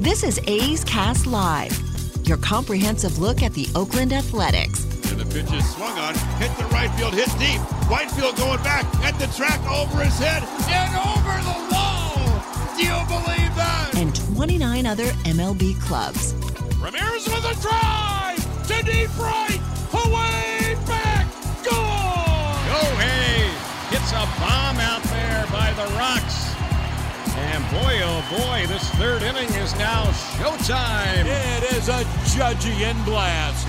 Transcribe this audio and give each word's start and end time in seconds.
This 0.00 0.22
is 0.22 0.40
A's 0.46 0.84
Cast 0.84 1.26
Live, 1.26 1.76
your 2.22 2.36
comprehensive 2.36 3.18
look 3.18 3.42
at 3.42 3.52
the 3.52 3.68
Oakland 3.74 4.12
Athletics. 4.12 4.84
And 5.10 5.20
the 5.20 5.24
pitch 5.24 5.52
is 5.52 5.74
swung 5.74 5.98
on, 5.98 6.14
hit 6.38 6.56
the 6.56 6.66
right 6.66 6.88
field, 6.92 7.14
hit 7.14 7.28
deep. 7.36 7.60
Whitefield 7.90 8.36
going 8.36 8.62
back 8.62 8.84
at 9.02 9.18
the 9.18 9.26
track 9.36 9.58
over 9.68 10.04
his 10.04 10.16
head 10.20 10.44
and 10.70 10.94
over 11.02 11.34
the 11.42 11.74
wall. 11.74 12.14
Do 12.76 12.86
you 12.86 12.94
believe 13.10 13.52
that? 13.58 13.90
And 13.96 14.14
29 14.36 14.86
other 14.86 15.06
MLB 15.26 15.80
clubs. 15.82 16.32
Ramirez 16.78 17.26
with 17.26 17.44
a 17.44 17.60
drive 17.60 18.38
to 18.68 18.82
deep 18.84 19.10
right, 19.18 19.58
away 20.06 20.78
back, 20.86 21.26
gone. 21.66 22.66
Go 22.70 22.80
hey, 23.02 23.50
hits 23.90 24.12
a 24.12 24.22
bomb 24.38 24.78
out 24.78 25.02
there 25.10 25.44
by 25.50 25.72
the 25.72 25.92
Rocks. 25.98 26.17
And 27.58 27.70
boy, 27.72 27.98
oh 28.04 28.24
boy, 28.30 28.66
this 28.68 28.88
third 28.90 29.20
inning 29.22 29.48
is 29.54 29.74
now 29.78 30.04
showtime. 30.38 31.24
It 31.24 31.72
is 31.72 31.88
a 31.88 32.04
Judgian 32.30 33.04
blast. 33.04 33.66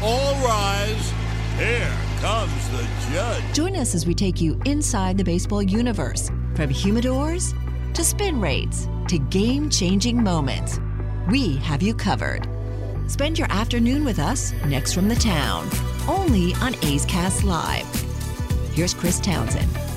All 0.00 0.34
rise. 0.36 1.12
Here 1.58 1.92
comes 2.20 2.68
the 2.70 2.86
judge. 3.10 3.42
Join 3.54 3.74
us 3.74 3.96
as 3.96 4.06
we 4.06 4.14
take 4.14 4.40
you 4.40 4.60
inside 4.66 5.18
the 5.18 5.24
baseball 5.24 5.62
universe 5.62 6.28
from 6.54 6.70
humidors 6.70 7.54
to 7.92 8.04
spin 8.04 8.40
rates 8.40 8.86
to 9.08 9.18
game 9.18 9.68
changing 9.68 10.22
moments. 10.22 10.78
We 11.28 11.56
have 11.56 11.82
you 11.82 11.92
covered. 11.92 12.46
Spend 13.08 13.36
your 13.36 13.50
afternoon 13.50 14.04
with 14.04 14.20
us 14.20 14.52
next 14.66 14.92
from 14.92 15.08
the 15.08 15.16
town, 15.16 15.68
only 16.06 16.54
on 16.60 16.76
A's 16.84 17.04
Cast 17.04 17.42
Live. 17.42 17.88
Here's 18.74 18.94
Chris 18.94 19.18
Townsend. 19.18 19.89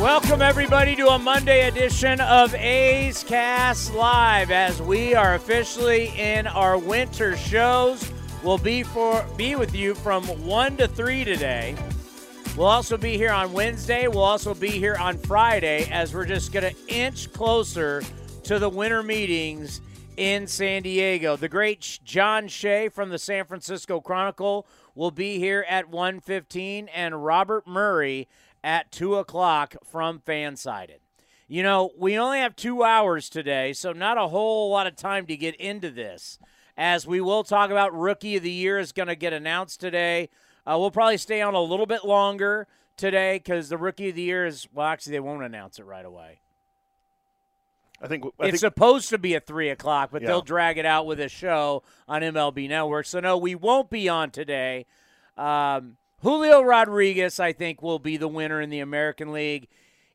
Welcome, 0.00 0.42
everybody, 0.42 0.94
to 0.96 1.08
a 1.08 1.18
Monday 1.18 1.66
edition 1.66 2.20
of 2.20 2.54
A's 2.54 3.24
Cast 3.24 3.94
Live 3.94 4.50
as 4.50 4.82
we 4.82 5.14
are 5.14 5.36
officially 5.36 6.08
in 6.18 6.46
our 6.46 6.76
winter 6.76 7.34
shows. 7.34 8.12
We'll 8.44 8.58
be, 8.58 8.82
for, 8.82 9.24
be 9.38 9.56
with 9.56 9.74
you 9.74 9.94
from 9.94 10.24
1 10.46 10.76
to 10.76 10.86
3 10.86 11.24
today. 11.24 11.74
We'll 12.58 12.66
also 12.66 12.98
be 12.98 13.16
here 13.16 13.32
on 13.32 13.54
Wednesday. 13.54 14.06
We'll 14.06 14.20
also 14.20 14.52
be 14.52 14.68
here 14.68 14.96
on 14.96 15.16
Friday 15.16 15.88
as 15.90 16.12
we're 16.12 16.26
just 16.26 16.52
going 16.52 16.74
to 16.74 16.94
inch 16.94 17.32
closer 17.32 18.02
to 18.44 18.58
the 18.58 18.68
winter 18.68 19.02
meetings 19.02 19.80
in 20.18 20.46
San 20.46 20.82
Diego. 20.82 21.36
The 21.36 21.48
great 21.48 22.00
John 22.04 22.48
Shea 22.48 22.90
from 22.90 23.08
the 23.08 23.18
San 23.18 23.46
Francisco 23.46 24.02
Chronicle 24.02 24.66
will 24.94 25.10
be 25.10 25.38
here 25.38 25.64
at 25.68 25.90
1:15, 25.90 26.88
and 26.94 27.24
Robert 27.24 27.66
Murray 27.66 28.28
at 28.66 28.90
2 28.90 29.14
o'clock 29.14 29.76
from 29.84 30.18
Fansided. 30.18 30.98
You 31.46 31.62
know, 31.62 31.92
we 31.96 32.18
only 32.18 32.40
have 32.40 32.56
two 32.56 32.82
hours 32.82 33.30
today, 33.30 33.72
so 33.72 33.92
not 33.92 34.18
a 34.18 34.26
whole 34.26 34.68
lot 34.72 34.88
of 34.88 34.96
time 34.96 35.24
to 35.26 35.36
get 35.36 35.54
into 35.54 35.88
this. 35.88 36.40
As 36.76 37.06
we 37.06 37.20
will 37.20 37.44
talk 37.44 37.70
about 37.70 37.96
Rookie 37.96 38.36
of 38.36 38.42
the 38.42 38.50
Year 38.50 38.80
is 38.80 38.90
going 38.90 39.06
to 39.06 39.14
get 39.14 39.32
announced 39.32 39.78
today. 39.80 40.28
Uh, 40.66 40.76
we'll 40.80 40.90
probably 40.90 41.16
stay 41.16 41.40
on 41.40 41.54
a 41.54 41.60
little 41.62 41.86
bit 41.86 42.04
longer 42.04 42.66
today 42.96 43.38
because 43.38 43.68
the 43.68 43.78
Rookie 43.78 44.08
of 44.08 44.16
the 44.16 44.22
Year 44.22 44.44
is, 44.46 44.66
well, 44.74 44.88
actually, 44.88 45.12
they 45.12 45.20
won't 45.20 45.44
announce 45.44 45.78
it 45.78 45.84
right 45.84 46.04
away. 46.04 46.40
I 48.02 48.08
think 48.08 48.24
I 48.24 48.46
it's 48.48 48.60
think, 48.60 48.74
supposed 48.74 49.10
to 49.10 49.18
be 49.18 49.36
at 49.36 49.46
3 49.46 49.70
o'clock, 49.70 50.10
but 50.10 50.22
Yeah. 50.22 50.26
they'll 50.28 50.42
drag 50.42 50.76
it 50.76 50.84
out 50.84 51.06
with 51.06 51.20
a 51.20 51.28
show 51.28 51.84
on 52.08 52.22
MLB 52.22 52.68
Network. 52.68 53.06
So, 53.06 53.20
no, 53.20 53.38
we 53.38 53.54
won't 53.54 53.90
be 53.90 54.08
on 54.08 54.32
today. 54.32 54.86
Um, 55.38 55.98
Julio 56.22 56.62
Rodriguez, 56.62 57.38
I 57.38 57.52
think, 57.52 57.82
will 57.82 57.98
be 57.98 58.16
the 58.16 58.28
winner 58.28 58.60
in 58.60 58.70
the 58.70 58.80
American 58.80 59.32
League, 59.32 59.68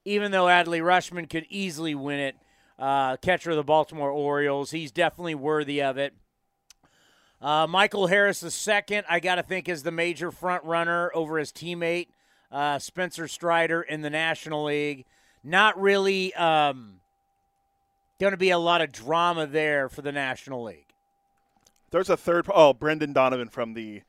even 0.03 0.31
though 0.31 0.45
Adley 0.45 0.81
Rutschman 0.81 1.29
could 1.29 1.45
easily 1.49 1.95
win 1.95 2.19
it. 2.19 2.35
Uh, 2.79 3.15
catcher 3.17 3.51
of 3.51 3.57
the 3.57 3.63
Baltimore 3.63 4.09
Orioles. 4.09 4.71
He's 4.71 4.91
definitely 4.91 5.35
worthy 5.35 5.83
of 5.83 5.99
it. 5.99 6.15
Uh, 7.39 7.67
Michael 7.67 8.07
Harris 8.07 8.43
II, 8.43 9.01
I 9.07 9.19
got 9.19 9.35
to 9.35 9.43
think, 9.43 9.69
is 9.69 9.83
the 9.83 9.91
major 9.91 10.31
front 10.31 10.63
runner 10.63 11.11
over 11.13 11.37
his 11.37 11.51
teammate, 11.51 12.07
uh, 12.51 12.79
Spencer 12.79 13.27
Strider, 13.27 13.83
in 13.83 14.01
the 14.01 14.09
National 14.09 14.65
League. 14.65 15.05
Not 15.43 15.79
really 15.79 16.33
um, 16.33 17.01
going 18.19 18.31
to 18.31 18.37
be 18.37 18.49
a 18.49 18.59
lot 18.59 18.81
of 18.81 18.91
drama 18.91 19.45
there 19.45 19.87
for 19.87 20.01
the 20.01 20.11
National 20.11 20.63
League. 20.63 20.93
there's 21.91 22.09
a 22.09 22.17
third. 22.17 22.47
Oh, 22.53 22.73
Brendan 22.73 23.13
Donovan 23.13 23.49
from 23.49 23.73
the 23.73 24.01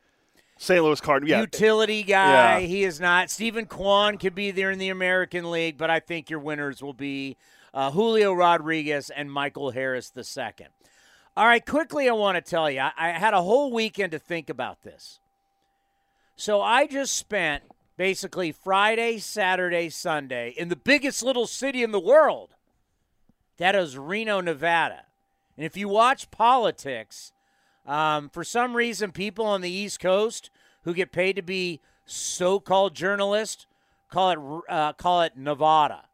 St. 0.59 0.83
Louis 0.83 1.01
Cardinals. 1.01 1.31
Yeah, 1.31 1.41
Utility 1.41 2.03
guy. 2.03 2.59
Yeah. 2.59 2.67
He 2.67 2.85
is 2.85 3.01
not. 3.01 3.31
Steven 3.31 3.67
Kwan 3.67 4.19
could 4.19 4.35
be 4.35 4.51
there 4.51 4.71
in 4.71 4.79
the 4.79 4.91
American 4.91 5.51
League, 5.51 5.77
but 5.77 5.91
I 5.91 6.01
think 6.01 6.31
your 6.31 6.39
winners 6.39 6.83
will 6.83 6.93
be 6.93 7.37
uh, 7.75 7.91
Julio 7.91 8.33
Rodriguez 8.33 9.11
and 9.11 9.33
Michael 9.33 9.71
Harris 9.71 10.13
II. 10.17 10.67
All 11.37 11.47
right, 11.47 11.65
quickly, 11.65 12.09
I 12.09 12.13
want 12.13 12.37
to 12.37 12.43
tell 12.43 12.71
you, 12.71 12.81
I, 12.81 12.93
I 12.97 13.11
had 13.11 13.35
a 13.35 13.43
whole 13.43 13.73
weekend 13.73 14.13
to 14.13 14.19
think 14.19 14.51
about 14.51 14.83
this. 14.83 15.19
So 16.37 16.61
I 16.61 16.87
just 16.87 17.17
spent 17.17 17.65
basically 17.97 18.53
Friday, 18.53 19.19
Saturday, 19.19 19.89
Sunday 19.89 20.55
in 20.57 20.69
the 20.69 20.77
biggest 20.77 21.23
little 21.23 21.47
city 21.47 21.83
in 21.83 21.93
the 21.93 22.01
world. 22.01 22.51
That 23.59 23.75
is 23.75 23.97
Reno, 23.97 24.41
Nevada. 24.41 25.05
And 25.57 25.65
if 25.65 25.77
you 25.77 25.89
watch 25.89 26.31
politics, 26.31 27.33
um, 27.87 28.29
for 28.29 28.45
some 28.45 28.77
reason, 28.77 29.13
people 29.13 29.45
on 29.45 29.61
the 29.61 29.71
East 29.71 30.01
Coast 30.01 30.51
who 30.85 30.95
get 30.95 31.13
paid 31.13 31.37
to 31.37 31.43
be 31.43 31.81
so-called 32.05 32.95
journalists 32.95 33.67
call 34.13 34.31
it 34.31 34.63
uh, 34.69 34.93
call 34.93 35.23
it 35.23 35.37
Nevada, 35.37 36.05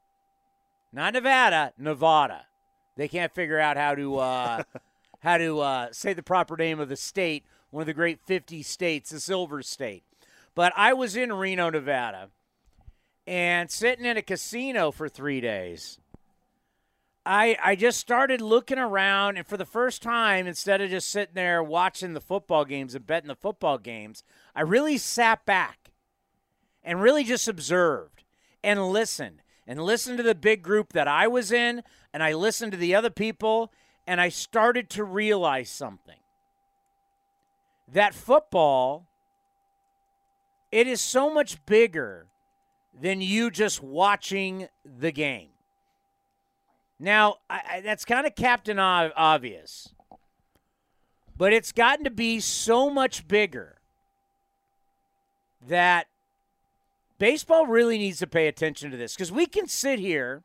not 0.92 1.12
Nevada, 1.12 1.72
Nevada. 1.76 2.46
They 2.96 3.08
can't 3.08 3.34
figure 3.34 3.58
out 3.58 3.76
how 3.76 3.94
to 3.94 4.16
uh, 4.16 4.62
how 5.20 5.38
to 5.38 5.60
uh, 5.60 5.88
say 5.92 6.12
the 6.12 6.22
proper 6.22 6.56
name 6.56 6.80
of 6.80 6.88
the 6.88 6.96
state, 6.96 7.44
one 7.70 7.82
of 7.82 7.86
the 7.86 7.94
great 7.94 8.20
50 8.24 8.62
states, 8.62 9.10
the 9.10 9.20
Silver 9.20 9.62
State. 9.62 10.04
But 10.54 10.72
I 10.76 10.92
was 10.92 11.16
in 11.16 11.32
Reno, 11.32 11.70
Nevada, 11.70 12.30
and 13.26 13.70
sitting 13.70 14.04
in 14.04 14.16
a 14.16 14.22
casino 14.22 14.90
for 14.90 15.08
three 15.08 15.40
days. 15.40 15.98
I, 17.28 17.58
I 17.62 17.76
just 17.76 18.00
started 18.00 18.40
looking 18.40 18.78
around, 18.78 19.36
and 19.36 19.46
for 19.46 19.58
the 19.58 19.66
first 19.66 20.00
time, 20.00 20.46
instead 20.46 20.80
of 20.80 20.88
just 20.88 21.10
sitting 21.10 21.34
there 21.34 21.62
watching 21.62 22.14
the 22.14 22.22
football 22.22 22.64
games 22.64 22.94
and 22.94 23.06
betting 23.06 23.28
the 23.28 23.34
football 23.34 23.76
games, 23.76 24.24
I 24.56 24.62
really 24.62 24.96
sat 24.96 25.44
back 25.44 25.90
and 26.82 27.02
really 27.02 27.24
just 27.24 27.46
observed 27.46 28.24
and 28.64 28.88
listened 28.88 29.42
and 29.66 29.82
listened 29.82 30.16
to 30.16 30.22
the 30.22 30.34
big 30.34 30.62
group 30.62 30.94
that 30.94 31.06
I 31.06 31.28
was 31.28 31.52
in, 31.52 31.82
and 32.14 32.22
I 32.22 32.32
listened 32.32 32.72
to 32.72 32.78
the 32.78 32.94
other 32.94 33.10
people, 33.10 33.74
and 34.06 34.22
I 34.22 34.30
started 34.30 34.88
to 34.90 35.04
realize 35.04 35.68
something. 35.68 36.20
That 37.92 38.14
football, 38.14 39.04
it 40.72 40.86
is 40.86 41.02
so 41.02 41.28
much 41.28 41.62
bigger 41.66 42.24
than 42.98 43.20
you 43.20 43.50
just 43.50 43.82
watching 43.82 44.68
the 44.82 45.12
game. 45.12 45.50
Now, 47.00 47.36
I, 47.48 47.60
I, 47.70 47.80
that's 47.80 48.04
kind 48.04 48.26
of 48.26 48.34
Captain 48.34 48.78
Ob- 48.78 49.12
Obvious, 49.16 49.94
but 51.36 51.52
it's 51.52 51.72
gotten 51.72 52.04
to 52.04 52.10
be 52.10 52.40
so 52.40 52.90
much 52.90 53.28
bigger 53.28 53.78
that 55.66 56.06
baseball 57.18 57.66
really 57.66 57.98
needs 57.98 58.18
to 58.18 58.26
pay 58.26 58.48
attention 58.48 58.90
to 58.90 58.96
this 58.96 59.14
because 59.14 59.30
we 59.30 59.46
can 59.46 59.66
sit 59.68 59.98
here 59.98 60.42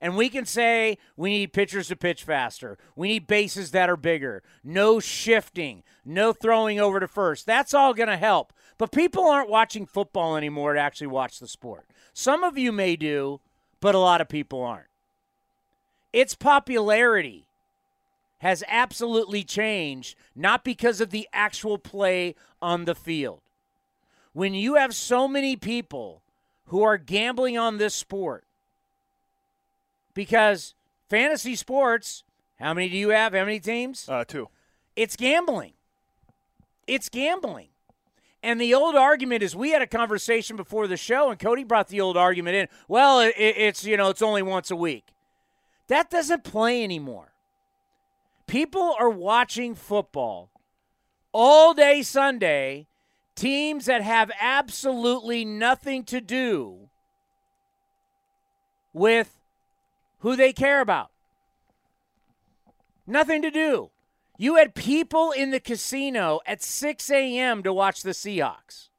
and 0.00 0.16
we 0.16 0.30
can 0.30 0.46
say 0.46 0.96
we 1.16 1.30
need 1.30 1.52
pitchers 1.52 1.88
to 1.88 1.96
pitch 1.96 2.24
faster. 2.24 2.78
We 2.96 3.08
need 3.08 3.26
bases 3.26 3.70
that 3.72 3.90
are 3.90 3.96
bigger. 3.96 4.42
No 4.64 4.98
shifting. 5.00 5.82
No 6.04 6.32
throwing 6.32 6.80
over 6.80 7.00
to 7.00 7.08
first. 7.08 7.44
That's 7.44 7.74
all 7.74 7.92
going 7.92 8.08
to 8.08 8.16
help. 8.16 8.52
But 8.78 8.92
people 8.92 9.28
aren't 9.28 9.50
watching 9.50 9.84
football 9.84 10.36
anymore 10.36 10.72
to 10.72 10.80
actually 10.80 11.08
watch 11.08 11.38
the 11.38 11.48
sport. 11.48 11.86
Some 12.14 12.42
of 12.44 12.56
you 12.56 12.72
may 12.72 12.96
do, 12.96 13.40
but 13.80 13.94
a 13.94 13.98
lot 13.98 14.22
of 14.22 14.28
people 14.28 14.62
aren't. 14.62 14.86
Its 16.12 16.34
popularity 16.34 17.46
has 18.38 18.64
absolutely 18.68 19.44
changed, 19.44 20.16
not 20.34 20.64
because 20.64 21.00
of 21.00 21.10
the 21.10 21.28
actual 21.32 21.78
play 21.78 22.34
on 22.60 22.84
the 22.84 22.94
field. 22.94 23.40
When 24.32 24.54
you 24.54 24.76
have 24.76 24.94
so 24.94 25.28
many 25.28 25.56
people 25.56 26.22
who 26.66 26.82
are 26.82 26.96
gambling 26.96 27.58
on 27.58 27.78
this 27.78 27.94
sport, 27.94 28.44
because 30.14 30.74
fantasy 31.08 31.54
sports, 31.54 32.24
how 32.58 32.74
many 32.74 32.88
do 32.88 32.96
you 32.96 33.10
have? 33.10 33.32
How 33.34 33.44
many 33.44 33.60
teams? 33.60 34.08
uh, 34.08 34.24
two. 34.24 34.48
It's 34.96 35.16
gambling. 35.16 35.72
It's 36.86 37.08
gambling. 37.08 37.68
And 38.42 38.60
the 38.60 38.72
old 38.74 38.96
argument 38.96 39.42
is 39.42 39.54
we 39.54 39.70
had 39.70 39.82
a 39.82 39.86
conversation 39.86 40.56
before 40.56 40.86
the 40.86 40.96
show, 40.96 41.30
and 41.30 41.38
Cody 41.38 41.62
brought 41.62 41.88
the 41.88 42.00
old 42.00 42.16
argument 42.16 42.56
in. 42.56 42.68
Well, 42.88 43.20
it, 43.20 43.34
it's 43.36 43.84
you 43.84 43.96
know 43.96 44.08
it's 44.08 44.22
only 44.22 44.42
once 44.42 44.70
a 44.70 44.76
week. 44.76 45.04
That 45.90 46.08
doesn't 46.08 46.44
play 46.44 46.84
anymore. 46.84 47.32
People 48.46 48.94
are 49.00 49.10
watching 49.10 49.74
football 49.74 50.52
all 51.32 51.74
day 51.74 52.02
Sunday. 52.02 52.86
Teams 53.34 53.86
that 53.86 54.00
have 54.00 54.30
absolutely 54.40 55.44
nothing 55.44 56.04
to 56.04 56.20
do 56.20 56.90
with 58.92 59.40
who 60.20 60.36
they 60.36 60.52
care 60.52 60.80
about. 60.80 61.10
Nothing 63.04 63.42
to 63.42 63.50
do. 63.50 63.90
You 64.38 64.56
had 64.56 64.76
people 64.76 65.32
in 65.32 65.50
the 65.50 65.58
casino 65.58 66.38
at 66.46 66.62
6 66.62 67.10
a.m. 67.10 67.64
to 67.64 67.72
watch 67.72 68.02
the 68.02 68.10
Seahawks. 68.10 68.90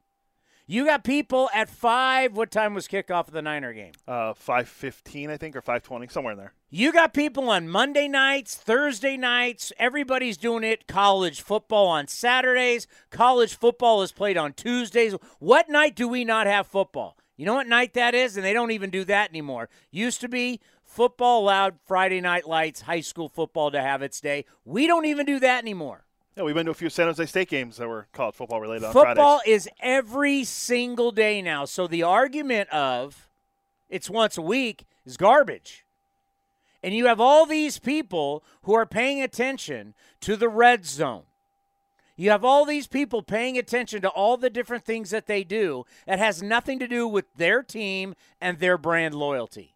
You 0.67 0.83
got 0.83 1.05
people 1.05 1.49
at 1.53 1.69
5. 1.69 2.35
What 2.35 2.51
time 2.51 2.73
was 2.73 2.89
kickoff 2.89 3.29
of 3.29 3.31
the 3.31 3.41
Niner 3.41 3.71
game? 3.71 3.93
Uh, 4.05 4.33
five 4.33 4.67
fifteen, 4.67 5.29
I 5.29 5.37
think, 5.37 5.55
or 5.55 5.61
five 5.61 5.83
twenty, 5.83 6.07
somewhere 6.07 6.33
in 6.33 6.37
there. 6.37 6.53
You 6.73 6.93
got 6.93 7.13
people 7.13 7.49
on 7.49 7.67
Monday 7.67 8.07
nights, 8.07 8.55
Thursday 8.55 9.17
nights. 9.17 9.73
Everybody's 9.77 10.37
doing 10.37 10.63
it. 10.63 10.87
College 10.87 11.41
football 11.41 11.87
on 11.87 12.07
Saturdays. 12.07 12.87
College 13.09 13.55
football 13.55 14.01
is 14.03 14.13
played 14.13 14.37
on 14.37 14.53
Tuesdays. 14.53 15.13
What 15.39 15.67
night 15.67 15.97
do 15.97 16.07
we 16.07 16.23
not 16.23 16.47
have 16.47 16.65
football? 16.65 17.17
You 17.35 17.45
know 17.45 17.55
what 17.55 17.67
night 17.67 17.93
that 17.95 18.15
is? 18.15 18.37
And 18.37 18.45
they 18.45 18.53
don't 18.53 18.71
even 18.71 18.89
do 18.89 19.03
that 19.03 19.31
anymore. 19.31 19.67
Used 19.91 20.21
to 20.21 20.29
be 20.29 20.61
football 20.81 21.41
allowed 21.41 21.77
Friday 21.85 22.21
night 22.21 22.47
lights, 22.47 22.79
high 22.79 23.01
school 23.01 23.27
football 23.27 23.69
to 23.71 23.81
have 23.81 24.01
its 24.01 24.21
day. 24.21 24.45
We 24.63 24.87
don't 24.87 25.05
even 25.05 25.25
do 25.25 25.41
that 25.41 25.61
anymore. 25.61 26.05
Yeah, 26.37 26.43
we've 26.43 26.55
been 26.55 26.67
to 26.67 26.71
a 26.71 26.73
few 26.73 26.89
San 26.89 27.07
Jose 27.07 27.25
State 27.25 27.49
games 27.49 27.75
that 27.77 27.89
were 27.89 28.07
college 28.13 28.35
football 28.35 28.61
related 28.61 28.85
on 28.85 28.93
Football 28.93 29.39
Fridays. 29.39 29.65
is 29.65 29.69
every 29.81 30.45
single 30.45 31.11
day 31.11 31.41
now. 31.41 31.65
So 31.65 31.85
the 31.85 32.03
argument 32.03 32.69
of 32.69 33.27
it's 33.89 34.09
once 34.09 34.37
a 34.37 34.41
week 34.41 34.85
is 35.05 35.17
garbage. 35.17 35.83
And 36.83 36.95
you 36.95 37.05
have 37.05 37.19
all 37.19 37.45
these 37.45 37.79
people 37.79 38.43
who 38.63 38.73
are 38.73 38.85
paying 38.85 39.21
attention 39.21 39.93
to 40.21 40.35
the 40.35 40.49
red 40.49 40.85
zone. 40.85 41.23
You 42.15 42.29
have 42.31 42.45
all 42.45 42.65
these 42.65 42.87
people 42.87 43.23
paying 43.23 43.57
attention 43.57 44.01
to 44.01 44.09
all 44.09 44.37
the 44.37 44.49
different 44.49 44.85
things 44.85 45.09
that 45.09 45.27
they 45.27 45.43
do 45.43 45.85
that 46.05 46.19
has 46.19 46.43
nothing 46.43 46.77
to 46.79 46.87
do 46.87 47.07
with 47.07 47.25
their 47.35 47.63
team 47.63 48.15
and 48.39 48.59
their 48.59 48.77
brand 48.77 49.15
loyalty. 49.15 49.75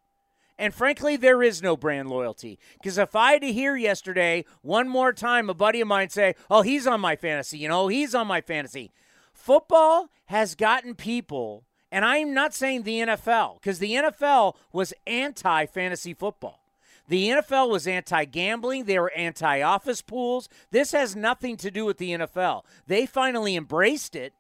And 0.58 0.74
frankly, 0.74 1.18
there 1.18 1.44
is 1.44 1.62
no 1.62 1.76
brand 1.76 2.10
loyalty. 2.10 2.60
Because 2.74 2.98
if 2.98 3.16
I 3.16 3.34
had 3.34 3.42
to 3.42 3.52
hear 3.52 3.76
yesterday 3.76 4.46
one 4.62 4.88
more 4.88 5.12
time 5.12 5.50
a 5.50 5.54
buddy 5.54 5.82
of 5.82 5.88
mine 5.88 6.10
say, 6.10 6.36
Oh, 6.50 6.62
he's 6.62 6.88
on 6.88 7.02
my 7.02 7.16
fantasy, 7.16 7.58
you 7.58 7.68
know, 7.68 7.88
he's 7.88 8.16
on 8.16 8.28
my 8.28 8.42
fantasy. 8.42 8.92
Football 9.34 10.10
has 10.28 10.56
gotten 10.56 10.96
people, 10.96 11.66
and 11.92 12.06
I'm 12.06 12.34
not 12.34 12.54
saying 12.54 12.84
the 12.84 13.00
NFL, 13.00 13.56
because 13.56 13.80
the 13.80 13.94
NFL 13.94 14.56
was 14.72 14.94
anti 15.06 15.66
fantasy 15.66 16.14
football. 16.14 16.65
The 17.08 17.30
NFL 17.30 17.70
was 17.70 17.88
anti 17.88 18.26
gambling. 18.26 18.86
They 18.86 19.00
were 19.00 19.12
anti 19.12 19.62
office 19.62 20.02
pools. 20.02 20.50
This 20.72 20.92
has 20.92 21.16
nothing 21.16 21.58
to 21.58 21.70
do 21.70 21.86
with 21.86 21.98
the 21.98 22.12
NFL. 22.12 22.64
They 22.88 23.06
finally 23.06 23.56
embraced 23.56 24.16
it, 24.16 24.34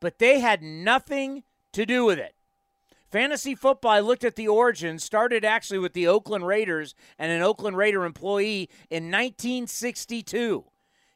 but 0.00 0.18
they 0.18 0.40
had 0.40 0.62
nothing 0.62 1.42
to 1.72 1.86
do 1.86 2.04
with 2.04 2.18
it. 2.18 2.34
Fantasy 3.10 3.54
football, 3.54 3.92
I 3.92 4.00
looked 4.00 4.24
at 4.24 4.34
the 4.34 4.48
origin, 4.48 4.98
started 4.98 5.44
actually 5.44 5.78
with 5.78 5.92
the 5.92 6.08
Oakland 6.08 6.46
Raiders 6.46 6.94
and 7.18 7.30
an 7.30 7.40
Oakland 7.40 7.76
Raider 7.76 8.04
employee 8.04 8.68
in 8.90 9.04
1962. 9.04 10.64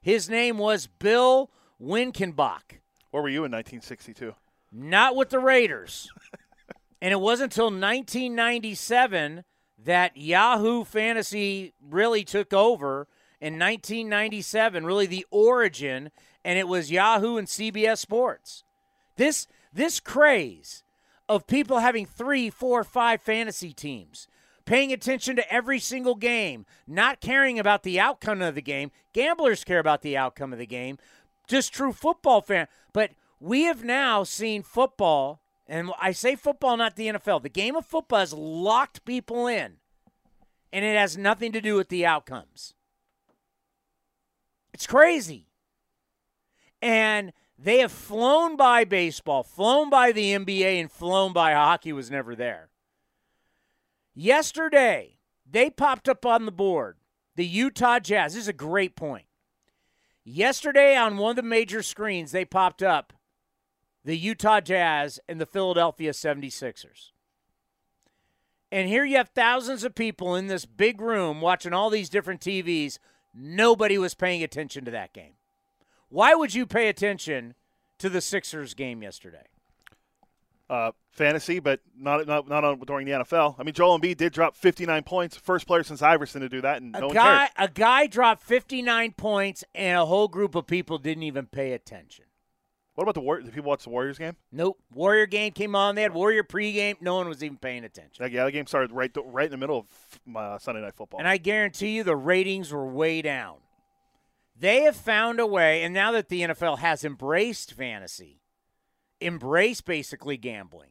His 0.00 0.30
name 0.30 0.56
was 0.56 0.86
Bill 0.86 1.50
Winkenbach. 1.82 2.78
Where 3.10 3.22
were 3.22 3.28
you 3.28 3.44
in 3.44 3.52
1962? 3.52 4.34
Not 4.72 5.16
with 5.16 5.30
the 5.30 5.40
Raiders. 5.40 6.08
and 7.02 7.12
it 7.12 7.20
wasn't 7.20 7.52
until 7.52 7.66
1997 7.66 9.44
that 9.84 10.16
Yahoo 10.16 10.84
Fantasy 10.84 11.74
really 11.80 12.24
took 12.24 12.52
over 12.52 13.08
in 13.40 13.54
1997, 13.54 14.84
really 14.84 15.06
the 15.06 15.26
origin, 15.30 16.10
and 16.44 16.58
it 16.58 16.68
was 16.68 16.90
Yahoo 16.90 17.36
and 17.36 17.48
CBS 17.48 17.98
Sports. 17.98 18.64
This 19.16 19.46
this 19.72 20.00
craze 20.00 20.82
of 21.28 21.46
people 21.46 21.78
having 21.78 22.06
three, 22.06 22.50
four, 22.50 22.82
five 22.82 23.22
fantasy 23.22 23.72
teams, 23.72 24.26
paying 24.64 24.92
attention 24.92 25.36
to 25.36 25.52
every 25.52 25.78
single 25.78 26.16
game, 26.16 26.66
not 26.86 27.20
caring 27.20 27.58
about 27.58 27.82
the 27.84 28.00
outcome 28.00 28.42
of 28.42 28.56
the 28.56 28.62
game. 28.62 28.90
Gamblers 29.12 29.62
care 29.62 29.78
about 29.78 30.02
the 30.02 30.16
outcome 30.16 30.52
of 30.52 30.58
the 30.58 30.66
game. 30.66 30.98
Just 31.46 31.72
true 31.72 31.92
football 31.92 32.40
fan. 32.40 32.66
But 32.92 33.12
we 33.38 33.62
have 33.62 33.84
now 33.84 34.24
seen 34.24 34.62
football, 34.62 35.39
and 35.70 35.92
I 36.00 36.10
say 36.10 36.34
football, 36.34 36.76
not 36.76 36.96
the 36.96 37.06
NFL. 37.06 37.44
The 37.44 37.48
game 37.48 37.76
of 37.76 37.86
football 37.86 38.18
has 38.18 38.32
locked 38.32 39.04
people 39.04 39.46
in, 39.46 39.74
and 40.72 40.84
it 40.84 40.96
has 40.96 41.16
nothing 41.16 41.52
to 41.52 41.60
do 41.60 41.76
with 41.76 41.88
the 41.90 42.04
outcomes. 42.04 42.74
It's 44.74 44.88
crazy. 44.88 45.46
And 46.82 47.32
they 47.56 47.78
have 47.78 47.92
flown 47.92 48.56
by 48.56 48.82
baseball, 48.82 49.44
flown 49.44 49.90
by 49.90 50.10
the 50.10 50.34
NBA, 50.34 50.80
and 50.80 50.90
flown 50.90 51.32
by 51.32 51.52
hockey 51.52 51.92
was 51.92 52.10
never 52.10 52.34
there. 52.34 52.70
Yesterday, 54.12 55.18
they 55.48 55.70
popped 55.70 56.08
up 56.08 56.26
on 56.26 56.46
the 56.46 56.52
board. 56.52 56.96
The 57.36 57.46
Utah 57.46 58.00
Jazz. 58.00 58.34
This 58.34 58.42
is 58.42 58.48
a 58.48 58.52
great 58.52 58.96
point. 58.96 59.26
Yesterday, 60.24 60.96
on 60.96 61.16
one 61.16 61.30
of 61.30 61.36
the 61.36 61.42
major 61.42 61.84
screens, 61.84 62.32
they 62.32 62.44
popped 62.44 62.82
up 62.82 63.12
the 64.04 64.16
Utah 64.16 64.60
Jazz 64.60 65.20
and 65.28 65.40
the 65.40 65.46
Philadelphia 65.46 66.12
76ers. 66.12 67.10
And 68.72 68.88
here 68.88 69.04
you 69.04 69.16
have 69.16 69.30
thousands 69.30 69.82
of 69.84 69.94
people 69.94 70.36
in 70.36 70.46
this 70.46 70.64
big 70.64 71.00
room 71.00 71.40
watching 71.40 71.72
all 71.72 71.90
these 71.90 72.08
different 72.08 72.40
TVs. 72.40 72.98
Nobody 73.34 73.98
was 73.98 74.14
paying 74.14 74.42
attention 74.42 74.84
to 74.84 74.90
that 74.92 75.12
game. 75.12 75.32
Why 76.08 76.34
would 76.34 76.54
you 76.54 76.66
pay 76.66 76.88
attention 76.88 77.54
to 77.98 78.08
the 78.08 78.20
Sixers 78.20 78.74
game 78.74 79.02
yesterday? 79.02 79.44
Uh, 80.68 80.92
fantasy, 81.10 81.58
but 81.58 81.80
not 81.98 82.28
not 82.28 82.48
not 82.48 82.62
on, 82.62 82.78
during 82.78 83.04
the 83.04 83.12
NFL. 83.12 83.56
I 83.58 83.64
mean, 83.64 83.74
Joel 83.74 83.98
Embiid 83.98 84.16
did 84.16 84.32
drop 84.32 84.54
59 84.54 85.02
points, 85.02 85.36
first 85.36 85.66
player 85.66 85.82
since 85.82 86.00
Iverson 86.00 86.42
to 86.42 86.48
do 86.48 86.60
that, 86.60 86.80
and 86.80 86.94
A 86.94 87.00
no 87.00 87.06
one 87.08 87.14
guy, 87.14 87.48
a 87.56 87.66
guy 87.66 88.06
dropped 88.06 88.44
59 88.44 89.12
points, 89.16 89.64
and 89.74 89.98
a 89.98 90.06
whole 90.06 90.28
group 90.28 90.54
of 90.54 90.68
people 90.68 90.98
didn't 90.98 91.24
even 91.24 91.46
pay 91.46 91.72
attention. 91.72 92.26
What 93.00 93.04
about 93.04 93.14
the 93.14 93.22
War? 93.22 93.40
Did 93.40 93.54
people 93.54 93.70
watch 93.70 93.84
the 93.84 93.88
Warriors 93.88 94.18
game? 94.18 94.36
Nope. 94.52 94.78
Warrior 94.92 95.24
game 95.24 95.52
came 95.52 95.74
on. 95.74 95.94
They 95.94 96.02
had 96.02 96.12
Warrior 96.12 96.44
pregame. 96.44 97.00
No 97.00 97.14
one 97.14 97.30
was 97.30 97.42
even 97.42 97.56
paying 97.56 97.82
attention. 97.82 98.22
That, 98.22 98.30
yeah, 98.30 98.44
the 98.44 98.52
game 98.52 98.66
started 98.66 98.92
right 98.92 99.10
right 99.24 99.46
in 99.46 99.50
the 99.50 99.56
middle 99.56 99.78
of 99.78 100.36
uh, 100.36 100.58
Sunday 100.58 100.82
Night 100.82 100.94
Football. 100.94 101.18
And 101.18 101.26
I 101.26 101.38
guarantee 101.38 101.96
you 101.96 102.04
the 102.04 102.14
ratings 102.14 102.70
were 102.70 102.84
way 102.84 103.22
down. 103.22 103.56
They 104.54 104.82
have 104.82 104.96
found 104.96 105.40
a 105.40 105.46
way, 105.46 105.82
and 105.82 105.94
now 105.94 106.12
that 106.12 106.28
the 106.28 106.42
NFL 106.42 106.80
has 106.80 107.02
embraced 107.02 107.72
fantasy, 107.72 108.42
embraced 109.18 109.86
basically 109.86 110.36
gambling, 110.36 110.90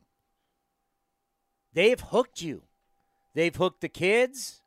they've 1.74 2.02
hooked 2.02 2.42
you. 2.42 2.64
They've 3.36 3.56
hooked 3.56 3.82
the 3.82 3.88
kids, 3.88 4.64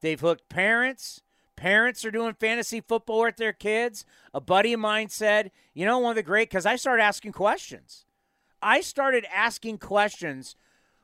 they've 0.00 0.18
hooked 0.18 0.48
parents. 0.48 1.20
Parents 1.56 2.04
are 2.04 2.10
doing 2.10 2.34
fantasy 2.34 2.80
football 2.80 3.22
with 3.22 3.36
their 3.36 3.52
kids. 3.52 4.04
A 4.32 4.40
buddy 4.40 4.72
of 4.72 4.80
mine 4.80 5.08
said, 5.08 5.50
You 5.72 5.86
know, 5.86 5.98
one 5.98 6.10
of 6.10 6.16
the 6.16 6.22
great, 6.22 6.50
because 6.50 6.66
I 6.66 6.76
started 6.76 7.02
asking 7.02 7.32
questions. 7.32 8.04
I 8.60 8.80
started 8.80 9.26
asking 9.32 9.78
questions. 9.78 10.56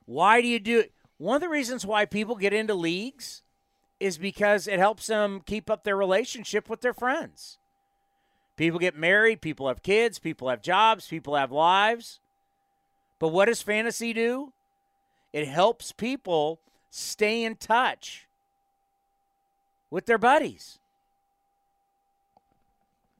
Why 0.06 0.40
do 0.40 0.48
you 0.48 0.58
do 0.58 0.80
it? 0.80 0.92
One 1.18 1.36
of 1.36 1.42
the 1.42 1.48
reasons 1.48 1.84
why 1.84 2.04
people 2.04 2.34
get 2.34 2.52
into 2.52 2.74
leagues 2.74 3.42
is 4.00 4.16
because 4.16 4.66
it 4.66 4.78
helps 4.78 5.06
them 5.06 5.42
keep 5.44 5.68
up 5.68 5.84
their 5.84 5.96
relationship 5.96 6.68
with 6.68 6.80
their 6.80 6.94
friends. 6.94 7.58
People 8.56 8.78
get 8.78 8.96
married, 8.96 9.40
people 9.40 9.68
have 9.68 9.82
kids, 9.82 10.18
people 10.18 10.48
have 10.48 10.62
jobs, 10.62 11.06
people 11.06 11.36
have 11.36 11.52
lives. 11.52 12.18
But 13.18 13.28
what 13.28 13.46
does 13.46 13.62
fantasy 13.62 14.12
do? 14.12 14.52
It 15.32 15.46
helps 15.46 15.92
people 15.92 16.60
stay 16.90 17.44
in 17.44 17.56
touch 17.56 18.26
with 19.90 20.06
their 20.06 20.18
buddies. 20.18 20.78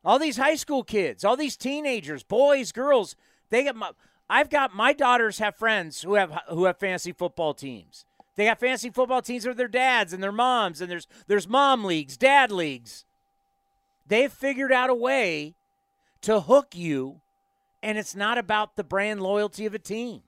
All 0.05 0.19
these 0.19 0.39
high 0.39 0.55
school 0.55 0.83
kids, 0.83 1.25
all 1.25 1.37
these 1.37 1.57
teenagers, 1.57 2.23
boys, 2.23 2.73
girls, 2.73 3.17
they 3.50 3.65
get 3.65 3.77
my 3.77 3.91
I've 4.31 4.49
got 4.49 4.75
my 4.75 4.93
daughters 4.93 5.39
have 5.39 5.57
friends 5.57 6.03
who 6.03 6.15
have 6.15 6.33
who 6.49 6.65
have 6.65 6.79
fantasy 6.79 7.12
football 7.12 7.53
teams. 7.53 8.07
They 8.37 8.45
got 8.47 8.61
fantasy 8.61 8.89
football 8.91 9.21
teams 9.21 9.45
with 9.45 9.57
their 9.57 9.69
dads 9.69 10.12
and 10.12 10.23
their 10.23 10.33
moms, 10.33 10.81
and 10.81 10.91
there's 10.91 11.07
there's 11.27 11.49
mom 11.49 11.85
leagues, 11.85 12.17
dad 12.17 12.53
leagues. 12.53 13.05
They've 14.07 14.33
figured 14.33 14.73
out 14.73 14.89
a 14.89 14.95
way 14.95 15.57
to 16.23 16.41
hook 16.41 16.75
you, 16.75 17.21
and 17.83 17.99
it's 17.99 18.15
not 18.15 18.39
about 18.39 18.77
the 18.77 18.85
brand 18.85 19.21
loyalty 19.21 19.67
of 19.67 19.75
a 19.75 19.79
team. 19.79 20.23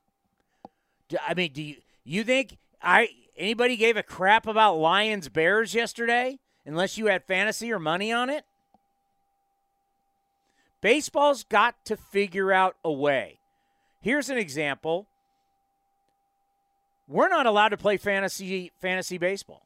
I 1.25 1.33
mean, 1.33 1.53
do 1.53 1.63
you 1.63 1.77
you 2.03 2.23
think 2.23 2.57
I 2.81 3.07
anybody 3.37 3.75
gave 3.75 3.97
a 3.97 4.03
crap 4.03 4.47
about 4.47 4.77
Lions 4.77 5.29
Bears 5.29 5.73
yesterday 5.73 6.39
unless 6.65 6.97
you 6.97 7.07
had 7.07 7.23
fantasy 7.23 7.71
or 7.71 7.79
money 7.79 8.11
on 8.11 8.29
it? 8.29 8.45
Baseball's 10.81 11.43
got 11.43 11.85
to 11.85 11.95
figure 11.95 12.51
out 12.51 12.75
a 12.83 12.91
way. 12.91 13.39
Here's 14.01 14.29
an 14.29 14.37
example. 14.37 15.07
We're 17.07 17.29
not 17.29 17.45
allowed 17.45 17.69
to 17.69 17.77
play 17.77 17.97
fantasy 17.97 18.71
fantasy 18.81 19.17
baseball 19.17 19.65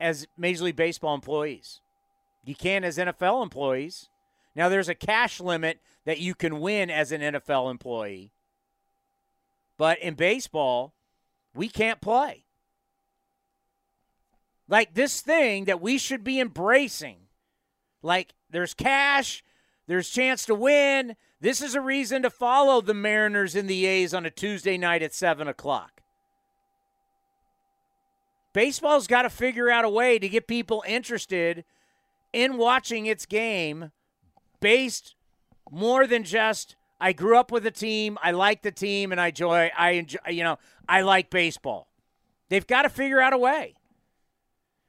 as 0.00 0.26
Major 0.38 0.64
League 0.64 0.76
Baseball 0.76 1.14
employees. 1.14 1.80
You 2.44 2.54
can 2.54 2.84
as 2.84 2.98
NFL 2.98 3.42
employees. 3.42 4.08
Now 4.54 4.68
there's 4.68 4.88
a 4.88 4.94
cash 4.94 5.40
limit 5.40 5.80
that 6.04 6.18
you 6.20 6.34
can 6.34 6.60
win 6.60 6.90
as 6.90 7.12
an 7.12 7.20
NFL 7.20 7.70
employee. 7.70 8.32
But 9.76 9.98
in 9.98 10.14
baseball, 10.14 10.94
we 11.54 11.68
can't 11.68 12.00
play. 12.00 12.43
Like 14.68 14.94
this 14.94 15.20
thing 15.20 15.66
that 15.66 15.80
we 15.80 15.98
should 15.98 16.24
be 16.24 16.40
embracing. 16.40 17.18
Like 18.02 18.34
there's 18.50 18.74
cash, 18.74 19.44
there's 19.86 20.08
chance 20.08 20.46
to 20.46 20.54
win. 20.54 21.16
This 21.40 21.60
is 21.60 21.74
a 21.74 21.80
reason 21.80 22.22
to 22.22 22.30
follow 22.30 22.80
the 22.80 22.94
Mariners 22.94 23.54
and 23.54 23.68
the 23.68 23.84
A's 23.86 24.14
on 24.14 24.24
a 24.24 24.30
Tuesday 24.30 24.78
night 24.78 25.02
at 25.02 25.12
7 25.12 25.46
o'clock. 25.46 26.00
Baseball's 28.54 29.06
got 29.06 29.22
to 29.22 29.30
figure 29.30 29.68
out 29.68 29.84
a 29.84 29.90
way 29.90 30.18
to 30.18 30.28
get 30.28 30.46
people 30.46 30.84
interested 30.86 31.64
in 32.32 32.56
watching 32.56 33.06
its 33.06 33.26
game 33.26 33.90
based 34.60 35.14
more 35.70 36.06
than 36.06 36.24
just 36.24 36.76
I 37.00 37.12
grew 37.12 37.36
up 37.36 37.50
with 37.50 37.66
a 37.66 37.70
team, 37.70 38.16
I 38.22 38.30
like 38.30 38.62
the 38.62 38.70
team, 38.70 39.12
and 39.12 39.20
I 39.20 39.28
enjoy 39.28 39.70
I 39.76 39.90
enjoy 39.90 40.18
you 40.28 40.44
know 40.44 40.58
I 40.88 41.02
like 41.02 41.30
baseball. 41.30 41.88
They've 42.48 42.66
got 42.66 42.82
to 42.82 42.88
figure 42.88 43.20
out 43.20 43.32
a 43.32 43.38
way. 43.38 43.74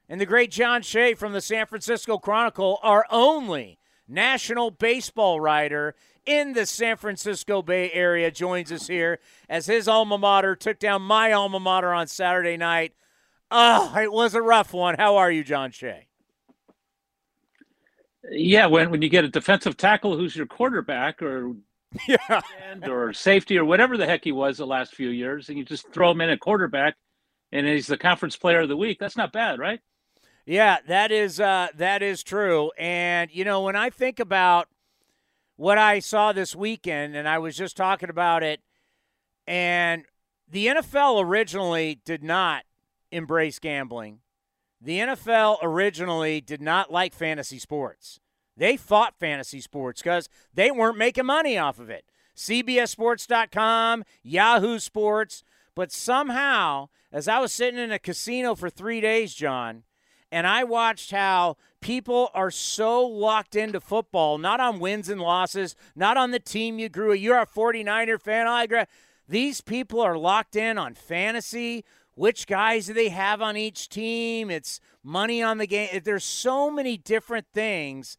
And 0.07 0.21
the 0.21 0.25
great 0.25 0.51
John 0.51 0.81
Shea 0.81 1.15
from 1.15 1.33
the 1.33 1.41
San 1.41 1.65
Francisco 1.65 2.17
Chronicle, 2.17 2.79
our 2.83 3.05
only 3.09 3.79
national 4.07 4.69
baseball 4.71 5.39
writer 5.39 5.95
in 6.25 6.53
the 6.53 6.65
San 6.65 6.97
Francisco 6.97 7.61
Bay 7.61 7.91
Area, 7.91 8.29
joins 8.29 8.71
us 8.71 8.87
here 8.87 9.19
as 9.49 9.65
his 9.65 9.87
alma 9.87 10.17
mater 10.17 10.55
took 10.55 10.77
down 10.77 11.01
my 11.01 11.31
alma 11.31 11.59
mater 11.59 11.91
on 11.91 12.07
Saturday 12.07 12.57
night. 12.57 12.93
Oh, 13.49 13.95
it 13.97 14.11
was 14.11 14.35
a 14.35 14.41
rough 14.41 14.73
one. 14.73 14.95
How 14.95 15.17
are 15.17 15.31
you, 15.31 15.43
John 15.43 15.71
Shea? 15.71 16.07
Yeah, 18.31 18.65
when 18.67 18.89
when 18.89 19.01
you 19.01 19.09
get 19.09 19.23
a 19.23 19.29
defensive 19.29 19.77
tackle 19.77 20.17
who's 20.17 20.35
your 20.35 20.47
quarterback 20.47 21.21
or 21.21 21.53
yeah. 22.07 22.41
or 22.87 23.13
safety 23.13 23.57
or 23.57 23.65
whatever 23.65 23.97
the 23.97 24.05
heck 24.05 24.23
he 24.23 24.31
was 24.31 24.57
the 24.57 24.67
last 24.67 24.95
few 24.95 25.09
years, 25.09 25.49
and 25.49 25.57
you 25.57 25.63
just 25.63 25.91
throw 25.93 26.11
him 26.11 26.21
in 26.21 26.29
at 26.29 26.39
quarterback, 26.39 26.95
and 27.51 27.67
he's 27.67 27.87
the 27.87 27.97
conference 27.97 28.35
player 28.35 28.61
of 28.61 28.69
the 28.69 28.77
week. 28.77 28.97
That's 28.99 29.17
not 29.17 29.31
bad, 29.31 29.59
right? 29.59 29.79
Yeah, 30.45 30.77
that 30.87 31.11
is 31.11 31.39
uh, 31.39 31.69
that 31.75 32.03
is 32.03 32.23
true. 32.23 32.71
And 32.77 33.31
you 33.31 33.43
know, 33.43 33.61
when 33.61 33.75
I 33.75 33.89
think 33.89 34.19
about 34.19 34.67
what 35.55 35.77
I 35.77 35.99
saw 35.99 36.31
this 36.31 36.55
weekend, 36.55 37.15
and 37.15 37.27
I 37.27 37.39
was 37.39 37.55
just 37.55 37.75
talking 37.75 38.09
about 38.09 38.43
it, 38.43 38.61
and 39.47 40.05
the 40.49 40.67
NFL 40.67 41.23
originally 41.23 41.99
did 42.05 42.23
not 42.23 42.63
embrace 43.11 43.57
gambling. 43.59 44.19
The 44.79 44.99
NFL 44.99 45.59
originally 45.63 46.41
did 46.41 46.61
not 46.61 46.91
like 46.91 47.13
fantasy 47.13 47.57
sports. 47.57 48.19
They 48.57 48.77
fought 48.77 49.17
fantasy 49.19 49.61
sports 49.61 50.01
because 50.01 50.29
they 50.53 50.69
weren't 50.69 50.97
making 50.97 51.25
money 51.25 51.57
off 51.57 51.79
of 51.79 51.89
it. 51.89 52.05
CBSSports.com, 52.35 54.03
Yahoo 54.21 54.79
Sports. 54.79 55.43
But 55.73 55.91
somehow, 55.91 56.89
as 57.11 57.27
I 57.27 57.39
was 57.39 57.51
sitting 57.51 57.79
in 57.79 57.91
a 57.91 57.99
casino 57.99 58.55
for 58.55 58.69
three 58.69 59.01
days, 59.01 59.33
John, 59.33 59.83
and 60.35 60.45
I 60.45 60.65
watched 60.65 61.11
how 61.11 61.55
people 61.79 62.29
are 62.33 62.51
so 62.51 63.07
locked 63.07 63.55
into 63.55 63.79
football, 63.79 64.37
not 64.37 64.59
on 64.59 64.81
wins 64.81 65.07
and 65.07 65.21
losses, 65.21 65.77
not 65.95 66.17
on 66.17 66.31
the 66.31 66.41
team 66.41 66.77
you 66.77 66.89
grew. 66.89 67.13
You're 67.13 67.39
a 67.39 67.47
49er 67.47 68.19
fan. 68.19 68.45
I 68.45 68.63
agree. 68.63 68.83
These 69.29 69.61
people 69.61 70.01
are 70.01 70.17
locked 70.17 70.57
in 70.57 70.77
on 70.77 70.93
fantasy. 70.93 71.85
Which 72.15 72.47
guys 72.47 72.87
do 72.87 72.93
they 72.93 73.07
have 73.07 73.41
on 73.41 73.55
each 73.55 73.87
team? 73.87 74.49
It's 74.49 74.81
money 75.01 75.41
on 75.41 75.57
the 75.57 75.67
game. 75.67 76.01
There's 76.03 76.25
so 76.25 76.69
many 76.69 76.97
different 76.97 77.47
things 77.53 78.17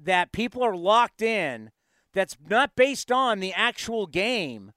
that 0.00 0.32
people 0.32 0.62
are 0.62 0.74
locked 0.74 1.20
in 1.20 1.70
that's 2.14 2.38
not 2.48 2.76
based 2.76 3.12
on 3.12 3.40
the 3.40 3.52
actual 3.52 4.06
game 4.06 4.72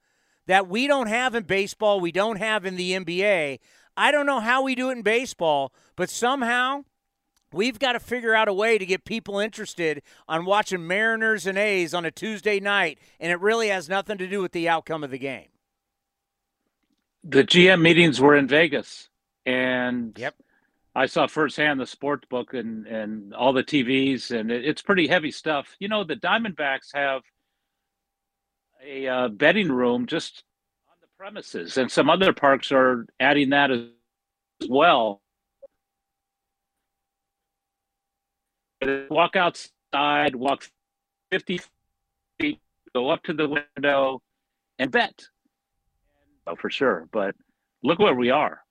that 0.46 0.68
we 0.68 0.88
don't 0.88 1.08
have 1.08 1.36
in 1.36 1.44
baseball, 1.44 2.02
we 2.02 2.12
don't 2.12 2.40
have 2.40 2.66
in 2.66 2.76
the 2.76 2.92
NBA. 2.92 3.60
I 4.02 4.12
don't 4.12 4.26
know 4.26 4.40
how 4.40 4.64
we 4.64 4.74
do 4.74 4.90
it 4.90 4.94
in 4.94 5.02
baseball, 5.04 5.72
but 5.96 6.10
somehow 6.10 6.86
we've 7.54 7.78
got 7.78 7.92
to 7.92 8.00
figure 8.00 8.34
out 8.34 8.48
a 8.48 8.54
way 8.54 8.80
to 8.80 8.86
get 8.88 9.06
people 9.06 9.38
interested 9.38 10.02
on 10.28 10.44
watching 10.44 10.88
Mariners 10.88 11.46
and 11.46 11.56
A's 11.56 11.94
on 11.94 12.04
a 12.04 12.10
Tuesday 12.10 12.60
night, 12.60 12.98
and 13.20 13.32
it 13.32 13.40
really 13.40 13.68
has 13.68 13.88
nothing 13.88 14.18
to 14.18 14.28
do 14.28 14.42
with 14.42 14.54
the 14.54 14.68
outcome 14.68 15.04
of 15.04 15.12
the 15.12 15.20
game. 15.20 15.50
The 17.24 17.44
GM 17.44 17.80
meetings 17.80 18.20
were 18.20 18.36
in 18.36 18.48
Vegas, 18.48 19.08
and 19.46 20.18
yep. 20.18 20.34
I 20.96 21.06
saw 21.06 21.28
firsthand 21.28 21.80
the 21.80 21.86
sports 21.86 22.26
book 22.28 22.56
and, 22.56 22.88
and 22.88 23.36
all 23.36 23.54
the 23.54 23.64
TVs, 23.64 24.32
and 24.32 24.50
it, 24.50 24.66
it's 24.66 24.82
pretty 24.82 25.06
heavy 25.06 25.30
stuff. 25.30 25.76
You 25.78 25.90
know, 25.90 26.04
the 26.04 26.16
Diamondbacks 26.16 26.96
have 26.96 27.22
a 28.84 29.08
uh, 29.08 29.28
betting 29.28 29.72
room 29.72 30.08
just 30.08 30.44
premises, 31.22 31.78
and 31.78 31.92
some 31.92 32.10
other 32.10 32.34
parks 32.34 32.72
are 32.72 33.06
adding 33.20 33.52
that 33.52 33.70
as 33.70 33.82
well. 34.68 35.22
Walk 39.08 39.36
outside, 39.36 40.36
walk 40.36 40.64
50 41.32 41.62
feet, 42.40 42.60
go 42.96 43.12
up 43.12 43.22
to 43.26 43.34
the 43.34 43.48
window, 43.48 44.24
and 44.80 44.90
bet. 44.90 45.28
Oh, 46.48 46.56
for 46.56 46.72
sure. 46.72 47.08
But 47.12 47.36
look 47.84 48.00
where 48.00 48.16
we 48.16 48.32
are. 48.32 48.62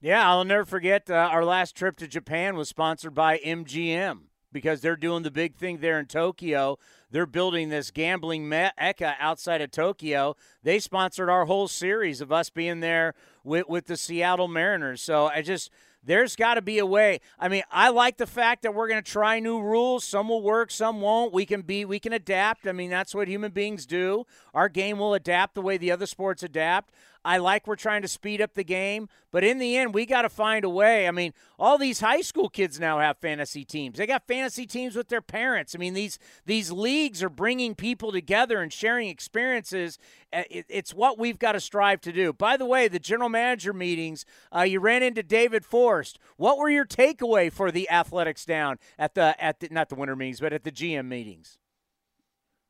Yeah, 0.00 0.28
I'll 0.28 0.44
never 0.44 0.64
forget 0.64 1.10
uh, 1.10 1.14
our 1.14 1.44
last 1.44 1.74
trip 1.74 1.96
to 1.96 2.06
Japan 2.06 2.54
was 2.54 2.68
sponsored 2.68 3.12
by 3.12 3.38
MGM 3.38 4.26
because 4.52 4.80
they're 4.80 4.96
doing 4.96 5.22
the 5.22 5.30
big 5.30 5.54
thing 5.56 5.78
there 5.78 5.98
in 5.98 6.06
Tokyo. 6.06 6.78
They're 7.10 7.26
building 7.26 7.68
this 7.68 7.90
gambling 7.90 8.48
mecca 8.48 9.16
outside 9.18 9.60
of 9.60 9.70
Tokyo. 9.70 10.36
They 10.62 10.78
sponsored 10.78 11.28
our 11.28 11.44
whole 11.44 11.68
series 11.68 12.20
of 12.20 12.32
us 12.32 12.50
being 12.50 12.80
there 12.80 13.14
with, 13.44 13.68
with 13.68 13.86
the 13.86 13.96
Seattle 13.96 14.48
Mariners. 14.48 15.02
So 15.02 15.26
I 15.26 15.42
just 15.42 15.70
there's 16.04 16.34
got 16.34 16.54
to 16.54 16.62
be 16.62 16.78
a 16.78 16.86
way. 16.86 17.20
I 17.38 17.48
mean, 17.48 17.62
I 17.70 17.90
like 17.90 18.16
the 18.16 18.26
fact 18.26 18.62
that 18.62 18.74
we're 18.74 18.88
going 18.88 19.02
to 19.02 19.10
try 19.10 19.38
new 19.38 19.60
rules. 19.60 20.04
Some 20.04 20.28
will 20.28 20.42
work, 20.42 20.70
some 20.70 21.00
won't. 21.00 21.32
We 21.32 21.46
can 21.46 21.62
be 21.62 21.84
we 21.84 22.00
can 22.00 22.12
adapt. 22.12 22.66
I 22.66 22.72
mean, 22.72 22.90
that's 22.90 23.14
what 23.14 23.28
human 23.28 23.52
beings 23.52 23.86
do. 23.86 24.26
Our 24.52 24.68
game 24.68 24.98
will 24.98 25.14
adapt 25.14 25.54
the 25.54 25.62
way 25.62 25.76
the 25.76 25.92
other 25.92 26.06
sports 26.06 26.42
adapt. 26.42 26.92
I 27.24 27.38
like 27.38 27.66
we're 27.66 27.76
trying 27.76 28.02
to 28.02 28.08
speed 28.08 28.40
up 28.40 28.54
the 28.54 28.64
game, 28.64 29.08
but 29.30 29.44
in 29.44 29.58
the 29.58 29.76
end, 29.76 29.94
we 29.94 30.06
got 30.06 30.22
to 30.22 30.28
find 30.28 30.64
a 30.64 30.68
way. 30.68 31.06
I 31.06 31.10
mean, 31.10 31.32
all 31.58 31.78
these 31.78 32.00
high 32.00 32.20
school 32.20 32.48
kids 32.48 32.80
now 32.80 32.98
have 32.98 33.18
fantasy 33.18 33.64
teams. 33.64 33.98
They 33.98 34.06
got 34.06 34.26
fantasy 34.26 34.66
teams 34.66 34.96
with 34.96 35.08
their 35.08 35.20
parents. 35.20 35.74
I 35.74 35.78
mean, 35.78 35.94
these 35.94 36.18
these 36.44 36.72
leagues 36.72 37.22
are 37.22 37.28
bringing 37.28 37.74
people 37.74 38.12
together 38.12 38.60
and 38.60 38.72
sharing 38.72 39.08
experiences. 39.08 39.98
Uh, 40.32 40.42
it's 40.50 40.92
what 40.92 41.18
we've 41.18 41.38
got 41.38 41.52
to 41.52 41.60
strive 41.60 42.00
to 42.02 42.12
do. 42.12 42.32
By 42.32 42.56
the 42.56 42.66
way, 42.66 42.88
the 42.88 42.98
general 42.98 43.28
manager 43.28 43.72
meetings, 43.72 44.24
uh, 44.54 44.62
you 44.62 44.80
ran 44.80 45.02
into 45.02 45.22
David 45.22 45.64
Forst. 45.64 46.18
What 46.36 46.58
were 46.58 46.70
your 46.70 46.86
takeaway 46.86 47.52
for 47.52 47.70
the 47.70 47.88
athletics 47.90 48.44
down 48.44 48.78
at 48.98 49.14
the 49.14 49.40
at 49.42 49.60
the, 49.60 49.68
not 49.70 49.88
the 49.88 49.94
winter 49.94 50.16
meetings, 50.16 50.40
but 50.40 50.52
at 50.52 50.64
the 50.64 50.72
GM 50.72 51.06
meetings? 51.06 51.58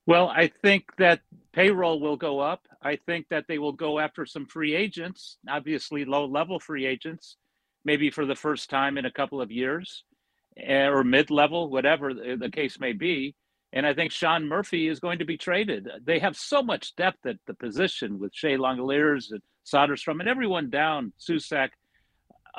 Well, 0.07 0.29
I 0.29 0.49
think 0.49 0.85
that 0.99 1.21
payroll 1.53 2.01
will 2.01 2.17
go 2.17 2.41
up. 2.41 2.67
I 2.83 2.97
think 2.97 3.27
that 3.31 3.45
they 3.47 3.59
will 3.59 3.73
go 3.73 4.01
after 4.01 4.27
some 4.27 4.47
free 4.47 4.75
agents, 4.75 5.39
obviously 5.49 6.05
low 6.05 6.25
level 6.25 6.59
free 6.59 6.87
agents, 6.87 7.37
maybe 7.85 8.11
for 8.11 8.27
the 8.27 8.35
first 8.35 8.69
time 8.69 8.99
in 8.99 9.05
a 9.07 9.13
couple 9.13 9.41
of 9.41 9.53
years, 9.53 10.05
eh, 10.57 10.87
or 10.87 11.05
mid 11.05 11.31
level, 11.31 11.71
whatever 11.71 12.13
the 12.13 12.51
case 12.53 12.81
may 12.81 12.93
be. 12.93 13.37
And 13.73 13.87
I 13.87 13.95
think 13.95 14.13
Sean 14.13 14.47
Murphy 14.47 14.89
is 14.89 15.01
going 15.01 15.21
to 15.21 15.25
be 15.25 15.39
traded. 15.39 15.89
They 16.05 16.19
have 16.19 16.37
so 16.37 16.63
much 16.63 16.95
depth 16.97 17.25
at 17.25 17.37
the 17.47 17.55
position 17.55 18.19
with 18.19 18.35
Shea 18.35 18.57
Langeliers 18.59 19.31
and 19.31 19.41
Soderstrom 19.65 20.21
and 20.21 20.29
everyone 20.29 20.69
down, 20.69 21.13
Susac, 21.19 21.71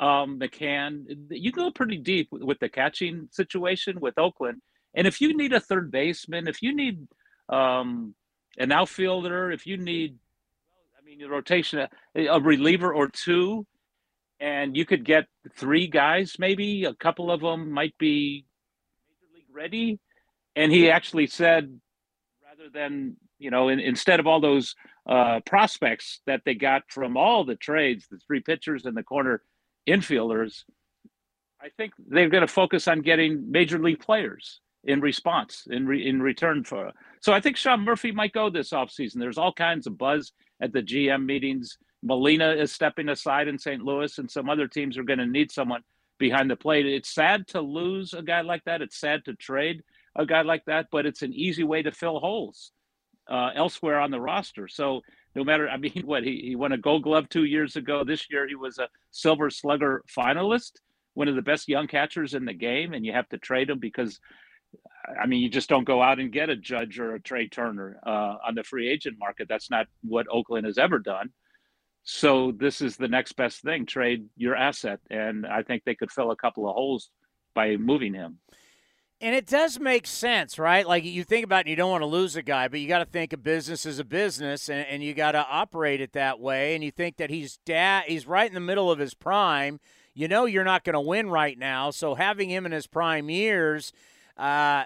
um, 0.00 0.40
McCann. 0.40 1.04
You 1.30 1.52
go 1.52 1.70
pretty 1.70 1.98
deep 1.98 2.28
with 2.32 2.58
the 2.58 2.68
catching 2.68 3.28
situation 3.30 4.00
with 4.00 4.18
Oakland. 4.18 4.60
And 4.94 5.06
if 5.06 5.20
you 5.20 5.36
need 5.36 5.52
a 5.52 5.60
third 5.60 5.92
baseman, 5.92 6.48
if 6.48 6.62
you 6.62 6.74
need 6.74 7.06
um, 7.48 8.14
an 8.58 8.72
outfielder, 8.72 9.50
if 9.50 9.66
you 9.66 9.76
need, 9.76 10.16
I 10.98 11.04
mean, 11.04 11.28
rotation, 11.28 11.86
a, 12.14 12.26
a 12.26 12.40
reliever 12.40 12.92
or 12.92 13.08
two, 13.08 13.66
and 14.40 14.76
you 14.76 14.84
could 14.84 15.04
get 15.04 15.26
three 15.56 15.86
guys, 15.86 16.36
maybe 16.38 16.84
a 16.84 16.94
couple 16.94 17.30
of 17.30 17.40
them 17.40 17.70
might 17.70 17.96
be 17.98 18.44
major 19.08 19.34
league 19.34 19.54
ready. 19.54 20.00
And 20.56 20.70
he 20.70 20.90
actually 20.90 21.26
said, 21.26 21.80
rather 22.44 22.70
than 22.72 23.16
you 23.38 23.50
know, 23.50 23.68
in, 23.68 23.80
instead 23.80 24.20
of 24.20 24.26
all 24.26 24.40
those 24.40 24.74
uh, 25.06 25.40
prospects 25.44 26.20
that 26.26 26.42
they 26.44 26.54
got 26.54 26.82
from 26.88 27.16
all 27.16 27.44
the 27.44 27.56
trades, 27.56 28.06
the 28.10 28.18
three 28.26 28.40
pitchers 28.40 28.86
and 28.86 28.96
the 28.96 29.02
corner 29.02 29.42
infielders, 29.88 30.64
I 31.60 31.68
think 31.76 31.92
they're 32.08 32.28
going 32.28 32.46
to 32.46 32.52
focus 32.52 32.88
on 32.88 33.00
getting 33.00 33.50
major 33.50 33.78
league 33.78 34.00
players 34.00 34.60
in 34.86 35.00
response 35.00 35.66
in 35.70 35.86
re, 35.86 36.06
in 36.06 36.22
return 36.22 36.64
for 36.64 36.92
so 37.20 37.32
I 37.32 37.40
think 37.40 37.56
Sean 37.56 37.80
Murphy 37.80 38.12
might 38.12 38.32
go 38.32 38.50
this 38.50 38.70
offseason. 38.70 39.18
There's 39.18 39.38
all 39.38 39.52
kinds 39.52 39.86
of 39.86 39.96
buzz 39.96 40.32
at 40.60 40.72
the 40.72 40.82
GM 40.82 41.24
meetings. 41.24 41.78
Molina 42.02 42.50
is 42.50 42.70
stepping 42.70 43.08
aside 43.08 43.48
in 43.48 43.58
St. 43.58 43.82
Louis, 43.82 44.18
and 44.18 44.30
some 44.30 44.50
other 44.50 44.68
teams 44.68 44.98
are 44.98 45.04
going 45.04 45.18
to 45.18 45.26
need 45.26 45.50
someone 45.50 45.80
behind 46.18 46.50
the 46.50 46.56
plate. 46.56 46.84
It's 46.84 47.08
sad 47.14 47.48
to 47.48 47.62
lose 47.62 48.12
a 48.12 48.20
guy 48.20 48.42
like 48.42 48.62
that. 48.64 48.82
It's 48.82 49.00
sad 49.00 49.24
to 49.24 49.32
trade 49.34 49.82
a 50.14 50.26
guy 50.26 50.42
like 50.42 50.66
that, 50.66 50.88
but 50.92 51.06
it's 51.06 51.22
an 51.22 51.32
easy 51.32 51.64
way 51.64 51.80
to 51.82 51.92
fill 51.92 52.20
holes 52.20 52.72
uh, 53.26 53.50
elsewhere 53.54 53.98
on 54.00 54.10
the 54.10 54.20
roster. 54.20 54.68
So 54.68 55.00
no 55.34 55.44
matter. 55.44 55.68
I 55.68 55.76
mean, 55.76 55.92
what 56.04 56.24
he, 56.24 56.40
he 56.44 56.56
won 56.56 56.72
a 56.72 56.78
Gold 56.78 57.02
Glove 57.02 57.28
two 57.28 57.44
years 57.44 57.76
ago. 57.76 58.04
This 58.04 58.30
year 58.30 58.46
he 58.46 58.54
was 58.54 58.78
a 58.78 58.88
Silver 59.10 59.50
Slugger 59.50 60.04
finalist, 60.14 60.72
one 61.14 61.28
of 61.28 61.36
the 61.36 61.42
best 61.42 61.68
young 61.68 61.86
catchers 61.86 62.34
in 62.34 62.44
the 62.44 62.54
game, 62.54 62.92
and 62.92 63.04
you 63.04 63.12
have 63.12 63.28
to 63.30 63.38
trade 63.38 63.70
him 63.70 63.78
because, 63.78 64.20
I 65.20 65.26
mean, 65.26 65.42
you 65.42 65.48
just 65.48 65.68
don't 65.68 65.84
go 65.84 66.02
out 66.02 66.18
and 66.18 66.32
get 66.32 66.50
a 66.50 66.56
Judge 66.56 66.98
or 66.98 67.14
a 67.14 67.20
Trey 67.20 67.48
Turner 67.48 67.98
uh, 68.06 68.36
on 68.46 68.54
the 68.54 68.64
free 68.64 68.88
agent 68.88 69.18
market. 69.18 69.48
That's 69.48 69.70
not 69.70 69.86
what 70.02 70.26
Oakland 70.30 70.66
has 70.66 70.78
ever 70.78 70.98
done. 70.98 71.30
So 72.04 72.52
this 72.52 72.80
is 72.80 72.96
the 72.96 73.08
next 73.08 73.32
best 73.32 73.62
thing: 73.62 73.86
trade 73.86 74.26
your 74.36 74.54
asset, 74.54 75.00
and 75.10 75.46
I 75.46 75.62
think 75.62 75.84
they 75.84 75.94
could 75.94 76.10
fill 76.10 76.30
a 76.30 76.36
couple 76.36 76.68
of 76.68 76.74
holes 76.74 77.10
by 77.54 77.76
moving 77.76 78.14
him. 78.14 78.38
And 79.20 79.34
it 79.34 79.46
does 79.46 79.80
make 79.80 80.06
sense, 80.06 80.58
right? 80.58 80.86
Like 80.86 81.04
you 81.04 81.24
think 81.24 81.44
about 81.44 81.66
it, 81.66 81.70
you 81.70 81.76
don't 81.76 81.90
want 81.90 82.02
to 82.02 82.06
lose 82.06 82.36
a 82.36 82.42
guy, 82.42 82.68
but 82.68 82.80
you 82.80 82.88
got 82.88 82.98
to 82.98 83.06
think 83.06 83.32
a 83.32 83.38
business 83.38 83.86
is 83.86 83.98
a 83.98 84.04
business, 84.04 84.68
and, 84.68 84.86
and 84.86 85.02
you 85.02 85.14
got 85.14 85.32
to 85.32 85.46
operate 85.48 86.02
it 86.02 86.12
that 86.12 86.40
way. 86.40 86.74
And 86.74 86.84
you 86.84 86.90
think 86.90 87.16
that 87.16 87.30
he's 87.30 87.58
dad, 87.64 88.04
he's 88.06 88.26
right 88.26 88.48
in 88.48 88.54
the 88.54 88.60
middle 88.60 88.90
of 88.90 88.98
his 88.98 89.14
prime. 89.14 89.80
You 90.12 90.28
know 90.28 90.44
you're 90.44 90.62
not 90.62 90.84
going 90.84 90.94
to 90.94 91.00
win 91.00 91.30
right 91.30 91.58
now, 91.58 91.90
so 91.90 92.14
having 92.16 92.50
him 92.50 92.66
in 92.66 92.72
his 92.72 92.86
prime 92.86 93.30
years, 93.30 93.92
uh, 94.36 94.84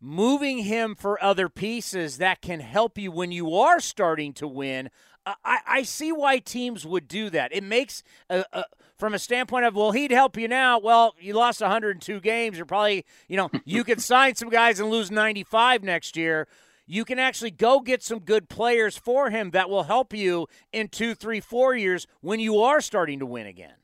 moving 0.00 0.58
him 0.58 0.94
for 0.94 1.22
other 1.22 1.48
pieces 1.48 2.18
that 2.18 2.42
can 2.42 2.60
help 2.60 2.98
you 2.98 3.10
when 3.10 3.32
you 3.32 3.54
are 3.54 3.80
starting 3.80 4.34
to 4.34 4.46
win. 4.46 4.90
Uh, 5.24 5.34
I, 5.42 5.58
I 5.66 5.82
see 5.82 6.12
why 6.12 6.38
teams 6.38 6.84
would 6.86 7.08
do 7.08 7.30
that. 7.30 7.54
It 7.54 7.64
makes 7.64 8.02
a, 8.28 8.44
a 8.52 8.64
from 8.98 9.14
a 9.14 9.18
standpoint 9.18 9.64
of 9.64 9.74
well 9.74 9.92
he'd 9.92 10.10
help 10.10 10.36
you 10.36 10.46
now. 10.46 10.78
Well 10.78 11.14
you 11.18 11.32
lost 11.32 11.62
102 11.62 12.20
games. 12.20 12.58
You're 12.58 12.66
probably 12.66 13.06
you 13.28 13.36
know 13.36 13.50
you 13.64 13.82
could 13.82 14.00
sign 14.02 14.34
some 14.34 14.50
guys 14.50 14.78
and 14.78 14.90
lose 14.90 15.10
95 15.10 15.82
next 15.82 16.16
year. 16.16 16.46
You 16.86 17.06
can 17.06 17.18
actually 17.18 17.50
go 17.50 17.80
get 17.80 18.02
some 18.02 18.18
good 18.18 18.50
players 18.50 18.98
for 18.98 19.30
him 19.30 19.52
that 19.52 19.70
will 19.70 19.84
help 19.84 20.12
you 20.12 20.46
in 20.70 20.88
two 20.88 21.14
three 21.14 21.40
four 21.40 21.74
years 21.74 22.06
when 22.20 22.40
you 22.40 22.60
are 22.60 22.82
starting 22.82 23.20
to 23.20 23.26
win 23.26 23.46
again. 23.46 23.76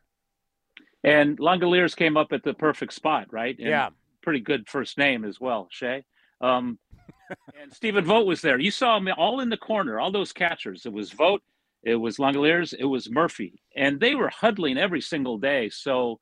And 1.02 1.38
Langeliers 1.38 1.96
came 1.96 2.18
up 2.18 2.30
at 2.32 2.44
the 2.44 2.52
perfect 2.52 2.92
spot 2.92 3.28
right? 3.30 3.58
And 3.58 3.68
yeah 3.68 3.88
pretty 4.22 4.40
good 4.40 4.68
first 4.68 4.98
name 4.98 5.24
as 5.24 5.40
well 5.40 5.68
shay 5.70 6.04
um, 6.40 6.78
and 7.60 7.72
Stephen 7.72 8.04
Vogt 8.04 8.26
was 8.26 8.40
there. 8.40 8.58
You 8.58 8.70
saw 8.70 8.98
them 8.98 9.12
all 9.16 9.40
in 9.40 9.48
the 9.48 9.56
corner, 9.56 10.00
all 10.00 10.12
those 10.12 10.32
catchers. 10.32 10.86
It 10.86 10.92
was 10.92 11.10
Vogt, 11.10 11.42
it 11.82 11.96
was 11.96 12.18
Langeliers, 12.18 12.74
it 12.78 12.84
was 12.84 13.10
Murphy, 13.10 13.62
and 13.76 14.00
they 14.00 14.14
were 14.14 14.28
huddling 14.28 14.78
every 14.78 15.00
single 15.00 15.38
day. 15.38 15.70
So 15.70 16.20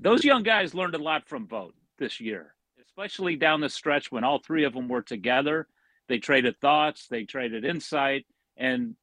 those 0.00 0.24
young 0.24 0.42
guys 0.42 0.74
learned 0.74 0.94
a 0.94 1.02
lot 1.02 1.28
from 1.28 1.46
Vogt 1.46 1.74
this 1.98 2.20
year, 2.20 2.54
especially 2.80 3.36
down 3.36 3.60
the 3.60 3.68
stretch 3.68 4.12
when 4.12 4.24
all 4.24 4.38
three 4.38 4.64
of 4.64 4.74
them 4.74 4.88
were 4.88 5.02
together. 5.02 5.66
They 6.08 6.18
traded 6.18 6.58
thoughts, 6.60 7.06
they 7.08 7.24
traded 7.24 7.64
insight, 7.64 8.26
and 8.56 8.94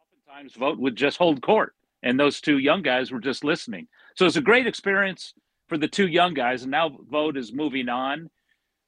oftentimes 0.00 0.54
Vogt 0.54 0.78
would 0.78 0.96
just 0.96 1.18
hold 1.18 1.42
court, 1.42 1.74
and 2.02 2.18
those 2.18 2.40
two 2.40 2.58
young 2.58 2.82
guys 2.82 3.10
were 3.10 3.20
just 3.20 3.44
listening. 3.44 3.88
So 4.16 4.26
it's 4.26 4.36
a 4.36 4.42
great 4.42 4.66
experience 4.66 5.34
for 5.68 5.78
the 5.78 5.88
two 5.88 6.06
young 6.06 6.34
guys, 6.34 6.62
and 6.62 6.70
now 6.70 6.98
Vogt 7.10 7.36
is 7.36 7.52
moving 7.52 7.88
on. 7.88 8.30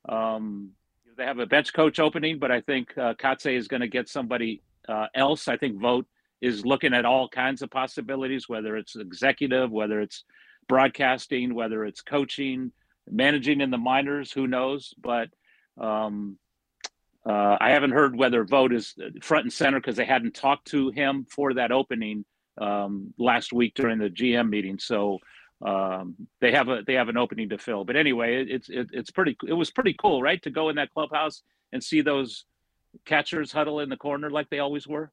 Um, 0.09 0.71
they 1.17 1.25
have 1.25 1.39
a 1.39 1.47
bench 1.47 1.73
coach 1.73 1.99
opening, 1.99 2.39
but 2.39 2.51
I 2.51 2.61
think 2.63 2.97
uh, 2.97 3.15
Kotsay 3.15 3.57
is 3.57 3.69
going 3.69 3.83
to 3.83 3.89
get 3.89 4.09
somebody 4.09 4.63
uh, 4.89 5.07
else. 5.15 5.49
I 5.49 5.57
think 5.57 5.79
Vogt 5.79 6.07
is 6.41 6.65
looking 6.65 6.95
at 6.95 7.05
all 7.05 7.29
kinds 7.29 7.61
of 7.61 7.71
possibilities, 7.71 8.49
whether 8.49 8.77
it's 8.77 8.97
executive, 8.97 9.71
whether 9.71 10.01
it's 10.01 10.25
broadcasting, 10.69 11.55
whether 11.55 11.85
it's 11.85 12.01
coaching, 12.01 12.73
managing 13.11 13.61
in 13.61 13.71
the 13.71 13.79
minors, 13.79 14.33
who 14.33 14.47
knows? 14.47 14.95
But 14.99 15.29
um, 15.79 16.39
uh, 17.29 17.59
I 17.61 17.71
haven't 17.71 17.91
heard 17.91 18.17
whether 18.17 18.45
Vogt 18.45 18.73
is 18.73 18.95
front 19.21 19.45
and 19.45 19.53
center 19.53 19.79
because 19.79 19.97
they 19.97 20.07
hadn't 20.07 20.35
talked 20.35 20.69
to 20.69 20.91
him 20.91 21.27
for 21.31 21.55
that 21.55 21.73
opening 21.73 22.25
um, 22.59 23.13
last 23.19 23.53
week 23.53 23.75
during 23.75 23.99
the 23.99 24.09
GM 24.09 24.49
meeting. 24.49 24.79
So 24.79 25.19
um, 25.65 26.15
they 26.41 26.53
have 26.53 26.69
a 26.69 26.83
they 26.87 26.95
have 26.95 27.09
an 27.09 27.17
opening 27.17 27.49
to 27.51 27.59
fill. 27.59 27.85
But 27.85 27.97
anyway, 27.97 28.45
it's 28.49 28.69
it, 28.69 28.89
it's 28.93 29.11
pretty 29.11 29.37
it 29.47 29.53
was 29.53 29.71
pretty 29.71 29.95
cool, 29.95 30.23
right, 30.23 30.43
to 30.43 30.51
go 30.51 30.69
in 30.69 30.77
that 30.77 30.93
clubhouse 30.93 31.43
and 31.73 31.83
see 31.83 32.01
those 32.01 32.45
catchers 33.05 33.53
huddle 33.53 33.81
in 33.81 33.89
the 33.89 33.97
corner 33.97 34.31
like 34.31 34.51
they 34.51 34.59
always 34.59 34.87
were. 34.87 35.11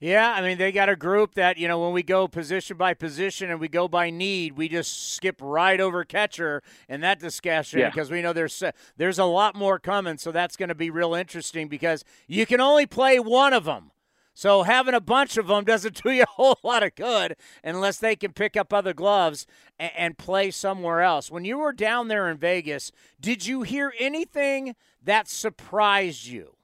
Yeah, 0.00 0.32
I 0.32 0.42
mean 0.42 0.58
they 0.58 0.70
got 0.70 0.88
a 0.88 0.94
group 0.94 1.34
that 1.34 1.58
you 1.58 1.66
know 1.66 1.80
when 1.80 1.92
we 1.92 2.04
go 2.04 2.28
position 2.28 2.76
by 2.76 2.94
position 2.94 3.50
and 3.50 3.58
we 3.60 3.68
go 3.68 3.88
by 3.88 4.10
need, 4.10 4.56
we 4.56 4.68
just 4.68 5.14
skip 5.14 5.40
right 5.42 5.80
over 5.80 6.04
catcher 6.04 6.62
in 6.88 7.00
that 7.00 7.18
discussion 7.18 7.80
Yeah. 7.80 7.90
because 7.90 8.08
we 8.08 8.22
know 8.22 8.32
there's 8.32 8.62
there's 8.96 9.18
a 9.18 9.24
lot 9.24 9.56
more 9.56 9.80
coming. 9.80 10.16
So 10.16 10.30
that's 10.30 10.56
going 10.56 10.68
to 10.68 10.76
be 10.76 10.88
real 10.88 11.14
interesting 11.14 11.66
because 11.66 12.04
you 12.28 12.46
can 12.46 12.60
only 12.60 12.86
play 12.86 13.18
one 13.18 13.52
of 13.52 13.64
them. 13.64 13.90
So 14.38 14.62
having 14.62 14.94
a 14.94 15.00
bunch 15.00 15.36
of 15.36 15.48
them 15.48 15.64
doesn't 15.64 16.00
do 16.04 16.12
you 16.12 16.22
a 16.22 16.26
whole 16.26 16.60
lot 16.62 16.84
of 16.84 16.94
good 16.94 17.34
unless 17.64 17.98
they 17.98 18.14
can 18.14 18.32
pick 18.32 18.56
up 18.56 18.72
other 18.72 18.94
gloves 18.94 19.48
and, 19.80 19.90
and 19.98 20.16
play 20.16 20.52
somewhere 20.52 21.00
else. 21.00 21.28
When 21.28 21.44
you 21.44 21.58
were 21.58 21.72
down 21.72 22.06
there 22.06 22.28
in 22.28 22.36
Vegas, 22.36 22.92
did 23.20 23.46
you 23.46 23.62
hear 23.62 23.92
anything 23.98 24.76
that 25.02 25.26
surprised 25.26 26.24
you? 26.24 26.54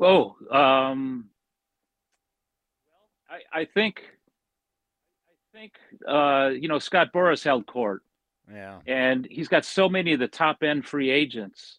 Oh, 0.00 0.34
um, 0.50 1.26
I, 3.30 3.60
I 3.60 3.64
think, 3.64 4.02
I 5.54 5.56
think, 5.56 5.74
uh, 6.08 6.48
you 6.48 6.66
know, 6.66 6.80
Scott 6.80 7.12
Boras 7.14 7.44
held 7.44 7.64
court, 7.66 8.02
Yeah. 8.52 8.80
and 8.88 9.24
he's 9.30 9.46
got 9.46 9.64
so 9.64 9.88
many 9.88 10.14
of 10.14 10.18
the 10.18 10.26
top 10.26 10.64
end 10.64 10.84
free 10.84 11.10
agents, 11.10 11.78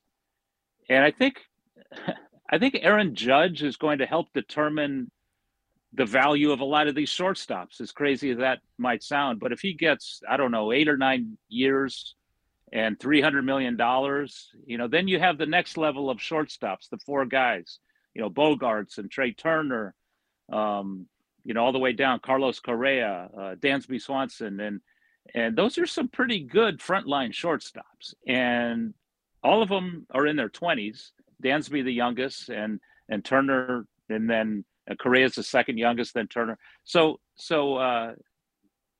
and 0.90 1.04
I 1.04 1.12
think, 1.12 1.42
I 2.50 2.60
think 2.60 2.78
Aaron 2.82 3.16
Judge 3.16 3.64
is 3.64 3.78
going 3.78 4.00
to 4.00 4.06
help 4.06 4.32
determine 4.34 5.12
the 5.94 6.06
value 6.06 6.52
of 6.52 6.60
a 6.60 6.66
lot 6.66 6.88
of 6.88 6.96
these 6.96 7.10
shortstops. 7.10 7.82
As 7.82 7.92
crazy 7.92 8.32
as 8.32 8.38
that 8.38 8.60
might 8.78 9.04
sound, 9.04 9.40
but 9.40 9.52
if 9.52 9.60
he 9.60 9.74
gets, 9.74 10.22
I 10.30 10.38
don't 10.38 10.52
know, 10.52 10.72
eight 10.72 10.88
or 10.88 10.98
nine 10.98 11.38
years 11.50 12.16
and 12.72 13.00
three 13.00 13.22
hundred 13.22 13.44
million 13.44 13.78
dollars, 13.78 14.52
you 14.66 14.78
know, 14.78 14.88
then 14.88 15.08
you 15.08 15.20
have 15.20 15.38
the 15.38 15.46
next 15.46 15.78
level 15.78 16.10
of 16.10 16.18
shortstops, 16.18 16.90
the 16.90 16.98
four 17.06 17.26
guys 17.26 17.80
you 18.18 18.24
know, 18.24 18.32
Bogaerts 18.32 18.98
and 18.98 19.12
Trey 19.12 19.32
Turner, 19.32 19.94
um, 20.52 21.06
you 21.46 21.54
know, 21.54 21.64
all 21.64 21.72
the 21.72 21.78
way 21.78 21.94
down, 21.94 22.20
Carlos 22.20 22.60
Correa, 22.60 23.30
uh, 23.32 23.56
Dansby 23.56 24.02
Swanson, 24.02 24.60
and 24.60 24.82
and 25.36 25.56
those 25.56 25.78
are 25.78 25.86
some 25.86 26.08
pretty 26.08 26.40
good 26.40 26.80
frontline 26.80 27.32
shortstops, 27.32 28.16
and 28.28 28.96
all 29.44 29.62
of 29.62 29.70
them 29.70 30.08
are 30.10 30.26
in 30.26 30.36
their 30.36 30.50
twenties. 30.50 31.12
Dansby 31.43 31.84
the 31.84 31.93
youngest, 31.93 32.50
and 32.50 32.80
and 33.10 33.23
Turner, 33.23 33.86
and 34.10 34.30
then 34.30 34.65
uh, 34.89 34.95
Correa's 34.95 35.36
the 35.36 35.43
second 35.43 35.78
youngest, 35.78 36.13
then 36.13 36.28
Turner. 36.28 36.58
So 36.84 37.19
so 37.36 37.76
uh, 37.76 38.13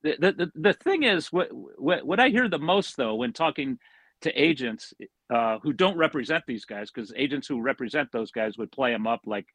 the, 0.04 0.16
the 0.20 0.52
the 0.56 0.74
thing 0.74 1.04
is, 1.04 1.32
what, 1.32 1.50
what 1.52 2.06
what 2.06 2.20
I 2.20 2.30
hear 2.30 2.48
the 2.48 2.60
most 2.60 2.98
though 2.98 3.16
when 3.16 3.34
talking 3.34 3.80
to 4.22 4.32
agents 4.32 4.94
uh, 5.30 5.60
who 5.60 5.74
don't 5.74 5.98
represent 5.98 6.44
these 6.48 6.66
guys, 6.66 6.90
because 6.90 7.14
agents 7.16 7.48
who 7.48 7.62
represent 7.62 8.12
those 8.12 8.32
guys 8.32 8.58
would 8.58 8.72
play 8.72 8.92
them 8.92 9.06
up 9.06 9.22
like, 9.26 9.46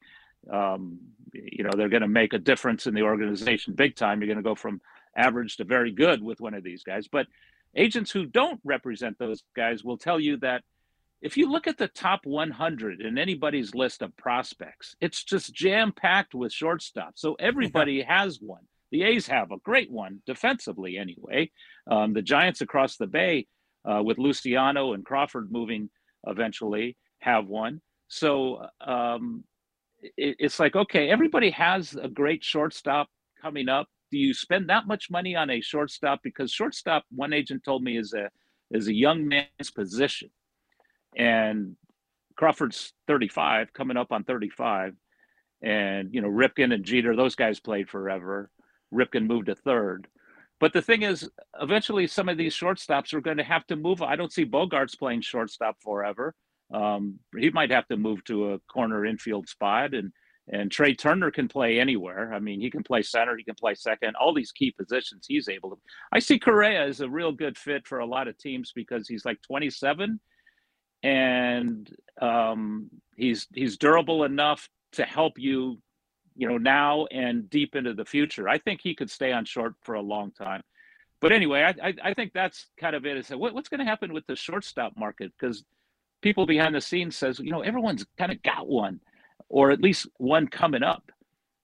um, 0.51 0.99
you 1.33 1.63
know, 1.63 1.71
they're 1.75 1.89
going 1.89 2.01
to 2.01 2.07
make 2.07 2.33
a 2.33 2.39
difference 2.39 2.87
in 2.87 2.93
the 2.93 3.01
organization 3.01 3.73
big 3.73 3.95
time. 3.95 4.21
You're 4.21 4.27
going 4.27 4.37
to 4.37 4.43
go 4.43 4.55
from 4.55 4.81
average 5.15 5.57
to 5.57 5.63
very 5.63 5.91
good 5.91 6.23
with 6.23 6.39
one 6.39 6.53
of 6.53 6.63
these 6.63 6.83
guys. 6.83 7.07
But 7.07 7.27
agents 7.75 8.11
who 8.11 8.25
don't 8.25 8.59
represent 8.63 9.17
those 9.19 9.43
guys 9.55 9.83
will 9.83 9.97
tell 9.97 10.19
you 10.19 10.37
that 10.37 10.63
if 11.23 11.37
you 11.37 11.49
look 11.49 11.67
at 11.67 11.77
the 11.77 11.87
top 11.87 12.25
100 12.25 12.99
in 12.99 13.17
anybody's 13.17 13.73
list 13.73 14.01
of 14.01 14.15
prospects, 14.17 14.95
it's 14.99 15.23
just 15.23 15.53
jam 15.53 15.93
packed 15.93 16.35
with 16.35 16.51
shortstops. 16.51 17.13
So 17.15 17.35
everybody 17.39 18.01
has 18.01 18.39
one. 18.41 18.63
The 18.91 19.03
A's 19.03 19.25
have 19.27 19.51
a 19.51 19.57
great 19.63 19.89
one 19.89 20.21
defensively, 20.25 20.97
anyway. 20.97 21.49
Um, 21.89 22.13
the 22.13 22.21
Giants 22.21 22.59
across 22.59 22.97
the 22.97 23.07
bay 23.07 23.47
uh, 23.89 24.03
with 24.03 24.17
Luciano 24.17 24.93
and 24.93 25.05
Crawford 25.05 25.49
moving 25.49 25.89
eventually 26.27 26.97
have 27.19 27.47
one. 27.47 27.81
So 28.09 28.67
um, 28.85 29.45
it, 30.01 30.35
it's 30.39 30.59
like, 30.59 30.75
okay, 30.75 31.09
everybody 31.09 31.51
has 31.51 31.95
a 31.95 32.09
great 32.09 32.43
shortstop 32.43 33.07
coming 33.41 33.69
up. 33.69 33.87
Do 34.11 34.17
you 34.17 34.33
spend 34.33 34.69
that 34.69 34.87
much 34.87 35.09
money 35.09 35.37
on 35.37 35.49
a 35.49 35.61
shortstop? 35.61 36.19
Because 36.21 36.51
shortstop, 36.51 37.05
one 37.09 37.31
agent 37.31 37.63
told 37.63 37.81
me, 37.81 37.97
is 37.97 38.13
a 38.13 38.29
is 38.71 38.87
a 38.87 38.93
young 38.93 39.27
man's 39.27 39.71
position, 39.73 40.29
and 41.15 41.75
Crawford's 42.35 42.93
35, 43.07 43.73
coming 43.73 43.97
up 43.97 44.11
on 44.11 44.23
35, 44.23 44.95
and 45.61 46.13
you 46.13 46.21
know 46.21 46.29
Ripken 46.29 46.73
and 46.73 46.83
Jeter, 46.83 47.15
those 47.15 47.35
guys 47.35 47.59
played 47.59 47.89
forever. 47.89 48.49
Ripken 48.93 49.27
moved 49.27 49.47
to 49.47 49.55
third. 49.55 50.07
But 50.59 50.73
the 50.73 50.81
thing 50.81 51.01
is, 51.01 51.29
eventually 51.59 52.07
some 52.07 52.29
of 52.29 52.37
these 52.37 52.55
shortstops 52.55 53.13
are 53.13 53.21
going 53.21 53.37
to 53.37 53.43
have 53.43 53.65
to 53.67 53.75
move. 53.75 54.01
I 54.01 54.15
don't 54.15 54.31
see 54.31 54.45
Bogaerts 54.45 54.97
playing 54.97 55.21
shortstop 55.21 55.77
forever. 55.81 56.33
Um, 56.73 57.19
he 57.37 57.49
might 57.49 57.71
have 57.71 57.87
to 57.87 57.97
move 57.97 58.23
to 58.25 58.53
a 58.53 58.59
corner 58.71 59.05
infield 59.05 59.49
spot, 59.49 59.93
and 59.93 60.11
and 60.49 60.69
Trey 60.69 60.93
Turner 60.93 61.31
can 61.31 61.47
play 61.47 61.79
anywhere. 61.79 62.33
I 62.33 62.39
mean, 62.39 62.59
he 62.59 62.69
can 62.69 62.83
play 62.83 63.01
center, 63.01 63.37
he 63.37 63.43
can 63.43 63.55
play 63.55 63.75
second, 63.75 64.15
all 64.15 64.33
these 64.33 64.51
key 64.51 64.71
positions 64.77 65.25
he's 65.27 65.47
able 65.47 65.69
to. 65.69 65.77
I 66.11 66.19
see 66.19 66.37
Correa 66.37 66.85
as 66.85 66.99
a 66.99 67.09
real 67.09 67.31
good 67.31 67.57
fit 67.57 67.87
for 67.87 67.99
a 67.99 68.05
lot 68.05 68.27
of 68.27 68.37
teams 68.37 68.71
because 68.75 69.07
he's 69.07 69.23
like 69.23 69.41
27, 69.47 70.19
and 71.03 71.93
um, 72.21 72.89
he's 73.15 73.47
he's 73.53 73.77
durable 73.77 74.23
enough 74.23 74.69
to 74.93 75.03
help 75.03 75.37
you, 75.37 75.77
you 76.35 76.47
know, 76.47 76.57
now 76.57 77.05
and 77.07 77.49
deep 77.49 77.75
into 77.75 77.93
the 77.93 78.05
future. 78.05 78.47
I 78.47 78.57
think 78.57 78.81
he 78.81 78.95
could 78.95 79.11
stay 79.11 79.31
on 79.31 79.45
short 79.45 79.75
for 79.81 79.95
a 79.95 80.01
long 80.01 80.31
time. 80.31 80.63
But 81.19 81.31
anyway, 81.31 81.61
I 81.61 81.89
I, 81.89 81.93
I 82.03 82.13
think 82.13 82.31
that's 82.33 82.67
kind 82.79 82.95
of 82.95 83.05
it. 83.05 83.17
Is 83.17 83.29
what, 83.29 83.53
what's 83.53 83.69
going 83.69 83.79
to 83.79 83.85
happen 83.85 84.13
with 84.13 84.25
the 84.27 84.35
shortstop 84.35 84.93
market? 84.97 85.33
Because 85.37 85.63
people 86.21 86.45
behind 86.45 86.73
the 86.73 86.81
scenes 86.81 87.17
says, 87.17 87.39
you 87.39 87.51
know, 87.51 87.61
everyone's 87.61 88.05
kind 88.17 88.31
of 88.31 88.41
got 88.41 88.67
one, 88.67 89.01
or 89.49 89.71
at 89.71 89.81
least 89.81 90.07
one 90.17 90.47
coming 90.47 90.83
up, 90.83 91.11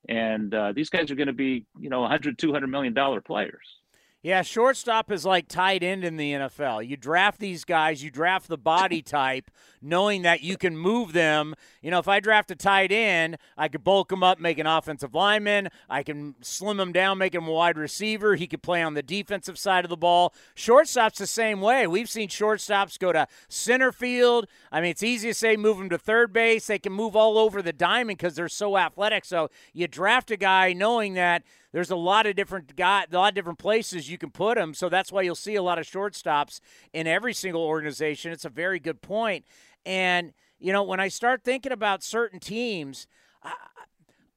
and 0.09 0.53
uh, 0.53 0.73
these 0.73 0.89
guys 0.89 1.09
are 1.09 1.15
going 1.15 1.27
to 1.27 1.33
be, 1.33 1.65
you 1.79 1.89
know, 1.89 2.01
100, 2.01 2.37
200 2.37 2.67
million 2.67 2.93
dollar 2.93 3.21
players. 3.21 3.79
Yeah, 4.21 4.41
shortstop 4.41 5.13
is 5.13 5.23
like 5.23 5.47
tight 5.47 5.81
end 5.81 6.03
in 6.03 6.17
the 6.17 6.33
NFL. 6.33 6.85
You 6.85 6.97
draft 6.97 7.39
these 7.39 7.63
guys, 7.63 8.03
you 8.03 8.11
draft 8.11 8.49
the 8.49 8.57
body 8.57 9.01
type, 9.01 9.49
knowing 9.81 10.23
that 10.23 10.41
you 10.41 10.57
can 10.57 10.77
move 10.77 11.13
them. 11.13 11.55
You 11.81 11.89
know, 11.89 11.99
if 11.99 12.07
I 12.09 12.19
draft 12.19 12.51
a 12.51 12.55
tight 12.55 12.91
end, 12.91 13.37
I 13.57 13.69
could 13.69 13.85
bulk 13.85 14.11
him 14.11 14.21
up, 14.21 14.37
make 14.37 14.59
an 14.59 14.67
offensive 14.67 15.15
lineman. 15.15 15.69
I 15.89 16.03
can 16.03 16.35
slim 16.41 16.81
him 16.81 16.91
down, 16.91 17.17
make 17.17 17.33
him 17.33 17.47
a 17.47 17.51
wide 17.51 17.77
receiver. 17.77 18.35
He 18.35 18.45
could 18.45 18.61
play 18.61 18.83
on 18.83 18.93
the 18.93 19.01
defensive 19.01 19.57
side 19.57 19.85
of 19.85 19.89
the 19.89 19.95
ball. 19.95 20.33
Shortstop's 20.53 21.19
the 21.19 21.27
same 21.27 21.61
way. 21.61 21.87
We've 21.87 22.09
seen 22.09 22.27
shortstops 22.27 22.99
go 22.99 23.13
to 23.13 23.25
center 23.47 23.93
field. 23.93 24.47
I 24.69 24.81
mean, 24.81 24.91
it's 24.91 25.03
easy 25.03 25.29
to 25.29 25.33
say 25.33 25.55
move 25.55 25.77
them 25.77 25.87
to 25.91 25.97
third 25.97 26.33
base. 26.33 26.67
They 26.67 26.77
can 26.79 26.91
move 26.91 27.15
all 27.15 27.37
over 27.37 27.61
the 27.61 27.71
diamond 27.71 28.17
because 28.17 28.35
they're 28.35 28.49
so 28.49 28.77
athletic. 28.77 29.23
So 29.23 29.49
you 29.71 29.87
draft 29.87 30.29
a 30.29 30.37
guy 30.37 30.73
knowing 30.73 31.13
that 31.13 31.43
there's 31.71 31.91
a 31.91 31.95
lot 31.95 32.25
of 32.25 32.35
different 32.35 32.75
guy, 32.75 33.05
a 33.11 33.15
lot 33.15 33.29
of 33.29 33.35
different 33.35 33.59
places 33.59 34.09
you 34.09 34.17
can 34.17 34.31
put 34.31 34.55
them. 34.55 34.73
So 34.73 34.89
that's 34.89 35.11
why 35.11 35.21
you'll 35.21 35.35
see 35.35 35.55
a 35.55 35.63
lot 35.63 35.79
of 35.79 35.85
shortstops 35.85 36.59
in 36.93 37.07
every 37.07 37.33
single 37.33 37.61
organization. 37.61 38.31
It's 38.31 38.45
a 38.45 38.49
very 38.49 38.79
good 38.79 39.01
point. 39.01 39.45
And 39.85 40.33
you 40.59 40.73
know, 40.73 40.83
when 40.83 40.99
I 40.99 41.07
start 41.07 41.43
thinking 41.43 41.71
about 41.71 42.03
certain 42.03 42.39
teams, 42.39 43.07
I, 43.43 43.53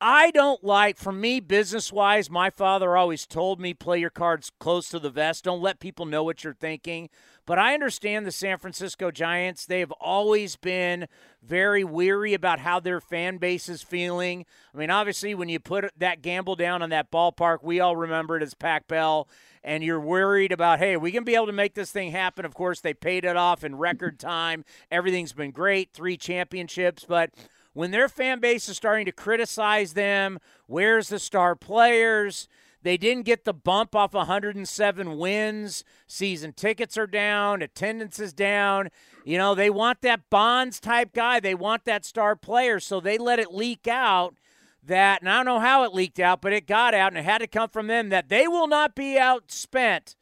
I 0.00 0.30
don't 0.32 0.62
like, 0.64 0.98
for 0.98 1.12
me, 1.12 1.40
business 1.40 1.92
wise, 1.92 2.30
my 2.30 2.50
father 2.50 2.96
always 2.96 3.26
told 3.26 3.60
me 3.60 3.74
play 3.74 3.98
your 3.98 4.10
cards 4.10 4.50
close 4.58 4.88
to 4.90 4.98
the 4.98 5.10
vest. 5.10 5.44
Don't 5.44 5.62
let 5.62 5.80
people 5.80 6.06
know 6.06 6.24
what 6.24 6.42
you're 6.42 6.54
thinking. 6.54 7.08
But 7.44 7.58
I 7.58 7.74
understand 7.74 8.24
the 8.24 8.32
San 8.32 8.58
Francisco 8.58 9.10
Giants. 9.10 9.66
They 9.66 9.80
have 9.80 9.90
always 9.92 10.54
been 10.56 11.08
very 11.42 11.82
weary 11.82 12.34
about 12.34 12.60
how 12.60 12.78
their 12.78 13.00
fan 13.00 13.38
base 13.38 13.68
is 13.68 13.82
feeling. 13.82 14.46
I 14.72 14.78
mean, 14.78 14.90
obviously, 14.90 15.34
when 15.34 15.48
you 15.48 15.58
put 15.58 15.90
that 15.98 16.22
gamble 16.22 16.54
down 16.54 16.82
on 16.82 16.90
that 16.90 17.10
ballpark, 17.10 17.58
we 17.62 17.80
all 17.80 17.96
remember 17.96 18.36
it 18.36 18.44
as 18.44 18.54
Pac 18.54 18.86
Bell, 18.86 19.28
and 19.64 19.82
you're 19.82 20.00
worried 20.00 20.52
about, 20.52 20.78
hey, 20.78 20.96
we 20.96 21.10
can 21.10 21.24
be 21.24 21.34
able 21.34 21.46
to 21.46 21.52
make 21.52 21.74
this 21.74 21.90
thing 21.90 22.12
happen. 22.12 22.44
Of 22.44 22.54
course, 22.54 22.80
they 22.80 22.94
paid 22.94 23.24
it 23.24 23.36
off 23.36 23.64
in 23.64 23.76
record 23.76 24.20
time. 24.20 24.64
Everything's 24.90 25.32
been 25.32 25.50
great, 25.50 25.92
three 25.92 26.16
championships, 26.16 27.04
but 27.04 27.30
when 27.72 27.90
their 27.90 28.08
fan 28.08 28.38
base 28.38 28.68
is 28.68 28.76
starting 28.76 29.06
to 29.06 29.12
criticize 29.12 29.94
them, 29.94 30.38
where's 30.66 31.08
the 31.08 31.18
star 31.18 31.56
players? 31.56 32.48
They 32.82 32.96
didn't 32.96 33.24
get 33.24 33.44
the 33.44 33.54
bump 33.54 33.94
off 33.94 34.12
107 34.12 35.16
wins. 35.16 35.84
Season 36.06 36.52
tickets 36.52 36.98
are 36.98 37.06
down, 37.06 37.62
attendance 37.62 38.18
is 38.18 38.32
down. 38.32 38.88
You 39.24 39.38
know, 39.38 39.54
they 39.54 39.70
want 39.70 40.02
that 40.02 40.28
Bonds 40.30 40.80
type 40.80 41.12
guy. 41.12 41.38
They 41.38 41.54
want 41.54 41.84
that 41.84 42.04
star 42.04 42.34
player. 42.34 42.80
So 42.80 43.00
they 43.00 43.18
let 43.18 43.38
it 43.38 43.52
leak 43.52 43.86
out 43.86 44.34
that, 44.82 45.22
and 45.22 45.30
I 45.30 45.36
don't 45.36 45.46
know 45.46 45.60
how 45.60 45.84
it 45.84 45.94
leaked 45.94 46.18
out, 46.18 46.42
but 46.42 46.52
it 46.52 46.66
got 46.66 46.94
out 46.94 47.12
and 47.12 47.18
it 47.18 47.24
had 47.24 47.38
to 47.38 47.46
come 47.46 47.68
from 47.68 47.86
them 47.86 48.08
that 48.08 48.28
they 48.28 48.48
will 48.48 48.66
not 48.66 48.94
be 48.96 49.16
outspent. 49.18 50.16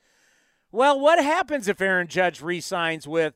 Well, 0.71 1.01
what 1.01 1.23
happens 1.23 1.67
if 1.67 1.81
Aaron 1.81 2.09
Judge 2.09 2.43
resigns 2.43 3.09
with 3.09 3.35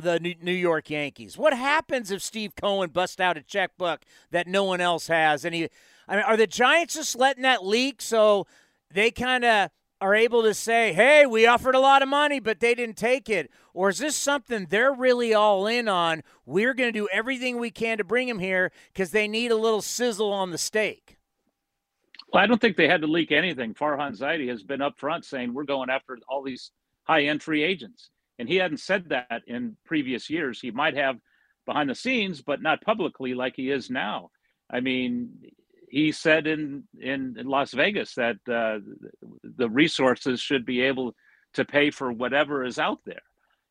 the 0.00 0.20
New 0.20 0.52
York 0.52 0.88
Yankees? 0.88 1.36
What 1.36 1.52
happens 1.52 2.10
if 2.10 2.22
Steve 2.22 2.54
Cohen 2.54 2.90
busts 2.90 3.20
out 3.20 3.36
a 3.36 3.42
checkbook 3.42 4.04
that 4.30 4.46
no 4.46 4.64
one 4.64 4.80
else 4.80 5.08
has 5.08 5.44
and 5.44 5.54
he 5.54 5.68
I 6.08 6.16
mean, 6.16 6.24
are 6.24 6.36
the 6.36 6.46
Giants 6.46 6.94
just 6.94 7.16
letting 7.16 7.42
that 7.42 7.64
leak 7.64 8.00
so 8.00 8.46
they 8.92 9.10
kind 9.10 9.44
of 9.44 9.70
are 10.00 10.14
able 10.14 10.42
to 10.42 10.54
say, 10.54 10.92
hey, 10.92 11.26
we 11.26 11.46
offered 11.46 11.74
a 11.74 11.80
lot 11.80 12.02
of 12.02 12.08
money, 12.08 12.38
but 12.38 12.60
they 12.60 12.74
didn't 12.74 12.96
take 12.96 13.28
it? 13.28 13.50
Or 13.72 13.88
is 13.88 13.98
this 13.98 14.14
something 14.14 14.66
they're 14.68 14.92
really 14.92 15.32
all 15.32 15.66
in 15.66 15.88
on? 15.88 16.22
We're 16.44 16.74
going 16.74 16.92
to 16.92 16.98
do 16.98 17.08
everything 17.10 17.58
we 17.58 17.70
can 17.70 17.98
to 17.98 18.04
bring 18.04 18.28
him 18.28 18.38
here 18.38 18.72
because 18.92 19.10
they 19.10 19.26
need 19.26 19.50
a 19.50 19.56
little 19.56 19.82
sizzle 19.82 20.32
on 20.32 20.50
the 20.50 20.58
steak. 20.58 21.16
Well, 22.32 22.42
I 22.42 22.46
don't 22.46 22.60
think 22.60 22.76
they 22.76 22.88
had 22.88 23.00
to 23.02 23.06
leak 23.06 23.32
anything. 23.32 23.74
Farhan 23.74 24.18
Zaidi 24.18 24.48
has 24.48 24.62
been 24.62 24.82
up 24.82 24.98
front 24.98 25.24
saying 25.24 25.54
we're 25.54 25.64
going 25.64 25.90
after 25.90 26.18
all 26.28 26.42
these 26.42 26.72
high 27.04 27.24
end 27.24 27.42
free 27.42 27.62
agents. 27.62 28.10
And 28.38 28.48
he 28.48 28.56
hadn't 28.56 28.80
said 28.80 29.08
that 29.08 29.42
in 29.46 29.76
previous 29.86 30.28
years. 30.28 30.60
He 30.60 30.70
might 30.70 30.96
have 30.96 31.16
behind 31.64 31.88
the 31.88 31.94
scenes, 31.94 32.42
but 32.42 32.60
not 32.60 32.82
publicly 32.82 33.32
like 33.34 33.54
he 33.56 33.70
is 33.70 33.90
now. 33.90 34.30
I 34.70 34.80
mean, 34.80 35.30
he 35.88 36.12
said 36.12 36.46
in, 36.46 36.84
in, 36.98 37.36
in 37.38 37.46
Las 37.46 37.72
Vegas 37.72 38.14
that 38.14 38.36
uh, 38.48 38.78
the 39.42 39.70
resources 39.70 40.40
should 40.40 40.66
be 40.66 40.82
able 40.82 41.14
to 41.54 41.64
pay 41.64 41.90
for 41.90 42.12
whatever 42.12 42.64
is 42.64 42.78
out 42.78 43.00
there. 43.04 43.22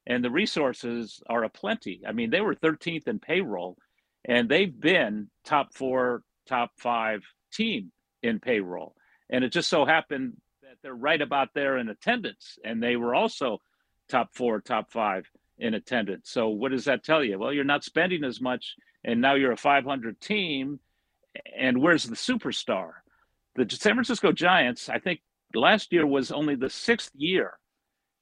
And 0.08 0.24
the 0.24 0.32
resources 0.32 1.22
are 1.28 1.44
aplenty. 1.44 2.02
I 2.08 2.12
mean, 2.12 2.30
they 2.30 2.42
were 2.42 2.56
13th 2.56 3.08
in 3.08 3.20
payroll, 3.20 3.78
and 4.24 4.48
they've 4.48 4.80
been 4.80 5.30
top 5.44 5.74
four, 5.74 6.24
top 6.48 6.72
five 6.78 7.24
team 7.52 7.92
in 8.22 8.40
payroll. 8.40 8.96
And 9.30 9.44
it 9.44 9.52
just 9.52 9.70
so 9.70 9.86
happened 9.86 10.34
that 10.62 10.78
they're 10.84 10.94
right 10.94 11.22
about 11.22 11.50
there 11.54 11.78
in 11.78 11.90
attendance, 11.90 12.58
and 12.64 12.82
they 12.82 12.96
were 12.96 13.16
also 13.16 13.62
top 14.10 14.30
four, 14.34 14.62
top 14.62 14.92
five 14.92 15.28
in 15.58 15.74
attendance. 15.74 16.30
So 16.30 16.50
what 16.50 16.72
does 16.72 16.86
that 16.86 17.04
tell 17.04 17.24
you? 17.24 17.40
Well, 17.40 17.54
you're 17.54 17.64
not 17.64 17.84
spending 17.84 18.24
as 18.24 18.40
much, 18.40 18.76
and 19.04 19.22
now 19.22 19.36
you're 19.36 19.52
a 19.52 19.58
500 19.58 20.20
team, 20.22 20.80
and 21.58 21.82
where's 21.82 22.04
the 22.04 22.16
superstar? 22.16 22.92
The 23.56 23.68
San 23.70 23.94
Francisco 23.94 24.32
Giants, 24.32 24.90
I 24.90 25.00
think 25.00 25.22
last 25.54 25.94
year 25.94 26.06
was 26.06 26.32
only 26.32 26.56
the 26.56 26.70
sixth 26.70 27.12
year 27.16 27.58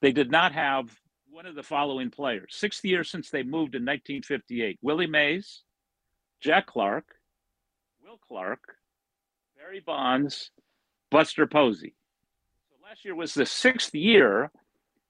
they 0.04 0.12
did 0.12 0.30
not 0.30 0.52
have 0.52 0.94
one 1.32 1.46
of 1.46 1.56
the 1.56 1.64
following 1.64 2.12
players. 2.12 2.50
Sixth 2.52 2.84
year 2.84 3.06
since 3.06 3.30
they 3.30 3.42
moved 3.42 3.74
in 3.74 3.84
1958. 3.84 4.78
Willie 4.82 5.08
Mays, 5.08 5.64
Jack 6.42 6.68
Clark, 6.68 7.06
Will 8.04 8.20
Clark, 8.28 8.60
Barry 9.58 9.80
Bonds, 9.80 10.52
Buster 11.10 11.48
Posey. 11.48 11.96
So 12.70 12.76
last 12.84 13.06
year 13.06 13.16
was 13.16 13.34
the 13.34 13.46
sixth 13.46 13.96
year 13.96 14.52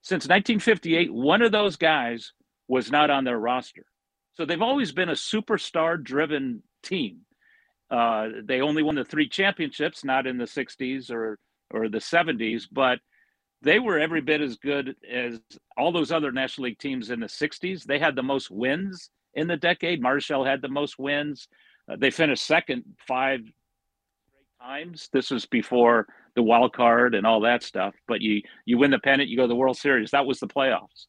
since 0.04 0.26
1958. 0.26 1.12
One 1.12 1.42
of 1.42 1.52
those 1.52 1.76
guys 1.76 2.34
was 2.68 2.92
not 2.92 3.10
on 3.10 3.24
their 3.24 3.40
roster. 3.40 3.88
So 4.36 4.46
they've 4.46 4.62
always 4.62 4.92
been 4.92 5.10
a 5.10 5.14
superstar 5.14 6.02
driven 6.02 6.62
team. 6.84 7.22
Uh, 7.92 8.30
they 8.44 8.62
only 8.62 8.84
won 8.84 8.96
the 8.96 9.06
three 9.06 9.30
championships, 9.30 10.04
not 10.04 10.26
in 10.26 10.38
the 10.38 10.46
60s 10.46 11.12
or, 11.12 11.38
or 11.72 11.90
the 11.90 12.00
70s, 12.00 12.64
but 12.72 13.00
they 13.62 13.80
were 13.80 14.00
every 14.00 14.22
bit 14.22 14.42
as 14.42 14.58
good 14.58 14.96
as 15.10 15.40
all 15.78 15.92
those 15.92 16.12
other 16.12 16.32
National 16.32 16.66
League 16.66 16.80
teams 16.80 17.10
in 17.10 17.20
the 17.20 17.28
60s. 17.28 17.84
They 17.84 18.00
had 18.00 18.16
the 18.16 18.24
most 18.24 18.52
wins 18.52 19.10
in 19.34 19.48
the 19.48 19.58
decade. 19.58 20.02
Marichal 20.02 20.46
had 20.46 20.62
the 20.62 20.70
most 20.70 21.00
wins. 21.00 21.48
Uh, 21.90 21.96
they 21.98 22.12
finished 22.12 22.46
second 22.46 22.84
five 23.08 23.42
times. 24.62 25.10
This 25.14 25.32
was 25.32 25.46
before 25.46 26.08
the 26.36 26.44
wild 26.44 26.74
card 26.74 27.16
and 27.16 27.26
all 27.26 27.42
that 27.42 27.64
stuff. 27.64 27.94
But 28.08 28.22
you 28.22 28.42
you 28.66 28.78
win 28.78 28.92
the 28.92 29.00
pennant, 29.00 29.30
you 29.30 29.38
go 29.38 29.44
to 29.44 29.48
the 29.48 29.56
World 29.56 29.78
Series. 29.78 30.12
That 30.12 30.26
was 30.26 30.40
the 30.40 30.48
playoffs. 30.48 31.08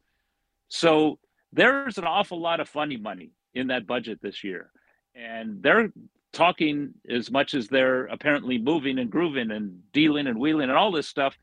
So 0.68 1.18
there's 1.52 1.98
an 1.98 2.04
awful 2.04 2.40
lot 2.40 2.60
of 2.60 2.68
funny 2.68 2.96
money 2.96 3.30
in 3.54 3.68
that 3.68 3.86
budget 3.86 4.18
this 4.22 4.42
year, 4.42 4.70
and 5.14 5.62
they're 5.62 5.90
talking 6.34 6.94
as 7.08 7.30
much 7.30 7.54
as 7.54 7.68
they're 7.68 8.06
apparently 8.06 8.58
moving 8.58 8.98
and 8.98 9.10
grooving 9.10 9.50
and 9.50 9.80
dealing 9.92 10.26
and 10.26 10.38
wheeling 10.38 10.68
and 10.68 10.76
all 10.76 10.92
this 10.92 11.08
stuff. 11.08 11.38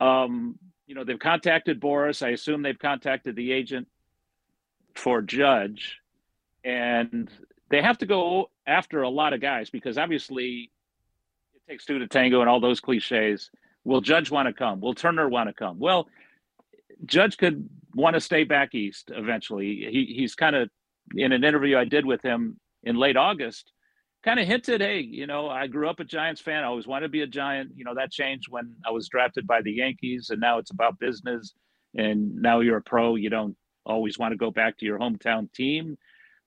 Um, 0.00 0.58
you 0.86 0.94
know, 0.94 1.04
they've 1.04 1.18
contacted 1.18 1.80
Boras. 1.80 2.26
I 2.26 2.30
assume 2.30 2.62
they've 2.62 2.78
contacted 2.78 3.36
the 3.36 3.52
agent 3.52 3.86
for 4.94 5.22
Judge, 5.22 5.98
and 6.64 7.30
they 7.70 7.80
have 7.80 7.98
to 7.98 8.06
go 8.06 8.50
after 8.66 9.02
a 9.02 9.08
lot 9.08 9.32
of 9.32 9.40
guys 9.40 9.70
because 9.70 9.96
obviously 9.96 10.70
it 11.54 11.70
takes 11.70 11.84
two 11.84 11.98
to 12.00 12.08
tango 12.08 12.40
and 12.40 12.50
all 12.50 12.60
those 12.60 12.80
cliches. 12.80 13.50
Will 13.84 14.00
Judge 14.00 14.30
want 14.30 14.48
to 14.48 14.52
come? 14.52 14.80
Will 14.80 14.94
Turner 14.94 15.28
want 15.28 15.48
to 15.48 15.54
come? 15.54 15.78
Well, 15.78 16.08
Judge 17.06 17.36
could 17.36 17.68
want 17.94 18.14
to 18.14 18.20
stay 18.20 18.44
back 18.44 18.74
east 18.74 19.10
eventually. 19.14 19.88
He, 19.90 20.14
he's 20.16 20.34
kind 20.34 20.56
of 20.56 20.70
in 21.14 21.32
an 21.32 21.44
interview 21.44 21.76
I 21.76 21.84
did 21.84 22.06
with 22.06 22.22
him 22.22 22.58
in 22.82 22.96
late 22.96 23.16
August 23.16 23.72
kind 24.22 24.38
of 24.38 24.46
hinted, 24.46 24.80
hey, 24.80 25.00
you 25.00 25.26
know, 25.26 25.48
I 25.48 25.66
grew 25.66 25.88
up 25.88 26.00
a 26.00 26.04
Giants 26.04 26.40
fan. 26.40 26.62
I 26.62 26.66
always 26.66 26.86
wanted 26.86 27.06
to 27.06 27.10
be 27.10 27.22
a 27.22 27.26
Giant. 27.26 27.72
You 27.76 27.84
know, 27.84 27.94
that 27.94 28.12
changed 28.12 28.46
when 28.48 28.74
I 28.86 28.90
was 28.90 29.08
drafted 29.08 29.46
by 29.46 29.62
the 29.62 29.72
Yankees, 29.72 30.30
and 30.30 30.40
now 30.40 30.58
it's 30.58 30.70
about 30.70 30.98
business. 30.98 31.54
And 31.94 32.36
now 32.36 32.60
you're 32.60 32.78
a 32.78 32.82
pro. 32.82 33.16
You 33.16 33.30
don't 33.30 33.56
always 33.84 34.18
want 34.18 34.32
to 34.32 34.38
go 34.38 34.50
back 34.50 34.78
to 34.78 34.86
your 34.86 34.98
hometown 34.98 35.52
team. 35.52 35.98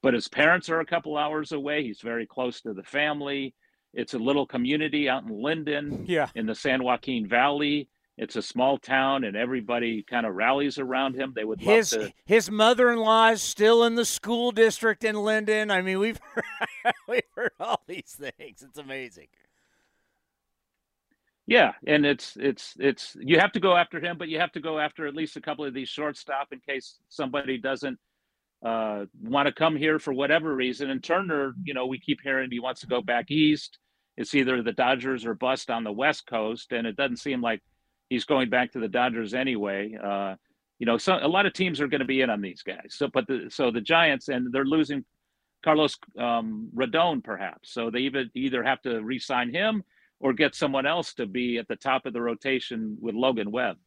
But 0.02 0.14
his 0.14 0.28
parents 0.28 0.70
are 0.70 0.80
a 0.80 0.86
couple 0.86 1.18
hours 1.18 1.52
away. 1.52 1.84
He's 1.84 2.02
very 2.02 2.26
close 2.26 2.62
to 2.62 2.74
the 2.74 2.84
family. 2.84 3.54
It's 3.94 4.14
a 4.14 4.20
little 4.20 4.46
community 4.46 5.10
out 5.10 5.24
in 5.24 5.42
Linden, 5.42 6.06
yeah. 6.08 6.30
in 6.36 6.46
the 6.46 6.56
San 6.56 6.84
Joaquin 6.84 7.28
Valley. 7.28 7.90
It's 8.18 8.38
a 8.38 8.42
small 8.42 8.78
town, 8.78 9.26
and 9.26 9.36
everybody 9.36 10.02
kind 10.02 10.26
of 10.26 10.36
rallies 10.36 10.80
around 10.80 11.16
him. 11.16 11.34
They 11.36 11.44
would 11.44 11.62
love 11.62 11.76
his 11.76 11.90
to. 11.90 12.14
his 12.26 12.50
mother-in-law 12.50 13.32
is 13.32 13.42
still 13.42 13.84
in 13.84 13.96
the 13.96 14.06
school 14.06 14.52
district 14.52 15.04
in 15.04 15.16
Linden. 15.16 15.70
I 15.70 15.82
mean, 15.82 16.00
we've 16.00 16.20
heard, 16.34 16.94
we've 17.10 17.22
heard 17.36 17.52
all 17.60 17.84
these 17.88 18.18
things. 18.18 18.62
It's 18.62 18.78
amazing. 18.78 19.28
Yeah, 21.48 21.74
and 21.86 22.06
it's 22.06 22.38
it's 22.38 22.74
it's 22.80 23.16
you 23.20 23.38
have 23.40 23.52
to 23.52 23.60
go 23.60 23.76
after 23.76 24.00
him, 24.00 24.18
but 24.18 24.30
you 24.30 24.40
have 24.40 24.52
to 24.54 24.62
go 24.62 24.80
after 24.80 25.06
at 25.06 25.14
least 25.14 25.36
a 25.36 25.42
couple 25.42 25.66
of 25.66 25.74
these 25.74 25.90
shortstop 25.90 26.48
in 26.52 26.60
case 26.60 26.98
somebody 27.10 27.58
doesn't 27.58 28.00
uh, 28.66 29.06
want 29.22 29.48
to 29.48 29.54
come 29.54 29.76
here 29.76 30.00
for 30.00 30.14
whatever 30.14 30.56
reason. 30.56 30.90
And 30.90 31.04
Turner, 31.04 31.54
you 31.64 31.74
know, 31.74 31.86
we 31.86 32.00
keep 32.00 32.20
hearing 32.24 32.50
he 32.50 32.60
wants 32.60 32.82
to 32.82 32.88
go 32.88 33.02
back 33.02 33.30
east. 33.30 33.78
It's 34.18 34.34
either 34.34 34.64
the 34.64 34.72
Dodgers 34.72 35.26
or 35.26 35.36
bust 35.36 35.70
on 35.70 35.84
the 35.84 35.92
West 35.92 36.26
Coast, 36.26 36.72
and 36.72 36.88
it 36.88 36.96
doesn't 36.96 37.18
seem 37.18 37.42
like 37.42 37.62
he's 38.10 38.26
going 38.26 38.50
back 38.50 38.72
to 38.74 38.80
the 38.80 38.88
Dodgers 38.88 39.34
anyway. 39.34 39.98
Uh, 40.02 40.36
you 40.80 40.86
know, 40.86 40.98
so 40.98 41.18
a 41.22 41.28
lot 41.28 41.46
of 41.46 41.54
teams 41.54 41.80
are 41.80 41.88
going 41.88 42.00
to 42.00 42.06
be 42.06 42.22
in 42.22 42.30
on 42.30 42.42
these 42.42 42.62
guys. 42.62 42.90
So, 42.90 43.08
but 43.14 43.28
the 43.28 43.48
so 43.50 43.72
the 43.72 43.82
Giants 43.82 44.28
and 44.28 44.52
they're 44.52 44.66
losing 44.66 45.06
Carlos 45.64 45.96
um, 46.20 46.70
Rodon 46.76 47.24
perhaps. 47.24 47.72
So 47.72 47.90
they 47.90 48.00
even 48.00 48.30
either 48.36 48.64
have 48.64 48.82
to 48.84 49.02
re-sign 49.02 49.54
him 49.54 49.84
or 50.20 50.34
get 50.34 50.56
someone 50.56 50.86
else 50.86 51.14
to 51.16 51.26
be 51.26 51.58
at 51.58 51.68
the 51.68 51.76
top 51.76 52.06
of 52.06 52.14
the 52.14 52.22
rotation 52.22 52.98
with 53.02 53.16
Logan 53.16 53.52
Webb. 53.52 53.78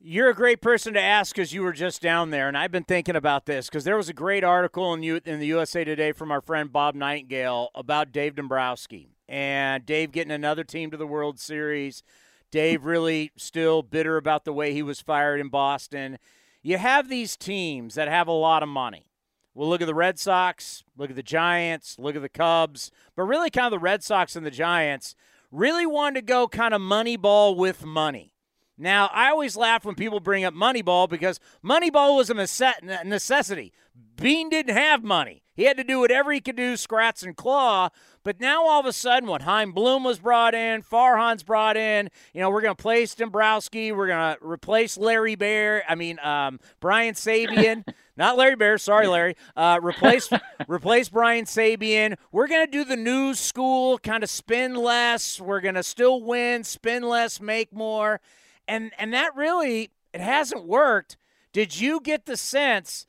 You're 0.00 0.30
a 0.30 0.34
great 0.34 0.60
person 0.62 0.94
to 0.94 1.00
ask 1.00 1.34
because 1.34 1.52
you 1.52 1.62
were 1.62 1.72
just 1.72 2.00
down 2.00 2.30
there, 2.30 2.46
and 2.46 2.56
I've 2.56 2.70
been 2.70 2.84
thinking 2.84 3.16
about 3.16 3.46
this 3.46 3.66
because 3.66 3.82
there 3.82 3.96
was 3.96 4.08
a 4.08 4.12
great 4.12 4.44
article 4.44 4.94
in, 4.94 5.02
U- 5.02 5.20
in 5.24 5.40
the 5.40 5.46
USA 5.46 5.82
Today 5.82 6.12
from 6.12 6.30
our 6.30 6.40
friend 6.40 6.72
Bob 6.72 6.94
Nightingale 6.94 7.70
about 7.74 8.12
Dave 8.12 8.36
Dombrowski 8.36 9.16
and 9.28 9.84
Dave 9.84 10.12
getting 10.12 10.30
another 10.30 10.62
team 10.62 10.92
to 10.92 10.96
the 10.96 11.06
World 11.06 11.40
Series. 11.40 12.04
Dave 12.50 12.84
really 12.84 13.32
still 13.36 13.82
bitter 13.82 14.16
about 14.16 14.44
the 14.44 14.52
way 14.52 14.72
he 14.72 14.82
was 14.82 15.00
fired 15.00 15.40
in 15.40 15.48
Boston. 15.48 16.18
You 16.62 16.78
have 16.78 17.08
these 17.08 17.36
teams 17.36 17.94
that 17.94 18.08
have 18.08 18.28
a 18.28 18.32
lot 18.32 18.62
of 18.62 18.68
money. 18.68 19.06
Well, 19.54 19.68
look 19.68 19.80
at 19.80 19.86
the 19.86 19.94
Red 19.94 20.18
Sox, 20.18 20.84
look 20.96 21.10
at 21.10 21.16
the 21.16 21.22
Giants, 21.22 21.98
look 21.98 22.14
at 22.14 22.22
the 22.22 22.28
Cubs, 22.28 22.90
but 23.16 23.24
really 23.24 23.50
kind 23.50 23.66
of 23.66 23.72
the 23.72 23.78
Red 23.78 24.04
Sox 24.04 24.36
and 24.36 24.46
the 24.46 24.50
Giants 24.50 25.14
really 25.50 25.86
wanted 25.86 26.20
to 26.20 26.26
go 26.26 26.46
kind 26.46 26.74
of 26.74 26.80
money 26.80 27.16
ball 27.16 27.54
with 27.54 27.84
money. 27.84 28.34
Now, 28.76 29.10
I 29.12 29.30
always 29.30 29.56
laugh 29.56 29.84
when 29.84 29.96
people 29.96 30.20
bring 30.20 30.44
up 30.44 30.54
Moneyball 30.54 31.08
because 31.08 31.40
Moneyball 31.64 32.16
was 32.16 32.30
a 32.30 32.34
necessity. 32.34 33.72
Beane 34.14 34.48
didn't 34.48 34.76
have 34.76 35.02
money. 35.02 35.42
He 35.54 35.64
had 35.64 35.76
to 35.78 35.84
do 35.84 35.98
whatever 35.98 36.30
he 36.30 36.40
could 36.40 36.54
do, 36.54 36.76
scratch 36.76 37.24
and 37.24 37.36
claw. 37.36 37.88
But 38.28 38.42
now 38.42 38.66
all 38.66 38.78
of 38.78 38.84
a 38.84 38.92
sudden, 38.92 39.26
when 39.26 39.40
Chaim 39.40 39.72
Bloom 39.72 40.04
was 40.04 40.18
brought 40.18 40.54
in, 40.54 40.82
Farhan's 40.82 41.42
brought 41.42 41.78
in, 41.78 42.10
you 42.34 42.42
know, 42.42 42.50
we're 42.50 42.60
going 42.60 42.76
to 42.76 42.82
place 42.82 43.14
Dombrowski. 43.14 43.90
We're 43.90 44.08
going 44.08 44.34
to 44.34 44.46
replace 44.46 44.98
Larry 44.98 45.34
Baer, 45.34 45.82
I 45.88 45.94
mean, 45.94 46.18
um, 46.18 46.60
Brian 46.78 47.14
Sabean. 47.14 47.86
Not 48.18 48.36
Larry 48.36 48.54
Baer. 48.54 48.76
Sorry, 48.76 49.06
Larry. 49.06 49.34
Uh, 49.56 49.80
replace 49.82 50.28
replace 50.68 51.08
Brian 51.08 51.46
Sabean. 51.46 52.16
We're 52.30 52.48
going 52.48 52.66
to 52.66 52.70
do 52.70 52.84
the 52.84 52.96
new 52.96 53.32
school, 53.32 53.96
kind 53.96 54.22
of 54.22 54.28
spin 54.28 54.74
less. 54.74 55.40
We're 55.40 55.62
going 55.62 55.76
to 55.76 55.82
still 55.82 56.22
win, 56.22 56.64
spin 56.64 57.04
less, 57.04 57.40
make 57.40 57.72
more 57.72 58.20
and 58.68 58.92
and 58.98 59.14
that 59.14 59.34
really 59.34 59.90
it 60.12 60.20
hasn't 60.20 60.66
worked. 60.66 61.16
Did 61.54 61.80
you 61.80 61.98
get 62.02 62.26
the 62.26 62.36
sense 62.36 63.06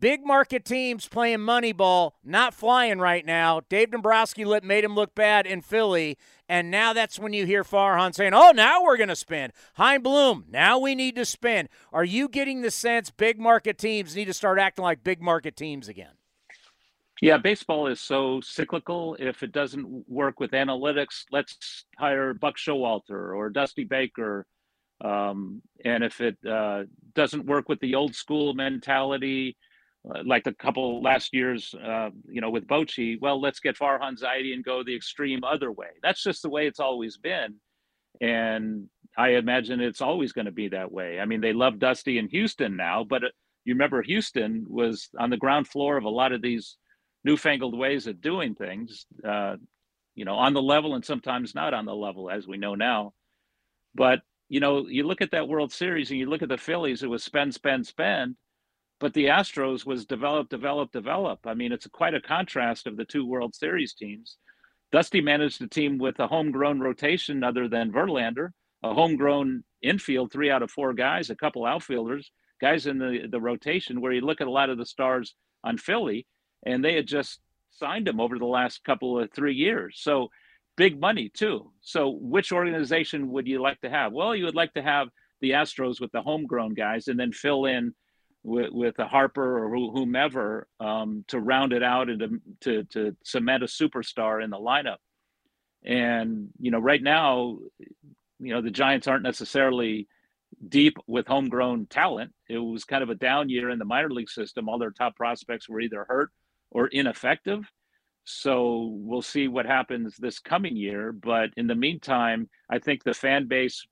big 0.00 0.24
market 0.24 0.64
teams 0.64 1.06
playing 1.06 1.38
Moneyball 1.40 2.12
not 2.24 2.54
flying 2.54 2.98
right 2.98 3.24
now? 3.24 3.60
Dave 3.68 3.90
Dombrowski 3.90 4.44
lit, 4.44 4.64
made 4.64 4.82
him 4.82 4.94
look 4.94 5.14
bad 5.14 5.46
in 5.46 5.60
Philly, 5.60 6.18
and 6.48 6.70
now 6.70 6.92
that's 6.92 7.18
when 7.18 7.32
you 7.32 7.46
hear 7.46 7.62
Farhan 7.62 8.14
saying, 8.14 8.32
"Oh, 8.34 8.52
now 8.52 8.82
we're 8.82 8.96
going 8.96 9.08
to 9.08 9.16
spin." 9.16 9.52
Chaim 9.74 10.02
Bloom, 10.02 10.46
now 10.48 10.78
we 10.78 10.94
need 10.94 11.16
to 11.16 11.24
spin. 11.24 11.68
Are 11.92 12.04
you 12.04 12.28
getting 12.28 12.62
the 12.62 12.70
sense 12.70 13.10
big 13.10 13.38
market 13.38 13.78
teams 13.78 14.16
need 14.16 14.26
to 14.26 14.34
start 14.34 14.58
acting 14.58 14.82
like 14.82 15.04
big 15.04 15.20
market 15.20 15.56
teams 15.56 15.88
again? 15.88 16.14
Yeah, 17.20 17.36
baseball 17.36 17.86
is 17.86 18.00
so 18.00 18.40
cyclical. 18.40 19.14
If 19.20 19.42
it 19.42 19.52
doesn't 19.52 20.08
work 20.08 20.40
with 20.40 20.52
analytics, 20.52 21.24
let's 21.30 21.84
hire 21.98 22.32
Buck 22.32 22.56
Showalter 22.56 23.36
or 23.36 23.50
Dusty 23.50 23.84
Baker 23.84 24.46
um, 25.00 25.62
and 25.84 26.04
if 26.04 26.20
it 26.20 26.36
uh, 26.46 26.82
doesn't 27.14 27.46
work 27.46 27.68
with 27.68 27.80
the 27.80 27.94
old 27.94 28.14
school 28.14 28.52
mentality, 28.54 29.56
like 30.04 30.44
the 30.44 30.54
couple 30.54 31.02
last 31.02 31.34
years, 31.34 31.74
uh, 31.74 32.10
you 32.28 32.40
know, 32.40 32.50
with 32.50 32.66
Bochy, 32.66 33.18
well, 33.20 33.40
let's 33.40 33.60
get 33.60 33.76
Farhan 33.76 34.18
Zaidi 34.18 34.54
and 34.54 34.64
go 34.64 34.82
the 34.82 34.96
extreme 34.96 35.44
other 35.44 35.70
way. 35.70 35.88
That's 36.02 36.22
just 36.22 36.42
the 36.42 36.48
way 36.48 36.66
it's 36.66 36.80
always 36.80 37.18
been. 37.18 37.56
And 38.20 38.88
I 39.16 39.30
imagine 39.30 39.80
it's 39.80 40.00
always 40.00 40.32
going 40.32 40.46
to 40.46 40.52
be 40.52 40.68
that 40.68 40.90
way. 40.90 41.20
I 41.20 41.26
mean, 41.26 41.40
they 41.40 41.52
love 41.52 41.78
Dusty 41.78 42.18
in 42.18 42.28
Houston 42.28 42.76
now, 42.76 43.04
but 43.04 43.24
uh, 43.24 43.28
you 43.64 43.74
remember 43.74 44.02
Houston 44.02 44.64
was 44.68 45.10
on 45.18 45.30
the 45.30 45.36
ground 45.36 45.68
floor 45.68 45.96
of 45.96 46.04
a 46.04 46.08
lot 46.08 46.32
of 46.32 46.42
these 46.42 46.76
newfangled 47.24 47.76
ways 47.76 48.06
of 48.06 48.20
doing 48.20 48.54
things, 48.54 49.06
uh, 49.26 49.56
you 50.14 50.24
know, 50.24 50.34
on 50.34 50.54
the 50.54 50.62
level 50.62 50.94
and 50.94 51.04
sometimes 51.04 51.54
not 51.54 51.74
on 51.74 51.84
the 51.84 51.94
level, 51.94 52.30
as 52.30 52.46
we 52.46 52.56
know 52.56 52.74
now. 52.74 53.12
But 53.94 54.20
you 54.48 54.60
know, 54.60 54.88
you 54.88 55.04
look 55.06 55.20
at 55.20 55.30
that 55.30 55.46
World 55.46 55.72
Series 55.72 56.10
and 56.10 56.18
you 56.18 56.28
look 56.28 56.42
at 56.42 56.48
the 56.48 56.58
Phillies, 56.58 57.02
it 57.02 57.06
was 57.06 57.22
spend, 57.22 57.54
spend, 57.54 57.86
spend, 57.86 58.34
but 59.00 59.14
the 59.14 59.26
Astros 59.26 59.86
was 59.86 60.04
develop, 60.04 60.50
develop, 60.50 60.92
develop. 60.92 61.40
I 61.46 61.54
mean, 61.54 61.72
it's 61.72 61.86
quite 61.86 62.14
a 62.14 62.20
contrast 62.20 62.86
of 62.86 62.96
the 62.96 63.04
two 63.04 63.26
World 63.26 63.54
Series 63.54 63.94
teams. 63.94 64.36
Dusty 64.92 65.20
managed 65.20 65.62
a 65.62 65.66
team 65.66 65.98
with 65.98 66.18
a 66.20 66.26
homegrown 66.26 66.80
rotation 66.80 67.42
other 67.42 67.66
than 67.66 67.92
Verlander, 67.92 68.50
a 68.82 68.92
homegrown 68.92 69.64
infield, 69.82 70.30
three 70.30 70.50
out 70.50 70.62
of 70.62 70.70
four 70.70 70.92
guys, 70.92 71.30
a 71.30 71.36
couple 71.36 71.64
outfielders, 71.64 72.30
guys 72.60 72.86
in 72.86 72.98
the, 72.98 73.26
the 73.30 73.40
rotation 73.40 74.00
where 74.00 74.12
you 74.12 74.20
look 74.20 74.42
at 74.42 74.46
a 74.46 74.50
lot 74.50 74.68
of 74.68 74.76
the 74.76 74.84
stars 74.86 75.34
on 75.64 75.78
Philly, 75.78 76.26
and 76.66 76.84
they 76.84 76.94
had 76.94 77.06
just 77.06 77.40
signed 77.70 78.06
them 78.06 78.20
over 78.20 78.38
the 78.38 78.44
last 78.44 78.84
couple 78.84 79.18
of 79.18 79.32
three 79.32 79.54
years. 79.54 79.98
So 80.02 80.28
big 80.76 81.00
money 81.00 81.30
too. 81.32 81.72
So 81.80 82.18
which 82.20 82.52
organization 82.52 83.30
would 83.30 83.46
you 83.46 83.62
like 83.62 83.80
to 83.80 83.90
have? 83.90 84.12
Well, 84.12 84.34
you 84.34 84.44
would 84.44 84.54
like 84.54 84.74
to 84.74 84.82
have 84.82 85.08
the 85.40 85.52
Astros 85.52 86.00
with 86.00 86.12
the 86.12 86.20
homegrown 86.20 86.74
guys, 86.74 87.08
and 87.08 87.18
then 87.18 87.32
fill 87.32 87.64
in 87.64 87.94
with, 88.42 88.70
with 88.72 88.98
a 88.98 89.06
Harper 89.06 89.64
or 89.64 89.68
whomever 89.90 90.66
um, 90.78 91.24
to 91.28 91.38
round 91.38 91.72
it 91.72 91.82
out 91.82 92.08
and 92.08 92.40
to, 92.60 92.84
to, 92.84 92.84
to 92.84 93.16
cement 93.24 93.62
a 93.62 93.66
superstar 93.66 94.42
in 94.42 94.50
the 94.50 94.56
lineup. 94.56 94.96
And 95.84 96.48
you 96.58 96.70
know, 96.70 96.78
right 96.78 97.02
now, 97.02 97.58
you 98.38 98.54
know, 98.54 98.62
the 98.62 98.70
Giants 98.70 99.06
aren't 99.06 99.22
necessarily 99.22 100.08
deep 100.68 100.96
with 101.06 101.26
homegrown 101.26 101.86
talent. 101.86 102.32
It 102.48 102.58
was 102.58 102.84
kind 102.84 103.02
of 103.02 103.10
a 103.10 103.14
down 103.14 103.48
year 103.48 103.70
in 103.70 103.78
the 103.78 103.84
minor 103.84 104.10
league 104.10 104.30
system. 104.30 104.68
All 104.68 104.78
their 104.78 104.90
top 104.90 105.16
prospects 105.16 105.68
were 105.68 105.80
either 105.80 106.04
hurt 106.08 106.30
or 106.70 106.88
ineffective. 106.88 107.70
So 108.24 108.90
we'll 108.92 109.22
see 109.22 109.48
what 109.48 109.66
happens 109.66 110.16
this 110.16 110.38
coming 110.38 110.76
year. 110.76 111.12
But 111.12 111.50
in 111.56 111.66
the 111.66 111.74
meantime, 111.74 112.48
I 112.70 112.78
think 112.78 113.02
the 113.02 113.14
fan 113.14 113.48
base 113.48 113.86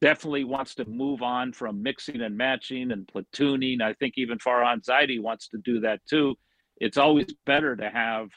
definitely 0.00 0.44
wants 0.44 0.74
to 0.76 0.84
move 0.84 1.22
on 1.22 1.52
from 1.52 1.82
mixing 1.82 2.20
and 2.20 2.36
matching 2.36 2.92
and 2.92 3.06
platooning. 3.06 3.80
I 3.80 3.94
think 3.94 4.14
even 4.16 4.38
Farhan 4.38 4.84
Zaidi 4.84 5.20
wants 5.20 5.48
to 5.48 5.58
do 5.58 5.80
that 5.80 6.00
too. 6.08 6.34
It's 6.78 6.98
always 6.98 7.32
better 7.46 7.76
to 7.76 7.88
have 7.88 8.28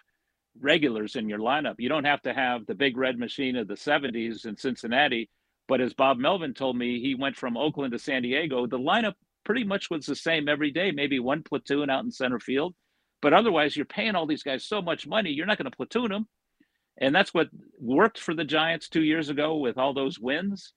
regulars 0.60 1.16
in 1.16 1.30
your 1.30 1.40
lineup. 1.40 1.76
You 1.78 1.90
don't 1.90 2.06
have 2.06 2.22
to 2.24 2.34
have 2.34 2.66
the 2.66 2.76
big 2.76 2.98
red 2.98 3.18
machine 3.18 3.56
of 3.56 3.68
the 3.68 3.76
70s 3.76 4.46
in 4.46 4.58
Cincinnati. 4.58 5.30
But 5.68 5.82
as 5.82 5.94
Bob 5.94 6.18
Melvin 6.18 6.54
told 6.54 6.78
me, 6.78 7.00
he 7.00 7.16
went 7.16 7.36
from 7.36 7.58
Oakland 7.58 7.92
to 7.92 8.00
San 8.00 8.22
Diego. 8.22 8.68
The 8.68 8.80
lineup 8.80 9.16
pretty 9.44 9.64
much 9.64 9.90
was 9.90 10.06
the 10.06 10.16
same 10.16 10.48
every 10.48 10.72
day, 10.72 10.92
maybe 10.92 11.20
one 11.20 11.44
platoon 11.44 11.90
out 11.90 12.04
in 12.04 12.12
center 12.12 12.40
field 12.40 12.74
but 13.22 13.34
otherwise, 13.34 13.76
you're 13.76 13.86
paying 13.86 14.16
all 14.16 14.28
these 14.28 14.44
guys 14.44 14.64
so 14.64 14.82
much 14.82 15.08
money, 15.08 15.32
you're 15.32 15.46
not 15.46 15.58
going 15.58 15.70
to 15.70 15.76
platoon 15.76 16.10
them. 16.10 16.28
And 17.00 17.14
that's 17.14 17.34
what 17.34 17.48
worked 17.80 18.20
for 18.20 18.34
the 18.34 18.44
Giants 18.44 18.90
two 18.90 19.04
years 19.04 19.30
ago 19.30 19.58
with 19.58 19.78
all 19.78 19.94
those 19.94 20.20
wins, 20.20 20.74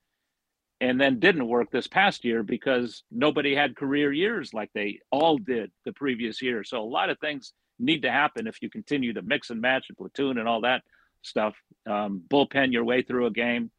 and 0.81 1.01
then 1.01 1.21
didn't 1.21 1.47
work 1.47 1.71
this 1.71 1.87
past 1.87 2.25
year 2.25 2.43
because 2.43 3.03
nobody 3.11 3.55
had 3.55 3.77
career 3.77 4.12
years 4.12 4.55
like 4.55 4.71
they 4.75 5.01
all 5.11 5.37
did 5.37 5.71
the 5.85 5.93
previous 5.93 6.40
year. 6.40 6.64
So 6.64 6.81
a 6.81 6.83
lot 6.83 7.11
of 7.11 7.19
things 7.19 7.53
need 7.79 8.03
to 8.03 8.11
happen 8.11 8.47
if 8.47 8.62
you 8.62 8.71
continue 8.71 9.12
to 9.12 9.23
mix 9.23 9.51
and 9.51 9.61
match 9.61 9.87
and 9.88 9.99
platoon 9.99 10.38
and 10.38 10.49
all 10.49 10.62
that 10.62 10.83
stuff. 11.23 11.55
Um, 11.87 12.23
bullpen 12.29 12.73
your 12.73 12.85
way 12.85 13.03
through 13.03 13.27
a 13.27 13.31
game. 13.31 13.71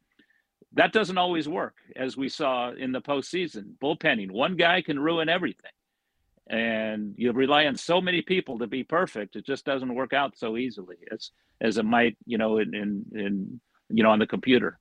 That 0.74 0.94
doesn't 0.94 1.18
always 1.18 1.50
work, 1.50 1.76
as 1.96 2.16
we 2.16 2.30
saw 2.30 2.72
in 2.72 2.92
the 2.92 3.02
postseason. 3.02 3.74
Bullpenning, 3.84 4.32
one 4.32 4.56
guy 4.56 4.82
can 4.82 5.00
ruin 5.00 5.28
everything 5.28 5.72
and 6.52 7.14
you 7.18 7.32
rely 7.32 7.66
on 7.66 7.76
so 7.76 8.02
many 8.02 8.22
people 8.22 8.60
to 8.60 8.68
be 8.68 8.84
perfect 8.84 9.36
it 9.36 9.46
just 9.46 9.66
doesn't 9.66 9.96
work 9.96 10.12
out 10.12 10.38
so 10.38 10.58
easily 10.58 10.98
as 11.12 11.32
as 11.62 11.78
it 11.78 11.86
might 11.86 12.18
you 12.26 12.38
know 12.38 12.58
in 12.58 12.76
in, 12.76 13.06
in 13.14 13.62
you 13.90 14.04
know 14.04 14.10
on 14.10 14.20
the 14.20 14.28
computer 14.28 14.78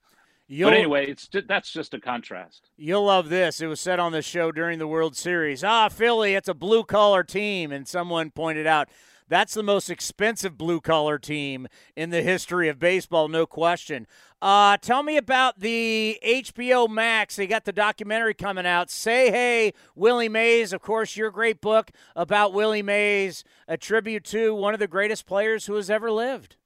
You'll, 0.53 0.71
but 0.71 0.77
anyway, 0.79 1.07
it's 1.07 1.29
that's 1.47 1.71
just 1.71 1.95
a 1.95 2.01
contrast. 2.01 2.71
You'll 2.77 3.05
love 3.05 3.29
this. 3.29 3.61
It 3.61 3.69
was 3.69 3.79
said 3.79 4.01
on 4.01 4.11
the 4.11 4.21
show 4.21 4.51
during 4.51 4.81
the 4.81 4.89
World 4.89 5.15
Series. 5.15 5.63
Ah, 5.63 5.89
Philly, 5.89 6.35
it's 6.35 6.49
a 6.49 6.55
blue 6.55 6.83
collar 6.83 7.23
team, 7.23 7.71
and 7.71 7.87
someone 7.87 8.33
pointed 8.33 8.67
out 8.67 8.89
That's 9.29 9.55
the 9.55 9.63
most 9.63 9.89
expensive 9.89 10.59
blue 10.59 10.81
collar 10.81 11.17
team 11.21 11.69
in 11.95 12.11
the 12.11 12.21
history 12.21 12.69
of 12.69 12.81
baseball, 12.81 13.29
no 13.29 13.47
question. 13.47 14.09
Uh, 14.43 14.77
tell 14.79 15.05
me 15.05 15.17
about 15.17 15.61
the 15.61 16.19
HBO 16.27 16.91
Max. 16.91 17.37
They 17.37 17.47
got 17.47 17.65
the 17.65 17.73
documentary 17.73 18.35
coming 18.35 18.67
out. 18.67 18.91
Say 18.91 19.31
Hey, 19.31 19.73
Willie 19.95 20.29
Mays. 20.29 20.73
Of 20.73 20.83
course, 20.83 21.17
your 21.17 21.31
great 21.31 21.61
book 21.61 21.93
about 22.17 22.53
Willie 22.53 22.83
Mays, 22.83 23.45
a 23.69 23.77
tribute 23.77 24.25
to 24.25 24.53
one 24.53 24.75
of 24.75 24.81
the 24.81 24.89
greatest 24.89 25.27
players 25.27 25.67
who 25.67 25.77
has 25.77 25.89
ever 25.89 26.11
lived. 26.11 26.57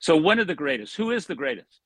So, 0.00 0.16
one 0.16 0.40
of 0.40 0.48
the 0.48 0.56
greatest. 0.56 0.96
Who 0.96 1.12
is 1.12 1.26
the 1.26 1.36
greatest? 1.36 1.83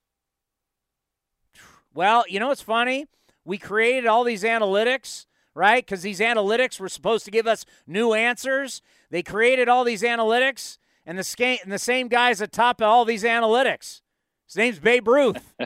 Well, 1.98 2.24
you 2.28 2.38
know 2.38 2.46
what's 2.46 2.62
funny? 2.62 3.06
We 3.44 3.58
created 3.58 4.06
all 4.06 4.22
these 4.22 4.44
analytics, 4.44 5.26
right? 5.52 5.84
Because 5.84 6.02
these 6.02 6.20
analytics 6.20 6.78
were 6.78 6.88
supposed 6.88 7.24
to 7.24 7.32
give 7.32 7.48
us 7.48 7.64
new 7.88 8.14
answers. 8.14 8.82
They 9.10 9.24
created 9.24 9.68
all 9.68 9.82
these 9.82 10.02
analytics, 10.02 10.78
and 11.04 11.18
the, 11.18 11.24
sca- 11.24 11.58
and 11.60 11.72
the 11.72 11.78
same 11.80 12.06
guy's 12.06 12.40
at 12.40 12.52
top 12.52 12.80
of 12.80 12.86
all 12.86 13.04
these 13.04 13.24
analytics. 13.24 14.02
His 14.46 14.54
name's 14.54 14.78
Babe 14.78 15.08
Ruth. 15.08 15.56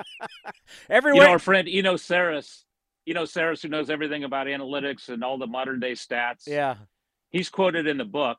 Everywhere. 0.88 1.24
You 1.24 1.28
know, 1.28 1.32
our 1.32 1.38
friend 1.38 1.68
Eno 1.70 1.96
Sarris, 1.96 2.64
Eno 3.06 3.24
Sarris, 3.24 3.60
who 3.60 3.68
knows 3.68 3.90
everything 3.90 4.24
about 4.24 4.46
analytics 4.46 5.10
and 5.10 5.22
all 5.22 5.36
the 5.36 5.46
modern 5.46 5.80
day 5.80 5.92
stats. 5.92 6.46
Yeah. 6.46 6.76
He's 7.28 7.50
quoted 7.50 7.86
in 7.86 7.98
the 7.98 8.06
book 8.06 8.38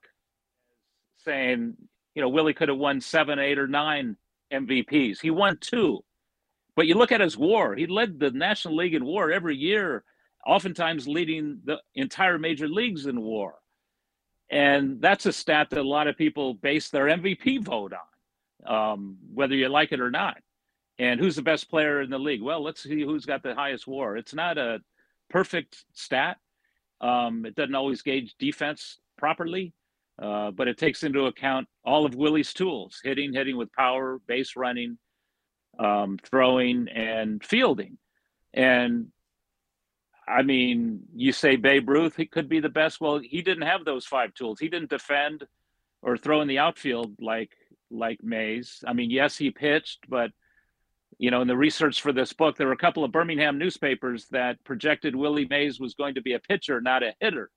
saying, 1.18 1.76
you 2.16 2.24
know, 2.24 2.30
Willie 2.30 2.56
could 2.56 2.70
have 2.70 2.80
won 2.80 3.02
seven, 3.02 3.38
eight, 3.38 3.60
or 3.60 3.68
nine 3.68 4.18
MVPs. 4.52 5.22
He 5.22 5.30
won 5.30 5.60
two. 5.62 6.04
But 6.76 6.88
you 6.88 6.96
look 6.96 7.12
at 7.12 7.22
his 7.22 7.38
war, 7.38 7.76
he 7.76 7.86
led 7.86 8.20
the 8.20 8.32
National 8.32 8.78
League 8.78 8.94
in 8.94 9.06
war 9.06 9.32
every 9.32 9.58
year, 9.58 10.04
oftentimes 10.46 11.08
leading 11.08 11.60
the 11.66 11.80
entire 11.96 12.38
major 12.38 12.68
leagues 12.68 13.06
in 13.06 13.22
war. 13.22 13.56
And 14.50 15.02
that's 15.02 15.26
a 15.26 15.34
stat 15.34 15.70
that 15.70 15.80
a 15.80 15.88
lot 15.88 16.08
of 16.08 16.18
people 16.18 16.54
base 16.56 16.90
their 16.90 17.06
MVP 17.06 17.64
vote 17.64 17.94
on, 17.94 18.74
um, 18.74 19.18
whether 19.34 19.56
you 19.56 19.70
like 19.70 19.92
it 19.92 20.02
or 20.02 20.12
not. 20.12 20.38
And 21.00 21.20
who's 21.20 21.36
the 21.36 21.42
best 21.42 21.70
player 21.70 22.02
in 22.02 22.10
the 22.10 22.20
league? 22.20 22.42
Well, 22.42 22.62
let's 22.62 22.84
see 22.84 23.02
who's 23.02 23.26
got 23.26 23.44
the 23.44 23.56
highest 23.56 23.88
war. 23.88 24.18
It's 24.18 24.34
not 24.34 24.58
a 24.58 24.80
perfect 25.30 25.86
stat. 25.94 26.38
Um, 27.00 27.46
it 27.46 27.56
doesn't 27.56 27.76
always 27.76 28.02
gauge 28.02 28.36
defense 28.38 29.00
properly, 29.18 29.74
uh, 30.22 30.52
but 30.52 30.68
it 30.68 30.78
takes 30.78 31.04
into 31.04 31.26
account 31.26 31.68
all 31.84 32.06
of 32.06 32.16
Willie's 32.16 32.54
tools 32.54 33.00
hitting, 33.04 33.34
hitting 33.34 33.58
with 33.58 33.72
power, 33.74 34.20
base 34.28 34.56
running, 34.56 34.98
um, 35.80 36.18
throwing, 36.24 36.88
and 36.90 37.44
fielding. 37.44 37.98
And 38.54 39.08
I 40.28 40.44
mean, 40.44 41.02
you 41.16 41.32
say 41.32 41.56
Babe 41.56 41.90
Ruth, 41.90 42.16
he 42.16 42.26
could 42.26 42.48
be 42.48 42.60
the 42.60 42.70
best. 42.70 43.02
Well, 43.02 43.20
he 43.20 43.42
didn't 43.42 43.68
have 43.68 43.86
those 43.86 44.06
five 44.06 44.34
tools. 44.34 44.60
He 44.60 44.70
didn't 44.70 44.90
defend 44.90 45.46
or 46.02 46.18
throw 46.18 46.42
in 46.42 46.48
the 46.48 46.60
outfield 46.60 47.16
like 47.20 47.52
like 47.90 48.24
Mays. 48.24 48.84
I 48.88 48.94
mean, 48.94 49.10
yes, 49.10 49.38
he 49.38 49.52
pitched, 49.52 50.06
but 50.08 50.32
you 51.18 51.30
know, 51.30 51.42
in 51.42 51.48
the 51.48 51.58
research 51.58 52.02
for 52.02 52.14
this 52.14 52.34
book, 52.34 52.58
there 52.58 52.68
were 52.68 52.74
a 52.74 52.78
couple 52.78 53.04
of 53.04 53.12
Birmingham 53.12 53.60
newspapers 53.60 54.28
that 54.32 54.64
projected 54.64 55.16
Willie 55.16 55.48
Mays 55.48 55.80
was 55.80 55.94
going 55.94 56.16
to 56.16 56.22
be 56.22 56.34
a 56.34 56.40
pitcher, 56.40 56.82
not 56.82 57.04
a 57.04 57.14
hitter 57.20 57.52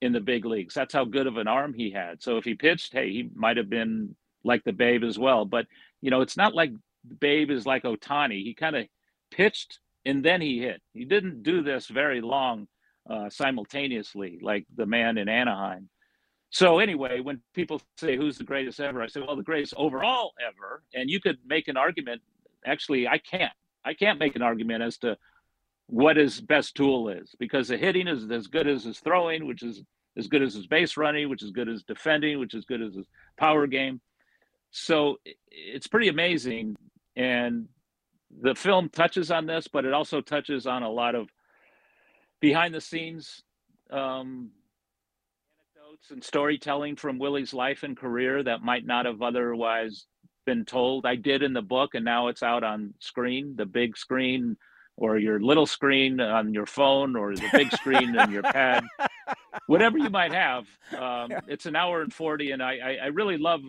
in 0.00 0.12
the 0.12 0.20
big 0.20 0.44
leagues. 0.44 0.74
That's 0.74 0.94
how 0.94 1.04
good 1.04 1.26
of 1.26 1.36
an 1.36 1.48
arm 1.48 1.74
he 1.74 1.90
had. 1.90 2.22
So 2.22 2.38
if 2.38 2.44
he 2.44 2.54
pitched, 2.54 2.92
hey, 2.92 3.10
he 3.10 3.30
might 3.34 3.56
have 3.56 3.68
been 3.68 4.14
like 4.44 4.64
the 4.64 4.72
Babe 4.72 5.02
as 5.04 5.18
well. 5.18 5.44
But 5.44 5.66
you 6.00 6.10
know, 6.10 6.20
it's 6.20 6.36
not 6.36 6.54
like 6.54 6.72
Babe 7.20 7.50
is 7.50 7.66
like 7.66 7.84
Ohtani. 7.84 8.42
He 8.42 8.54
kind 8.54 8.76
of 8.76 8.86
pitched 9.30 9.78
and 10.04 10.24
then 10.24 10.40
he 10.40 10.58
hit. 10.58 10.82
He 10.92 11.04
didn't 11.04 11.42
do 11.42 11.62
this 11.62 11.86
very 11.86 12.20
long 12.20 12.68
uh, 13.08 13.30
simultaneously, 13.30 14.38
like 14.42 14.66
the 14.74 14.86
man 14.86 15.18
in 15.18 15.28
Anaheim. 15.28 15.88
So 16.50 16.78
anyway, 16.78 17.20
when 17.20 17.40
people 17.52 17.80
say 17.96 18.16
who's 18.16 18.38
the 18.38 18.44
greatest 18.44 18.78
ever, 18.80 19.02
I 19.02 19.08
say, 19.08 19.20
well, 19.20 19.36
the 19.36 19.42
greatest 19.42 19.74
overall 19.76 20.34
ever. 20.46 20.82
And 20.94 21.10
you 21.10 21.20
could 21.20 21.38
make 21.44 21.68
an 21.68 21.76
argument. 21.76 22.22
Actually, 22.64 23.08
I 23.08 23.18
can't. 23.18 23.52
I 23.84 23.94
can't 23.94 24.18
make 24.18 24.36
an 24.36 24.42
argument 24.42 24.82
as 24.82 24.96
to 24.98 25.18
what 25.86 26.16
his 26.16 26.40
best 26.40 26.74
tool 26.74 27.08
is 27.08 27.34
because 27.38 27.68
the 27.68 27.76
hitting 27.76 28.08
is 28.08 28.30
as 28.30 28.46
good 28.46 28.66
as 28.66 28.84
his 28.84 29.00
throwing, 29.00 29.46
which 29.46 29.62
is 29.62 29.82
as 30.16 30.28
good 30.28 30.42
as 30.42 30.54
his 30.54 30.66
base 30.66 30.96
running, 30.96 31.28
which 31.28 31.42
is 31.42 31.50
good 31.50 31.68
as 31.68 31.82
defending, 31.82 32.38
which 32.38 32.54
is 32.54 32.64
good 32.64 32.80
as 32.80 32.94
his 32.94 33.06
power 33.36 33.66
game. 33.66 34.00
So 34.70 35.18
it's 35.50 35.86
pretty 35.86 36.08
amazing. 36.08 36.76
And 37.16 37.68
the 38.40 38.54
film 38.54 38.88
touches 38.88 39.30
on 39.30 39.46
this, 39.46 39.68
but 39.68 39.84
it 39.84 39.92
also 39.92 40.20
touches 40.20 40.66
on 40.66 40.82
a 40.82 40.90
lot 40.90 41.14
of 41.14 41.28
behind 42.40 42.74
the 42.74 42.80
scenes 42.80 43.42
um, 43.90 44.50
anecdotes 45.94 46.10
and 46.10 46.22
storytelling 46.24 46.96
from 46.96 47.18
Willie's 47.18 47.54
life 47.54 47.82
and 47.82 47.96
career 47.96 48.42
that 48.42 48.62
might 48.62 48.84
not 48.84 49.06
have 49.06 49.22
otherwise 49.22 50.06
been 50.44 50.64
told. 50.64 51.06
I 51.06 51.16
did 51.16 51.42
in 51.42 51.52
the 51.52 51.62
book, 51.62 51.94
and 51.94 52.04
now 52.04 52.28
it's 52.28 52.42
out 52.42 52.64
on 52.64 52.94
screen, 52.98 53.54
the 53.56 53.66
big 53.66 53.96
screen, 53.96 54.56
or 54.96 55.18
your 55.18 55.40
little 55.40 55.66
screen 55.66 56.20
on 56.20 56.52
your 56.54 56.66
phone, 56.66 57.16
or 57.16 57.34
the 57.34 57.48
big 57.52 57.72
screen 57.72 58.18
in 58.18 58.30
your 58.30 58.42
pad, 58.42 58.84
whatever 59.66 59.98
you 59.98 60.10
might 60.10 60.32
have. 60.32 60.66
Um, 60.96 61.30
it's 61.48 61.66
an 61.66 61.76
hour 61.76 62.02
and 62.02 62.12
40, 62.12 62.50
and 62.52 62.62
I, 62.62 62.72
I, 62.72 62.98
I 63.04 63.06
really 63.06 63.38
love 63.38 63.60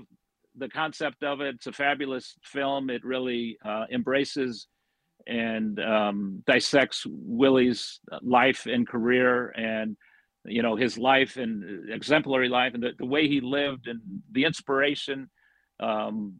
the 0.57 0.69
concept 0.69 1.23
of 1.23 1.41
it. 1.41 1.55
It's 1.55 1.67
a 1.67 1.71
fabulous 1.71 2.35
film. 2.43 2.89
It 2.89 3.03
really 3.03 3.57
uh, 3.65 3.85
embraces 3.91 4.67
and 5.27 5.79
um, 5.79 6.43
dissects 6.45 7.05
Willie's 7.07 7.99
life 8.21 8.67
and 8.67 8.87
career 8.87 9.49
and 9.49 9.97
you 10.45 10.61
know 10.61 10.75
his 10.75 10.97
life 10.97 11.37
and 11.37 11.89
exemplary 11.89 12.49
life 12.49 12.73
and 12.73 12.83
the, 12.83 12.91
the 12.99 13.05
way 13.05 13.27
he 13.27 13.41
lived 13.41 13.87
and 13.87 13.99
the 14.31 14.45
inspiration 14.45 15.29
um, 15.79 16.33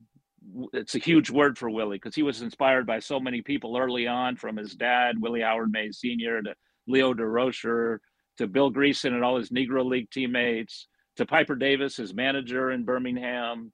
it's 0.73 0.95
a 0.95 0.99
huge 0.99 1.29
word 1.31 1.57
for 1.57 1.69
willie 1.69 1.97
because 1.97 2.15
he 2.15 2.23
was 2.23 2.41
inspired 2.41 2.85
by 2.85 2.99
so 2.99 3.19
many 3.19 3.41
people 3.41 3.77
early 3.77 4.05
on 4.05 4.35
from 4.35 4.57
his 4.57 4.75
dad 4.75 5.15
willie 5.19 5.41
howard 5.41 5.71
may 5.71 5.89
sr 5.91 6.41
to 6.43 6.53
leo 6.87 7.13
durocher 7.13 7.97
to 8.37 8.47
bill 8.47 8.71
greason 8.71 9.13
and 9.13 9.23
all 9.23 9.37
his 9.37 9.49
negro 9.49 9.83
league 9.83 10.09
teammates 10.11 10.87
to 11.17 11.25
piper 11.25 11.55
davis 11.55 11.97
his 11.97 12.13
manager 12.13 12.71
in 12.71 12.85
birmingham 12.85 13.71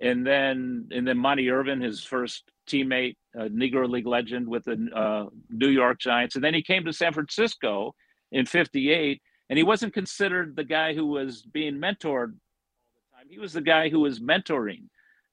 and 0.00 0.26
then 0.26 0.88
and 0.90 1.06
then 1.06 1.18
Monte 1.18 1.50
Irvin, 1.50 1.80
his 1.80 2.02
first 2.02 2.50
teammate, 2.68 3.16
a 3.34 3.48
Negro 3.48 3.88
League 3.88 4.06
legend 4.06 4.48
with 4.48 4.64
the 4.64 4.88
uh, 4.94 5.26
New 5.50 5.68
York 5.68 5.98
Giants, 5.98 6.34
and 6.34 6.44
then 6.44 6.54
he 6.54 6.62
came 6.62 6.84
to 6.84 6.92
San 6.92 7.12
Francisco 7.12 7.94
in 8.32 8.46
'58, 8.46 9.20
and 9.48 9.58
he 9.58 9.62
wasn't 9.62 9.94
considered 9.94 10.56
the 10.56 10.64
guy 10.64 10.94
who 10.94 11.06
was 11.06 11.42
being 11.42 11.74
mentored 11.74 12.32
all 12.32 13.00
the 13.12 13.16
time. 13.16 13.26
He 13.28 13.38
was 13.38 13.52
the 13.52 13.60
guy 13.60 13.88
who 13.88 14.00
was 14.00 14.20
mentoring, 14.20 14.84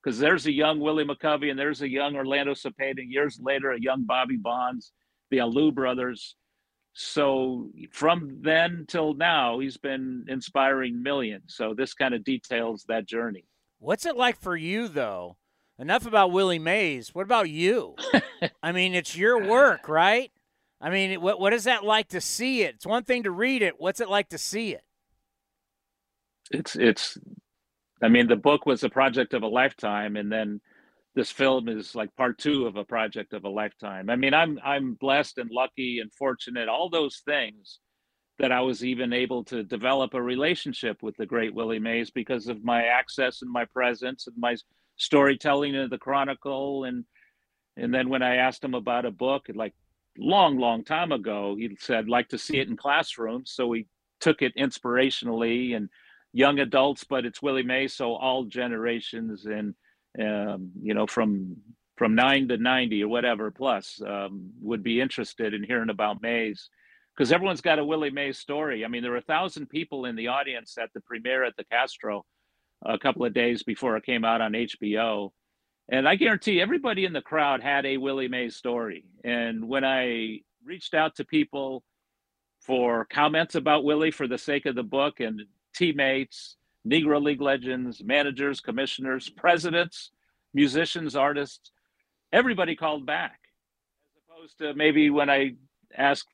because 0.03 0.19
there's 0.19 0.45
a 0.45 0.51
young 0.51 0.79
Willie 0.79 1.05
McCovey 1.05 1.49
and 1.49 1.59
there's 1.59 1.81
a 1.81 1.89
young 1.89 2.15
Orlando 2.15 2.53
Cepeda, 2.53 3.03
years 3.05 3.39
later 3.41 3.71
a 3.71 3.79
young 3.79 4.03
Bobby 4.03 4.37
Bonds, 4.37 4.91
the 5.31 5.37
Alou 5.37 5.73
brothers. 5.73 6.35
So 6.93 7.69
from 7.91 8.39
then 8.41 8.85
till 8.87 9.13
now, 9.13 9.59
he's 9.59 9.77
been 9.77 10.25
inspiring 10.27 11.03
millions. 11.03 11.53
So 11.55 11.73
this 11.73 11.93
kind 11.93 12.13
of 12.15 12.23
details 12.23 12.85
that 12.87 13.05
journey. 13.05 13.45
What's 13.79 14.05
it 14.05 14.17
like 14.17 14.39
for 14.39 14.55
you, 14.55 14.87
though? 14.87 15.37
Enough 15.79 16.07
about 16.07 16.31
Willie 16.31 16.59
Mays. 16.59 17.13
What 17.13 17.23
about 17.23 17.49
you? 17.49 17.95
I 18.63 18.71
mean, 18.71 18.95
it's 18.95 19.15
your 19.15 19.47
work, 19.47 19.87
right? 19.87 20.31
I 20.81 20.89
mean, 20.89 21.21
what 21.21 21.39
what 21.39 21.53
is 21.53 21.65
that 21.65 21.83
like 21.83 22.09
to 22.09 22.21
see 22.21 22.63
it? 22.63 22.75
It's 22.75 22.85
one 22.85 23.03
thing 23.03 23.23
to 23.23 23.31
read 23.31 23.61
it. 23.61 23.75
What's 23.79 23.99
it 23.99 24.09
like 24.09 24.29
to 24.29 24.37
see 24.37 24.73
it? 24.73 24.81
It's 26.51 26.75
it's. 26.75 27.17
I 28.01 28.09
mean, 28.09 28.27
the 28.27 28.35
book 28.35 28.65
was 28.65 28.83
a 28.83 28.89
project 28.89 29.33
of 29.33 29.43
a 29.43 29.47
lifetime, 29.47 30.15
and 30.17 30.31
then 30.31 30.61
this 31.15 31.31
film 31.31 31.67
is 31.67 31.95
like 31.95 32.15
part 32.15 32.37
two 32.37 32.67
of 32.67 32.75
a 32.75 32.83
project 32.85 33.33
of 33.33 33.43
a 33.43 33.49
lifetime. 33.49 34.09
I 34.09 34.15
mean, 34.15 34.33
I'm 34.33 34.59
I'm 34.63 34.93
blessed 34.95 35.37
and 35.39 35.49
lucky 35.51 35.99
and 35.99 36.11
fortunate, 36.13 36.69
all 36.69 36.89
those 36.89 37.21
things 37.25 37.79
that 38.39 38.51
I 38.51 38.61
was 38.61 38.83
even 38.83 39.13
able 39.13 39.43
to 39.45 39.63
develop 39.63 40.13
a 40.13 40.21
relationship 40.21 41.01
with 41.01 41.17
the 41.17 41.25
great 41.25 41.53
Willie 41.53 41.79
Mays 41.79 42.11
because 42.11 42.47
of 42.47 42.63
my 42.63 42.83
access 42.83 43.41
and 43.41 43.51
my 43.51 43.65
presence 43.65 44.27
and 44.27 44.35
my 44.37 44.55
storytelling 44.97 45.75
of 45.75 45.89
the 45.89 45.97
Chronicle 45.97 46.83
and 46.83 47.05
and 47.79 47.93
then 47.93 48.09
when 48.09 48.23
I 48.23 48.37
asked 48.37 48.63
him 48.63 48.73
about 48.73 49.05
a 49.05 49.11
book, 49.11 49.45
like 49.53 49.75
long, 50.17 50.57
long 50.57 50.83
time 50.83 51.11
ago, 51.11 51.55
he 51.55 51.77
said 51.79 52.09
like 52.09 52.29
to 52.29 52.37
see 52.37 52.57
it 52.57 52.67
in 52.67 52.75
classrooms. 52.75 53.51
So 53.51 53.67
we 53.67 53.85
took 54.19 54.41
it 54.41 54.55
inspirationally 54.55 55.75
and 55.75 55.89
young 56.33 56.59
adults, 56.59 57.03
but 57.03 57.23
it's 57.23 57.41
Willie 57.41 57.61
Mays, 57.61 57.93
so 57.93 58.15
all 58.15 58.45
generations 58.45 59.45
and 59.45 59.75
um, 60.19 60.71
you 60.81 60.95
know 60.95 61.05
from 61.05 61.57
from 61.97 62.15
nine 62.15 62.47
to 62.47 62.57
ninety 62.57 63.03
or 63.03 63.07
whatever 63.07 63.51
plus 63.51 64.01
um, 64.05 64.49
would 64.61 64.83
be 64.83 64.99
interested 64.99 65.53
in 65.53 65.63
hearing 65.63 65.89
about 65.89 66.21
Mays 66.21 66.69
because 67.17 67.31
everyone's 67.31 67.61
got 67.61 67.79
a 67.79 67.85
Willie 67.85 68.11
Mays 68.11 68.37
story. 68.37 68.85
I 68.85 68.87
mean, 68.87 69.01
there 69.01 69.11
were 69.11 69.17
a 69.17 69.21
thousand 69.21 69.67
people 69.67 70.05
in 70.05 70.15
the 70.15 70.27
audience 70.27 70.77
at 70.77 70.93
the 70.93 71.01
premiere 71.01 71.43
at 71.43 71.57
the 71.57 71.63
Castro 71.63 72.25
a 72.85 72.99
couple 72.99 73.25
of 73.25 73.33
days 73.33 73.63
before 73.63 73.97
it 73.97 74.05
came 74.05 74.23
out 74.23 74.39
on 74.39 74.51
HBO. 74.51 75.31
And 75.89 76.07
I 76.07 76.15
guarantee 76.15 76.61
everybody 76.61 77.05
in 77.05 77.13
the 77.13 77.21
crowd 77.21 77.63
had 77.63 77.85
a 77.85 77.97
Willie 77.97 78.27
Mays 78.27 78.55
story. 78.55 79.05
And 79.23 79.67
when 79.67 79.83
I 79.83 80.41
reached 80.63 80.93
out 80.93 81.15
to 81.15 81.25
people 81.25 81.83
for 82.61 83.05
comments 83.05 83.55
about 83.55 83.83
Willie 83.83 84.11
for 84.11 84.27
the 84.27 84.37
sake 84.37 84.67
of 84.67 84.75
the 84.75 84.83
book 84.83 85.19
and 85.19 85.41
teammates, 85.73 86.55
Negro 86.87 87.21
League 87.21 87.41
legends, 87.41 88.03
managers, 88.03 88.61
commissioners, 88.61 89.27
presidents, 89.27 90.11
musicians, 90.53 91.15
artists. 91.15 91.71
Everybody 92.31 92.75
called 92.75 93.05
back, 93.05 93.39
as 94.15 94.21
opposed 94.29 94.57
to 94.59 94.73
maybe 94.75 95.09
when 95.09 95.29
I 95.29 95.55
ask 95.97 96.25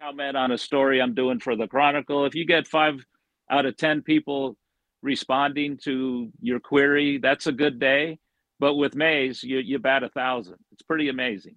comment 0.00 0.36
on 0.36 0.52
a 0.52 0.58
story 0.58 1.00
I'm 1.02 1.14
doing 1.14 1.40
for 1.40 1.56
the 1.56 1.66
Chronicle. 1.66 2.24
If 2.24 2.34
you 2.34 2.46
get 2.46 2.68
five 2.68 3.04
out 3.50 3.66
of 3.66 3.76
10 3.76 4.02
people 4.02 4.56
responding 5.02 5.78
to 5.84 6.30
your 6.40 6.60
query, 6.60 7.18
that's 7.18 7.46
a 7.46 7.52
good 7.52 7.78
day. 7.78 8.18
But 8.60 8.74
with 8.74 8.94
Mays, 8.94 9.42
you, 9.42 9.58
you 9.58 9.78
bat 9.78 10.02
a 10.02 10.08
thousand. 10.08 10.56
It's 10.72 10.82
pretty 10.82 11.08
amazing. 11.08 11.56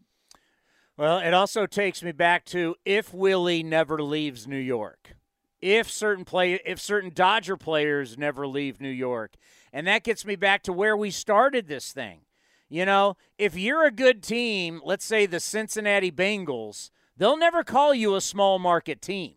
Well, 0.98 1.20
it 1.20 1.34
also 1.34 1.66
takes 1.66 2.04
me 2.04 2.12
back 2.12 2.46
to 2.46 2.76
if 2.86 3.14
Willie 3.14 3.64
never 3.64 4.02
leaves 4.02 4.48
New 4.48 4.58
York, 4.58 5.16
if 5.60 5.89
certain 5.89 6.26
play, 6.26 6.60
if 6.66 6.80
certain 6.80 7.12
Dodger 7.14 7.58
players 7.58 8.18
never 8.18 8.46
leave 8.46 8.80
New 8.80 8.89
York, 8.89 9.36
and 9.74 9.88
that 9.88 10.04
gets 10.04 10.26
me 10.26 10.36
back 10.36 10.62
to 10.64 10.74
where 10.74 10.96
we 10.96 11.10
started 11.10 11.68
this 11.68 11.92
thing. 11.92 12.22
You 12.70 12.86
know, 12.86 13.18
if 13.38 13.58
you're 13.58 13.86
a 13.86 13.92
good 13.92 14.22
team, 14.22 14.80
let's 14.86 15.06
say 15.06 15.26
the 15.26 15.39
Cincinnati 15.39 16.12
Bengals, 16.12 16.92
they'll 17.22 17.38
never 17.38 17.63
call 17.63 17.93
you 17.93 18.15
a 18.15 18.22
small 18.22 18.57
market 18.57 18.99
team. 18.99 19.36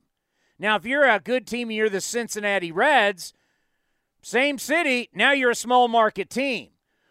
Now, 0.59 0.77
if 0.77 0.87
you're 0.87 1.07
a 1.07 1.21
good 1.21 1.47
team 1.47 1.69
and 1.69 1.77
you're 1.77 1.91
the 1.91 2.01
Cincinnati 2.01 2.73
Reds, 2.73 3.35
same 4.23 4.57
city, 4.57 5.11
now 5.13 5.33
you're 5.33 5.51
a 5.51 5.55
small 5.55 5.87
market 5.87 6.31
team. 6.31 6.71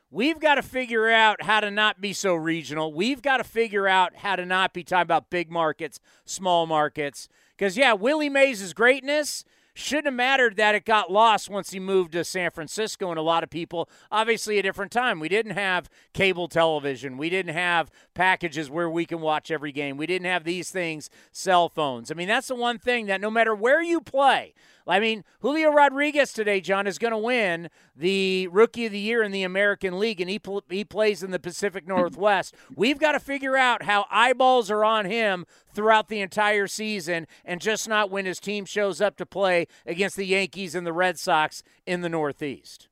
We've 0.10 0.40
got 0.40 0.56
to 0.56 0.64
figure 0.64 1.12
out 1.12 1.44
how 1.44 1.60
to 1.60 1.70
not 1.70 2.02
be 2.02 2.12
so 2.12 2.34
regional. 2.34 2.92
We've 2.92 3.22
got 3.22 3.38
to 3.38 3.44
figure 3.44 3.88
out 3.88 4.16
how 4.16 4.36
to 4.36 4.48
not 4.48 4.74
be 4.74 4.84
talking 4.84 5.04
about 5.04 5.30
big 5.30 5.52
markets, 5.52 6.00
small 6.26 6.66
markets. 6.66 7.30
Because, 7.56 7.78
yeah, 7.78 7.94
Willie 7.94 8.30
Mays' 8.30 8.74
greatness 8.74 9.46
shouldn't 9.74 10.06
have 10.06 10.14
mattered 10.14 10.56
that 10.58 10.76
it 10.76 10.86
got 10.86 11.12
lost 11.12 11.50
once 11.50 11.72
he 11.72 11.80
moved 11.80 12.12
to 12.12 12.24
San 12.24 12.52
Francisco 12.52 13.10
and 13.10 13.18
a 13.18 13.24
lot 13.24 13.44
of 13.44 13.50
people, 13.50 13.90
obviously, 14.12 14.60
a 14.60 14.64
different 14.64 14.92
time. 14.92 15.20
We 15.20 15.30
didn't 15.30 15.54
have 15.54 15.90
cable 16.14 16.48
television. 16.48 17.18
We 17.18 17.30
didn't 17.30 17.54
have 17.54 17.90
packages 18.14 18.70
where 18.70 18.90
we 18.90 19.06
can 19.06 19.20
watch 19.20 19.50
every 19.50 19.72
game. 19.72 19.98
We 19.98 20.06
didn't 20.06 20.28
have 20.28 20.44
these 20.44 20.70
things, 20.70 21.10
cell 21.32 21.70
phones. 21.70 22.12
I 22.12 22.14
mean, 22.14 22.28
that's 22.28 22.48
the 22.48 22.56
one 22.56 22.78
thing 22.78 23.08
that 23.08 23.22
no 23.22 23.32
matter 23.32 23.56
where 23.56 23.82
you 23.82 24.00
play, 24.00 24.54
I 24.88 25.00
mean, 25.00 25.24
Julio 25.40 25.72
Rodriguez 25.72 26.34
today, 26.34 26.60
John, 26.62 26.88
is 26.88 26.98
going 26.98 27.12
to 27.12 27.18
win 27.18 27.70
the 27.96 28.48
Rookie 28.48 28.86
of 28.86 28.92
the 28.92 29.00
Year 29.00 29.24
in 29.24 29.32
the 29.32 29.44
American 29.44 30.00
League, 30.00 30.20
and 30.20 30.30
he, 30.30 30.40
pl- 30.40 30.64
he 30.70 30.84
plays 30.84 31.24
in 31.24 31.32
the 31.32 31.40
Pacific 31.40 31.88
Northwest. 31.88 32.56
We've 32.76 33.00
got 33.00 33.14
to 33.14 33.20
figure 33.20 33.56
out 33.56 33.84
how 33.84 34.06
eyeballs 34.12 34.70
are 34.70 34.84
on 34.84 35.06
him 35.06 35.46
throughout 35.74 36.10
the 36.10 36.20
entire 36.20 36.68
season 36.68 37.28
and 37.46 37.62
just 37.62 37.88
not 37.88 38.12
when 38.12 38.26
his 38.26 38.40
team 38.40 38.66
shows 38.66 39.02
up 39.02 39.16
to 39.18 39.26
play 39.26 39.68
against 39.86 40.18
the 40.18 40.26
Yankees 40.26 40.76
and 40.76 40.86
the 40.86 40.94
Red 40.94 41.18
Sox 41.18 41.64
in 41.86 42.02
the 42.02 42.10
Northeast. 42.10 42.90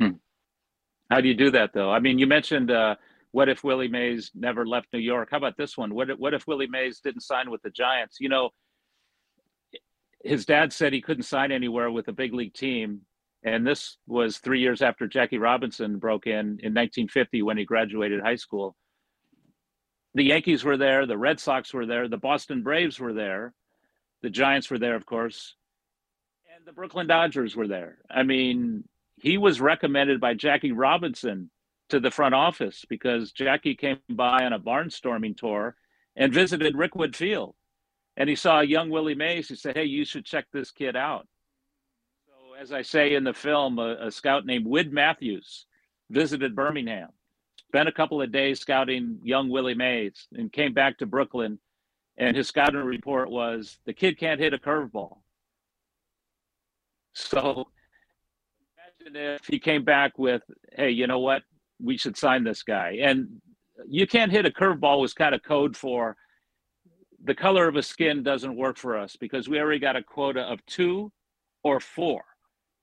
Hmm. 0.00 0.12
How 1.10 1.20
do 1.20 1.28
you 1.28 1.34
do 1.34 1.50
that, 1.50 1.72
though? 1.72 1.90
I 1.90 1.98
mean, 1.98 2.18
you 2.18 2.26
mentioned. 2.26 2.70
Uh, 2.70 2.96
what 3.32 3.50
if 3.50 3.62
Willie 3.62 3.86
Mays 3.86 4.30
never 4.34 4.66
left 4.66 4.86
New 4.94 4.98
York? 4.98 5.28
How 5.30 5.36
about 5.36 5.58
this 5.58 5.76
one? 5.76 5.94
What 5.94 6.08
if, 6.08 6.18
what 6.18 6.32
if 6.32 6.46
Willie 6.46 6.68
Mays 6.68 7.00
didn't 7.00 7.20
sign 7.20 7.50
with 7.50 7.60
the 7.60 7.68
Giants? 7.68 8.16
You 8.18 8.30
know, 8.30 8.48
his 10.24 10.46
dad 10.46 10.72
said 10.72 10.92
he 10.92 11.00
couldn't 11.00 11.24
sign 11.24 11.52
anywhere 11.52 11.90
with 11.90 12.08
a 12.08 12.12
big 12.12 12.34
league 12.34 12.54
team. 12.54 13.02
And 13.42 13.66
this 13.66 13.98
was 14.06 14.38
three 14.38 14.60
years 14.60 14.82
after 14.82 15.06
Jackie 15.06 15.38
Robinson 15.38 15.98
broke 15.98 16.26
in 16.26 16.58
in 16.62 16.74
1950 16.74 17.42
when 17.42 17.56
he 17.56 17.64
graduated 17.64 18.20
high 18.20 18.36
school. 18.36 18.76
The 20.14 20.24
Yankees 20.24 20.64
were 20.64 20.76
there, 20.76 21.06
the 21.06 21.18
Red 21.18 21.38
Sox 21.38 21.72
were 21.72 21.86
there, 21.86 22.08
the 22.08 22.16
Boston 22.16 22.62
Braves 22.62 22.98
were 22.98 23.12
there, 23.12 23.52
the 24.22 24.30
Giants 24.30 24.70
were 24.70 24.78
there, 24.78 24.96
of 24.96 25.04
course, 25.04 25.54
and 26.54 26.66
the 26.66 26.72
Brooklyn 26.72 27.06
Dodgers 27.06 27.54
were 27.54 27.68
there. 27.68 27.98
I 28.10 28.22
mean, 28.22 28.84
he 29.16 29.36
was 29.36 29.60
recommended 29.60 30.20
by 30.20 30.32
Jackie 30.34 30.72
Robinson 30.72 31.50
to 31.90 32.00
the 32.00 32.10
front 32.10 32.34
office 32.34 32.84
because 32.88 33.30
Jackie 33.32 33.74
came 33.74 33.98
by 34.08 34.44
on 34.44 34.54
a 34.54 34.58
barnstorming 34.58 35.36
tour 35.36 35.76
and 36.16 36.32
visited 36.32 36.74
Rickwood 36.74 37.14
Field 37.14 37.54
and 38.16 38.28
he 38.28 38.34
saw 38.34 38.60
young 38.60 38.90
Willie 38.90 39.14
Mays. 39.14 39.48
He 39.48 39.56
said, 39.56 39.76
"Hey, 39.76 39.84
you 39.84 40.04
should 40.04 40.24
check 40.24 40.46
this 40.52 40.70
kid 40.70 40.96
out." 40.96 41.26
So, 42.26 42.54
as 42.54 42.72
I 42.72 42.82
say 42.82 43.14
in 43.14 43.24
the 43.24 43.34
film, 43.34 43.78
a, 43.78 44.06
a 44.06 44.10
scout 44.10 44.46
named 44.46 44.66
Wid 44.66 44.92
Matthews 44.92 45.66
visited 46.10 46.56
Birmingham, 46.56 47.10
spent 47.68 47.88
a 47.88 47.92
couple 47.92 48.22
of 48.22 48.32
days 48.32 48.60
scouting 48.60 49.18
young 49.22 49.48
Willie 49.48 49.74
Mays, 49.74 50.28
and 50.32 50.52
came 50.52 50.72
back 50.72 50.98
to 50.98 51.06
Brooklyn. 51.06 51.58
And 52.18 52.34
his 52.34 52.48
scouting 52.48 52.80
report 52.80 53.30
was, 53.30 53.78
"The 53.84 53.92
kid 53.92 54.18
can't 54.18 54.40
hit 54.40 54.54
a 54.54 54.58
curveball." 54.58 55.18
So, 57.12 57.68
imagine 59.00 59.34
if 59.34 59.46
he 59.46 59.58
came 59.58 59.84
back 59.84 60.18
with, 60.18 60.42
"Hey, 60.74 60.90
you 60.90 61.06
know 61.06 61.18
what? 61.18 61.42
We 61.78 61.98
should 61.98 62.16
sign 62.16 62.44
this 62.44 62.62
guy." 62.62 62.98
And 63.02 63.42
you 63.86 64.06
can't 64.06 64.32
hit 64.32 64.46
a 64.46 64.50
curveball 64.50 65.00
was 65.00 65.12
kind 65.12 65.34
of 65.34 65.42
code 65.42 65.76
for 65.76 66.16
the 67.26 67.34
color 67.34 67.66
of 67.66 67.74
a 67.74 67.82
skin 67.82 68.22
doesn't 68.22 68.56
work 68.56 68.78
for 68.78 68.96
us 68.96 69.16
because 69.16 69.48
we 69.48 69.58
already 69.58 69.80
got 69.80 69.96
a 69.96 70.02
quota 70.02 70.42
of 70.42 70.64
two 70.66 71.10
or 71.64 71.80
four. 71.80 72.22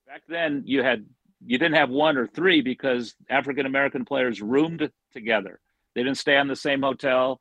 Back 0.06 0.24
then, 0.28 0.64
you 0.66 0.84
had 0.84 1.06
you 1.46 1.58
didn't 1.58 1.76
have 1.76 1.90
one 1.90 2.18
or 2.18 2.28
three 2.28 2.62
because 2.62 3.16
African 3.30 3.66
American 3.66 4.04
players 4.04 4.42
roomed 4.42 4.90
together. 5.14 5.60
They 5.96 6.04
didn't 6.04 6.18
stay 6.18 6.38
in 6.38 6.48
the 6.48 6.56
same 6.56 6.82
hotel, 6.82 7.40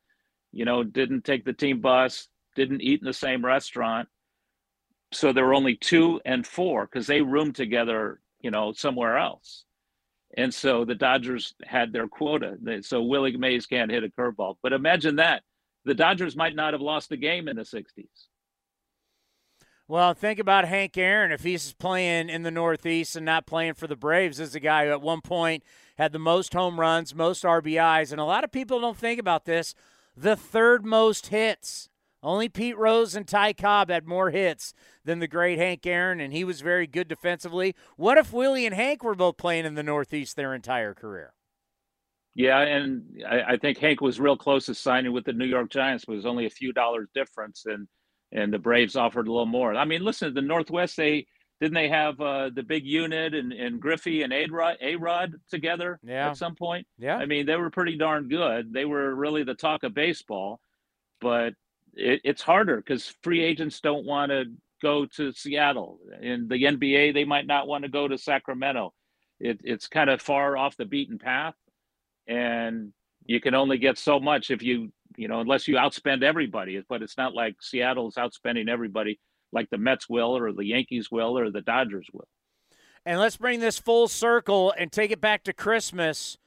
you 0.52 0.64
know, 0.64 0.84
didn't 0.84 1.24
take 1.24 1.44
the 1.44 1.52
team 1.52 1.80
bus, 1.80 2.28
didn't 2.54 2.82
eat 2.82 3.00
in 3.00 3.06
the 3.06 3.12
same 3.12 3.44
restaurant. 3.44 4.08
So 5.12 5.32
there 5.32 5.44
were 5.44 5.54
only 5.54 5.76
two 5.76 6.20
and 6.24 6.46
four 6.46 6.86
because 6.86 7.06
they 7.06 7.20
roomed 7.20 7.56
together, 7.56 8.20
you 8.40 8.50
know, 8.50 8.72
somewhere 8.72 9.18
else. 9.18 9.64
And 10.36 10.54
so 10.54 10.84
the 10.84 10.94
Dodgers 10.94 11.54
had 11.64 11.92
their 11.92 12.08
quota. 12.08 12.56
So 12.82 13.02
Willie 13.02 13.36
Mays 13.36 13.66
can't 13.66 13.90
hit 13.90 14.04
a 14.04 14.08
curveball. 14.08 14.56
But 14.62 14.72
imagine 14.72 15.16
that 15.16 15.42
the 15.84 15.94
Dodgers 15.94 16.36
might 16.36 16.54
not 16.54 16.74
have 16.74 16.80
lost 16.80 17.12
a 17.12 17.16
game 17.16 17.48
in 17.48 17.56
the 17.56 17.62
60s. 17.62 18.26
Well, 19.88 20.14
think 20.14 20.38
about 20.38 20.66
Hank 20.66 20.96
Aaron. 20.96 21.32
If 21.32 21.42
he's 21.42 21.74
playing 21.74 22.30
in 22.30 22.44
the 22.44 22.50
Northeast 22.50 23.16
and 23.16 23.26
not 23.26 23.46
playing 23.46 23.74
for 23.74 23.86
the 23.86 23.96
Braves, 23.96 24.40
as 24.40 24.54
a 24.54 24.60
guy 24.60 24.86
who 24.86 24.92
at 24.92 25.02
one 25.02 25.20
point 25.20 25.64
had 25.98 26.12
the 26.12 26.18
most 26.18 26.54
home 26.54 26.80
runs, 26.80 27.14
most 27.14 27.44
RBIs, 27.44 28.10
and 28.10 28.20
a 28.20 28.24
lot 28.24 28.44
of 28.44 28.52
people 28.52 28.80
don't 28.80 28.96
think 28.96 29.20
about 29.20 29.44
this 29.44 29.74
the 30.16 30.36
third 30.36 30.84
most 30.86 31.28
hits. 31.28 31.88
Only 32.22 32.48
Pete 32.48 32.78
Rose 32.78 33.16
and 33.16 33.26
Ty 33.26 33.54
Cobb 33.54 33.90
had 33.90 34.06
more 34.06 34.30
hits 34.30 34.72
than 35.04 35.18
the 35.18 35.26
great 35.26 35.58
Hank 35.58 35.84
Aaron, 35.86 36.20
and 36.20 36.32
he 36.32 36.44
was 36.44 36.60
very 36.60 36.86
good 36.86 37.08
defensively. 37.08 37.74
What 37.96 38.16
if 38.16 38.32
Willie 38.32 38.64
and 38.64 38.74
Hank 38.74 39.02
were 39.02 39.16
both 39.16 39.36
playing 39.36 39.64
in 39.64 39.74
the 39.74 39.82
Northeast 39.82 40.36
their 40.36 40.54
entire 40.54 40.94
career? 40.94 41.34
Yeah, 42.34 42.60
and 42.60 43.02
I, 43.28 43.42
I, 43.42 43.56
think 43.58 43.76
Hank 43.76 44.00
was 44.00 44.18
real 44.18 44.36
close 44.36 44.66
to 44.66 44.74
signing 44.74 45.12
with 45.12 45.26
the 45.26 45.34
New 45.34 45.44
York 45.44 45.70
Giants, 45.70 46.06
but 46.06 46.14
it 46.14 46.16
was 46.16 46.26
only 46.26 46.46
a 46.46 46.50
few 46.50 46.72
dollars 46.72 47.08
difference, 47.14 47.64
and 47.66 47.86
and 48.32 48.50
the 48.52 48.58
Braves 48.58 48.96
offered 48.96 49.28
a 49.28 49.30
little 49.30 49.44
more. 49.44 49.74
I 49.74 49.84
mean, 49.84 50.02
listen, 50.02 50.32
the 50.32 50.40
Northwest, 50.40 50.96
they 50.96 51.26
didn't 51.60 51.74
they 51.74 51.88
have 51.88 52.20
uh, 52.20 52.50
the 52.52 52.62
big 52.62 52.84
unit 52.84 53.34
and, 53.34 53.52
and 53.52 53.80
Griffey 53.80 54.22
and 54.22 54.32
A-Rod, 54.32 54.78
A-Rod 54.80 55.34
together 55.48 56.00
yeah. 56.02 56.30
at 56.30 56.36
some 56.36 56.56
point? 56.56 56.86
Yeah. 56.98 57.16
I 57.16 57.26
mean, 57.26 57.46
they 57.46 57.54
were 57.54 57.70
pretty 57.70 57.96
darn 57.96 58.28
good. 58.28 58.72
They 58.72 58.84
were 58.84 59.14
really 59.14 59.44
the 59.44 59.54
talk 59.54 59.84
of 59.84 59.94
baseball, 59.94 60.60
but 61.20 61.54
it, 61.94 62.20
it's 62.24 62.42
harder 62.42 62.78
because 62.78 63.14
free 63.22 63.44
agents 63.44 63.80
don't 63.80 64.04
want 64.04 64.30
to 64.30 64.46
go 64.82 65.06
to 65.06 65.32
Seattle. 65.32 66.00
In 66.20 66.48
the 66.48 66.64
NBA, 66.64 67.14
they 67.14 67.24
might 67.24 67.46
not 67.46 67.68
want 67.68 67.84
to 67.84 67.90
go 67.90 68.08
to 68.08 68.18
Sacramento. 68.18 68.92
It, 69.38 69.60
it's 69.62 69.86
kind 69.86 70.10
of 70.10 70.20
far 70.20 70.56
off 70.56 70.76
the 70.76 70.84
beaten 70.84 71.18
path 71.18 71.54
and 72.26 72.92
you 73.24 73.40
can 73.40 73.54
only 73.54 73.78
get 73.78 73.98
so 73.98 74.18
much 74.18 74.50
if 74.50 74.62
you 74.62 74.92
you 75.16 75.28
know 75.28 75.40
unless 75.40 75.68
you 75.68 75.76
outspend 75.76 76.22
everybody. 76.22 76.82
But 76.88 77.02
it's 77.02 77.16
not 77.16 77.34
like 77.34 77.56
seattle's 77.60 78.16
outspending 78.16 78.68
everybody 78.68 79.18
like 79.52 79.68
the 79.70 79.78
mets 79.78 80.08
will 80.08 80.36
or 80.36 80.52
the 80.52 80.64
yankees 80.64 81.10
will 81.10 81.38
or 81.38 81.50
the 81.50 81.60
dodgers 81.60 82.08
will. 82.12 82.28
And 83.04 83.18
let's 83.18 83.36
bring 83.36 83.60
this 83.60 83.78
full 83.78 84.08
circle 84.08 84.72
and 84.78 84.90
take 84.90 85.10
it 85.10 85.20
back 85.20 85.44
to 85.44 85.52
christmas. 85.52 86.38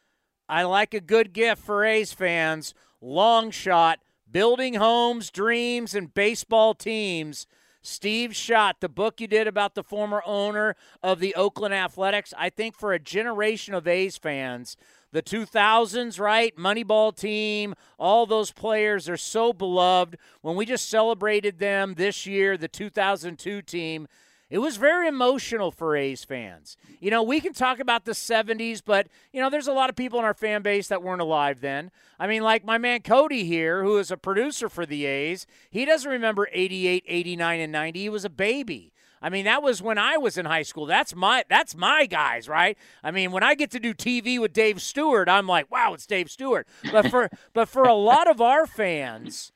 I 0.47 0.63
like 0.63 0.93
a 0.93 1.01
good 1.01 1.33
gift 1.33 1.61
for 1.61 1.83
a's 1.83 2.13
fans. 2.13 2.73
Long 3.01 3.51
shot 3.51 3.99
building 4.31 4.75
homes 4.75 5.31
dreams 5.31 5.95
and 5.95 6.13
baseball 6.13 6.73
teams. 6.73 7.47
Steve 7.81 8.35
Schott, 8.35 8.77
the 8.79 8.89
book 8.89 9.21
you 9.21 9.27
did 9.27 9.47
about 9.47 9.75
the 9.75 9.83
former 9.83 10.23
owner 10.25 10.75
of 11.03 11.19
the 11.19 11.35
Oakland 11.35 11.73
Athletics, 11.73 12.33
I 12.35 12.49
think 12.49 12.75
for 12.75 12.93
a 12.93 12.99
generation 12.99 13.75
of 13.75 13.87
A's 13.87 14.17
fans, 14.17 14.75
the 15.15 15.23
2000s, 15.23 16.19
right? 16.19 16.53
Moneyball 16.57 17.15
team, 17.15 17.73
all 17.97 18.25
those 18.25 18.51
players 18.51 19.07
are 19.07 19.15
so 19.15 19.53
beloved. 19.53 20.17
When 20.41 20.57
we 20.57 20.65
just 20.65 20.89
celebrated 20.89 21.57
them 21.57 21.93
this 21.93 22.25
year, 22.25 22.57
the 22.57 22.67
2002 22.67 23.61
team, 23.61 24.09
it 24.49 24.57
was 24.57 24.75
very 24.75 25.07
emotional 25.07 25.71
for 25.71 25.95
A's 25.95 26.25
fans. 26.25 26.75
You 26.99 27.11
know, 27.11 27.23
we 27.23 27.39
can 27.39 27.53
talk 27.53 27.79
about 27.79 28.03
the 28.03 28.11
70s, 28.11 28.81
but, 28.85 29.07
you 29.31 29.39
know, 29.39 29.49
there's 29.49 29.69
a 29.69 29.73
lot 29.73 29.89
of 29.89 29.95
people 29.95 30.19
in 30.19 30.25
our 30.25 30.33
fan 30.33 30.61
base 30.61 30.89
that 30.89 31.01
weren't 31.01 31.21
alive 31.21 31.61
then. 31.61 31.91
I 32.19 32.27
mean, 32.27 32.43
like 32.43 32.65
my 32.65 32.77
man 32.77 33.01
Cody 33.01 33.45
here, 33.45 33.85
who 33.85 33.97
is 33.97 34.11
a 34.11 34.17
producer 34.17 34.67
for 34.67 34.85
the 34.85 35.05
A's, 35.05 35.47
he 35.69 35.85
doesn't 35.85 36.11
remember 36.11 36.49
88, 36.51 37.05
89, 37.07 37.59
and 37.61 37.71
90. 37.71 37.99
He 38.01 38.09
was 38.09 38.25
a 38.25 38.29
baby. 38.29 38.91
I 39.25 39.29
mean, 39.29 39.45
that 39.45 39.63
was 39.63 39.81
when 39.81 39.97
I 39.97 40.17
was 40.17 40.37
in 40.37 40.45
high 40.45 40.61
school. 40.61 40.85
That's 40.85 41.15
my 41.15 41.43
that's 41.49 41.75
my 41.75 42.05
guys, 42.05 42.47
right? 42.47 42.77
I 43.03 43.09
mean, 43.09 43.31
when 43.31 43.41
I 43.41 43.55
get 43.55 43.71
to 43.71 43.79
do 43.79 43.91
TV 43.91 44.39
with 44.39 44.53
Dave 44.53 44.79
Stewart, 44.79 45.27
I'm 45.27 45.47
like, 45.47 45.71
wow, 45.71 45.95
it's 45.95 46.05
Dave 46.05 46.29
Stewart. 46.29 46.67
But 46.91 47.09
for 47.09 47.31
but 47.53 47.67
for 47.67 47.85
a 47.85 47.95
lot 47.95 48.29
of 48.29 48.39
our 48.39 48.67
fans, 48.67 49.51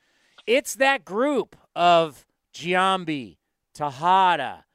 it's 0.47 0.73
that 0.73 1.05
group 1.05 1.55
of 1.75 2.25
Giambi, 2.51 3.37
Tejada, 3.75 4.65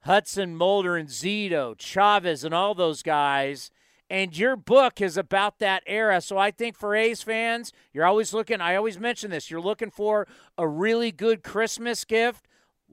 Hudson, 0.00 0.56
Mulder, 0.56 0.98
and 0.98 1.08
Zito, 1.08 1.74
Chavez, 1.78 2.44
and 2.44 2.52
all 2.52 2.74
those 2.74 3.02
guys. 3.02 3.70
And 4.10 4.36
your 4.36 4.56
book 4.56 5.00
is 5.00 5.16
about 5.16 5.58
that 5.60 5.82
era. 5.86 6.20
So 6.20 6.36
I 6.36 6.50
think 6.50 6.76
for 6.76 6.94
A's 6.94 7.22
fans, 7.22 7.72
you're 7.94 8.04
always 8.04 8.34
looking, 8.34 8.60
I 8.60 8.76
always 8.76 8.98
mention 8.98 9.30
this, 9.30 9.50
you're 9.50 9.58
looking 9.58 9.90
for 9.90 10.28
a 10.58 10.68
really 10.68 11.12
good 11.12 11.42
Christmas 11.42 12.04
gift. 12.04 12.46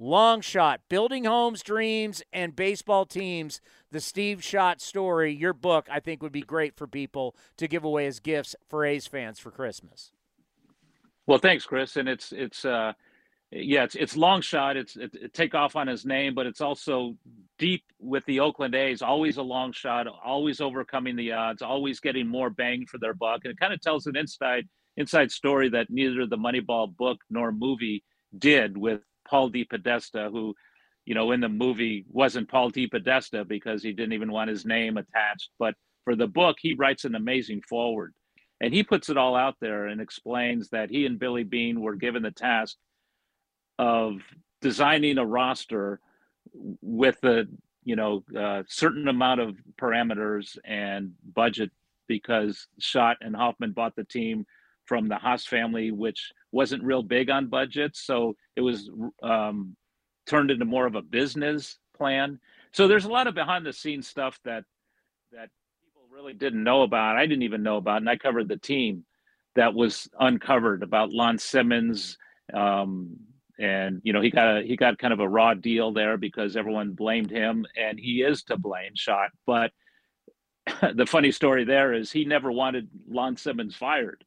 Long 0.03 0.41
shot, 0.41 0.81
building 0.89 1.25
homes, 1.25 1.61
dreams, 1.61 2.23
and 2.33 2.55
baseball 2.55 3.05
teams. 3.05 3.61
The 3.91 3.99
Steve 3.99 4.43
Schott 4.43 4.81
story, 4.81 5.31
your 5.31 5.53
book, 5.53 5.87
I 5.91 5.99
think 5.99 6.23
would 6.23 6.31
be 6.31 6.41
great 6.41 6.75
for 6.75 6.87
people 6.87 7.35
to 7.57 7.67
give 7.67 7.83
away 7.83 8.07
as 8.07 8.19
gifts 8.19 8.55
for 8.67 8.83
A's 8.83 9.05
fans 9.05 9.37
for 9.37 9.51
Christmas. 9.51 10.11
Well, 11.27 11.37
thanks, 11.37 11.67
Chris. 11.67 11.97
And 11.97 12.09
it's 12.09 12.31
it's 12.31 12.65
uh, 12.65 12.93
yeah, 13.51 13.83
it's 13.83 13.93
it's 13.93 14.17
long 14.17 14.41
shot. 14.41 14.75
It's 14.75 14.95
it, 14.97 15.11
it 15.13 15.33
take 15.35 15.53
off 15.53 15.75
on 15.75 15.85
his 15.85 16.03
name, 16.03 16.33
but 16.33 16.47
it's 16.47 16.61
also 16.61 17.15
deep 17.59 17.83
with 17.99 18.25
the 18.25 18.39
Oakland 18.39 18.73
A's. 18.73 19.03
Always 19.03 19.37
a 19.37 19.43
long 19.43 19.71
shot. 19.71 20.07
Always 20.07 20.61
overcoming 20.61 21.15
the 21.15 21.33
odds. 21.33 21.61
Always 21.61 21.99
getting 21.99 22.25
more 22.25 22.49
bang 22.49 22.87
for 22.87 22.97
their 22.97 23.13
buck. 23.13 23.41
And 23.43 23.51
it 23.51 23.59
kind 23.59 23.71
of 23.71 23.79
tells 23.79 24.07
an 24.07 24.17
inside 24.17 24.67
inside 24.97 25.29
story 25.29 25.69
that 25.69 25.91
neither 25.91 26.25
the 26.25 26.37
Moneyball 26.37 26.97
book 26.97 27.19
nor 27.29 27.51
movie 27.51 28.03
did 28.35 28.75
with 28.75 29.01
Paul 29.31 29.49
DePodesta, 29.49 30.29
who, 30.29 30.53
you 31.05 31.15
know, 31.15 31.31
in 31.31 31.39
the 31.39 31.49
movie 31.49 32.05
wasn't 32.09 32.49
Paul 32.49 32.69
DePodesta 32.69 33.47
because 33.47 33.81
he 33.81 33.93
didn't 33.93 34.13
even 34.13 34.31
want 34.31 34.49
his 34.49 34.65
name 34.65 34.97
attached. 34.97 35.49
But 35.57 35.75
for 36.03 36.15
the 36.15 36.27
book, 36.27 36.57
he 36.59 36.75
writes 36.75 37.05
an 37.05 37.15
amazing 37.15 37.61
forward. 37.61 38.13
And 38.59 38.73
he 38.73 38.83
puts 38.83 39.09
it 39.09 39.17
all 39.17 39.35
out 39.35 39.55
there 39.61 39.87
and 39.87 40.01
explains 40.01 40.69
that 40.69 40.91
he 40.91 41.05
and 41.05 41.17
Billy 41.17 41.43
Beane 41.43 41.81
were 41.81 41.95
given 41.95 42.21
the 42.21 42.31
task 42.31 42.77
of 43.79 44.17
designing 44.61 45.17
a 45.17 45.25
roster 45.25 45.99
with 46.81 47.23
a 47.23 47.47
you 47.83 47.95
know 47.95 48.23
uh, 48.37 48.61
certain 48.67 49.07
amount 49.07 49.41
of 49.41 49.55
parameters 49.79 50.57
and 50.63 51.13
budget 51.33 51.71
because 52.07 52.67
Schott 52.79 53.17
and 53.21 53.35
Hoffman 53.35 53.71
bought 53.71 53.95
the 53.95 54.03
team 54.03 54.45
from 54.91 55.07
the 55.07 55.15
Haas 55.15 55.45
family, 55.45 55.89
which 55.89 56.33
wasn't 56.51 56.83
real 56.83 57.01
big 57.01 57.29
on 57.29 57.47
budgets, 57.47 58.01
so 58.01 58.35
it 58.57 58.61
was 58.61 58.89
um, 59.23 59.77
turned 60.27 60.51
into 60.51 60.65
more 60.65 60.85
of 60.85 60.95
a 60.95 61.01
business 61.01 61.77
plan. 61.95 62.41
So 62.73 62.89
there's 62.89 63.05
a 63.05 63.09
lot 63.09 63.27
of 63.27 63.33
behind 63.33 63.65
the 63.65 63.71
scenes 63.71 64.09
stuff 64.09 64.37
that 64.43 64.65
that 65.31 65.47
people 65.81 66.01
really 66.11 66.33
didn't 66.33 66.65
know 66.65 66.81
about. 66.81 67.15
I 67.15 67.25
didn't 67.25 67.43
even 67.43 67.63
know 67.63 67.77
about, 67.77 68.01
and 68.01 68.09
I 68.09 68.17
covered 68.17 68.49
the 68.49 68.57
team 68.57 69.05
that 69.55 69.73
was 69.73 70.09
uncovered 70.19 70.83
about 70.83 71.13
Lon 71.13 71.37
Simmons, 71.37 72.17
um, 72.53 73.15
and 73.57 74.01
you 74.03 74.11
know 74.11 74.19
he 74.19 74.29
got 74.29 74.57
a 74.57 74.61
he 74.61 74.75
got 74.75 74.97
kind 74.97 75.13
of 75.13 75.21
a 75.21 75.29
raw 75.29 75.53
deal 75.53 75.93
there 75.93 76.17
because 76.17 76.57
everyone 76.57 76.91
blamed 76.91 77.31
him 77.31 77.65
and 77.77 77.97
he 77.97 78.23
is 78.23 78.43
to 78.43 78.57
blame 78.57 78.91
Schott. 78.95 79.29
but 79.47 79.71
the 80.95 81.05
funny 81.05 81.31
story 81.31 81.63
there 81.63 81.93
is 81.93 82.11
he 82.11 82.25
never 82.25 82.51
wanted 82.51 82.89
lon 83.07 83.37
simmons 83.37 83.73
fired 83.73 84.25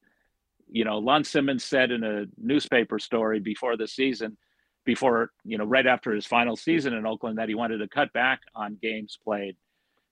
you 0.74 0.84
know 0.84 0.98
lon 0.98 1.24
simmons 1.24 1.64
said 1.64 1.92
in 1.92 2.02
a 2.02 2.24
newspaper 2.36 2.98
story 2.98 3.38
before 3.38 3.76
the 3.76 3.86
season 3.86 4.36
before 4.84 5.30
you 5.44 5.56
know 5.56 5.64
right 5.64 5.86
after 5.86 6.12
his 6.12 6.26
final 6.26 6.56
season 6.56 6.92
in 6.92 7.06
oakland 7.06 7.38
that 7.38 7.48
he 7.48 7.54
wanted 7.54 7.78
to 7.78 7.88
cut 7.88 8.12
back 8.12 8.40
on 8.54 8.76
games 8.82 9.18
played 9.22 9.56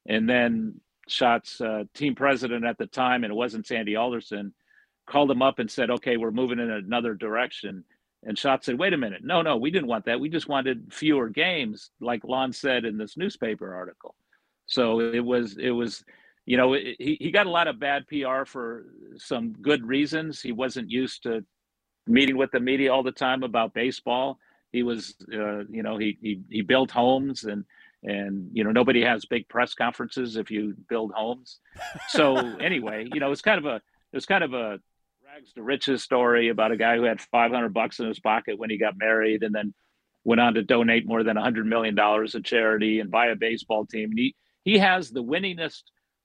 and 0.06 0.28
then 0.28 0.80
Schott's 1.08 1.60
uh, 1.60 1.82
team 1.94 2.14
president 2.14 2.64
at 2.64 2.78
the 2.78 2.86
time 2.86 3.24
and 3.24 3.32
it 3.32 3.36
wasn't 3.36 3.66
sandy 3.66 3.96
alderson 3.96 4.54
called 5.06 5.30
him 5.30 5.42
up 5.42 5.58
and 5.58 5.70
said 5.70 5.90
okay 5.90 6.16
we're 6.16 6.30
moving 6.30 6.60
in 6.60 6.70
another 6.70 7.14
direction 7.14 7.84
and 8.24 8.38
Schott 8.38 8.64
said, 8.64 8.78
wait 8.78 8.92
a 8.92 8.96
minute. 8.96 9.24
No, 9.24 9.42
no, 9.42 9.56
we 9.56 9.72
didn't 9.72 9.88
want 9.88 10.04
that. 10.04 10.20
We 10.20 10.28
just 10.28 10.48
wanted 10.48 10.92
fewer 10.92 11.28
games, 11.28 11.90
like 12.00 12.22
Lon 12.22 12.52
said 12.52 12.84
in 12.84 12.96
this 12.96 13.16
newspaper 13.16 13.74
article. 13.74 14.14
So 14.66 15.00
it 15.00 15.24
was, 15.24 15.56
it 15.58 15.70
was, 15.70 16.04
you 16.44 16.56
know, 16.56 16.72
he, 16.72 17.16
he 17.20 17.30
got 17.30 17.46
a 17.46 17.50
lot 17.50 17.68
of 17.68 17.78
bad 17.78 18.06
PR 18.08 18.44
for 18.44 18.86
some 19.16 19.52
good 19.52 19.86
reasons. 19.86 20.40
He 20.40 20.52
wasn't 20.52 20.90
used 20.90 21.22
to 21.24 21.44
meeting 22.06 22.36
with 22.36 22.50
the 22.50 22.60
media 22.60 22.92
all 22.92 23.02
the 23.02 23.12
time 23.12 23.42
about 23.42 23.74
baseball. 23.74 24.38
He 24.72 24.82
was, 24.82 25.14
uh, 25.32 25.64
you 25.70 25.82
know, 25.82 25.98
he, 25.98 26.18
he, 26.20 26.40
he 26.50 26.62
built 26.62 26.90
homes 26.90 27.44
and, 27.44 27.64
and, 28.02 28.48
you 28.52 28.64
know, 28.64 28.72
nobody 28.72 29.02
has 29.02 29.24
big 29.24 29.48
press 29.48 29.74
conferences 29.74 30.36
if 30.36 30.50
you 30.50 30.74
build 30.88 31.12
homes. 31.14 31.60
So 32.08 32.36
anyway, 32.60 33.06
you 33.12 33.20
know, 33.20 33.30
it's 33.30 33.42
kind 33.42 33.58
of 33.58 33.66
a, 33.66 33.76
it 33.76 34.16
was 34.16 34.26
kind 34.26 34.42
of 34.42 34.52
a 34.52 34.80
rags 35.24 35.52
to 35.52 35.62
riches 35.62 36.02
story 36.02 36.48
about 36.48 36.72
a 36.72 36.76
guy 36.76 36.96
who 36.96 37.04
had 37.04 37.20
500 37.20 37.72
bucks 37.72 38.00
in 38.00 38.08
his 38.08 38.20
pocket 38.20 38.58
when 38.58 38.70
he 38.70 38.78
got 38.78 38.98
married 38.98 39.42
and 39.42 39.54
then 39.54 39.72
went 40.24 40.40
on 40.40 40.54
to 40.54 40.62
donate 40.62 41.06
more 41.06 41.22
than 41.22 41.36
100 41.36 41.66
million 41.66 41.94
dollars 41.94 42.32
to 42.32 42.40
charity 42.40 43.00
and 43.00 43.10
buy 43.10 43.26
a 43.26 43.36
baseball 43.36 43.86
team. 43.86 44.10
And 44.10 44.18
He 44.18 44.34
he 44.64 44.78
has 44.78 45.10
the 45.10 45.22
winningest 45.22 45.82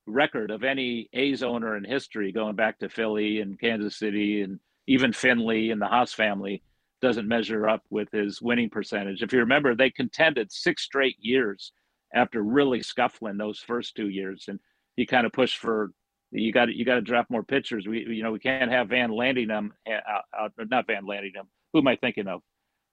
record 0.08 0.50
of 0.50 0.64
any 0.64 1.08
A's 1.12 1.42
owner 1.42 1.76
in 1.76 1.84
history, 1.84 2.32
going 2.32 2.56
back 2.56 2.78
to 2.78 2.88
Philly 2.88 3.40
and 3.40 3.60
Kansas 3.60 3.96
City 3.96 4.42
and 4.42 4.58
even 4.86 5.12
Finley 5.12 5.70
and 5.70 5.80
the 5.80 5.86
Haas 5.86 6.12
family 6.12 6.62
doesn't 7.00 7.28
measure 7.28 7.68
up 7.68 7.82
with 7.90 8.10
his 8.10 8.42
winning 8.42 8.70
percentage. 8.70 9.22
If 9.22 9.32
you 9.32 9.40
remember, 9.40 9.74
they 9.74 9.90
contended 9.90 10.50
six 10.50 10.82
straight 10.82 11.16
years 11.20 11.72
after 12.14 12.42
really 12.42 12.82
scuffling 12.82 13.36
those 13.36 13.60
first 13.60 13.94
two 13.94 14.08
years, 14.08 14.46
and 14.48 14.58
he 14.96 15.06
kind 15.06 15.26
of 15.26 15.32
pushed 15.32 15.58
for 15.58 15.92
you 16.30 16.52
got 16.52 16.74
you 16.74 16.84
got 16.84 16.96
to 16.96 17.00
draft 17.00 17.30
more 17.30 17.42
pitchers. 17.42 17.86
We 17.86 18.04
you 18.08 18.22
know 18.22 18.32
we 18.32 18.38
can't 18.38 18.70
have 18.70 18.88
Van 18.88 19.10
Landingham 19.10 19.70
out, 19.88 20.24
out 20.38 20.52
not 20.70 20.86
Van 20.86 21.06
landing 21.06 21.32
Landingham. 21.34 21.46
Who 21.72 21.80
am 21.80 21.88
I 21.88 21.96
thinking 21.96 22.26
of? 22.26 22.42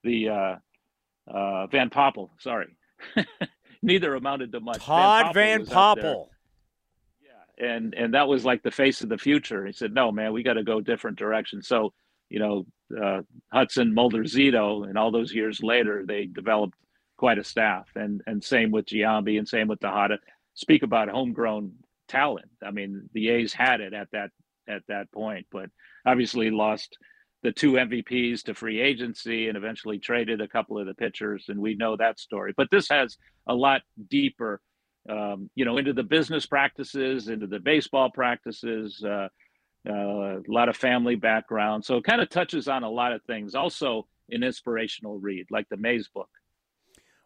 The 0.04 0.28
uh, 0.28 0.56
uh, 1.30 1.66
Van 1.66 1.90
Poppel. 1.90 2.30
Sorry, 2.38 2.76
neither 3.82 4.14
amounted 4.14 4.52
to 4.52 4.60
much. 4.60 4.82
Todd 4.82 5.34
Van 5.34 5.66
Poppel. 5.66 5.96
Van 5.96 6.04
Poppel. 6.04 6.28
And 7.58 7.94
and 7.94 8.14
that 8.14 8.28
was 8.28 8.44
like 8.44 8.62
the 8.62 8.70
face 8.70 9.00
of 9.00 9.08
the 9.08 9.18
future. 9.18 9.64
He 9.64 9.72
said, 9.72 9.94
"No, 9.94 10.12
man, 10.12 10.32
we 10.32 10.42
got 10.42 10.54
to 10.54 10.62
go 10.62 10.80
different 10.80 11.18
direction." 11.18 11.62
So 11.62 11.92
you 12.28 12.38
know, 12.38 12.66
uh, 13.00 13.22
Hudson, 13.52 13.94
Mulder, 13.94 14.24
Zito, 14.24 14.88
and 14.88 14.98
all 14.98 15.10
those 15.10 15.32
years 15.32 15.62
later, 15.62 16.04
they 16.06 16.26
developed 16.26 16.74
quite 17.16 17.38
a 17.38 17.44
staff. 17.44 17.88
And 17.94 18.22
and 18.26 18.42
same 18.42 18.70
with 18.70 18.86
Giambi, 18.86 19.38
and 19.38 19.48
same 19.48 19.68
with 19.68 19.80
Tejada. 19.80 20.18
Speak 20.54 20.82
about 20.82 21.08
homegrown 21.08 21.72
talent. 22.08 22.50
I 22.64 22.70
mean, 22.70 23.08
the 23.12 23.30
A's 23.30 23.52
had 23.52 23.80
it 23.80 23.94
at 23.94 24.10
that 24.12 24.30
at 24.68 24.82
that 24.88 25.10
point, 25.12 25.46
but 25.50 25.70
obviously 26.04 26.50
lost 26.50 26.98
the 27.42 27.52
two 27.52 27.72
MVPs 27.72 28.42
to 28.42 28.54
free 28.54 28.80
agency 28.80 29.48
and 29.48 29.56
eventually 29.56 29.98
traded 29.98 30.40
a 30.40 30.48
couple 30.48 30.78
of 30.78 30.86
the 30.86 30.94
pitchers, 30.94 31.46
and 31.48 31.60
we 31.60 31.74
know 31.74 31.96
that 31.96 32.18
story. 32.18 32.52
But 32.56 32.68
this 32.70 32.88
has 32.88 33.16
a 33.46 33.54
lot 33.54 33.82
deeper, 34.10 34.60
um, 35.08 35.50
you 35.54 35.64
know, 35.64 35.78
into 35.78 35.92
the 35.92 36.02
business 36.02 36.46
practices, 36.46 37.28
into 37.28 37.46
the 37.46 37.60
baseball 37.60 38.10
practices, 38.10 39.02
uh, 39.04 39.28
uh, 39.88 40.38
a 40.38 40.42
lot 40.48 40.68
of 40.68 40.76
family 40.76 41.14
background. 41.14 41.84
So 41.84 41.96
it 41.96 42.04
kind 42.04 42.20
of 42.20 42.28
touches 42.28 42.68
on 42.68 42.82
a 42.82 42.90
lot 42.90 43.12
of 43.12 43.22
things. 43.22 43.54
Also, 43.54 44.06
an 44.30 44.42
inspirational 44.42 45.18
read, 45.18 45.46
like 45.50 45.68
the 45.68 45.76
Mays 45.76 46.08
book. 46.08 46.28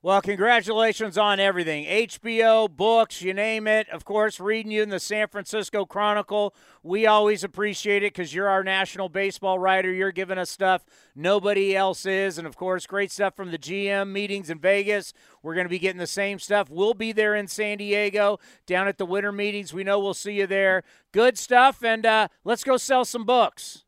Well, 0.03 0.23
congratulations 0.23 1.19
on 1.19 1.41
everything. 1.41 1.85
HBO, 1.85 2.75
books, 2.75 3.21
you 3.21 3.35
name 3.35 3.67
it. 3.67 3.87
Of 3.91 4.07
course, 4.07 4.41
reading 4.41 4.73
you 4.73 4.83
in 4.83 4.89
the 4.89 4.99
San 4.99 5.29
Francisco 5.29 5.85
Chronicle. 5.85 6.55
We 6.83 7.05
always 7.05 7.45
appreciate 7.45 8.03
it 8.03 8.15
because 8.15 8.33
you're 8.33 8.49
our 8.49 8.65
national 8.65 9.11
baseball 9.11 9.59
writer. 9.59 9.93
You're 9.93 10.11
giving 10.11 10.39
us 10.39 10.49
stuff 10.49 10.87
nobody 11.15 11.77
else 11.77 12.07
is. 12.07 12.39
And 12.39 12.47
of 12.47 12.57
course, 12.57 12.87
great 12.87 13.13
stuff 13.13 13.37
from 13.37 13.51
the 13.51 13.59
GM 13.59 14.11
meetings 14.11 14.49
in 14.49 14.59
Vegas. 14.59 15.13
We're 15.43 15.53
going 15.55 15.67
to 15.67 15.71
be 15.71 15.79
getting 15.79 15.99
the 15.99 16.07
same 16.07 16.39
stuff. 16.39 16.71
We'll 16.71 16.95
be 16.95 17.13
there 17.13 17.35
in 17.35 17.47
San 17.47 17.77
Diego 17.77 18.39
down 18.65 18.89
at 18.89 18.97
the 18.97 19.05
winter 19.05 19.33
meetings. 19.33 19.75
We 19.75 19.85
know 19.85 19.99
we'll 19.99 20.15
see 20.15 20.33
you 20.33 20.47
there. 20.47 20.83
Good 21.13 21.37
stuff. 21.37 21.85
And 21.85 22.07
uh, 22.07 22.29
let's 22.43 22.65
go 22.65 22.79
sell 22.79 23.05
some 23.05 23.27
books. 23.27 23.85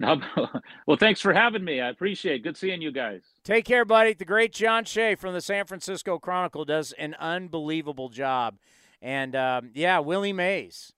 well, 0.00 0.96
thanks 0.98 1.20
for 1.20 1.32
having 1.32 1.62
me. 1.62 1.80
I 1.80 1.88
appreciate 1.90 2.40
it. 2.40 2.42
Good 2.42 2.56
seeing 2.56 2.82
you 2.82 2.90
guys. 2.90 3.33
Take 3.44 3.66
care, 3.66 3.84
buddy. 3.84 4.14
The 4.14 4.24
great 4.24 4.54
John 4.54 4.86
Shea 4.86 5.16
from 5.16 5.34
the 5.34 5.42
San 5.42 5.66
Francisco 5.66 6.18
Chronicle 6.18 6.64
does 6.64 6.92
an 6.92 7.14
unbelievable 7.20 8.08
job. 8.08 8.56
And 9.02 9.36
um, 9.36 9.70
yeah, 9.74 9.98
Willie 9.98 10.32
Mays. 10.32 10.94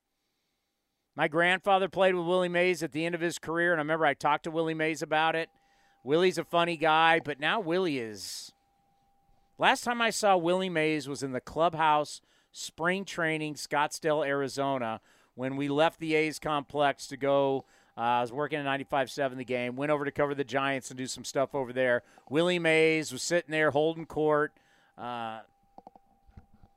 My 1.17 1.27
grandfather 1.27 1.89
played 1.89 2.15
with 2.15 2.25
Willie 2.25 2.49
Mays 2.49 2.85
at 2.85 2.93
the 2.93 3.05
end 3.05 3.17
of 3.17 3.21
his 3.21 3.41
career, 3.41 3.73
and 3.73 3.81
I 3.81 3.83
remember 3.83 4.07
I 4.07 4.15
talked 4.15 4.45
to 4.45 4.53
Willie 4.53 4.75
Mays 4.75 5.03
about 5.03 5.35
it. 5.35 5.49
Willie's 6.05 6.39
a 6.39 6.45
funny 6.45 6.77
guy, 6.77 7.19
but 7.19 7.41
now 7.41 7.59
Willie 7.59 7.99
is. 7.99 8.53
Last 9.59 9.83
time 9.83 10.01
I 10.01 10.11
saw 10.11 10.37
Willie 10.37 10.69
Mays 10.69 11.09
was 11.09 11.25
in 11.25 11.33
the 11.33 11.41
clubhouse 11.41 12.21
spring 12.53 13.05
training, 13.05 13.55
Scottsdale, 13.55 14.25
Arizona, 14.25 15.01
when 15.35 15.57
we 15.57 15.69
left 15.69 15.99
the 15.99 16.15
A's 16.15 16.39
complex 16.39 17.09
to 17.09 17.17
go 17.17 17.65
Uh, 17.97 18.01
I 18.01 18.21
was 18.21 18.33
working 18.33 18.59
at 18.59 18.67
95.7 18.67 19.37
the 19.37 19.45
game. 19.45 19.75
Went 19.77 19.91
over 19.91 20.05
to 20.05 20.11
cover 20.11 20.35
the 20.35 20.45
Giants 20.45 20.91
and 20.91 20.99
do 20.99 21.07
some 21.07 21.25
stuff 21.25 21.55
over 21.55 21.73
there. 21.73 22.03
Willie 22.29 22.59
Mays 22.59 23.11
was 23.13 23.23
sitting 23.23 23.51
there 23.51 23.71
holding 23.71 24.05
court. 24.05 24.53
Uh, 24.99 25.41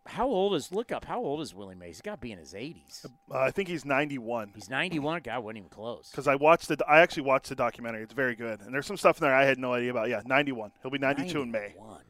how 0.05 0.27
old 0.27 0.55
is 0.55 0.71
look 0.71 0.91
up? 0.91 1.05
How 1.05 1.19
old 1.19 1.41
is 1.41 1.53
Willie 1.53 1.75
Mays? 1.75 1.97
He's 1.97 2.01
got 2.01 2.15
to 2.15 2.21
be 2.21 2.31
in 2.31 2.39
his 2.39 2.53
80s. 2.53 3.05
Uh, 3.31 3.37
I 3.37 3.51
think 3.51 3.67
he's 3.69 3.85
91. 3.85 4.53
He's 4.55 4.69
91. 4.69 5.21
God, 5.23 5.43
wasn't 5.43 5.57
even 5.57 5.69
close. 5.69 6.09
Because 6.09 6.27
I 6.27 6.35
watched 6.35 6.67
the, 6.69 6.77
I 6.87 7.01
actually 7.01 7.23
watched 7.23 7.49
the 7.49 7.55
documentary. 7.55 8.01
It's 8.03 8.13
very 8.13 8.35
good, 8.35 8.61
and 8.61 8.73
there's 8.73 8.87
some 8.87 8.97
stuff 8.97 9.17
in 9.17 9.23
there 9.27 9.35
I 9.35 9.45
had 9.45 9.59
no 9.59 9.73
idea 9.73 9.91
about. 9.91 10.09
Yeah, 10.09 10.21
91. 10.25 10.71
He'll 10.81 10.89
be 10.91 10.97
92 10.97 11.41
in 11.41 11.51
May. 11.51 11.75
91. 11.77 12.01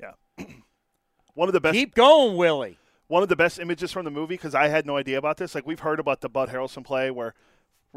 Yeah, 0.00 0.44
one 1.34 1.48
of 1.48 1.52
the 1.52 1.60
best. 1.60 1.74
Keep 1.74 1.94
going, 1.94 2.36
Willie. 2.36 2.78
one 3.08 3.22
of 3.22 3.28
the 3.28 3.36
best 3.36 3.58
images 3.58 3.92
from 3.92 4.04
the 4.04 4.10
movie 4.10 4.34
because 4.34 4.54
I 4.54 4.68
had 4.68 4.86
no 4.86 4.96
idea 4.96 5.18
about 5.18 5.36
this. 5.36 5.54
Like 5.54 5.66
we've 5.66 5.80
heard 5.80 6.00
about 6.00 6.20
the 6.22 6.30
Bud 6.30 6.48
Harrelson 6.48 6.84
play 6.84 7.10
where 7.10 7.34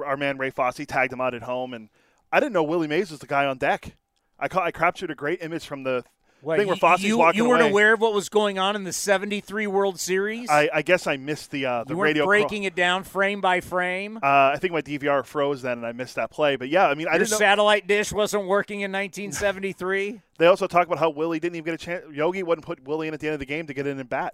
our 0.03 0.17
man 0.17 0.37
Ray 0.37 0.49
Fosse 0.49 0.81
tagged 0.87 1.13
him 1.13 1.21
out 1.21 1.33
at 1.33 1.43
home, 1.43 1.73
and 1.73 1.89
I 2.31 2.39
didn't 2.39 2.53
know 2.53 2.63
Willie 2.63 2.87
Mays 2.87 3.11
was 3.11 3.19
the 3.19 3.27
guy 3.27 3.45
on 3.45 3.57
deck. 3.57 3.95
I 4.39 4.47
ca- 4.47 4.63
I 4.63 4.71
captured 4.71 5.11
a 5.11 5.15
great 5.15 5.41
image 5.41 5.65
from 5.65 5.83
the 5.83 6.03
What, 6.41 6.57
thing 6.59 6.67
where 6.67 6.75
Fosse's 6.75 7.05
you, 7.05 7.17
walking 7.17 7.37
you 7.41 7.47
weren't 7.47 7.61
away. 7.61 7.71
aware 7.71 7.93
of 7.93 8.01
what 8.01 8.13
was 8.13 8.27
going 8.27 8.59
on 8.59 8.75
in 8.75 8.83
the 8.83 8.91
73 8.91 9.65
World 9.67 9.97
Series? 9.99 10.49
I, 10.49 10.69
I 10.73 10.81
guess 10.81 11.07
I 11.07 11.15
missed 11.15 11.51
the 11.51 11.65
uh, 11.65 11.83
the 11.85 11.95
you 11.95 12.01
radio. 12.01 12.23
cro- 12.25 12.39
breaking 12.41 12.63
it 12.63 12.75
down 12.75 13.03
frame 13.05 13.39
by 13.39 13.61
frame? 13.61 14.17
uh, 14.17 14.51
I 14.53 14.57
think 14.59 14.73
my 14.73 14.81
DVR 14.81 15.25
froze 15.25 15.61
then, 15.61 15.77
and 15.77 15.85
I 15.87 15.93
missed 15.93 16.15
that 16.15 16.29
play. 16.31 16.57
But 16.57 16.67
yeah, 16.69 16.87
I 16.87 16.95
mean, 16.95 17.07
I 17.07 17.11
Your 17.11 17.19
didn't 17.19 17.31
know. 17.31 17.37
satellite 17.37 17.87
dish 17.87 18.11
wasn't 18.11 18.45
working 18.47 18.81
in 18.81 18.91
1973? 18.91 20.21
They 20.37 20.47
also 20.47 20.67
talk 20.67 20.85
about 20.85 20.99
how 20.99 21.11
Willie 21.11 21.39
didn't 21.39 21.55
even 21.55 21.63
get 21.63 21.73
a 21.75 21.77
chance. 21.77 22.03
Yogi 22.13 22.43
wouldn't 22.43 22.65
put 22.65 22.83
Willie 22.85 23.07
in 23.07 23.13
at 23.13 23.21
the 23.21 23.27
end 23.27 23.35
of 23.35 23.39
the 23.39 23.45
game 23.45 23.67
to 23.67 23.73
get 23.73 23.87
in 23.87 23.97
and 24.01 24.09
bat, 24.09 24.33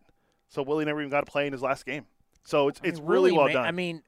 so 0.49 0.63
Willie 0.63 0.83
never 0.83 0.99
even 0.99 1.11
got 1.11 1.23
to 1.23 1.31
play 1.31 1.45
in 1.45 1.53
his 1.53 1.61
last 1.61 1.85
game. 1.85 2.07
So 2.43 2.69
it's 2.69 2.81
I 2.83 2.87
it's 2.87 2.99
mean, 2.99 3.07
really 3.07 3.31
well 3.31 3.45
ma- 3.45 3.53
done. 3.53 3.65
I 3.67 3.71
mean, 3.71 4.01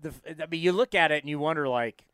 the, 0.00 0.12
I 0.42 0.46
mean, 0.46 0.60
you 0.60 0.72
look 0.72 0.94
at 0.94 1.12
it 1.12 1.22
and 1.22 1.28
you 1.30 1.38
wonder, 1.38 1.68
like, 1.68 2.04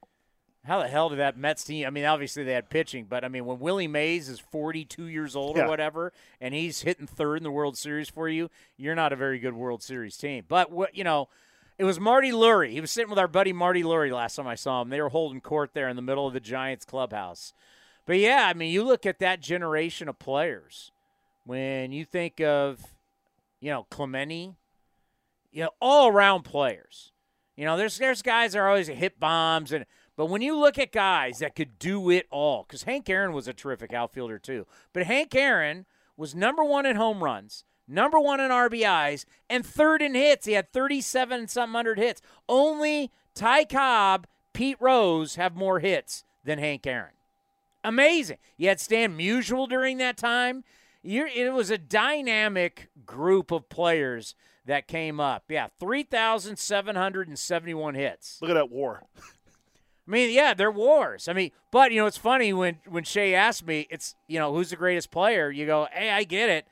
how 0.65 0.81
the 0.81 0.89
hell 0.89 1.09
did 1.09 1.19
that 1.19 1.37
Mets 1.37 1.65
team? 1.65 1.87
I 1.87 1.91
mean, 1.91 2.05
obviously 2.05 2.45
they 2.45 2.53
had 2.53 2.71
pitching, 2.71 3.07
but 3.09 3.25
I 3.25 3.29
mean, 3.29 3.45
when 3.45 3.59
Willie 3.59 3.89
Mays 3.89 4.29
is 4.29 4.39
42 4.39 5.07
years 5.07 5.35
old 5.35 5.57
Yeah. 5.57 5.65
or 5.65 5.69
whatever, 5.69 6.13
and 6.41 6.55
he's 6.55 6.83
hitting 6.83 7.07
third 7.07 7.37
in 7.39 7.43
the 7.43 7.51
World 7.51 7.77
Series 7.77 8.09
for 8.09 8.29
you, 8.29 8.49
you're 8.77 8.95
not 8.95 9.13
a 9.13 9.17
very 9.17 9.41
good 9.41 9.55
World 9.55 9.83
Series 9.83 10.17
team. 10.17 10.45
But 10.47 10.71
what 10.71 10.95
you 10.97 11.03
know, 11.03 11.29
it 11.79 11.85
was 11.85 11.99
Marty 11.99 12.31
Lurie. 12.31 12.71
He 12.71 12.81
was 12.81 12.93
sitting 12.93 13.11
with 13.11 13.19
our 13.19 13.27
buddy 13.27 13.53
Marty 13.53 13.83
Lurie 13.83 14.13
last 14.13 14.37
time 14.37 14.47
I 14.47 14.55
saw 14.55 14.83
him. 14.83 14.89
They 14.91 15.01
were 15.01 15.09
holding 15.09 15.41
court 15.41 15.71
there 15.75 15.89
in 15.89 15.97
the 15.97 16.03
middle 16.03 16.29
of 16.29 16.33
the 16.33 16.39
Giants 16.41 16.85
clubhouse. 16.85 17.53
But 18.07 18.19
yeah, 18.19 18.47
I 18.49 18.55
mean, 18.55 18.71
you 18.73 18.85
look 18.85 19.05
at 19.05 19.19
that 19.19 19.41
generation 19.41 20.09
of 20.09 20.19
players. 20.21 20.93
When 21.45 21.91
you 21.91 22.05
think 22.05 22.41
of, 22.41 22.81
you 23.61 23.71
know, 23.71 23.87
Clemente, 23.91 24.55
you 25.51 25.65
know, 25.65 25.71
all 25.81 26.09
around 26.09 26.43
players. 26.45 27.12
You 27.57 27.65
know, 27.65 27.77
there's 27.77 27.99
there's 27.99 28.23
guys 28.23 28.53
that 28.53 28.61
are 28.61 28.69
always 28.69 28.89
hit 28.89 29.21
bombs 29.21 29.73
and 29.73 29.85
but 30.17 30.27
when 30.27 30.43
you 30.43 30.59
look 30.59 30.79
at 30.79 30.93
guys 30.93 31.39
that 31.39 31.55
could 31.55 31.79
do 31.79 32.11
it 32.11 32.27
all, 32.31 32.65
because 32.65 32.83
Hank 32.83 33.09
Aaron 33.09 33.33
was 33.33 33.49
a 33.49 33.53
terrific 33.53 33.93
outfielder 33.93 34.39
too. 34.39 34.67
But 34.93 35.07
Hank 35.07 35.35
Aaron 35.35 35.87
was 36.17 36.35
number 36.35 36.63
one 36.63 36.85
in 36.85 36.97
home 36.97 37.25
runs, 37.25 37.65
number 37.89 38.21
one 38.21 38.39
in 38.39 38.51
RBIs, 38.51 39.25
and 39.49 39.65
third 39.65 40.03
in 40.03 40.15
hits. 40.15 40.47
He 40.47 40.53
had 40.53 40.73
37 40.73 41.41
and 41.41 41.51
some 41.51 41.73
hundred 41.73 41.99
hits. 41.99 42.21
Only 42.49 43.11
Ty 43.35 43.65
Cobb, 43.65 44.27
Pete 44.53 44.77
Rose 44.81 45.37
have 45.37 45.57
more 45.57 45.81
hits 45.81 46.25
than 46.45 46.59
Hank 46.59 46.87
Aaron. 46.87 47.15
Amazing. 47.83 48.39
You 48.57 48.69
had 48.69 48.81
Stan 48.81 49.17
Musial 49.17 49.69
during 49.69 49.99
that 49.99 50.17
time. 50.17 50.63
You're, 51.03 51.27
it 51.27 51.53
was 51.53 51.71
a 51.71 51.79
dynamic 51.79 52.91
group 53.05 53.51
of 53.51 53.69
players 53.69 54.35
that 54.67 54.87
came 54.87 55.21
up. 55.21 55.45
Yeah, 55.49 55.69
3,771 55.81 57.95
hits. 57.95 58.39
Look 58.41 58.51
at 58.51 58.55
that 58.55 58.71
war. 58.71 59.03
I 60.07 60.11
mean, 60.11 60.31
yeah, 60.31 60.55
they're 60.55 60.71
wars. 60.71 61.29
I 61.29 61.33
mean, 61.33 61.51
but 61.71 61.93
you 61.93 62.01
know, 62.01 62.07
it's 62.07 62.17
funny 62.17 62.53
when 62.53 62.81
when 62.89 63.05
Shea 63.05 63.35
asked 63.35 63.67
me, 63.67 63.87
it's 63.89 64.17
you 64.27 64.39
know, 64.39 64.53
who's 64.53 64.71
the 64.71 64.77
greatest 64.77 65.13
player? 65.13 65.51
You 65.51 65.67
go, 65.67 65.87
hey, 65.93 66.11
I 66.11 66.25
get 66.25 66.49
it. 66.49 66.67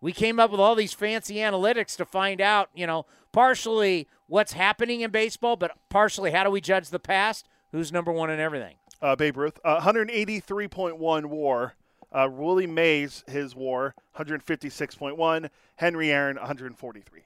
We 0.00 0.12
came 0.12 0.38
up 0.38 0.50
with 0.50 0.60
all 0.60 0.74
these 0.74 0.92
fancy 0.92 1.36
analytics 1.36 1.96
to 1.96 2.04
find 2.04 2.40
out, 2.40 2.68
you 2.74 2.86
know, 2.86 3.06
partially 3.32 4.06
what's 4.26 4.52
happening 4.52 5.00
in 5.00 5.10
baseball, 5.10 5.56
but 5.56 5.72
partially 5.88 6.32
how 6.32 6.44
do 6.44 6.50
we 6.50 6.60
judge 6.60 6.90
the 6.90 6.98
past? 6.98 7.48
Who's 7.72 7.92
number 7.92 8.12
one 8.12 8.30
in 8.30 8.38
everything? 8.38 8.76
Uh, 9.00 9.16
Babe 9.16 9.36
Ruth, 9.36 9.58
uh, 9.64 9.80
183.1 9.80 11.26
WAR. 11.26 11.74
Uh, 12.16 12.28
Willie 12.30 12.66
Mays, 12.66 13.22
his 13.28 13.54
WAR, 13.54 13.94
156.1. 14.16 15.50
Henry 15.76 16.10
Aaron, 16.10 16.36
143. 16.36 17.20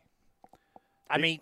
I 1.08 1.18
mean, 1.18 1.38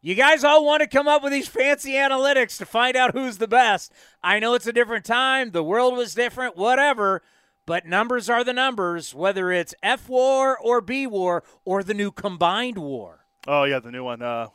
you 0.00 0.14
guys 0.14 0.44
all 0.44 0.64
want 0.64 0.80
to 0.82 0.86
come 0.86 1.08
up 1.08 1.24
with 1.24 1.32
these 1.32 1.48
fancy 1.48 1.94
analytics 1.94 2.56
to 2.58 2.66
find 2.66 2.96
out 2.96 3.12
who's 3.12 3.38
the 3.38 3.48
best. 3.48 3.92
I 4.22 4.38
know 4.38 4.54
it's 4.54 4.68
a 4.68 4.72
different 4.72 5.04
time, 5.04 5.50
the 5.50 5.64
world 5.64 5.96
was 5.96 6.14
different, 6.14 6.56
whatever, 6.56 7.22
but 7.66 7.86
numbers 7.86 8.30
are 8.30 8.44
the 8.44 8.52
numbers, 8.52 9.12
whether 9.12 9.50
it's 9.50 9.74
F 9.82 10.08
war 10.08 10.56
or 10.56 10.80
B 10.80 11.08
war 11.08 11.42
or 11.64 11.82
the 11.82 11.94
new 11.94 12.12
combined 12.12 12.78
war. 12.78 13.26
Oh 13.48 13.64
yeah, 13.64 13.80
the 13.80 13.90
new 13.90 14.04
one 14.04 14.22
uh, 14.22 14.46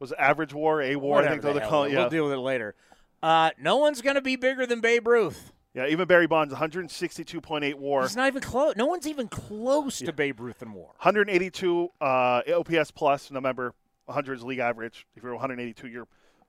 was 0.00 0.10
it 0.10 0.18
Average 0.18 0.52
War, 0.52 0.82
A 0.82 0.96
War. 0.96 1.18
I 1.18 1.22
Whatever 1.22 1.42
think 1.42 1.54
the 1.54 1.60
hell 1.60 1.70
call. 1.70 1.88
Yeah, 1.88 2.00
We'll 2.00 2.10
deal 2.10 2.24
with 2.24 2.32
it 2.32 2.38
later. 2.38 2.74
Uh, 3.22 3.50
no 3.56 3.76
one's 3.76 4.02
going 4.02 4.16
to 4.16 4.20
be 4.20 4.34
bigger 4.34 4.66
than 4.66 4.80
Babe 4.80 5.06
Ruth. 5.06 5.52
Yeah. 5.74 5.86
Even 5.86 6.06
Barry 6.06 6.26
Bonds, 6.26 6.52
162.8 6.54 7.74
WAR, 7.74 8.02
He's 8.02 8.16
not 8.16 8.26
even 8.28 8.42
close. 8.42 8.76
No 8.76 8.86
one's 8.86 9.06
even 9.06 9.28
close 9.28 9.98
to 9.98 10.12
Babe 10.12 10.40
Ruth 10.40 10.62
in 10.62 10.72
war. 10.72 10.88
182 10.98 11.88
uh, 12.00 12.40
OPS 12.54 12.90
plus. 12.90 13.30
Remember, 13.30 13.74
100 14.06 14.34
is 14.38 14.42
league 14.42 14.58
average. 14.58 15.06
If 15.16 15.22
you're 15.22 15.32
182, 15.32 15.88
you're 15.88 16.08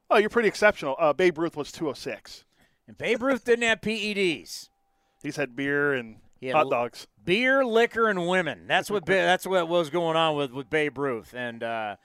oh, 0.09 0.17
you're 0.17 0.29
pretty 0.29 0.47
exceptional. 0.49 0.95
Uh, 0.99 1.13
Babe 1.13 1.37
Ruth 1.37 1.55
was 1.55 1.71
206. 1.71 2.45
And 2.87 2.97
Babe 2.97 3.21
Ruth 3.21 3.45
didn't 3.45 3.63
have 3.63 3.81
PEDs. 3.81 4.69
He's 5.23 5.35
had 5.35 5.55
beer 5.55 5.93
and 5.93 6.17
He 6.39 6.49
hot 6.49 6.69
dogs. 6.69 7.05
beer, 7.23 7.63
liquor, 7.63 8.09
and 8.09 8.27
women. 8.27 8.65
That's 8.67 8.89
what 8.89 9.05
that's 9.05 9.45
what 9.45 9.67
was 9.67 9.89
going 9.91 10.17
on 10.17 10.35
with 10.35 10.51
with 10.51 10.69
Babe 10.69 10.97
Ruth. 10.97 11.33
And 11.35 11.61
uh, 11.61 11.95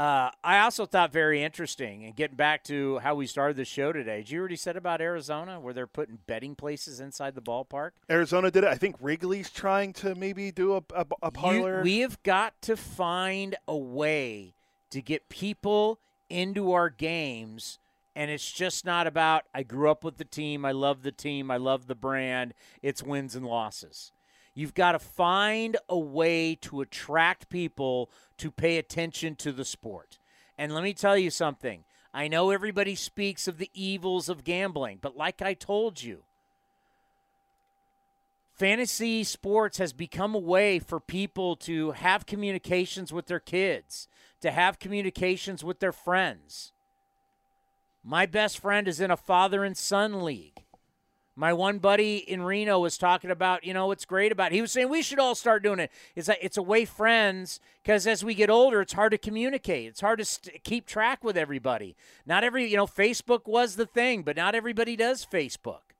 uh, 0.00 0.30
I 0.42 0.60
also 0.60 0.86
thought 0.86 1.12
very 1.12 1.42
interesting. 1.42 2.04
And 2.06 2.16
getting 2.16 2.36
back 2.36 2.64
to 2.64 2.98
how 3.00 3.14
we 3.14 3.26
started 3.26 3.56
the 3.58 3.66
show 3.66 3.92
today, 3.92 4.18
did 4.18 4.30
you 4.30 4.38
already 4.40 4.56
said 4.56 4.76
about 4.76 5.02
Arizona 5.02 5.60
where 5.60 5.74
they're 5.74 5.86
putting 5.86 6.18
betting 6.26 6.54
places 6.54 7.00
inside 7.00 7.34
the 7.34 7.42
ballpark? 7.42 7.90
Arizona 8.08 8.50
did 8.50 8.64
it. 8.64 8.68
I 8.70 8.76
think 8.76 8.96
Wrigley's 8.98 9.50
trying 9.50 9.92
to 9.94 10.14
maybe 10.14 10.50
do 10.52 10.72
a, 10.74 10.82
a, 10.94 11.04
a 11.22 11.26
You- 11.26 11.30
parlor. 11.32 11.82
we 11.82 11.98
have 11.98 12.22
got 12.22 12.60
to 12.62 12.76
find 12.78 13.56
a 13.68 13.76
way 13.76 14.54
to 14.90 15.02
get 15.02 15.28
people 15.28 15.98
into 16.30 16.72
our 16.72 16.88
games. 16.88 17.78
And 18.16 18.30
it's 18.30 18.50
just 18.50 18.86
not 18.86 19.06
about, 19.06 19.44
I 19.54 19.62
grew 19.62 19.90
up 19.90 20.02
with 20.02 20.16
the 20.16 20.24
team, 20.24 20.64
I 20.64 20.72
love 20.72 21.02
the 21.02 21.12
team, 21.12 21.50
I 21.50 21.58
love 21.58 21.86
the 21.88 21.94
brand. 21.94 22.54
It's 22.82 23.02
wins 23.02 23.36
and 23.36 23.44
losses. 23.46 24.12
You've 24.54 24.74
got 24.74 24.92
to 24.92 24.98
find 24.98 25.76
a 25.88 25.98
way 25.98 26.56
to 26.62 26.80
attract 26.80 27.48
people 27.48 28.10
to 28.38 28.50
pay 28.50 28.78
attention 28.78 29.36
to 29.36 29.52
the 29.52 29.64
sport. 29.64 30.18
And 30.58 30.74
let 30.74 30.82
me 30.82 30.92
tell 30.92 31.16
you 31.16 31.30
something. 31.30 31.84
I 32.12 32.28
know 32.28 32.50
everybody 32.50 32.94
speaks 32.96 33.46
of 33.46 33.58
the 33.58 33.70
evils 33.72 34.28
of 34.28 34.44
gambling, 34.44 34.98
but 35.00 35.16
like 35.16 35.40
I 35.40 35.54
told 35.54 36.02
you, 36.02 36.24
fantasy 38.52 39.22
sports 39.22 39.78
has 39.78 39.92
become 39.92 40.34
a 40.34 40.38
way 40.38 40.80
for 40.80 40.98
people 40.98 41.54
to 41.56 41.92
have 41.92 42.26
communications 42.26 43.12
with 43.12 43.26
their 43.26 43.40
kids, 43.40 44.08
to 44.40 44.50
have 44.50 44.80
communications 44.80 45.62
with 45.62 45.78
their 45.78 45.92
friends. 45.92 46.72
My 48.02 48.26
best 48.26 48.58
friend 48.58 48.88
is 48.88 49.00
in 49.00 49.10
a 49.10 49.16
father 49.16 49.62
and 49.62 49.76
son 49.76 50.24
league. 50.24 50.64
My 51.36 51.52
one 51.52 51.78
buddy 51.78 52.18
in 52.18 52.42
Reno 52.42 52.80
was 52.80 52.98
talking 52.98 53.30
about, 53.30 53.64
you 53.64 53.72
know, 53.72 53.86
what's 53.86 54.04
great 54.04 54.32
about. 54.32 54.52
It. 54.52 54.56
He 54.56 54.60
was 54.60 54.72
saying 54.72 54.88
we 54.88 55.02
should 55.02 55.18
all 55.18 55.34
start 55.34 55.62
doing 55.62 55.78
it. 55.78 55.90
It's 56.14 56.28
like 56.28 56.38
it's 56.42 56.56
a 56.56 56.62
way 56.62 56.84
friends 56.84 57.60
because 57.82 58.06
as 58.06 58.24
we 58.24 58.34
get 58.34 58.50
older, 58.50 58.80
it's 58.80 58.92
hard 58.92 59.12
to 59.12 59.18
communicate. 59.18 59.86
It's 59.86 60.00
hard 60.00 60.18
to 60.18 60.24
st- 60.24 60.62
keep 60.64 60.86
track 60.86 61.24
with 61.24 61.36
everybody. 61.36 61.96
Not 62.26 62.44
every, 62.44 62.68
you 62.68 62.76
know, 62.76 62.86
Facebook 62.86 63.46
was 63.46 63.76
the 63.76 63.86
thing, 63.86 64.22
but 64.22 64.36
not 64.36 64.54
everybody 64.54 64.96
does 64.96 65.24
Facebook. 65.24 65.94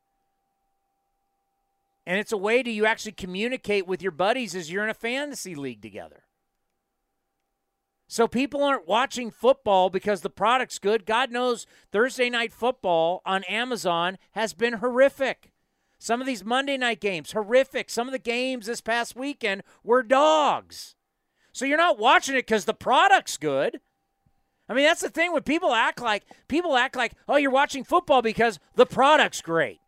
And 2.07 2.18
it's 2.18 2.33
a 2.33 2.37
way 2.37 2.62
to 2.62 2.70
you 2.70 2.87
actually 2.87 3.12
communicate 3.12 3.87
with 3.87 4.03
your 4.03 4.12
buddies 4.12 4.55
as 4.55 4.70
you're 4.70 4.85
in 4.85 4.91
a 4.91 4.95
fantasy 4.95 5.55
league 5.55 5.81
together. 5.81 6.24
So 8.11 8.26
people 8.26 8.64
aren't 8.64 8.88
watching 8.88 9.30
football 9.30 9.88
because 9.88 10.22
the 10.22 10.30
product's 10.30 10.80
good. 10.80 11.06
God 11.06 11.30
knows 11.30 11.64
Thursday 11.92 12.28
night 12.28 12.52
football 12.52 13.22
on 13.24 13.44
Amazon 13.44 14.18
has 14.32 14.52
been 14.52 14.74
horrific. 14.74 15.52
Some 16.00 16.20
of 16.20 16.26
these 16.26 16.44
Monday 16.44 16.76
night 16.76 17.00
games, 17.00 17.30
horrific. 17.30 17.88
Some 17.88 18.08
of 18.08 18.12
the 18.12 18.18
games 18.18 18.66
this 18.66 18.80
past 18.80 19.14
weekend 19.14 19.62
were 19.84 20.02
dogs. 20.02 20.96
So 21.52 21.64
you're 21.64 21.78
not 21.78 22.00
watching 22.00 22.34
it 22.34 22.48
because 22.48 22.64
the 22.64 22.74
product's 22.74 23.36
good. 23.36 23.78
I 24.68 24.74
mean, 24.74 24.86
that's 24.86 25.02
the 25.02 25.08
thing 25.08 25.32
when 25.32 25.44
people 25.44 25.72
act 25.72 26.00
like 26.00 26.24
people 26.48 26.76
act 26.76 26.96
like, 26.96 27.12
oh, 27.28 27.36
you're 27.36 27.52
watching 27.52 27.84
football 27.84 28.22
because 28.22 28.58
the 28.74 28.86
product's 28.86 29.40
great. 29.40 29.78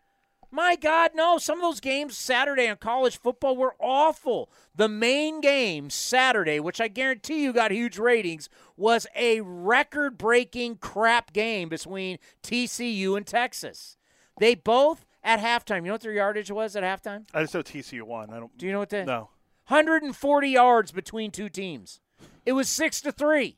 My 0.55 0.76
God, 0.76 1.12
no. 1.14 1.38
Some 1.38 1.59
of 1.59 1.62
those 1.62 1.80
games 1.80 2.16
Saturday 2.16 2.68
on 2.68 2.76
college 2.76 3.18
football 3.18 3.57
were 3.57 3.74
awful. 3.80 4.50
The 4.76 4.86
main 4.86 5.40
game 5.40 5.88
Saturday, 5.88 6.61
which 6.61 6.78
I 6.78 6.88
guarantee 6.88 7.42
you 7.42 7.55
got 7.55 7.70
huge 7.70 7.98
ratings, 7.98 8.50
was 8.76 9.07
a 9.16 9.40
record 9.40 10.18
breaking 10.18 10.76
crap 10.76 11.32
game 11.32 11.70
between 11.70 12.18
TCU 12.42 13.16
and 13.16 13.26
Texas. 13.26 13.96
They 14.38 14.55
both 14.55 15.07
at 15.24 15.40
halftime. 15.40 15.76
You 15.76 15.82
know 15.84 15.92
what 15.92 16.03
their 16.03 16.12
yardage 16.12 16.50
was 16.50 16.76
at 16.76 16.82
halftime? 16.82 17.24
I 17.32 17.40
just 17.40 17.55
know 17.55 17.62
TCU 17.62 18.03
won. 18.03 18.28
I 18.30 18.38
don't. 18.38 18.57
Do 18.59 18.66
you 18.66 18.72
know 18.72 18.78
what 18.78 18.90
they? 18.90 19.07
No. 19.07 19.30
140 19.68 20.48
yards 20.48 20.92
between 20.92 21.30
two 21.30 21.48
teams. 21.48 22.00
It 22.44 22.53
was 22.53 22.68
six 22.68 23.00
to 23.00 23.12
three. 23.12 23.57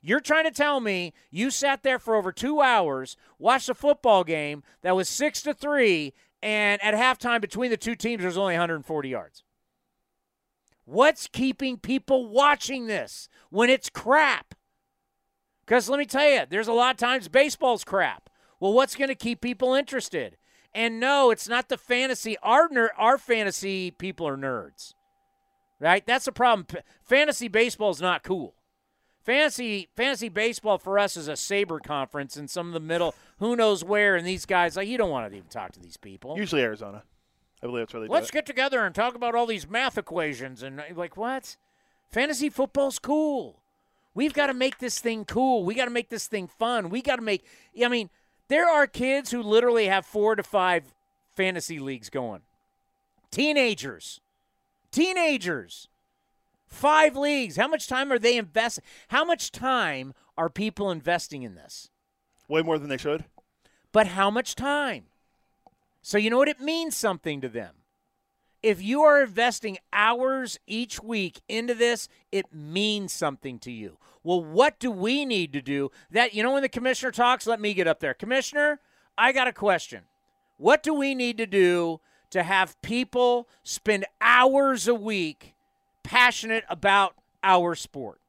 You're 0.00 0.20
trying 0.20 0.44
to 0.44 0.50
tell 0.50 0.80
me 0.80 1.12
you 1.30 1.50
sat 1.50 1.82
there 1.82 1.98
for 1.98 2.14
over 2.14 2.30
two 2.32 2.60
hours, 2.60 3.16
watched 3.38 3.68
a 3.68 3.74
football 3.74 4.24
game 4.24 4.62
that 4.82 4.94
was 4.96 5.08
six 5.08 5.42
to 5.42 5.54
three, 5.54 6.14
and 6.42 6.82
at 6.82 6.94
halftime 6.94 7.40
between 7.40 7.70
the 7.70 7.76
two 7.76 7.96
teams 7.96 8.22
there's 8.22 8.36
only 8.36 8.54
140 8.54 9.08
yards. 9.08 9.42
What's 10.84 11.26
keeping 11.26 11.76
people 11.76 12.28
watching 12.28 12.86
this 12.86 13.28
when 13.50 13.68
it's 13.68 13.90
crap? 13.90 14.54
Because 15.66 15.88
let 15.88 15.98
me 15.98 16.06
tell 16.06 16.26
you, 16.26 16.42
there's 16.48 16.68
a 16.68 16.72
lot 16.72 16.92
of 16.92 16.96
times 16.96 17.28
baseball's 17.28 17.84
crap. 17.84 18.30
Well, 18.58 18.72
what's 18.72 18.94
going 18.94 19.08
to 19.08 19.14
keep 19.14 19.40
people 19.40 19.74
interested? 19.74 20.38
And 20.74 20.98
no, 20.98 21.30
it's 21.30 21.48
not 21.48 21.68
the 21.68 21.76
fantasy. 21.76 22.36
Our 22.42 22.68
ner- 22.70 22.92
our 22.96 23.18
fantasy 23.18 23.90
people 23.90 24.26
are 24.26 24.36
nerds, 24.36 24.94
right? 25.78 26.06
That's 26.06 26.24
the 26.24 26.32
problem. 26.32 26.64
P- 26.66 26.78
fantasy 27.02 27.48
baseball 27.48 27.90
is 27.90 28.00
not 28.00 28.22
cool. 28.22 28.54
Fantasy 29.28 29.90
fantasy 29.94 30.30
baseball 30.30 30.78
for 30.78 30.98
us 30.98 31.14
is 31.14 31.28
a 31.28 31.32
SABR 31.32 31.82
conference 31.82 32.38
in 32.38 32.48
some 32.48 32.68
of 32.68 32.72
the 32.72 32.80
middle, 32.80 33.14
who 33.40 33.56
knows 33.56 33.84
where, 33.84 34.16
and 34.16 34.26
these 34.26 34.46
guys 34.46 34.74
like 34.74 34.88
you 34.88 34.96
don't 34.96 35.10
want 35.10 35.30
to 35.30 35.36
even 35.36 35.50
talk 35.50 35.72
to 35.72 35.80
these 35.80 35.98
people. 35.98 36.38
Usually 36.38 36.62
Arizona. 36.62 37.02
I 37.62 37.66
believe 37.66 37.82
that's 37.82 37.92
where 37.92 38.00
they 38.00 38.08
Let's 38.08 38.30
do 38.30 38.38
it. 38.38 38.38
get 38.38 38.46
together 38.46 38.86
and 38.86 38.94
talk 38.94 39.14
about 39.14 39.34
all 39.34 39.44
these 39.44 39.68
math 39.68 39.98
equations 39.98 40.62
and 40.62 40.82
like 40.96 41.18
what? 41.18 41.58
Fantasy 42.10 42.48
football's 42.48 42.98
cool. 42.98 43.60
We've 44.14 44.32
got 44.32 44.46
to 44.46 44.54
make 44.54 44.78
this 44.78 44.98
thing 44.98 45.26
cool. 45.26 45.62
We 45.62 45.74
got 45.74 45.84
to 45.84 45.90
make 45.90 46.08
this 46.08 46.26
thing 46.26 46.48
fun. 46.48 46.88
We 46.88 47.02
got 47.02 47.16
to 47.16 47.22
make 47.22 47.44
I 47.84 47.88
mean, 47.88 48.08
there 48.48 48.66
are 48.66 48.86
kids 48.86 49.30
who 49.30 49.42
literally 49.42 49.88
have 49.88 50.06
4 50.06 50.36
to 50.36 50.42
5 50.42 50.94
fantasy 51.36 51.78
leagues 51.78 52.08
going. 52.08 52.40
Teenagers. 53.30 54.22
Teenagers. 54.90 55.88
5 56.68 57.16
leagues. 57.16 57.56
How 57.56 57.68
much 57.68 57.88
time 57.88 58.12
are 58.12 58.18
they 58.18 58.36
investing? 58.36 58.84
How 59.08 59.24
much 59.24 59.50
time 59.50 60.14
are 60.36 60.48
people 60.48 60.90
investing 60.90 61.42
in 61.42 61.54
this? 61.54 61.90
Way 62.48 62.62
more 62.62 62.78
than 62.78 62.88
they 62.88 62.96
should. 62.96 63.24
But 63.92 64.08
how 64.08 64.30
much 64.30 64.54
time? 64.54 65.04
So 66.02 66.18
you 66.18 66.30
know 66.30 66.38
what? 66.38 66.48
It 66.48 66.60
means 66.60 66.96
something 66.96 67.40
to 67.40 67.48
them. 67.48 67.74
If 68.62 68.82
you 68.82 69.02
are 69.02 69.22
investing 69.22 69.78
hours 69.92 70.58
each 70.66 71.00
week 71.02 71.40
into 71.48 71.74
this, 71.74 72.08
it 72.32 72.52
means 72.52 73.12
something 73.12 73.58
to 73.60 73.70
you. 73.70 73.98
Well, 74.24 74.42
what 74.42 74.80
do 74.80 74.90
we 74.90 75.24
need 75.24 75.52
to 75.52 75.62
do? 75.62 75.90
That 76.10 76.34
you 76.34 76.42
know 76.42 76.52
when 76.52 76.62
the 76.62 76.68
commissioner 76.68 77.12
talks, 77.12 77.46
let 77.46 77.60
me 77.60 77.72
get 77.72 77.86
up 77.86 78.00
there. 78.00 78.14
Commissioner, 78.14 78.80
I 79.16 79.32
got 79.32 79.48
a 79.48 79.52
question. 79.52 80.02
What 80.56 80.82
do 80.82 80.92
we 80.92 81.14
need 81.14 81.38
to 81.38 81.46
do 81.46 82.00
to 82.30 82.42
have 82.42 82.80
people 82.82 83.48
spend 83.62 84.06
hours 84.20 84.88
a 84.88 84.94
week 84.94 85.54
passionate 86.08 86.64
about 86.68 87.14
our 87.42 87.74
sport? 87.74 88.20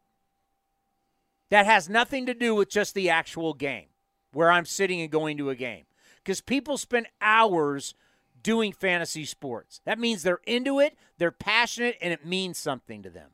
That 1.50 1.66
has 1.66 1.90
nothing 1.90 2.26
to 2.26 2.34
do 2.34 2.54
with 2.54 2.70
just 2.70 2.94
the 2.94 3.10
actual 3.10 3.54
game, 3.54 3.88
where 4.34 4.52
I'm 4.52 4.66
sitting 4.66 5.02
and 5.02 5.10
going 5.10 5.38
to 5.38 5.50
a 5.50 5.56
game. 5.56 5.86
Because 6.18 6.42
people 6.42 6.78
spend 6.78 7.08
hours 7.22 7.96
doing 8.44 8.74
fantasy 8.74 9.26
sports. 9.26 9.82
That 9.86 9.98
means 9.98 10.24
they're 10.24 10.42
into 10.46 10.80
it, 10.80 10.98
they're 11.18 11.32
passionate, 11.32 11.96
and 12.02 12.14
it 12.14 12.26
means 12.26 12.58
something 12.58 13.02
to 13.04 13.10
them. 13.10 13.30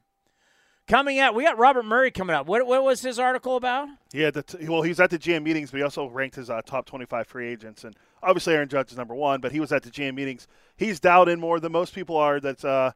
Coming 0.87 1.17
out, 1.17 1.33
we 1.33 1.43
got 1.43 1.57
Robert 1.57 1.83
Murray 1.83 2.11
coming 2.11 2.35
up. 2.35 2.45
What, 2.45 2.67
what 2.67 2.83
was 2.83 3.01
his 3.01 3.17
article 3.17 3.55
about? 3.55 3.87
Yeah, 4.13 4.29
the 4.29 4.43
t- 4.43 4.69
well, 4.69 4.83
he 4.83 4.89
was 4.89 4.99
at 4.99 5.09
the 5.09 5.17
GM 5.17 5.41
meetings, 5.41 5.71
but 5.71 5.77
he 5.77 5.83
also 5.83 6.07
ranked 6.07 6.35
his 6.35 6.51
uh, 6.51 6.61
top 6.61 6.85
25 6.85 7.25
free 7.25 7.47
agents, 7.47 7.83
and 7.83 7.95
obviously 8.21 8.53
Aaron 8.53 8.69
Judge 8.69 8.91
is 8.91 8.97
number 8.97 9.15
one. 9.15 9.41
But 9.41 9.51
he 9.51 9.59
was 9.59 9.71
at 9.71 9.81
the 9.81 9.89
GM 9.89 10.13
meetings. 10.13 10.47
He's 10.77 10.99
dialed 10.99 11.27
in 11.27 11.39
more 11.39 11.59
than 11.59 11.71
most 11.71 11.95
people 11.95 12.17
are. 12.17 12.39
That's 12.39 12.63
uh, 12.63 12.91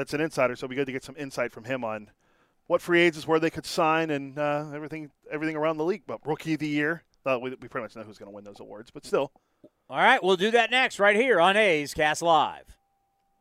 that's 0.00 0.14
an 0.14 0.20
insider, 0.20 0.56
so 0.56 0.64
it'd 0.64 0.70
be 0.70 0.76
good 0.76 0.86
to 0.86 0.92
get 0.92 1.04
some 1.04 1.14
insight 1.18 1.52
from 1.52 1.64
him 1.64 1.84
on 1.84 2.10
what 2.68 2.80
free 2.80 3.02
agents 3.02 3.28
where 3.28 3.38
they 3.38 3.50
could 3.50 3.66
sign 3.66 4.10
and 4.10 4.38
uh, 4.38 4.64
everything 4.74 5.10
everything 5.30 5.56
around 5.56 5.76
the 5.76 5.84
league. 5.84 6.04
But 6.06 6.26
rookie 6.26 6.54
of 6.54 6.60
the 6.60 6.68
year, 6.68 7.04
uh, 7.26 7.38
we, 7.38 7.50
we 7.50 7.68
pretty 7.68 7.82
much 7.84 7.96
know 7.96 8.02
who's 8.02 8.16
going 8.16 8.30
to 8.30 8.34
win 8.34 8.44
those 8.44 8.60
awards, 8.60 8.90
but 8.90 9.04
still. 9.04 9.30
All 9.90 9.98
right, 9.98 10.22
we'll 10.22 10.36
do 10.36 10.52
that 10.52 10.70
next 10.70 10.98
right 10.98 11.16
here 11.16 11.38
on 11.38 11.56
A's 11.56 11.92
Cast 11.92 12.22
Live. 12.22 12.76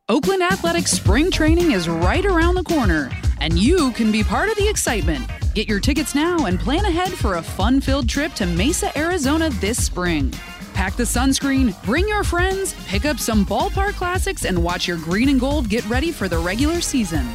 Oakland 0.10 0.42
Athletics 0.42 0.92
spring 0.92 1.32
training 1.32 1.72
is 1.72 1.88
right 1.88 2.26
around 2.26 2.56
the 2.56 2.64
corner, 2.64 3.10
and 3.40 3.58
you 3.58 3.92
can 3.92 4.12
be 4.12 4.24
part 4.24 4.50
of 4.50 4.58
the 4.58 4.68
excitement. 4.68 5.30
Get 5.54 5.70
your 5.70 5.80
tickets 5.80 6.14
now 6.14 6.46
and 6.46 6.60
plan 6.60 6.84
ahead 6.84 7.14
for 7.14 7.36
a 7.36 7.42
fun 7.42 7.80
filled 7.80 8.10
trip 8.10 8.34
to 8.34 8.46
Mesa, 8.46 8.98
Arizona 8.98 9.50
this 9.62 9.82
spring. 9.86 10.34
Pack 10.80 10.96
the 10.96 11.04
sunscreen, 11.04 11.76
bring 11.84 12.08
your 12.08 12.24
friends, 12.24 12.74
pick 12.88 13.04
up 13.04 13.20
some 13.20 13.46
ballpark 13.46 13.96
classics, 13.96 14.46
and 14.46 14.64
watch 14.64 14.88
your 14.88 14.96
green 14.96 15.28
and 15.28 15.38
gold 15.38 15.68
get 15.68 15.86
ready 15.90 16.10
for 16.10 16.30
the 16.30 16.38
regular 16.38 16.80
season. 16.80 17.28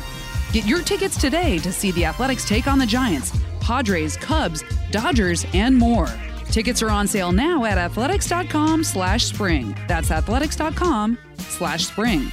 Get 0.51 0.65
your 0.65 0.81
tickets 0.81 1.21
today 1.21 1.59
to 1.59 1.71
see 1.71 1.91
the 1.91 2.07
Athletics 2.07 2.49
take 2.49 2.67
on 2.67 2.79
the 2.79 2.87
Giants, 2.87 3.39
Padres, 3.61 4.17
Cubs, 4.17 4.65
Dodgers, 4.91 5.45
and 5.53 5.77
more. 5.77 6.09
Tickets 6.47 6.81
are 6.83 6.89
on 6.89 7.07
sale 7.07 7.33
now 7.33 7.67
at 7.67 7.77
athletics.com 7.77 8.83
slash 8.83 9.27
spring. 9.27 9.77
That's 9.89 10.11
athletics.com 10.11 11.19
slash 11.37 11.85
spring. 11.85 12.33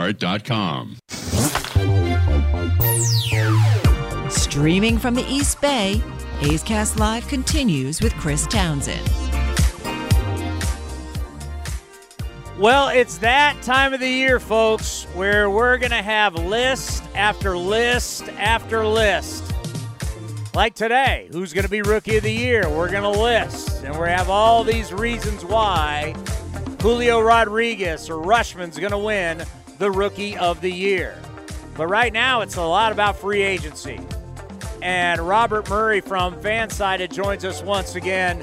lastdivebar.com. 0.00 0.96
Streaming 4.30 4.98
from 4.98 5.14
the 5.14 5.24
East 5.28 5.60
Bay, 5.60 6.02
A's 6.42 6.62
Cast 6.62 6.98
Live 6.98 7.26
continues 7.28 8.00
with 8.00 8.14
Chris 8.14 8.46
Townsend. 8.46 9.06
Well, 12.58 12.88
it's 12.88 13.18
that 13.18 13.60
time 13.62 13.94
of 13.94 14.00
the 14.00 14.08
year, 14.08 14.38
folks, 14.38 15.04
where 15.14 15.48
we're 15.48 15.78
going 15.78 15.92
to 15.92 16.02
have 16.02 16.34
list 16.34 17.02
after 17.14 17.56
list 17.56 18.28
after 18.30 18.86
list. 18.86 19.44
Like 20.52 20.74
today, 20.74 21.28
who's 21.32 21.54
going 21.54 21.64
to 21.64 21.70
be 21.70 21.80
Rookie 21.80 22.16
of 22.18 22.24
the 22.24 22.32
Year? 22.32 22.68
We're 22.68 22.90
going 22.90 23.04
to 23.04 23.20
list, 23.20 23.84
and 23.84 23.98
we 23.98 24.08
have 24.08 24.28
all 24.28 24.62
these 24.64 24.92
reasons 24.92 25.44
why 25.44 26.12
Julio 26.82 27.20
Rodriguez 27.20 28.10
or 28.10 28.22
Rutschman's 28.22 28.78
going 28.78 28.90
to 28.90 28.98
win 28.98 29.44
the 29.80 29.90
Rookie 29.90 30.36
of 30.36 30.60
the 30.60 30.70
Year. 30.70 31.18
But 31.74 31.86
right 31.86 32.12
now, 32.12 32.42
it's 32.42 32.56
a 32.56 32.62
lot 32.62 32.92
about 32.92 33.16
free 33.16 33.40
agency. 33.40 33.98
And 34.82 35.18
Robert 35.22 35.70
Murray 35.70 36.02
from 36.02 36.34
Fansided 36.42 37.10
joins 37.10 37.46
us 37.46 37.62
once 37.62 37.94
again. 37.94 38.42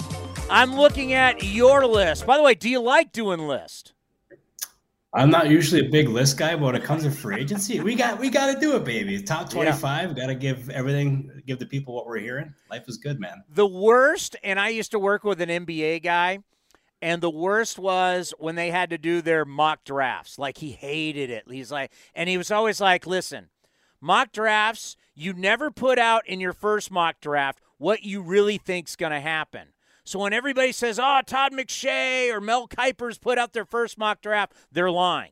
I'm 0.49 0.75
looking 0.75 1.13
at 1.13 1.43
your 1.43 1.85
list. 1.85 2.25
By 2.25 2.37
the 2.37 2.43
way, 2.43 2.55
do 2.55 2.67
you 2.67 2.79
like 2.79 3.11
doing 3.11 3.39
list? 3.41 3.93
I'm 5.13 5.29
not 5.29 5.47
usually 5.47 5.85
a 5.85 5.89
big 5.89 6.09
list 6.09 6.39
guy, 6.39 6.55
but 6.55 6.65
when 6.65 6.75
it 6.75 6.83
comes 6.83 7.03
to 7.03 7.11
free 7.11 7.39
agency, 7.41 7.79
we 7.81 7.93
got 7.93 8.19
we 8.19 8.31
got 8.31 8.53
to 8.53 8.59
do 8.59 8.75
it, 8.75 8.83
baby. 8.83 9.21
Top 9.21 9.47
25, 9.47 10.15
got 10.15 10.27
to 10.27 10.35
give 10.35 10.71
everything, 10.71 11.43
give 11.45 11.59
the 11.59 11.65
people 11.67 11.93
what 11.93 12.07
we're 12.07 12.19
hearing. 12.19 12.51
Life 12.71 12.85
is 12.87 12.97
good, 12.97 13.19
man. 13.19 13.43
The 13.53 13.67
worst, 13.67 14.35
and 14.43 14.59
I 14.59 14.69
used 14.69 14.91
to 14.91 14.99
work 14.99 15.23
with 15.23 15.39
an 15.41 15.49
NBA 15.49 16.03
guy, 16.03 16.39
and 17.01 17.21
the 17.21 17.29
worst 17.29 17.77
was 17.77 18.33
when 18.39 18.55
they 18.55 18.71
had 18.71 18.89
to 18.89 18.97
do 18.97 19.21
their 19.21 19.45
mock 19.45 19.83
drafts. 19.83 20.39
Like 20.39 20.57
he 20.57 20.71
hated 20.71 21.29
it. 21.29 21.45
He's 21.49 21.71
like, 21.71 21.91
and 22.15 22.29
he 22.29 22.37
was 22.37 22.51
always 22.51 22.81
like, 22.81 23.05
"Listen, 23.05 23.49
mock 24.01 24.31
drafts, 24.31 24.97
you 25.13 25.33
never 25.33 25.71
put 25.71 25.99
out 25.99 26.27
in 26.27 26.39
your 26.39 26.53
first 26.53 26.91
mock 26.91 27.19
draft 27.19 27.61
what 27.77 28.03
you 28.03 28.21
really 28.21 28.57
think's 28.57 28.95
going 28.95 29.11
to 29.11 29.19
happen." 29.19 29.69
So 30.03 30.19
when 30.19 30.33
everybody 30.33 30.71
says, 30.71 30.99
"Oh, 30.99 31.21
Todd 31.25 31.51
McShay 31.51 32.33
or 32.33 32.39
Mel 32.39 32.67
Kiper's 32.67 33.17
put 33.17 33.37
out 33.37 33.53
their 33.53 33.65
first 33.65 33.97
mock 33.97 34.21
draft," 34.21 34.53
they're 34.71 34.91
lying. 34.91 35.31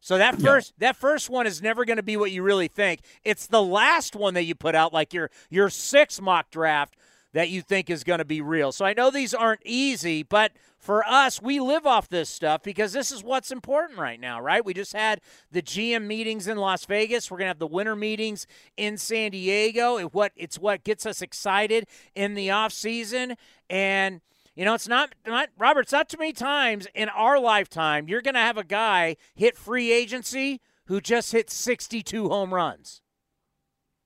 So 0.00 0.16
that 0.18 0.40
first 0.40 0.74
that 0.78 0.96
first 0.96 1.28
one 1.28 1.46
is 1.46 1.60
never 1.60 1.84
going 1.84 1.96
to 1.96 2.02
be 2.02 2.16
what 2.16 2.30
you 2.30 2.42
really 2.42 2.68
think. 2.68 3.00
It's 3.24 3.46
the 3.46 3.62
last 3.62 4.14
one 4.14 4.34
that 4.34 4.44
you 4.44 4.54
put 4.54 4.74
out, 4.74 4.92
like 4.92 5.12
your 5.12 5.30
your 5.50 5.70
sixth 5.70 6.20
mock 6.20 6.50
draft. 6.50 6.96
That 7.32 7.50
you 7.50 7.62
think 7.62 7.90
is 7.90 8.04
going 8.04 8.18
to 8.18 8.24
be 8.24 8.40
real. 8.40 8.72
So 8.72 8.84
I 8.84 8.94
know 8.94 9.10
these 9.10 9.34
aren't 9.34 9.60
easy, 9.64 10.22
but 10.22 10.52
for 10.78 11.06
us, 11.06 11.42
we 11.42 11.60
live 11.60 11.86
off 11.86 12.08
this 12.08 12.28
stuff 12.28 12.62
because 12.62 12.92
this 12.92 13.12
is 13.12 13.22
what's 13.22 13.50
important 13.50 13.98
right 13.98 14.18
now, 14.18 14.40
right? 14.40 14.64
We 14.64 14.74
just 14.74 14.92
had 14.92 15.20
the 15.50 15.60
GM 15.60 16.06
meetings 16.06 16.46
in 16.46 16.56
Las 16.56 16.86
Vegas. 16.86 17.30
We're 17.30 17.38
going 17.38 17.46
to 17.46 17.50
have 17.50 17.58
the 17.58 17.66
winter 17.66 17.96
meetings 17.96 18.46
in 18.76 18.96
San 18.96 19.32
Diego. 19.32 19.98
It 19.98 20.14
what 20.14 20.32
it's 20.36 20.58
what 20.58 20.84
gets 20.84 21.04
us 21.04 21.20
excited 21.20 21.86
in 22.14 22.34
the 22.34 22.50
off 22.50 22.72
season 22.72 23.36
and 23.68 24.20
you 24.54 24.64
know, 24.64 24.74
it's 24.74 24.88
not, 24.88 25.14
not 25.24 25.50
Robert. 25.56 25.82
It's 25.82 25.92
not 25.92 26.08
too 26.08 26.18
many 26.18 26.32
times 26.32 26.88
in 26.92 27.08
our 27.10 27.38
lifetime 27.38 28.08
you're 28.08 28.22
going 28.22 28.34
to 28.34 28.40
have 28.40 28.58
a 28.58 28.64
guy 28.64 29.16
hit 29.36 29.56
free 29.56 29.92
agency 29.92 30.60
who 30.86 31.00
just 31.00 31.32
hit 31.32 31.50
62 31.50 32.28
home 32.28 32.52
runs. 32.52 33.02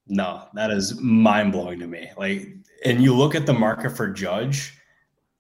No, 0.07 0.45
that 0.55 0.71
is 0.71 1.01
mind 1.01 1.53
blowing 1.53 1.79
to 1.79 1.87
me. 1.87 2.11
Like, 2.17 2.49
and 2.85 3.03
you 3.03 3.15
look 3.15 3.35
at 3.35 3.47
the 3.47 3.53
market 3.53 3.91
for 3.91 4.09
Judge, 4.09 4.77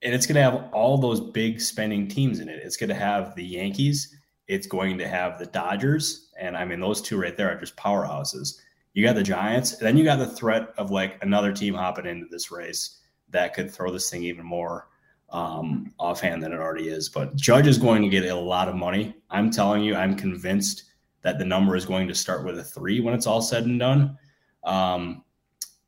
and 0.02 0.14
it's 0.14 0.26
going 0.26 0.36
to 0.36 0.42
have 0.42 0.72
all 0.72 0.98
those 0.98 1.20
big 1.20 1.60
spending 1.60 2.08
teams 2.08 2.40
in 2.40 2.48
it. 2.48 2.60
It's 2.62 2.76
going 2.76 2.88
to 2.88 2.94
have 2.94 3.34
the 3.34 3.44
Yankees. 3.44 4.16
It's 4.48 4.66
going 4.66 4.98
to 4.98 5.08
have 5.08 5.38
the 5.38 5.46
Dodgers, 5.46 6.30
and 6.38 6.56
I 6.56 6.64
mean 6.64 6.80
those 6.80 7.00
two 7.00 7.20
right 7.20 7.36
there 7.36 7.50
are 7.50 7.58
just 7.60 7.76
powerhouses. 7.76 8.58
You 8.94 9.04
got 9.04 9.14
the 9.14 9.22
Giants, 9.22 9.76
then 9.76 9.96
you 9.96 10.04
got 10.04 10.18
the 10.18 10.26
threat 10.26 10.74
of 10.76 10.90
like 10.90 11.22
another 11.22 11.52
team 11.52 11.74
hopping 11.74 12.06
into 12.06 12.26
this 12.30 12.50
race 12.50 12.98
that 13.30 13.54
could 13.54 13.70
throw 13.70 13.90
this 13.90 14.10
thing 14.10 14.22
even 14.24 14.44
more 14.44 14.88
um, 15.30 15.92
offhand 15.98 16.42
than 16.42 16.52
it 16.52 16.58
already 16.58 16.88
is. 16.88 17.08
But 17.08 17.34
Judge 17.36 17.66
is 17.66 17.78
going 17.78 18.02
to 18.02 18.08
get 18.08 18.24
a 18.24 18.34
lot 18.34 18.68
of 18.68 18.74
money. 18.74 19.14
I'm 19.30 19.50
telling 19.50 19.82
you, 19.82 19.94
I'm 19.94 20.14
convinced 20.14 20.84
that 21.22 21.38
the 21.38 21.44
number 21.44 21.74
is 21.74 21.86
going 21.86 22.08
to 22.08 22.14
start 22.14 22.44
with 22.44 22.58
a 22.58 22.64
three 22.64 23.00
when 23.00 23.14
it's 23.14 23.26
all 23.26 23.40
said 23.40 23.64
and 23.64 23.78
done. 23.78 24.18
Um, 24.64 25.24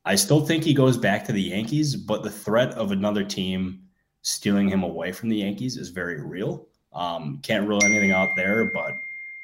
I 0.05 0.15
still 0.15 0.45
think 0.45 0.63
he 0.63 0.73
goes 0.73 0.97
back 0.97 1.25
to 1.25 1.31
the 1.31 1.41
Yankees, 1.41 1.95
but 1.95 2.23
the 2.23 2.29
threat 2.29 2.73
of 2.73 2.91
another 2.91 3.23
team 3.23 3.81
stealing 4.21 4.69
him 4.69 4.83
away 4.83 5.11
from 5.11 5.29
the 5.29 5.37
Yankees 5.37 5.77
is 5.77 5.89
very 5.89 6.21
real. 6.21 6.67
Um, 6.93 7.39
can't 7.43 7.67
rule 7.67 7.83
anything 7.83 8.11
out 8.11 8.29
there, 8.35 8.71
but 8.73 8.93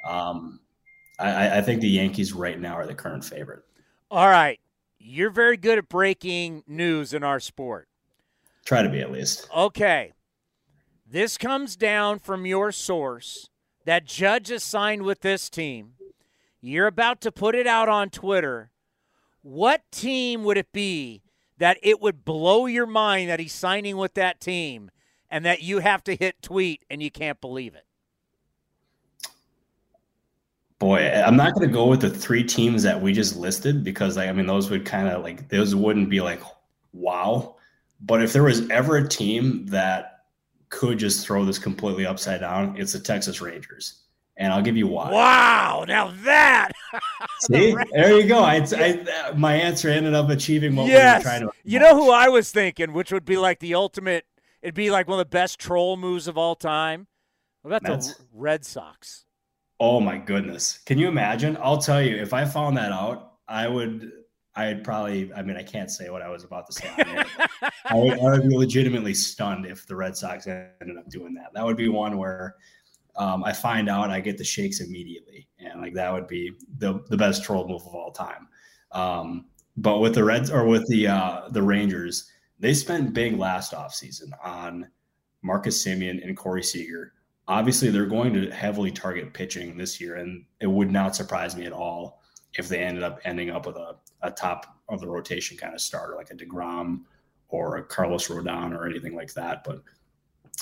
um, 0.09 0.59
I, 1.19 1.57
I 1.57 1.61
think 1.61 1.82
the 1.82 1.89
Yankees 1.89 2.34
right 2.34 2.59
now 2.59 2.73
are 2.75 2.88
the 2.88 2.95
current 2.95 3.23
favorite. 3.23 3.63
All 4.09 4.27
right. 4.27 4.59
You're 4.99 5.32
very 5.32 5.57
good 5.57 5.77
at 5.77 5.89
breaking 5.89 6.63
news 6.67 7.13
in 7.13 7.23
our 7.23 7.39
sport. 7.39 7.88
Try 8.65 8.84
to 8.84 8.89
be 8.89 9.01
at 9.01 9.11
least. 9.11 9.47
Okay. 9.55 10.13
This 11.09 11.38
comes 11.38 11.75
down 11.75 12.19
from 12.19 12.45
your 12.45 12.71
source 12.71 13.49
that 13.86 14.05
Judge 14.05 14.51
is 14.51 14.63
signed 14.63 15.01
with 15.01 15.21
this 15.21 15.49
team. 15.49 15.93
You're 16.61 16.88
about 16.88 17.21
to 17.21 17.32
put 17.32 17.55
it 17.55 17.65
out 17.65 17.89
on 17.89 18.09
Twitter. 18.09 18.69
What 19.42 19.82
team 19.92 20.44
would 20.44 20.58
it 20.58 20.72
be 20.72 21.24
that 21.58 21.78
it 21.82 22.02
would 22.02 22.24
blow 22.26 22.66
your 22.66 22.86
mind 22.86 23.30
that 23.30 23.39
he's 23.39 23.54
signing 23.54 23.98
with 23.98 24.14
that 24.16 24.39
team 24.39 24.92
and 25.30 25.46
that 25.46 25.62
you 25.62 25.80
have 25.80 26.04
to 26.04 26.16
hit 26.16 26.42
tweet 26.42 26.84
and 26.89 27.02
you 27.02 27.10
can't 27.10 27.42
believe 27.42 27.76
it? 27.76 27.86
Boy, 30.78 31.12
I'm 31.12 31.36
not 31.36 31.54
going 31.54 31.68
to 31.68 31.74
go 31.74 31.86
with 31.86 32.02
the 32.02 32.10
three 32.10 32.44
teams 32.44 32.82
that 32.84 33.00
we 33.00 33.14
just 33.14 33.36
listed 33.36 33.84
because 33.84 34.18
I 34.18 34.32
mean 34.32 34.48
those 34.48 34.72
would 34.72 34.86
kind 34.86 35.08
of 35.08 35.22
like 35.22 35.48
those 35.50 35.76
wouldn't 35.76 36.10
be 36.10 36.22
like 36.22 36.42
wow. 36.94 37.56
But 38.00 38.24
if 38.24 38.34
there 38.34 38.44
was 38.44 38.68
ever 38.70 38.98
a 38.98 39.08
team 39.08 39.68
that 39.68 40.24
could 40.70 40.98
just 40.98 41.26
throw 41.26 41.46
this 41.46 41.60
completely 41.60 42.06
upside 42.06 42.39
down, 42.39 42.76
it's 42.78 42.94
the 42.94 43.00
Texas 43.00 43.42
Rangers. 43.42 44.02
And 44.42 44.52
I'll 44.52 44.64
give 44.64 44.76
you 44.76 44.88
why. 44.88 45.12
Wow! 45.12 45.86
Now 45.88 46.12
that 46.24 46.72
see, 47.42 47.74
the 47.74 47.86
there 47.92 48.20
you 48.20 48.28
go. 48.28 48.39
I, 48.39 48.66
I, 48.76 49.34
my 49.36 49.54
answer 49.54 49.88
ended 49.88 50.16
up 50.16 50.32
achieving 50.32 50.76
what 50.76 50.88
yes. 50.88 51.24
we 51.24 51.30
were 51.30 51.38
trying 51.38 51.42
to. 51.42 51.54
You 51.64 51.78
know 51.78 51.96
who 51.96 52.12
I 52.12 52.28
was 52.28 52.52
thinking, 52.52 52.92
which 52.92 53.12
would 53.12 53.24
be 53.24 53.38
like 53.38 53.60
the 53.60 53.76
ultimate. 53.76 54.26
It'd 54.64 54.74
be 54.74 54.89
like 54.89 55.08
one 55.08 55.20
of 55.20 55.26
the 55.28 55.30
best 55.30 55.60
troll 55.60 55.96
moves 55.96 56.28
of 56.28 56.39
all 56.39 56.56
time. 56.56 57.06
What 57.62 57.70
about 57.70 57.84
That's, 57.84 58.16
the 58.16 58.24
Red 58.34 58.66
Sox? 58.66 59.26
Oh 59.80 60.00
my 60.00 60.18
goodness! 60.18 60.80
Can 60.88 60.98
you 60.98 61.08
imagine? 61.08 61.56
I'll 61.62 61.78
tell 61.78 62.02
you, 62.02 62.16
if 62.16 62.34
I 62.34 62.44
found 62.46 62.78
that 62.78 62.92
out, 62.92 63.34
I 63.48 63.68
would 63.68 64.12
I'd 64.56 64.84
probably, 64.84 65.32
I 65.34 65.44
mean, 65.44 65.56
I 65.56 65.64
can't 65.64 65.89
say 65.89 66.10
what 66.10 66.22
I 66.22 66.30
was 66.30 66.44
about 66.44 66.66
to 66.68 66.74
say. 66.74 66.89
I, 66.98 67.96
would, 67.96 68.20
I, 68.20 68.24
would, 68.24 68.50
be 68.50 68.58
legitimately 68.58 69.14
stunned 69.14 69.66
if 69.66 69.86
the 69.88 69.96
Red 69.96 70.18
Sox 70.18 70.46
ended 70.48 70.98
up 70.98 71.10
doing 71.10 71.34
that. 71.36 71.54
That 71.54 71.66
would 71.66 71.78
be 71.78 71.88
one 71.88 72.18
where 72.18 72.56
um, 73.16 73.43
I 73.43 73.53
find 73.53 73.89
out, 73.89 74.09
I 74.09 74.20
get 74.20 74.38
the 74.38 74.43
shakes 74.43 74.80
immediately, 74.80 75.47
and 75.59 75.82
like 75.82 75.93
that 75.95 76.12
would 76.14 76.28
be 76.28 76.51
the 76.78 77.03
the 77.09 77.18
best 77.18 77.43
troll 77.43 77.68
move 77.68 77.82
of 77.86 77.93
all 77.93 78.12
time. 78.12 78.47
Um, 78.91 79.45
but 79.78 79.99
with 79.99 80.16
the 80.16 80.24
Reds 80.24 80.49
or 80.49 80.66
with 80.66 80.88
the 80.88 81.07
uh, 81.07 81.49
the 81.49 81.64
Rangers, 81.64 82.30
they 82.59 82.74
spent 82.74 83.14
big 83.14 83.38
last 83.38 83.74
offseason 83.74 84.32
on 84.43 84.89
Marcus 85.41 85.84
Semien 85.84 86.26
and 86.26 86.38
Corey 86.38 86.64
Seager. 86.64 87.14
Obviously, 87.47 87.89
they're 87.89 88.05
going 88.05 88.34
to 88.34 88.51
heavily 88.51 88.91
target 88.91 89.34
pitching 89.34 89.78
this 89.78 89.99
year, 89.99 90.16
and 90.16 90.45
it 90.62 90.68
would 90.68 90.91
not 90.91 91.16
surprise 91.16 91.55
me 91.55 91.66
at 91.66 91.74
all 91.74 92.22
if 92.57 92.68
they 92.68 92.80
ended 92.80 93.03
up 93.03 93.20
ending 93.24 93.49
up 93.49 93.66
with 93.66 93.76
a 93.76 93.95
a 94.22 94.32
top 94.32 94.78
of 94.89 94.99
the 95.01 95.07
rotation 95.07 95.57
kind 95.57 95.74
of 95.74 95.82
starter, 95.82 96.16
like 96.16 96.32
a 96.32 96.36
DeGrom 96.36 97.01
or 97.49 97.78
a 97.78 97.84
Carlos 97.84 98.28
Rodon 98.28 98.78
or 98.78 98.88
anything 98.88 99.16
like 99.16 99.34
that. 99.34 99.64
But 99.64 99.82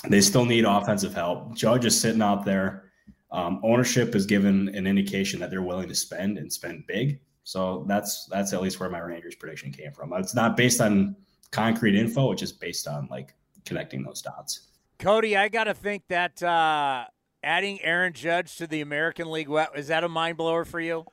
they 0.08 0.20
still 0.20 0.44
need 0.44 0.64
offensive 0.64 1.14
help. 1.14 1.54
Judge 1.54 1.84
is 1.84 1.98
sitting 1.98 2.22
out 2.22 2.44
there. 2.44 2.84
Um, 3.32 3.60
ownership 3.62 4.14
is 4.14 4.26
given 4.26 4.68
an 4.74 4.86
indication 4.86 5.38
that 5.40 5.50
they're 5.50 5.62
willing 5.62 5.88
to 5.88 5.94
spend 5.94 6.38
and 6.38 6.52
spend 6.52 6.86
big. 6.86 7.20
So 7.44 7.84
that's 7.88 8.26
that's 8.26 8.52
at 8.52 8.62
least 8.62 8.80
where 8.80 8.90
my 8.90 9.00
Rangers 9.00 9.34
prediction 9.34 9.72
came 9.72 9.92
from. 9.92 10.12
It's 10.14 10.34
not 10.34 10.56
based 10.56 10.80
on 10.80 11.16
concrete 11.50 11.96
info; 11.96 12.32
it's 12.32 12.40
just 12.40 12.60
based 12.60 12.86
on 12.88 13.08
like 13.10 13.34
connecting 13.64 14.02
those 14.02 14.22
dots. 14.22 14.68
Cody, 14.98 15.36
I 15.36 15.48
got 15.48 15.64
to 15.64 15.74
think 15.74 16.02
that 16.08 16.42
uh, 16.42 17.04
adding 17.42 17.80
Aaron 17.82 18.12
Judge 18.12 18.56
to 18.56 18.66
the 18.66 18.80
American 18.80 19.30
League 19.30 19.48
is 19.74 19.88
that 19.88 20.04
a 20.04 20.08
mind 20.08 20.36
blower 20.36 20.64
for 20.64 20.80
you? 20.80 21.06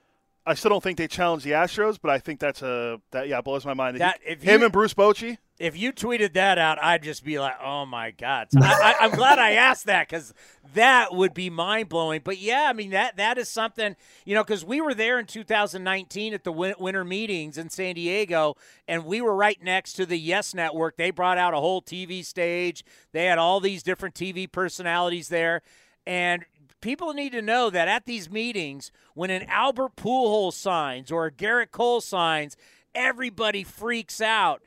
I 0.45 0.53
still 0.53 0.69
don't 0.69 0.84
think 0.84 0.97
they 0.97 1.07
challenge 1.07 1.43
the 1.43 1.51
Astros, 1.51 1.97
but 2.01 2.09
I 2.09 2.19
think 2.19 2.39
that's 2.39 2.61
a 2.61 3.01
that 3.11 3.28
yeah 3.28 3.41
blows 3.41 3.65
my 3.65 3.73
mind. 3.73 3.97
That 3.99 4.19
if 4.25 4.41
him 4.41 4.63
and 4.63 4.71
Bruce 4.71 4.93
Bochy. 4.93 5.38
If 5.59 5.75
you 5.75 5.91
tweeted 5.91 6.33
that 6.33 6.59
out, 6.59 6.77
I'd 6.83 7.01
just 7.01 7.23
be 7.23 7.39
like, 7.39 7.55
"Oh 7.63 7.85
my 7.85 8.11
god!" 8.11 8.49
So 8.51 8.59
I, 8.61 8.95
am 9.01 9.11
glad 9.11 9.39
I 9.39 9.53
asked 9.53 9.85
that 9.87 10.07
because 10.07 10.33
that 10.75 11.15
would 11.15 11.33
be 11.33 11.49
mind 11.49 11.89
blowing. 11.89 12.21
But 12.23 12.37
yeah, 12.37 12.67
I 12.69 12.73
mean 12.73 12.91
that 12.91 13.17
that 13.17 13.39
is 13.39 13.49
something 13.49 13.95
you 14.23 14.35
know 14.35 14.43
because 14.43 14.63
we 14.63 14.81
were 14.81 14.93
there 14.93 15.17
in 15.17 15.25
2019 15.25 16.35
at 16.35 16.43
the 16.43 16.51
winter 16.51 17.03
meetings 17.03 17.57
in 17.57 17.71
San 17.71 17.95
Diego, 17.95 18.55
and 18.87 19.03
we 19.03 19.19
were 19.19 19.35
right 19.35 19.61
next 19.63 19.93
to 19.93 20.05
the 20.05 20.17
Yes 20.17 20.53
Network. 20.53 20.95
They 20.95 21.09
brought 21.09 21.39
out 21.39 21.55
a 21.55 21.59
whole 21.59 21.81
TV 21.81 22.23
stage. 22.23 22.85
They 23.11 23.25
had 23.25 23.39
all 23.39 23.59
these 23.59 23.81
different 23.81 24.13
TV 24.13 24.51
personalities 24.51 25.29
there, 25.29 25.63
and 26.05 26.45
people 26.81 27.13
need 27.13 27.31
to 27.31 27.41
know 27.41 27.71
that 27.71 27.87
at 27.87 28.05
these 28.05 28.29
meetings, 28.29 28.91
when 29.15 29.31
an 29.31 29.43
Albert 29.49 29.95
Pujols 29.95 30.53
signs 30.53 31.11
or 31.11 31.25
a 31.25 31.31
Gerrit 31.31 31.71
Cole 31.71 32.01
signs, 32.01 32.55
everybody 32.93 33.63
freaks 33.63 34.21
out. 34.21 34.61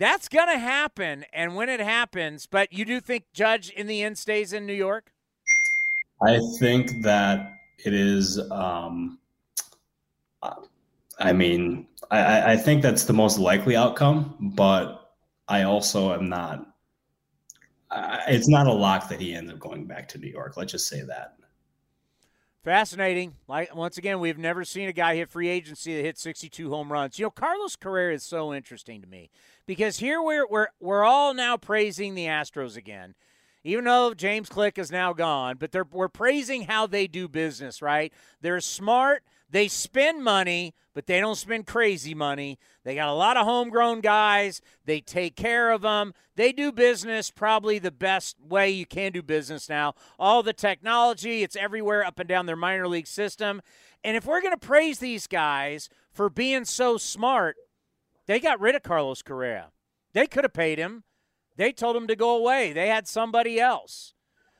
That's 0.00 0.30
going 0.30 0.48
to 0.48 0.58
happen, 0.58 1.26
and 1.30 1.54
when 1.54 1.68
it 1.68 1.78
happens, 1.78 2.46
but 2.46 2.72
you 2.72 2.86
do 2.86 3.00
think 3.00 3.24
Judge 3.34 3.68
in 3.68 3.86
the 3.86 4.02
end 4.02 4.16
stays 4.16 4.54
in 4.54 4.64
New 4.64 4.72
York? 4.72 5.12
I 6.22 6.40
think 6.58 7.02
that 7.02 7.52
it 7.84 7.92
is. 7.92 8.40
Um, 8.50 9.18
I 11.18 11.34
mean, 11.34 11.86
I, 12.10 12.52
I 12.52 12.56
think 12.56 12.80
that's 12.80 13.04
the 13.04 13.12
most 13.12 13.38
likely 13.38 13.76
outcome, 13.76 14.52
but 14.56 15.12
I 15.48 15.64
also 15.64 16.14
am 16.14 16.30
not. 16.30 16.66
it's 18.26 18.48
not 18.48 18.66
a 18.66 18.72
lock 18.72 19.10
that 19.10 19.20
he 19.20 19.34
ends 19.34 19.52
up 19.52 19.58
going 19.58 19.84
back 19.84 20.08
to 20.08 20.18
New 20.18 20.30
York. 20.30 20.56
Let's 20.56 20.72
just 20.72 20.88
say 20.88 21.02
that. 21.02 21.34
Fascinating. 22.64 23.36
Like 23.48 23.74
once 23.74 23.96
again, 23.96 24.20
we've 24.20 24.38
never 24.38 24.64
seen 24.64 24.88
a 24.88 24.92
guy 24.92 25.16
hit 25.16 25.30
free 25.30 25.48
agency 25.48 25.94
that 25.96 26.02
hit 26.02 26.18
62 26.18 26.70
home 26.70 26.92
runs. 26.92 27.18
You 27.18 27.26
know, 27.26 27.30
Carlos 27.30 27.74
Correa 27.76 28.14
is 28.14 28.22
so 28.22 28.52
interesting 28.52 29.00
to 29.00 29.06
me 29.06 29.30
because 29.70 30.00
here 30.00 30.20
we're 30.20 30.48
we're 30.48 30.66
we're 30.80 31.04
all 31.04 31.32
now 31.32 31.56
praising 31.56 32.16
the 32.16 32.26
Astros 32.26 32.76
again, 32.76 33.14
even 33.62 33.84
though 33.84 34.14
James 34.14 34.48
Click 34.48 34.78
is 34.78 34.90
now 34.90 35.12
gone. 35.12 35.58
But 35.60 35.70
they're 35.70 35.86
we're 35.92 36.08
praising 36.08 36.62
how 36.62 36.88
they 36.88 37.06
do 37.06 37.28
business. 37.28 37.80
Right? 37.80 38.12
They're 38.40 38.60
smart. 38.60 39.22
They 39.48 39.68
spend 39.68 40.24
money, 40.24 40.74
but 40.92 41.06
they 41.06 41.20
don't 41.20 41.36
spend 41.36 41.68
crazy 41.68 42.14
money. 42.14 42.58
They 42.82 42.96
got 42.96 43.10
a 43.10 43.14
lot 43.14 43.36
of 43.36 43.46
homegrown 43.46 44.00
guys. 44.00 44.60
They 44.86 45.00
take 45.00 45.36
care 45.36 45.70
of 45.70 45.82
them. 45.82 46.14
They 46.34 46.50
do 46.50 46.72
business 46.72 47.30
probably 47.30 47.78
the 47.78 47.92
best 47.92 48.40
way 48.40 48.70
you 48.70 48.86
can 48.86 49.12
do 49.12 49.22
business 49.22 49.68
now. 49.68 49.94
All 50.18 50.42
the 50.42 50.52
technology, 50.52 51.44
it's 51.44 51.54
everywhere 51.54 52.04
up 52.04 52.18
and 52.18 52.28
down 52.28 52.46
their 52.46 52.56
minor 52.56 52.88
league 52.88 53.06
system. 53.06 53.62
And 54.02 54.16
if 54.16 54.26
we're 54.26 54.40
going 54.40 54.54
to 54.54 54.66
praise 54.66 54.98
these 54.98 55.28
guys 55.28 55.88
for 56.12 56.28
being 56.28 56.64
so 56.64 56.96
smart, 56.96 57.56
they 58.30 58.38
got 58.38 58.60
rid 58.60 58.76
of 58.76 58.84
Carlos 58.84 59.22
Correa. 59.22 59.72
They 60.12 60.28
could 60.28 60.44
have 60.44 60.52
paid 60.52 60.78
him. 60.78 61.02
They 61.56 61.72
told 61.72 61.96
him 61.96 62.06
to 62.06 62.14
go 62.14 62.36
away. 62.36 62.72
They 62.72 62.86
had 62.86 63.08
somebody 63.08 63.58
else. 63.58 64.14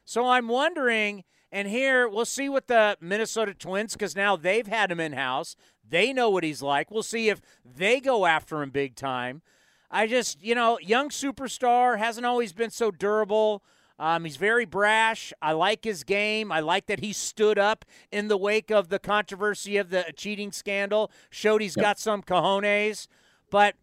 So 0.04 0.26
I'm 0.26 0.48
wondering 0.48 1.22
and 1.52 1.68
here 1.68 2.08
we'll 2.08 2.24
see 2.24 2.48
what 2.48 2.66
the 2.66 2.96
Minnesota 3.00 3.54
Twins, 3.54 3.92
because 3.92 4.16
now 4.16 4.34
they've 4.34 4.66
had 4.66 4.90
him 4.90 4.98
in 4.98 5.12
house. 5.12 5.54
They 5.88 6.12
know 6.12 6.30
what 6.30 6.42
he's 6.42 6.62
like. 6.62 6.90
We'll 6.90 7.04
see 7.04 7.28
if 7.28 7.40
they 7.64 8.00
go 8.00 8.26
after 8.26 8.60
him 8.60 8.70
big 8.70 8.96
time. 8.96 9.42
I 9.88 10.08
just, 10.08 10.42
you 10.42 10.56
know, 10.56 10.80
young 10.80 11.08
superstar 11.08 11.96
hasn't 11.96 12.26
always 12.26 12.52
been 12.52 12.70
so 12.70 12.90
durable. 12.90 13.62
Um, 14.00 14.24
he's 14.24 14.36
very 14.36 14.64
brash. 14.64 15.32
I 15.42 15.52
like 15.52 15.84
his 15.84 16.04
game. 16.04 16.50
I 16.50 16.58
like 16.58 16.86
that 16.86 17.00
he 17.00 17.12
stood 17.12 17.58
up 17.58 17.84
in 18.10 18.26
the 18.26 18.36
wake 18.36 18.70
of 18.70 18.88
the 18.88 18.98
controversy 18.98 19.76
of 19.76 19.90
the 19.90 20.12
cheating 20.16 20.50
scandal, 20.52 21.10
showed 21.30 21.60
he's 21.62 21.76
yep. 21.76 21.84
got 21.84 21.98
some 21.98 22.22
cojones. 22.22 23.08
But 23.51 23.74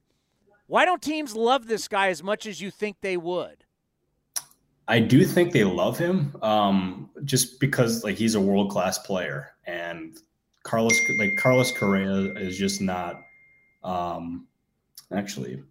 why 0.68 0.86
don't 0.86 1.02
teams 1.02 1.36
love 1.36 1.68
this 1.68 1.88
guy 1.88 2.10
as 2.10 2.24
much 2.24 2.46
as 2.46 2.62
you 2.62 2.72
think 2.72 2.98
they 3.02 3.18
would? 3.18 3.64
I 4.88 5.00
do 5.00 5.26
think 5.26 5.52
they 5.52 5.66
love 5.66 5.98
him, 5.98 6.36
um, 6.42 7.10
just 7.26 7.60
because 7.60 8.04
like 8.04 8.16
he's 8.16 8.36
a 8.36 8.42
world 8.42 8.72
class 8.72 8.98
player, 8.98 9.54
and 9.66 10.18
Carlos 10.64 10.98
like 11.20 11.36
Carlos 11.38 11.72
Correa 11.72 12.34
is 12.36 12.58
just 12.58 12.80
not. 12.80 13.22
Um, 13.84 14.48
actually, 15.12 15.62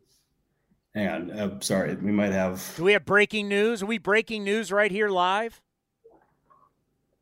hang 0.95 1.09
on. 1.09 1.31
Uh, 1.31 1.61
sorry, 1.61 1.95
we 1.95 2.13
might 2.13 2.33
have. 2.33 2.75
Do 2.77 2.85
we 2.85 2.93
have 2.93 3.07
breaking 3.07 3.49
news? 3.49 3.83
Are 3.83 3.87
we 3.87 3.97
breaking 3.97 4.45
news 4.45 4.71
right 4.71 4.91
here 4.91 5.09
live? 5.09 5.63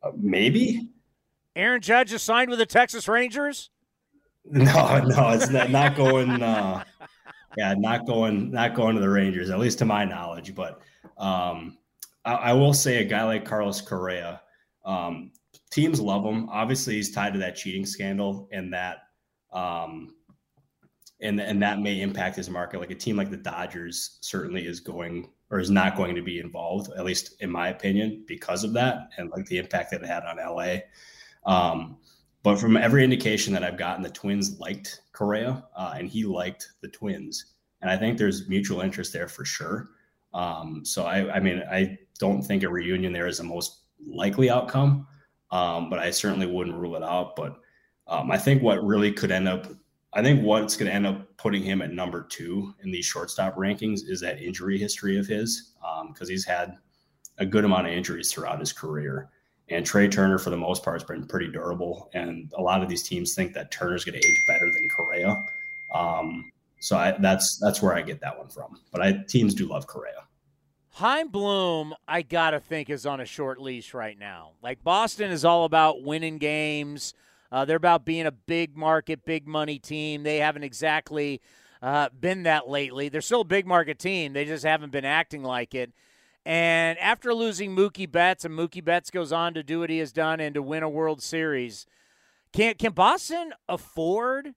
Uh, 0.02 0.10
maybe. 0.16 0.88
Aaron 1.54 1.80
Judge 1.80 2.12
is 2.12 2.22
signed 2.22 2.50
with 2.50 2.58
the 2.58 2.66
Texas 2.66 3.06
Rangers. 3.06 3.70
No, 4.50 5.00
no, 5.00 5.30
it's 5.30 5.48
not, 5.48 5.70
not 5.70 5.96
going. 5.96 6.42
Uh, 6.42 6.84
yeah, 7.56 7.74
not 7.78 8.06
going, 8.06 8.50
not 8.50 8.74
going 8.74 8.94
to 8.94 9.00
the 9.00 9.08
Rangers, 9.08 9.48
at 9.48 9.58
least 9.58 9.78
to 9.78 9.86
my 9.86 10.04
knowledge. 10.04 10.54
But 10.54 10.82
um, 11.16 11.78
I, 12.26 12.34
I 12.34 12.52
will 12.52 12.74
say, 12.74 12.98
a 12.98 13.04
guy 13.04 13.24
like 13.24 13.46
Carlos 13.46 13.80
Correa, 13.80 14.42
um, 14.84 15.32
teams 15.70 15.98
love 15.98 16.24
him. 16.24 16.48
Obviously, 16.50 16.94
he's 16.94 17.10
tied 17.10 17.32
to 17.32 17.38
that 17.38 17.56
cheating 17.56 17.86
scandal, 17.86 18.48
and 18.52 18.72
that, 18.74 18.98
um, 19.52 20.14
and 21.20 21.40
and 21.40 21.62
that 21.62 21.80
may 21.80 22.02
impact 22.02 22.36
his 22.36 22.50
market. 22.50 22.80
Like 22.80 22.90
a 22.90 22.96
team 22.96 23.16
like 23.16 23.30
the 23.30 23.38
Dodgers 23.38 24.18
certainly 24.20 24.66
is 24.66 24.80
going 24.80 25.30
or 25.50 25.58
is 25.58 25.70
not 25.70 25.96
going 25.96 26.14
to 26.16 26.22
be 26.22 26.40
involved, 26.40 26.90
at 26.96 27.04
least 27.04 27.40
in 27.40 27.50
my 27.50 27.68
opinion, 27.68 28.24
because 28.26 28.64
of 28.64 28.72
that 28.72 29.10
and 29.16 29.30
like 29.30 29.46
the 29.46 29.58
impact 29.58 29.90
that 29.90 30.02
it 30.02 30.06
had 30.06 30.24
on 30.24 30.36
LA. 30.36 30.78
Um, 31.46 31.98
but 32.44 32.60
from 32.60 32.76
every 32.76 33.02
indication 33.02 33.52
that 33.54 33.64
I've 33.64 33.76
gotten, 33.76 34.02
the 34.02 34.10
Twins 34.10 34.60
liked 34.60 35.00
Correa, 35.12 35.64
uh, 35.74 35.94
and 35.98 36.08
he 36.08 36.24
liked 36.24 36.68
the 36.82 36.88
Twins, 36.88 37.54
and 37.80 37.90
I 37.90 37.96
think 37.96 38.16
there's 38.16 38.48
mutual 38.48 38.82
interest 38.82 39.12
there 39.12 39.28
for 39.28 39.44
sure. 39.44 39.88
Um, 40.32 40.84
so 40.84 41.04
I, 41.06 41.36
I 41.36 41.40
mean, 41.40 41.62
I 41.70 41.98
don't 42.18 42.42
think 42.42 42.62
a 42.62 42.68
reunion 42.68 43.12
there 43.12 43.26
is 43.26 43.38
the 43.38 43.44
most 43.44 43.80
likely 44.06 44.50
outcome, 44.50 45.06
um, 45.50 45.88
but 45.88 45.98
I 45.98 46.10
certainly 46.10 46.46
wouldn't 46.46 46.76
rule 46.76 46.96
it 46.96 47.02
out. 47.02 47.34
But 47.34 47.60
um, 48.06 48.30
I 48.30 48.38
think 48.38 48.62
what 48.62 48.84
really 48.84 49.12
could 49.12 49.30
end 49.30 49.48
up, 49.48 49.68
I 50.12 50.22
think 50.22 50.42
what's 50.42 50.76
going 50.76 50.88
to 50.88 50.94
end 50.94 51.06
up 51.06 51.36
putting 51.36 51.62
him 51.62 51.82
at 51.82 51.92
number 51.92 52.26
two 52.28 52.74
in 52.82 52.90
these 52.90 53.06
shortstop 53.06 53.56
rankings 53.56 54.00
is 54.08 54.20
that 54.20 54.42
injury 54.42 54.78
history 54.78 55.18
of 55.18 55.26
his, 55.26 55.72
because 56.08 56.28
um, 56.28 56.32
he's 56.32 56.44
had 56.44 56.76
a 57.38 57.46
good 57.46 57.64
amount 57.64 57.86
of 57.86 57.92
injuries 57.92 58.32
throughout 58.32 58.60
his 58.60 58.72
career. 58.72 59.30
And 59.70 59.86
Trea 59.86 60.08
Turner, 60.08 60.38
for 60.38 60.50
the 60.50 60.56
most 60.56 60.82
part, 60.82 61.00
has 61.00 61.04
been 61.04 61.26
pretty 61.26 61.50
durable. 61.50 62.10
And 62.12 62.52
a 62.56 62.62
lot 62.62 62.82
of 62.82 62.88
these 62.88 63.02
teams 63.02 63.34
think 63.34 63.54
that 63.54 63.70
Turner's 63.70 64.04
going 64.04 64.20
to 64.20 64.26
age 64.26 64.40
better 64.46 64.70
than 64.70 64.88
Correa. 64.90 65.44
Um, 65.94 66.50
so 66.80 66.98
I, 66.98 67.12
that's 67.12 67.56
that's 67.56 67.80
where 67.80 67.94
I 67.94 68.02
get 68.02 68.20
that 68.20 68.36
one 68.36 68.48
from. 68.48 68.78
But 68.92 69.00
I 69.00 69.24
teams 69.26 69.54
do 69.54 69.66
love 69.66 69.86
Correa. 69.86 70.24
Chaim 70.90 71.28
Bloom, 71.28 71.94
I 72.06 72.22
gotta 72.22 72.60
think, 72.60 72.88
is 72.88 73.04
on 73.04 73.20
a 73.20 73.24
short 73.24 73.60
leash 73.60 73.94
right 73.94 74.18
now. 74.18 74.52
Like 74.62 74.84
Boston 74.84 75.30
is 75.30 75.44
all 75.44 75.64
about 75.64 76.02
winning 76.02 76.38
games. 76.38 77.14
Uh, 77.50 77.64
they're 77.64 77.76
about 77.76 78.04
being 78.04 78.26
a 78.26 78.32
big 78.32 78.76
market, 78.76 79.24
big 79.24 79.48
money 79.48 79.78
team. 79.78 80.22
They 80.22 80.36
haven't 80.36 80.62
exactly 80.62 81.40
uh, 81.82 82.10
been 82.20 82.44
that 82.44 82.68
lately. 82.68 83.08
They're 83.08 83.22
still 83.22 83.40
a 83.40 83.44
big 83.44 83.66
market 83.66 83.98
team. 83.98 84.32
They 84.32 84.44
just 84.44 84.64
haven't 84.64 84.92
been 84.92 85.04
acting 85.04 85.42
like 85.42 85.74
it. 85.74 85.92
And 86.46 86.98
after 86.98 87.32
losing 87.32 87.74
Mookie 87.74 88.10
Betts, 88.10 88.44
and 88.44 88.54
Mookie 88.54 88.84
Betts 88.84 89.10
goes 89.10 89.32
on 89.32 89.54
to 89.54 89.62
do 89.62 89.80
what 89.80 89.90
he 89.90 89.98
has 89.98 90.12
done 90.12 90.40
and 90.40 90.54
to 90.54 90.62
win 90.62 90.82
a 90.82 90.88
World 90.88 91.22
Series, 91.22 91.86
can 92.52 92.74
can 92.74 92.92
Boston 92.92 93.52
afford 93.68 94.54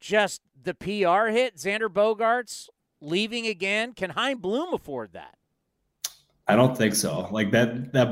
just 0.00 0.40
the 0.60 0.74
PR 0.74 1.28
hit, 1.28 1.56
Xander 1.56 1.88
Bogaerts 1.88 2.68
leaving 3.00 3.46
again? 3.46 3.92
Can 3.92 4.10
Chaim 4.10 4.38
Bloom 4.38 4.72
afford 4.72 5.12
that? 5.12 5.36
I 6.48 6.54
don't 6.54 6.76
think 6.76 6.94
so. 6.94 7.28
Like 7.30 7.50
that 7.50 7.92
that 7.92 8.08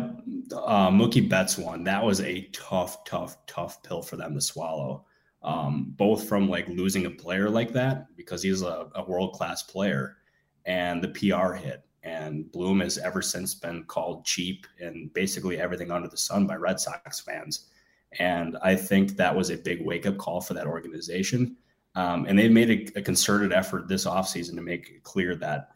uh, 0.52 0.90
Mookie 0.90 1.28
Betts 1.28 1.56
one, 1.56 1.84
that 1.84 2.04
was 2.04 2.20
a 2.20 2.42
tough, 2.52 3.04
tough, 3.04 3.38
tough 3.46 3.82
pill 3.82 4.02
for 4.02 4.16
them 4.16 4.34
to 4.34 4.40
swallow. 4.40 5.04
Um, 5.42 5.92
both 5.96 6.26
from 6.26 6.48
like 6.48 6.66
losing 6.68 7.04
a 7.04 7.10
player 7.10 7.50
like 7.50 7.72
that 7.74 8.06
because 8.16 8.42
he's 8.42 8.62
a, 8.62 8.88
a 8.94 9.04
world 9.04 9.34
class 9.34 9.62
player, 9.62 10.16
and 10.64 11.02
the 11.02 11.08
PR 11.08 11.52
hit. 11.52 11.84
And 12.04 12.52
Bloom 12.52 12.80
has 12.80 12.98
ever 12.98 13.22
since 13.22 13.54
been 13.54 13.84
called 13.84 14.24
cheap 14.24 14.66
and 14.78 15.12
basically 15.14 15.58
everything 15.58 15.90
under 15.90 16.08
the 16.08 16.16
sun 16.16 16.46
by 16.46 16.56
Red 16.56 16.78
Sox 16.78 17.20
fans. 17.20 17.70
And 18.18 18.56
I 18.62 18.76
think 18.76 19.16
that 19.16 19.34
was 19.34 19.50
a 19.50 19.56
big 19.56 19.84
wake 19.84 20.06
up 20.06 20.18
call 20.18 20.40
for 20.40 20.54
that 20.54 20.66
organization. 20.66 21.56
Um, 21.94 22.26
and 22.26 22.38
they've 22.38 22.50
made 22.50 22.70
a, 22.70 22.98
a, 22.98 23.02
concerted 23.02 23.52
effort 23.52 23.86
this 23.86 24.04
offseason 24.04 24.56
to 24.56 24.62
make 24.62 24.90
it 24.90 25.04
clear 25.04 25.36
that 25.36 25.70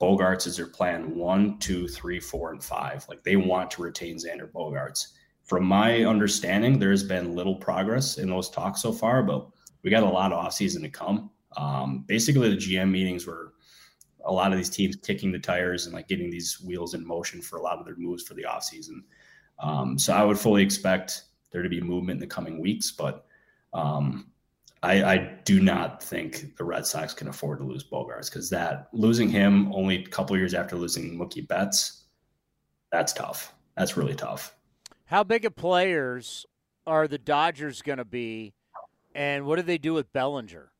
Bogaerts 0.00 0.46
is 0.46 0.56
their 0.56 0.66
plan 0.66 1.14
one, 1.14 1.58
two, 1.58 1.88
three, 1.88 2.20
four, 2.20 2.52
and 2.52 2.62
five. 2.62 3.06
Like 3.08 3.22
they 3.22 3.36
want 3.36 3.70
to 3.72 3.82
retain 3.82 4.16
Xander 4.16 4.50
Bogaerts. 4.50 5.08
From 5.44 5.64
my 5.64 6.04
understanding, 6.04 6.78
there's 6.78 7.02
been 7.02 7.34
little 7.34 7.56
progress 7.56 8.18
in 8.18 8.28
those 8.28 8.50
talks 8.50 8.82
so 8.82 8.92
far, 8.92 9.22
but 9.22 9.48
we 9.82 9.90
got 9.90 10.02
a 10.02 10.08
lot 10.08 10.32
of 10.32 10.44
offseason 10.44 10.82
to 10.82 10.88
come. 10.88 11.30
Um, 11.56 12.04
basically, 12.06 12.50
the 12.50 12.56
GM 12.56 12.90
meetings 12.90 13.26
were 13.26 13.53
a 14.24 14.32
lot 14.32 14.52
of 14.52 14.58
these 14.58 14.70
teams 14.70 14.96
kicking 14.96 15.32
the 15.32 15.38
tires 15.38 15.86
and 15.86 15.94
like 15.94 16.08
getting 16.08 16.30
these 16.30 16.60
wheels 16.60 16.94
in 16.94 17.06
motion 17.06 17.40
for 17.40 17.56
a 17.56 17.62
lot 17.62 17.78
of 17.78 17.84
their 17.84 17.96
moves 17.96 18.22
for 18.22 18.34
the 18.34 18.44
offseason. 18.44 19.02
Um, 19.58 19.98
so 19.98 20.12
I 20.12 20.24
would 20.24 20.38
fully 20.38 20.62
expect 20.62 21.24
there 21.52 21.62
to 21.62 21.68
be 21.68 21.80
movement 21.80 22.16
in 22.16 22.20
the 22.20 22.26
coming 22.26 22.60
weeks, 22.60 22.90
but 22.90 23.26
um, 23.72 24.30
I, 24.82 25.02
I, 25.04 25.16
do 25.44 25.60
not 25.60 26.02
think 26.02 26.56
the 26.56 26.64
Red 26.64 26.86
Sox 26.86 27.14
can 27.14 27.28
afford 27.28 27.58
to 27.58 27.64
lose 27.64 27.82
Bogaerts 27.82 28.30
because 28.30 28.50
that 28.50 28.88
losing 28.92 29.28
him 29.28 29.72
only 29.72 30.04
a 30.04 30.06
couple 30.06 30.36
years 30.36 30.54
after 30.54 30.76
losing 30.76 31.18
Mookie 31.18 31.46
Betts, 31.46 32.04
that's 32.92 33.12
tough. 33.12 33.54
That's 33.76 33.96
really 33.96 34.14
tough. 34.14 34.54
How 35.06 35.24
big 35.24 35.44
of 35.44 35.56
players 35.56 36.46
are 36.86 37.08
the 37.08 37.18
Dodgers 37.18 37.82
going 37.82 37.98
to 37.98 38.04
be, 38.04 38.52
and 39.14 39.46
what 39.46 39.56
do 39.56 39.62
they 39.62 39.78
do 39.78 39.94
with 39.94 40.12
Bellinger? 40.12 40.70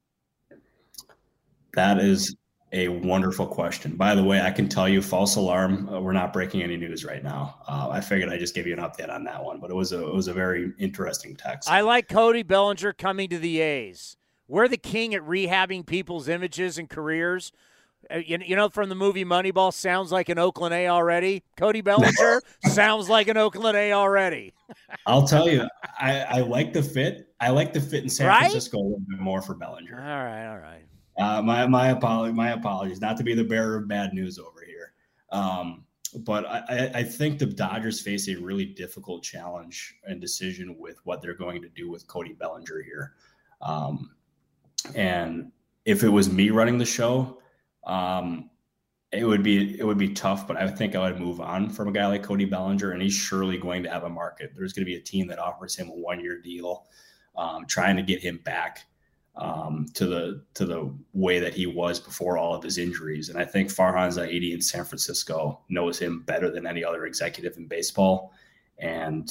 That 1.74 1.98
is 1.98 2.36
a 2.74 2.88
wonderful 2.88 3.46
question. 3.46 3.94
By 3.94 4.16
the 4.16 4.24
way, 4.24 4.40
I 4.40 4.50
can 4.50 4.68
tell 4.68 4.88
you, 4.88 5.00
false 5.00 5.36
alarm. 5.36 5.88
Uh, 5.88 6.00
we're 6.00 6.12
not 6.12 6.32
breaking 6.32 6.62
any 6.62 6.76
news 6.76 7.04
right 7.04 7.22
now. 7.22 7.60
Uh, 7.68 7.88
I 7.90 8.00
figured 8.00 8.28
I'd 8.28 8.40
just 8.40 8.54
give 8.54 8.66
you 8.66 8.72
an 8.72 8.80
update 8.80 9.08
on 9.08 9.22
that 9.24 9.42
one, 9.42 9.60
but 9.60 9.70
it 9.70 9.74
was 9.74 9.92
a 9.92 10.04
it 10.04 10.12
was 10.14 10.26
a 10.26 10.32
very 10.34 10.72
interesting 10.78 11.36
text. 11.36 11.70
I 11.70 11.82
like 11.82 12.08
Cody 12.08 12.42
Bellinger 12.42 12.92
coming 12.92 13.28
to 13.30 13.38
the 13.38 13.60
A's. 13.60 14.16
We're 14.48 14.66
the 14.66 14.76
king 14.76 15.14
at 15.14 15.22
rehabbing 15.22 15.86
people's 15.86 16.28
images 16.28 16.76
and 16.76 16.90
careers. 16.90 17.52
Uh, 18.10 18.18
you, 18.18 18.38
you 18.44 18.56
know, 18.56 18.68
from 18.68 18.88
the 18.88 18.94
movie 18.94 19.24
Moneyball, 19.24 19.72
sounds 19.72 20.10
like 20.10 20.28
an 20.28 20.38
Oakland 20.38 20.74
A 20.74 20.88
already. 20.88 21.44
Cody 21.56 21.80
Bellinger 21.80 22.42
sounds 22.66 23.08
like 23.08 23.28
an 23.28 23.36
Oakland 23.36 23.76
A 23.76 23.92
already. 23.92 24.52
I'll 25.06 25.26
tell 25.26 25.48
you, 25.48 25.66
I, 25.98 26.20
I 26.20 26.40
like 26.40 26.72
the 26.72 26.82
fit. 26.82 27.28
I 27.40 27.50
like 27.50 27.72
the 27.72 27.80
fit 27.80 28.02
in 28.02 28.10
San 28.10 28.26
right? 28.26 28.40
Francisco 28.40 28.78
a 28.78 28.82
little 28.82 29.02
bit 29.08 29.20
more 29.20 29.40
for 29.40 29.54
Bellinger. 29.54 29.96
All 29.96 30.04
right, 30.04 30.50
all 30.50 30.58
right. 30.58 30.84
Uh, 31.16 31.40
my 31.42 31.66
my 31.66 31.88
apology, 31.88 32.32
my 32.32 32.50
apologies. 32.50 33.00
Not 33.00 33.16
to 33.18 33.22
be 33.22 33.34
the 33.34 33.44
bearer 33.44 33.76
of 33.76 33.88
bad 33.88 34.12
news 34.12 34.38
over 34.38 34.64
here, 34.66 34.92
um, 35.30 35.84
but 36.20 36.44
I, 36.46 36.90
I 36.94 37.02
think 37.02 37.38
the 37.38 37.46
Dodgers 37.46 38.00
face 38.00 38.28
a 38.28 38.36
really 38.36 38.64
difficult 38.64 39.22
challenge 39.22 39.94
and 40.04 40.20
decision 40.20 40.76
with 40.78 40.98
what 41.04 41.22
they're 41.22 41.34
going 41.34 41.62
to 41.62 41.68
do 41.68 41.90
with 41.90 42.06
Cody 42.06 42.32
Bellinger 42.32 42.82
here. 42.82 43.12
Um, 43.60 44.10
and 44.94 45.52
if 45.84 46.02
it 46.02 46.08
was 46.08 46.30
me 46.30 46.50
running 46.50 46.78
the 46.78 46.84
show, 46.84 47.38
um, 47.86 48.50
it 49.12 49.24
would 49.24 49.42
be 49.42 49.78
it 49.78 49.84
would 49.84 49.98
be 49.98 50.12
tough. 50.12 50.48
But 50.48 50.56
I 50.56 50.68
think 50.68 50.96
I 50.96 51.10
would 51.10 51.20
move 51.20 51.40
on 51.40 51.70
from 51.70 51.88
a 51.88 51.92
guy 51.92 52.06
like 52.08 52.24
Cody 52.24 52.44
Bellinger, 52.44 52.90
and 52.90 53.00
he's 53.00 53.14
surely 53.14 53.56
going 53.56 53.82
to 53.84 53.90
have 53.90 54.02
a 54.02 54.10
market. 54.10 54.52
There's 54.56 54.72
going 54.72 54.84
to 54.84 54.90
be 54.90 54.96
a 54.96 55.00
team 55.00 55.28
that 55.28 55.38
offers 55.38 55.76
him 55.76 55.88
a 55.88 55.94
one 55.94 56.20
year 56.20 56.40
deal, 56.40 56.86
um, 57.36 57.66
trying 57.66 57.96
to 57.96 58.02
get 58.02 58.20
him 58.20 58.40
back 58.44 58.80
um, 59.36 59.86
to 59.94 60.06
the 60.06 60.42
to 60.54 60.64
the 60.64 60.92
way 61.12 61.38
that 61.38 61.54
he 61.54 61.66
was 61.66 61.98
before 61.98 62.38
all 62.38 62.54
of 62.54 62.62
his 62.62 62.78
injuries. 62.78 63.28
And 63.28 63.38
I 63.38 63.44
think 63.44 63.68
Farhan 63.68 64.08
Zaidi 64.08 64.52
in 64.52 64.60
San 64.60 64.84
Francisco 64.84 65.60
knows 65.68 65.98
him 65.98 66.20
better 66.20 66.50
than 66.50 66.66
any 66.66 66.84
other 66.84 67.06
executive 67.06 67.56
in 67.56 67.66
baseball. 67.66 68.32
And 68.78 69.28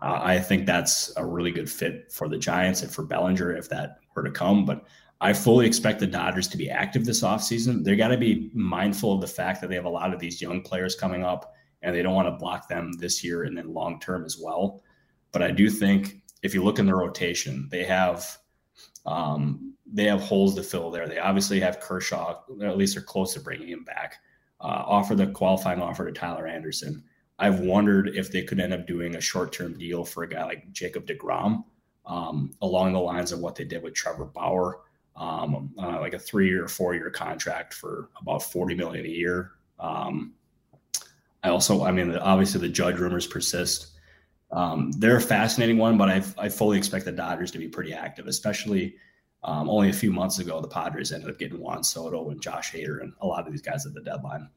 uh, 0.00 0.20
I 0.22 0.38
think 0.38 0.66
that's 0.66 1.12
a 1.16 1.24
really 1.24 1.50
good 1.50 1.70
fit 1.70 2.10
for 2.10 2.28
the 2.28 2.38
Giants 2.38 2.82
and 2.82 2.90
for 2.90 3.02
Bellinger 3.02 3.54
if 3.54 3.68
that 3.68 3.98
were 4.14 4.22
to 4.22 4.30
come. 4.30 4.64
But 4.64 4.84
I 5.20 5.32
fully 5.32 5.66
expect 5.66 6.00
the 6.00 6.06
Dodgers 6.06 6.48
to 6.48 6.56
be 6.56 6.70
active 6.70 7.04
this 7.04 7.22
offseason. 7.22 7.84
They 7.84 7.96
got 7.96 8.08
to 8.08 8.18
be 8.18 8.50
mindful 8.52 9.14
of 9.14 9.20
the 9.20 9.26
fact 9.26 9.60
that 9.60 9.68
they 9.68 9.76
have 9.76 9.84
a 9.84 9.90
lot 9.90 10.12
of 10.12 10.20
these 10.20 10.42
young 10.42 10.62
players 10.62 10.94
coming 10.94 11.22
up 11.22 11.54
and 11.82 11.94
they 11.94 12.02
don't 12.02 12.14
want 12.14 12.28
to 12.28 12.32
block 12.32 12.68
them 12.68 12.92
this 12.92 13.22
year 13.22 13.44
and 13.44 13.56
then 13.56 13.72
long 13.72 14.00
term 14.00 14.24
as 14.24 14.38
well. 14.38 14.82
But 15.32 15.42
I 15.42 15.50
do 15.50 15.70
think 15.70 16.22
if 16.42 16.54
you 16.54 16.62
look 16.62 16.78
in 16.78 16.86
the 16.86 16.94
rotation, 16.94 17.68
they 17.70 17.84
have 17.84 18.38
um, 19.06 19.74
they 19.90 20.04
have 20.04 20.20
holes 20.20 20.54
to 20.54 20.62
fill 20.62 20.90
there. 20.90 21.08
They 21.08 21.18
obviously 21.18 21.60
have 21.60 21.80
Kershaw, 21.80 22.40
at 22.62 22.76
least 22.76 22.94
they're 22.94 23.02
close 23.02 23.34
to 23.34 23.40
bringing 23.40 23.68
him 23.68 23.84
back. 23.84 24.16
Uh, 24.60 24.82
offer 24.86 25.14
the 25.14 25.26
qualifying 25.26 25.82
offer 25.82 26.06
to 26.06 26.12
Tyler 26.12 26.46
Anderson. 26.46 27.04
I've 27.38 27.60
wondered 27.60 28.08
if 28.14 28.30
they 28.30 28.42
could 28.42 28.60
end 28.60 28.72
up 28.72 28.86
doing 28.86 29.16
a 29.16 29.20
short 29.20 29.52
term 29.52 29.76
deal 29.76 30.04
for 30.04 30.22
a 30.22 30.28
guy 30.28 30.44
like 30.44 30.72
Jacob 30.72 31.06
DeGrom 31.06 31.64
um, 32.06 32.52
along 32.62 32.92
the 32.92 33.00
lines 33.00 33.32
of 33.32 33.40
what 33.40 33.56
they 33.56 33.64
did 33.64 33.82
with 33.82 33.94
Trevor 33.94 34.26
Bauer, 34.26 34.80
um, 35.16 35.72
uh, 35.78 36.00
like 36.00 36.14
a 36.14 36.18
three 36.18 36.52
or 36.52 36.68
four 36.68 36.94
year 36.94 37.10
contract 37.10 37.74
for 37.74 38.08
about 38.20 38.42
40 38.42 38.74
million 38.74 39.04
a 39.04 39.08
year. 39.08 39.52
Um, 39.78 40.34
I 41.42 41.50
also, 41.50 41.84
I 41.84 41.92
mean, 41.92 42.16
obviously 42.16 42.60
the 42.60 42.68
Judge 42.68 42.98
rumors 42.98 43.26
persist. 43.26 43.88
Um, 44.54 44.92
they're 44.92 45.16
a 45.16 45.20
fascinating 45.20 45.78
one, 45.78 45.98
but 45.98 46.08
I, 46.08 46.22
I 46.38 46.48
fully 46.48 46.78
expect 46.78 47.04
the 47.04 47.12
Dodgers 47.12 47.50
to 47.50 47.58
be 47.58 47.68
pretty 47.68 47.92
active, 47.92 48.28
especially 48.28 48.94
um, 49.42 49.68
only 49.68 49.90
a 49.90 49.92
few 49.92 50.12
months 50.12 50.38
ago, 50.38 50.60
the 50.60 50.68
Padres 50.68 51.12
ended 51.12 51.28
up 51.28 51.38
getting 51.38 51.58
Juan 51.58 51.82
Soto 51.82 52.30
and 52.30 52.40
Josh 52.40 52.72
Hader 52.72 53.02
and 53.02 53.12
a 53.20 53.26
lot 53.26 53.46
of 53.46 53.52
these 53.52 53.60
guys 53.60 53.84
at 53.84 53.92
the 53.92 54.00
deadline. 54.00 54.48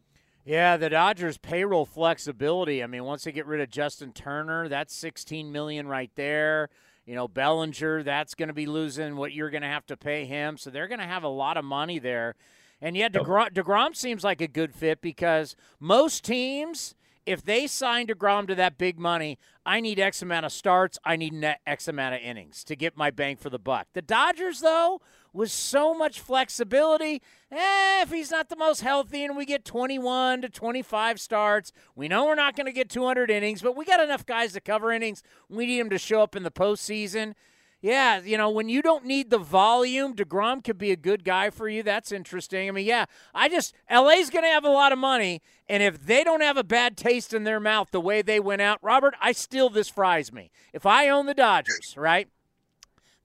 Yeah, 0.45 0.78
the 0.78 0.89
Dodgers 0.89 1.38
payroll 1.38 1.86
flexibility. 1.86 2.82
I 2.82 2.88
mean, 2.88 3.04
once 3.04 3.26
they 3.26 3.34
get 3.34 3.48
rid 3.48 3.60
of 3.60 3.70
Justin 3.70 4.14
Turner, 4.14 4.70
that's 4.70 4.95
16 4.95 5.52
million 5.52 5.88
right 5.88 6.12
there. 6.16 6.70
You 7.06 7.16
know, 7.16 7.28
Bellinger, 7.28 8.04
that's 8.04 8.34
going 8.34 8.48
to 8.48 8.54
be 8.54 8.66
losing 8.66 9.18
what 9.18 9.34
you're 9.34 9.50
going 9.50 9.64
to 9.64 9.68
have 9.68 9.86
to 9.88 9.98
pay 9.98 10.26
him. 10.26 10.58
So 10.58 10.70
they're 10.70 10.88
going 10.88 11.00
to 11.00 11.06
have 11.06 11.24
a 11.24 11.30
lot 11.30 11.58
of 11.58 11.66
money 11.66 12.00
there. 12.00 12.36
And 12.80 12.95
yet, 12.95 13.12
DeGrom, 13.12 13.52
DeGrom 13.52 13.95
seems 13.95 14.24
like 14.24 14.39
a 14.39 14.48
good 14.48 14.74
fit 14.74 15.02
because 15.02 15.56
most 15.80 16.24
teams, 16.24 16.95
if 17.28 17.43
they 17.43 17.67
sign 17.67 18.07
DeGrom 18.07 18.47
to 18.47 18.55
that 18.55 18.78
big 18.78 18.97
money, 18.97 19.38
I 19.65 19.82
need 19.82 19.99
X 19.99 20.21
amount 20.21 20.45
of 20.45 20.51
starts, 20.53 20.97
I 21.03 21.17
need 21.17 21.45
X 21.67 21.89
amount 21.89 22.15
of 22.15 22.21
innings 22.21 22.63
to 22.63 22.75
get 22.75 22.95
my 22.95 23.11
bang 23.11 23.36
for 23.36 23.49
the 23.49 23.59
buck. 23.59 23.88
The 23.93 24.01
Dodgers, 24.01 24.61
though, 24.61 25.01
with 25.34 25.51
so 25.51 25.93
much 25.93 26.21
flexibility, 26.21 27.21
eh, 27.51 28.01
if 28.01 28.11
he's 28.11 28.32
not 28.32 28.47
the 28.47 28.55
most 28.55 28.80
healthy 28.80 29.25
and 29.25 29.36
we 29.36 29.45
get 29.45 29.65
21 29.65 30.41
to 30.43 30.49
25 30.49 31.19
starts, 31.19 31.73
we 31.95 32.07
know 32.07 32.25
we're 32.25 32.36
not 32.36 32.55
going 32.55 32.65
to 32.65 32.71
get 32.71 32.89
200 32.89 33.30
innings, 33.30 33.61
but 33.61 33.75
we 33.75 33.84
got 33.84 33.99
enough 33.99 34.25
guys 34.25 34.53
to 34.53 34.61
cover 34.61 34.93
innings. 34.93 35.21
We 35.49 35.65
need 35.65 35.80
him 35.80 35.89
to 35.89 35.97
show 35.97 36.21
up 36.21 36.34
in 36.34 36.43
the 36.43 36.51
postseason. 36.51 37.34
Yeah, 37.80 38.21
you 38.21 38.38
know, 38.38 38.49
when 38.49 38.69
you 38.69 38.82
don't 38.82 39.05
need 39.05 39.30
the 39.30 39.38
volume, 39.38 40.15
DeGrom 40.15 40.63
could 40.63 40.80
be 40.80 40.91
a 40.91 40.95
good 40.95 41.23
guy 41.23 41.51
for 41.51 41.69
you. 41.69 41.84
That's 41.84 42.11
interesting. 42.11 42.67
I 42.67 42.71
mean, 42.71 42.88
yeah, 42.88 43.05
I 43.36 43.49
just, 43.49 43.73
LA's 43.89 44.32
going 44.32 44.45
to 44.45 44.49
have 44.49 44.65
a 44.65 44.69
lot 44.69 44.91
of 44.91 44.97
money. 44.97 45.43
And 45.69 45.84
if 45.84 46.03
they 46.03 46.23
don't 46.23 46.41
have 46.41 46.57
a 46.57 46.63
bad 46.63 46.97
taste 46.97 47.36
in 47.36 47.43
their 47.43 47.59
mouth 47.59 47.91
the 47.91 48.01
way 48.01 48.23
they 48.23 48.39
went 48.39 48.63
out, 48.63 48.80
Robert, 48.82 49.13
I 49.21 49.32
still, 49.32 49.69
this 49.69 49.89
fries 49.89 50.34
me. 50.34 50.49
If 50.73 50.88
I 50.88 51.07
own 51.07 51.28
the 51.28 51.36
Dodgers, 51.36 51.93
right? 51.95 52.28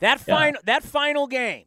That, 0.00 0.22
yeah. 0.26 0.36
final, 0.36 0.60
that 0.64 0.82
final 0.82 1.26
game, 1.26 1.64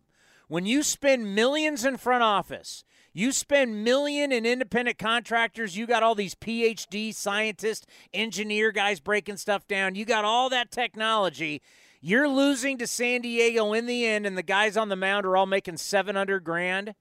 when 0.47 0.67
you 0.67 0.83
spend 0.83 1.33
millions 1.33 1.85
in 1.85 1.97
front 1.97 2.21
office, 2.21 2.83
you 3.13 3.31
spend 3.31 3.83
million 3.83 4.31
in 4.31 4.45
independent 4.45 4.99
contractors. 4.99 5.75
You 5.77 5.87
got 5.87 6.03
all 6.03 6.15
these 6.15 6.35
PhD 6.35 7.15
scientists, 7.15 7.87
engineer 8.13 8.71
guys 8.71 8.99
breaking 8.99 9.37
stuff 9.37 9.65
down. 9.67 9.95
You 9.95 10.05
got 10.05 10.25
all 10.25 10.49
that 10.49 10.69
technology 10.69 11.61
you're 12.05 12.29
losing 12.29 12.77
to 12.77 12.85
San 12.85 13.21
Diego 13.21 13.73
in 13.73 13.87
the 13.87 14.05
end, 14.05 14.27
and 14.27 14.37
the 14.37 14.43
guys 14.43 14.77
on 14.77 14.89
the 14.89 14.95
mound 14.95 15.25
are 15.25 15.35
all 15.35 15.47
making 15.47 15.77
700 15.77 16.43
grand. 16.43 16.93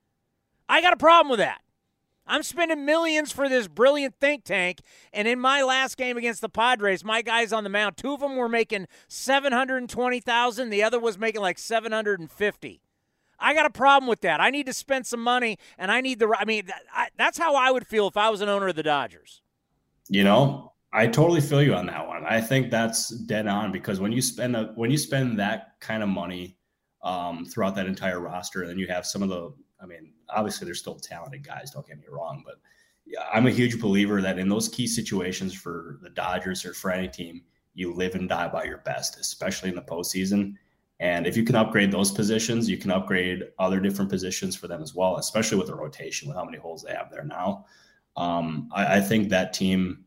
I 0.67 0.81
got 0.81 0.95
a 0.95 0.97
problem 0.97 1.29
with 1.29 1.41
that. 1.41 1.61
I'm 2.27 2.43
spending 2.43 2.87
millions 2.87 3.31
for 3.31 3.47
this 3.47 3.69
brilliant 3.69 4.15
think 4.19 4.45
tank, 4.45 4.81
and 5.13 5.29
in 5.29 5.39
my 5.39 5.63
last 5.63 5.99
game 5.99 6.17
against 6.17 6.41
the 6.41 6.49
Padres, 6.49 7.05
my 7.05 7.21
guys 7.21 7.53
on 7.53 7.65
the 7.65 7.71
mound, 7.71 7.99
two 7.99 8.15
of 8.15 8.21
them 8.21 8.37
were 8.37 8.49
making 8.49 8.87
720,000, 9.09 10.71
the 10.71 10.83
other 10.83 10.99
was 10.99 11.19
making 11.19 11.43
like 11.43 11.59
750. 11.59 12.81
I 13.39 13.53
got 13.53 13.67
a 13.67 13.71
problem 13.71 14.09
with 14.09 14.23
that. 14.23 14.41
I 14.41 14.49
need 14.49 14.65
to 14.65 14.73
spend 14.73 15.07
some 15.07 15.23
money, 15.23 15.59
and 15.77 15.91
I 15.91 16.01
need 16.01 16.19
the. 16.19 16.35
I 16.35 16.47
mean, 16.47 16.71
that's 17.19 17.37
how 17.37 17.57
I 17.57 17.71
would 17.71 17.87
feel 17.87 18.09
if 18.09 18.17
I 18.17 18.31
was 18.31 18.41
an 18.41 18.49
owner 18.49 18.69
of 18.69 18.77
the 18.77 18.83
Dodgers. 18.83 19.43
You 20.09 20.25
know, 20.25 20.73
I 20.95 21.09
totally 21.09 21.41
feel 21.41 21.61
you 21.61 21.75
on 21.75 21.87
that 21.87 22.07
one. 22.07 22.25
I 22.25 22.41
think 22.41 22.71
that's 22.71 23.09
dead 23.09 23.49
on 23.49 23.73
because 23.73 23.99
when 23.99 24.13
you 24.13 24.23
spend 24.23 24.55
a, 24.55 24.73
when 24.77 24.93
you 24.93 24.97
spend 24.97 25.37
that 25.41 25.81
kind 25.81 26.05
of 26.05 26.09
money 26.09 26.57
um, 27.03 27.45
throughout 27.45 27.75
that 27.75 27.87
entire 27.87 28.21
roster, 28.21 28.63
and 28.63 28.71
then 28.71 28.79
you 28.79 28.87
have 28.87 29.05
some 29.05 29.21
of 29.21 29.29
the, 29.29 29.53
I 29.83 29.87
mean, 29.87 30.13
obviously 30.29 30.67
they're 30.67 30.75
still 30.75 30.95
talented 30.95 31.45
guys. 31.45 31.73
Don't 31.73 31.87
get 31.87 31.99
me 31.99 32.07
wrong, 32.09 32.45
but 32.47 32.61
I'm 33.33 33.49
a 33.49 33.51
huge 33.51 33.81
believer 33.81 34.23
that 34.23 34.39
in 34.39 34.49
those 34.49 34.69
key 34.69 34.87
situations 34.87 35.53
for 35.53 35.99
the 36.01 36.11
Dodgers 36.11 36.65
or 36.65 36.73
for 36.75 36.93
any 36.93 37.09
team, 37.09 37.43
you 37.75 37.93
live 37.93 38.15
and 38.15 38.29
die 38.29 38.47
by 38.47 38.63
your 38.63 38.79
best, 38.79 39.19
especially 39.19 39.71
in 39.71 39.75
the 39.75 39.83
postseason. 39.83 40.55
And 41.01 41.27
if 41.27 41.37
you 41.37 41.43
can 41.43 41.57
upgrade 41.57 41.91
those 41.91 42.13
positions, 42.13 42.71
you 42.71 42.79
can 42.79 42.93
upgrade 42.93 43.43
other 43.59 43.81
different 43.81 44.11
positions 44.11 44.55
for 44.55 44.69
them 44.69 44.81
as 44.81 44.95
well, 44.95 45.17
especially 45.17 45.59
with 45.59 45.67
the 45.67 45.75
rotation, 45.75 46.29
with 46.29 46.37
how 46.37 46.45
many 46.45 46.57
holes 46.57 46.85
they 46.85 46.95
have 46.95 47.11
there 47.11 47.25
now. 47.25 47.67
Um, 48.17 48.71
I, 48.73 48.99
I 48.99 49.01
think 49.01 49.29
that 49.31 49.53
team 49.53 50.04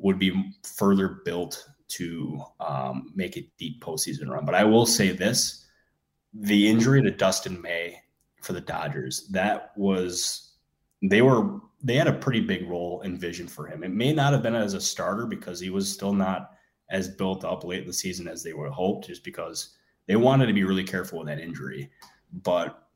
would 0.00 0.18
be 0.18 0.54
further 0.64 1.20
built 1.24 1.66
to 1.88 2.42
um, 2.60 3.12
make 3.14 3.36
a 3.36 3.50
deep 3.58 3.82
postseason 3.82 4.28
run. 4.28 4.44
But 4.44 4.54
I 4.54 4.64
will 4.64 4.86
say 4.86 5.10
this: 5.10 5.66
the 6.32 6.68
injury 6.68 7.02
to 7.02 7.10
Dustin 7.10 7.60
May 7.60 8.00
for 8.40 8.52
the 8.52 8.60
Dodgers 8.60 9.28
that 9.28 9.72
was 9.76 10.52
they 11.02 11.22
were 11.22 11.60
they 11.82 11.94
had 11.94 12.08
a 12.08 12.12
pretty 12.12 12.40
big 12.40 12.68
role 12.68 13.00
and 13.02 13.18
vision 13.18 13.46
for 13.46 13.66
him. 13.66 13.82
It 13.82 13.90
may 13.90 14.12
not 14.12 14.32
have 14.32 14.42
been 14.42 14.54
as 14.54 14.74
a 14.74 14.80
starter 14.80 15.26
because 15.26 15.58
he 15.60 15.70
was 15.70 15.90
still 15.90 16.12
not 16.12 16.52
as 16.90 17.08
built 17.08 17.44
up 17.44 17.64
late 17.64 17.82
in 17.82 17.86
the 17.86 17.92
season 17.92 18.28
as 18.28 18.42
they 18.42 18.52
would 18.52 18.70
hoped, 18.70 19.06
just 19.06 19.24
because 19.24 19.76
they 20.06 20.16
wanted 20.16 20.46
to 20.46 20.52
be 20.52 20.64
really 20.64 20.84
careful 20.84 21.18
with 21.18 21.28
that 21.28 21.38
injury. 21.38 21.90
But 22.32 22.86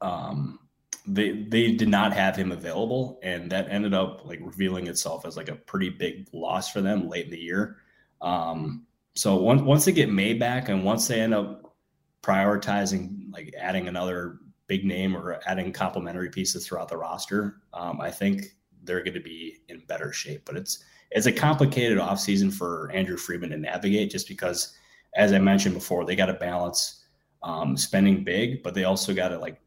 um, 0.00 0.58
they 1.06 1.32
they 1.32 1.72
did 1.72 1.88
not 1.88 2.12
have 2.12 2.36
him 2.36 2.52
available, 2.52 3.18
and 3.22 3.50
that 3.50 3.68
ended 3.70 3.94
up 3.94 4.24
like 4.24 4.40
revealing 4.40 4.86
itself 4.86 5.26
as 5.26 5.36
like 5.36 5.48
a 5.48 5.56
pretty 5.56 5.90
big 5.90 6.28
loss 6.32 6.70
for 6.70 6.80
them 6.80 7.08
late 7.08 7.26
in 7.26 7.30
the 7.30 7.38
year. 7.38 7.76
Um, 8.20 8.86
so 9.14 9.36
once 9.36 9.62
once 9.62 9.84
they 9.84 9.92
get 9.92 10.10
May 10.10 10.34
back, 10.34 10.68
and 10.68 10.84
once 10.84 11.08
they 11.08 11.20
end 11.20 11.34
up 11.34 11.76
prioritizing 12.22 13.32
like 13.32 13.52
adding 13.58 13.88
another 13.88 14.38
big 14.68 14.84
name 14.84 15.16
or 15.16 15.40
adding 15.46 15.72
complementary 15.72 16.30
pieces 16.30 16.66
throughout 16.66 16.88
the 16.88 16.96
roster, 16.96 17.56
um, 17.74 18.00
I 18.00 18.10
think 18.10 18.54
they're 18.84 19.02
going 19.02 19.14
to 19.14 19.20
be 19.20 19.58
in 19.68 19.80
better 19.86 20.12
shape. 20.12 20.44
But 20.44 20.56
it's 20.56 20.84
it's 21.10 21.26
a 21.26 21.32
complicated 21.32 21.98
offseason 21.98 22.52
for 22.52 22.90
Andrew 22.92 23.16
Friedman 23.16 23.50
to 23.50 23.58
navigate, 23.58 24.10
just 24.10 24.28
because, 24.28 24.76
as 25.14 25.32
I 25.32 25.38
mentioned 25.40 25.74
before, 25.74 26.04
they 26.04 26.16
got 26.16 26.26
to 26.26 26.34
balance 26.34 27.04
um, 27.42 27.76
spending 27.76 28.22
big, 28.22 28.62
but 28.62 28.74
they 28.74 28.84
also 28.84 29.12
got 29.12 29.28
to 29.28 29.38
like 29.38 29.60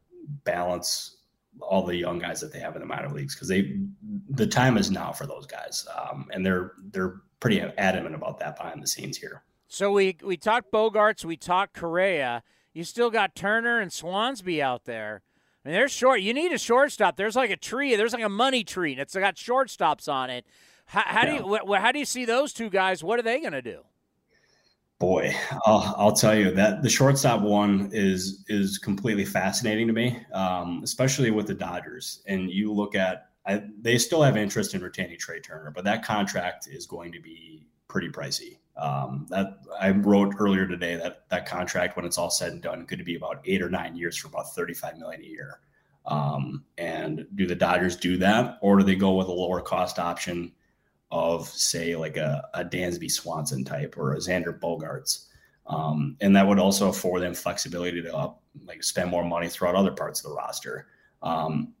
balance 0.44 1.15
all 1.60 1.84
the 1.84 1.96
young 1.96 2.18
guys 2.18 2.40
that 2.40 2.52
they 2.52 2.58
have 2.58 2.74
in 2.76 2.80
the 2.80 2.86
minor 2.86 3.08
leagues 3.08 3.34
because 3.34 3.48
they 3.48 3.76
the 4.30 4.46
time 4.46 4.76
is 4.76 4.90
now 4.90 5.12
for 5.12 5.26
those 5.26 5.46
guys, 5.46 5.86
um, 5.96 6.28
and 6.32 6.44
they're 6.44 6.72
they're 6.90 7.20
pretty 7.40 7.60
adamant 7.60 8.14
about 8.14 8.38
that 8.38 8.56
behind 8.56 8.82
the 8.82 8.86
scenes 8.86 9.16
here. 9.16 9.42
So 9.68 9.92
we 9.92 10.16
we 10.22 10.36
talked 10.36 10.72
Bogaerts, 10.72 11.24
we 11.24 11.36
talked 11.36 11.74
Correa. 11.74 12.42
You 12.72 12.84
still 12.84 13.10
got 13.10 13.34
Turner 13.34 13.80
and 13.80 13.90
Swansby 13.90 14.60
out 14.60 14.84
there. 14.84 15.22
I 15.64 15.68
mean, 15.68 15.74
they're 15.74 15.88
short. 15.88 16.20
You 16.20 16.34
need 16.34 16.52
a 16.52 16.58
shortstop. 16.58 17.16
There's 17.16 17.34
like 17.34 17.50
a 17.50 17.56
tree. 17.56 17.96
There's 17.96 18.12
like 18.12 18.22
a 18.22 18.28
money 18.28 18.62
tree, 18.64 18.92
and 18.92 19.00
it's 19.00 19.14
got 19.14 19.36
shortstops 19.36 20.12
on 20.12 20.30
it. 20.30 20.46
How, 20.86 21.02
how 21.04 21.26
yeah. 21.26 21.38
do 21.38 21.48
you 21.48 21.74
how 21.74 21.92
do 21.92 21.98
you 21.98 22.04
see 22.04 22.24
those 22.24 22.52
two 22.52 22.70
guys? 22.70 23.02
What 23.02 23.18
are 23.18 23.22
they 23.22 23.40
going 23.40 23.52
to 23.52 23.62
do? 23.62 23.80
Boy, 24.98 25.34
I'll, 25.66 25.94
I'll, 25.98 26.12
tell 26.12 26.34
you 26.34 26.50
that 26.52 26.82
the 26.82 26.88
shortstop 26.88 27.42
one 27.42 27.90
is 27.92 28.44
is 28.48 28.78
completely 28.78 29.26
fascinating 29.26 29.86
to 29.88 29.92
me, 29.92 30.24
um, 30.32 30.80
especially 30.82 31.30
with 31.30 31.46
the 31.46 31.54
Dodgers. 31.54 32.22
And 32.26 32.50
you 32.50 32.72
look 32.72 32.94
at, 32.94 33.28
I, 33.44 33.62
they 33.78 33.98
still 33.98 34.22
have 34.22 34.38
interest 34.38 34.74
in 34.74 34.80
retaining 34.80 35.18
Trea 35.18 35.40
Turner, 35.40 35.70
but 35.70 35.84
that 35.84 36.02
contract 36.02 36.66
is 36.66 36.86
going 36.86 37.12
to 37.12 37.20
be 37.20 37.66
pretty 37.88 38.08
pricey. 38.08 38.56
Um, 38.78 39.26
that 39.28 39.58
I 39.78 39.90
wrote 39.90 40.34
earlier 40.38 40.66
today 40.66 40.96
that 40.96 41.28
that 41.28 41.46
contract, 41.46 41.96
when 41.96 42.06
it's 42.06 42.16
all 42.16 42.30
said 42.30 42.52
and 42.52 42.62
done, 42.62 42.86
could 42.86 43.04
be 43.04 43.16
about 43.16 43.42
eight 43.44 43.60
or 43.60 43.68
nine 43.68 43.96
years 43.96 44.16
for 44.16 44.28
about 44.28 44.54
thirty 44.54 44.72
five 44.72 44.96
million 44.96 45.20
a 45.20 45.26
year. 45.26 45.60
Um, 46.06 46.64
and 46.78 47.26
do 47.34 47.46
the 47.46 47.54
Dodgers 47.54 47.96
do 47.96 48.16
that, 48.18 48.58
or 48.62 48.78
do 48.78 48.84
they 48.84 48.94
go 48.94 49.14
with 49.14 49.28
a 49.28 49.32
lower 49.32 49.60
cost 49.60 49.98
option? 49.98 50.52
Of 51.16 51.48
say 51.48 51.96
like 51.96 52.16
a, 52.16 52.48
a 52.54 52.64
Dansby 52.64 53.10
Swanson 53.10 53.64
type 53.64 53.96
or 53.96 54.12
a 54.12 54.18
Xander 54.18 54.58
Bogaerts. 54.58 55.26
Um, 55.66 56.16
and 56.20 56.36
that 56.36 56.46
would 56.46 56.58
also 56.58 56.88
afford 56.88 57.22
them 57.22 57.34
flexibility 57.34 58.02
to 58.02 58.14
uh, 58.14 58.32
like 58.66 58.84
spend 58.84 59.10
more 59.10 59.24
money 59.24 59.48
throughout 59.48 59.74
other 59.74 59.90
parts 59.92 60.24
of 60.24 60.30
the 60.30 60.36
roster. 60.36 60.86
Um, 61.22 61.74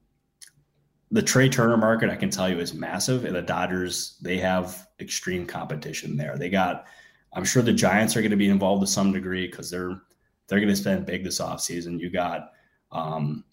the 1.10 1.22
Trea 1.22 1.48
Turner 1.48 1.76
market, 1.76 2.10
I 2.10 2.16
can 2.16 2.30
tell 2.30 2.48
you, 2.48 2.58
is 2.58 2.74
massive. 2.74 3.24
And 3.24 3.36
the 3.36 3.42
Dodgers, 3.42 4.18
they 4.20 4.38
have 4.38 4.88
extreme 4.98 5.46
competition 5.46 6.16
there. 6.16 6.36
They 6.36 6.50
got, 6.50 6.86
I'm 7.32 7.44
sure 7.44 7.62
the 7.62 7.72
Giants 7.72 8.16
are 8.16 8.22
going 8.22 8.30
to 8.30 8.36
be 8.36 8.48
involved 8.48 8.82
to 8.82 8.86
some 8.86 9.12
degree 9.12 9.46
because 9.46 9.70
they're 9.70 10.00
they're 10.48 10.60
going 10.60 10.68
to 10.68 10.76
spend 10.76 11.06
big 11.06 11.24
this 11.24 11.40
offseason. 11.40 11.98
You 11.98 12.10
got, 12.10 12.52
um, 12.92 13.44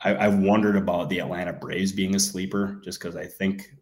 I, 0.00 0.16
I've 0.16 0.38
wondered 0.38 0.76
about 0.76 1.10
the 1.10 1.18
Atlanta 1.20 1.52
Braves 1.52 1.92
being 1.92 2.14
a 2.14 2.20
sleeper 2.20 2.80
just 2.82 2.98
because 2.98 3.14
I 3.14 3.26
think 3.26 3.74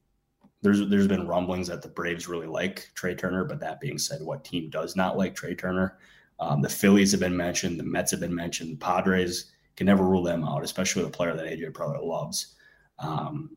there's 0.62 0.88
there's 0.88 1.08
been 1.08 1.26
rumblings 1.26 1.68
that 1.68 1.82
the 1.82 1.88
Braves 1.88 2.28
really 2.28 2.46
like 2.46 2.90
Trea 2.94 3.14
Turner, 3.14 3.44
but 3.44 3.60
that 3.60 3.80
being 3.80 3.98
said, 3.98 4.22
what 4.22 4.44
team 4.44 4.70
does 4.70 4.96
not 4.96 5.16
like 5.16 5.34
Trea 5.34 5.54
Turner? 5.54 5.98
Um, 6.40 6.62
the 6.62 6.68
Phillies 6.68 7.10
have 7.12 7.20
been 7.20 7.36
mentioned, 7.36 7.78
the 7.78 7.84
Mets 7.84 8.10
have 8.12 8.20
been 8.20 8.34
mentioned, 8.34 8.72
the 8.72 8.84
Padres 8.84 9.52
can 9.76 9.86
never 9.86 10.04
rule 10.04 10.22
them 10.22 10.44
out, 10.44 10.64
especially 10.64 11.02
with 11.02 11.14
a 11.14 11.16
player 11.16 11.34
that 11.34 11.46
AJ 11.46 11.72
Preller 11.72 12.02
loves. 12.02 12.54
Um, 12.98 13.56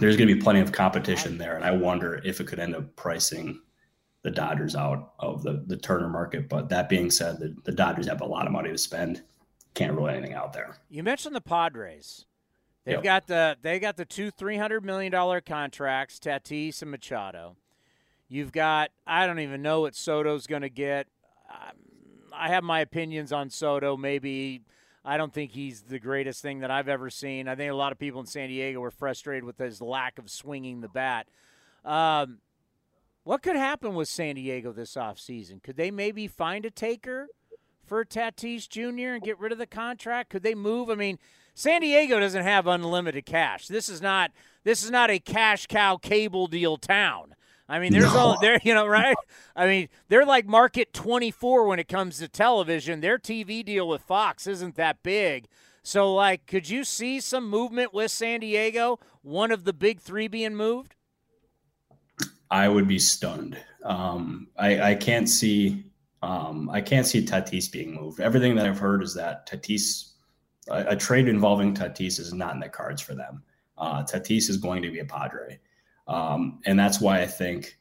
there's 0.00 0.16
going 0.16 0.28
to 0.28 0.34
be 0.34 0.40
plenty 0.40 0.60
of 0.60 0.72
competition 0.72 1.38
there, 1.38 1.56
and 1.56 1.64
I 1.64 1.72
wonder 1.72 2.20
if 2.24 2.40
it 2.40 2.46
could 2.46 2.58
end 2.58 2.74
up 2.74 2.94
pricing 2.96 3.60
the 4.22 4.30
Dodgers 4.30 4.76
out 4.76 5.14
of 5.18 5.42
the, 5.42 5.64
the 5.66 5.76
Turner 5.76 6.08
market. 6.08 6.48
But 6.48 6.68
that 6.68 6.88
being 6.88 7.10
said, 7.10 7.38
the, 7.38 7.54
the 7.64 7.72
Dodgers 7.72 8.06
have 8.06 8.20
a 8.20 8.26
lot 8.26 8.46
of 8.46 8.52
money 8.52 8.70
to 8.70 8.78
spend. 8.78 9.22
Can't 9.74 9.94
rule 9.94 10.08
anything 10.08 10.34
out 10.34 10.52
there. 10.52 10.76
You 10.88 11.02
mentioned 11.02 11.34
the 11.34 11.40
Padres. 11.40 12.26
They've 12.84 12.94
yep. 12.94 13.04
got 13.04 13.26
the 13.28 13.56
they 13.62 13.78
got 13.78 13.96
the 13.96 14.04
two 14.04 14.30
three 14.30 14.56
hundred 14.56 14.84
million 14.84 15.12
dollar 15.12 15.40
contracts, 15.40 16.18
Tatis 16.18 16.82
and 16.82 16.90
Machado. 16.90 17.56
You've 18.28 18.52
got 18.52 18.90
I 19.06 19.26
don't 19.26 19.40
even 19.40 19.62
know 19.62 19.82
what 19.82 19.94
Soto's 19.94 20.46
going 20.46 20.62
to 20.62 20.70
get. 20.70 21.06
I 22.34 22.48
have 22.48 22.64
my 22.64 22.80
opinions 22.80 23.32
on 23.32 23.50
Soto. 23.50 23.96
Maybe 23.96 24.62
I 25.04 25.16
don't 25.16 25.32
think 25.32 25.52
he's 25.52 25.82
the 25.82 25.98
greatest 25.98 26.42
thing 26.42 26.60
that 26.60 26.70
I've 26.70 26.88
ever 26.88 27.10
seen. 27.10 27.48
I 27.48 27.54
think 27.54 27.70
a 27.70 27.74
lot 27.74 27.92
of 27.92 27.98
people 27.98 28.20
in 28.20 28.26
San 28.26 28.48
Diego 28.48 28.80
were 28.80 28.90
frustrated 28.90 29.44
with 29.44 29.58
his 29.58 29.80
lack 29.80 30.18
of 30.18 30.30
swinging 30.30 30.80
the 30.80 30.88
bat. 30.88 31.26
Um, 31.84 32.38
what 33.24 33.42
could 33.42 33.56
happen 33.56 33.94
with 33.94 34.08
San 34.08 34.34
Diego 34.36 34.72
this 34.72 34.94
offseason? 34.94 35.62
Could 35.62 35.76
they 35.76 35.90
maybe 35.90 36.26
find 36.26 36.64
a 36.64 36.70
taker 36.70 37.28
for 37.84 38.04
Tatis 38.04 38.68
Jr. 38.68 39.14
and 39.14 39.22
get 39.22 39.38
rid 39.38 39.52
of 39.52 39.58
the 39.58 39.66
contract? 39.66 40.30
Could 40.30 40.42
they 40.42 40.54
move? 40.54 40.90
I 40.90 40.94
mean, 40.94 41.18
San 41.54 41.80
Diego 41.80 42.18
doesn't 42.20 42.42
have 42.42 42.66
unlimited 42.66 43.26
cash. 43.26 43.68
This 43.68 43.88
is 43.88 44.00
not 44.00 44.30
this 44.64 44.82
is 44.82 44.90
not 44.90 45.10
a 45.10 45.18
cash 45.18 45.66
cow 45.66 45.96
cable 45.96 46.46
deal 46.46 46.76
town. 46.76 47.34
I 47.68 47.78
mean, 47.78 47.92
there's 47.92 48.12
no. 48.12 48.18
all 48.18 48.40
there, 48.40 48.60
you 48.62 48.74
know, 48.74 48.86
right? 48.86 49.16
I 49.56 49.66
mean, 49.66 49.88
they're 50.08 50.26
like 50.26 50.46
market 50.46 50.92
24 50.92 51.66
when 51.66 51.78
it 51.78 51.88
comes 51.88 52.18
to 52.18 52.28
television. 52.28 53.00
Their 53.00 53.18
TV 53.18 53.64
deal 53.64 53.88
with 53.88 54.02
Fox 54.02 54.46
isn't 54.46 54.76
that 54.76 55.02
big. 55.02 55.46
So, 55.82 56.14
like, 56.14 56.46
could 56.46 56.68
you 56.68 56.84
see 56.84 57.18
some 57.18 57.48
movement 57.48 57.92
with 57.92 58.10
San 58.10 58.40
Diego, 58.40 59.00
one 59.22 59.50
of 59.50 59.64
the 59.64 59.72
big 59.72 60.00
three 60.00 60.28
being 60.28 60.54
moved? 60.54 60.94
I 62.50 62.68
would 62.68 62.86
be 62.86 62.98
stunned. 62.98 63.56
Um, 63.82 64.48
I, 64.56 64.90
I 64.90 64.94
can't 64.94 65.28
see, 65.28 65.84
um, 66.22 66.68
I 66.70 66.82
can't 66.82 67.06
see 67.06 67.24
Tatis 67.24 67.72
being 67.72 67.94
moved. 67.94 68.20
Everything 68.20 68.54
that 68.56 68.66
I've 68.66 68.78
heard 68.78 69.02
is 69.02 69.14
that 69.14 69.48
Tatis, 69.48 70.11
a, 70.68 70.84
a 70.88 70.96
trade 70.96 71.28
involving 71.28 71.74
Tatis, 71.74 72.18
is 72.18 72.32
not 72.32 72.54
in 72.54 72.60
the 72.60 72.68
cards 72.68 73.02
for 73.02 73.14
them. 73.14 73.42
Uh, 73.78 74.02
Tatis 74.02 74.48
is 74.48 74.56
going 74.56 74.82
to 74.82 74.90
be 74.90 75.00
a 75.00 75.04
Padre. 75.04 75.58
Um, 76.06 76.60
and 76.66 76.78
that's 76.78 77.00
why 77.00 77.20
I 77.20 77.26
think, 77.26 77.78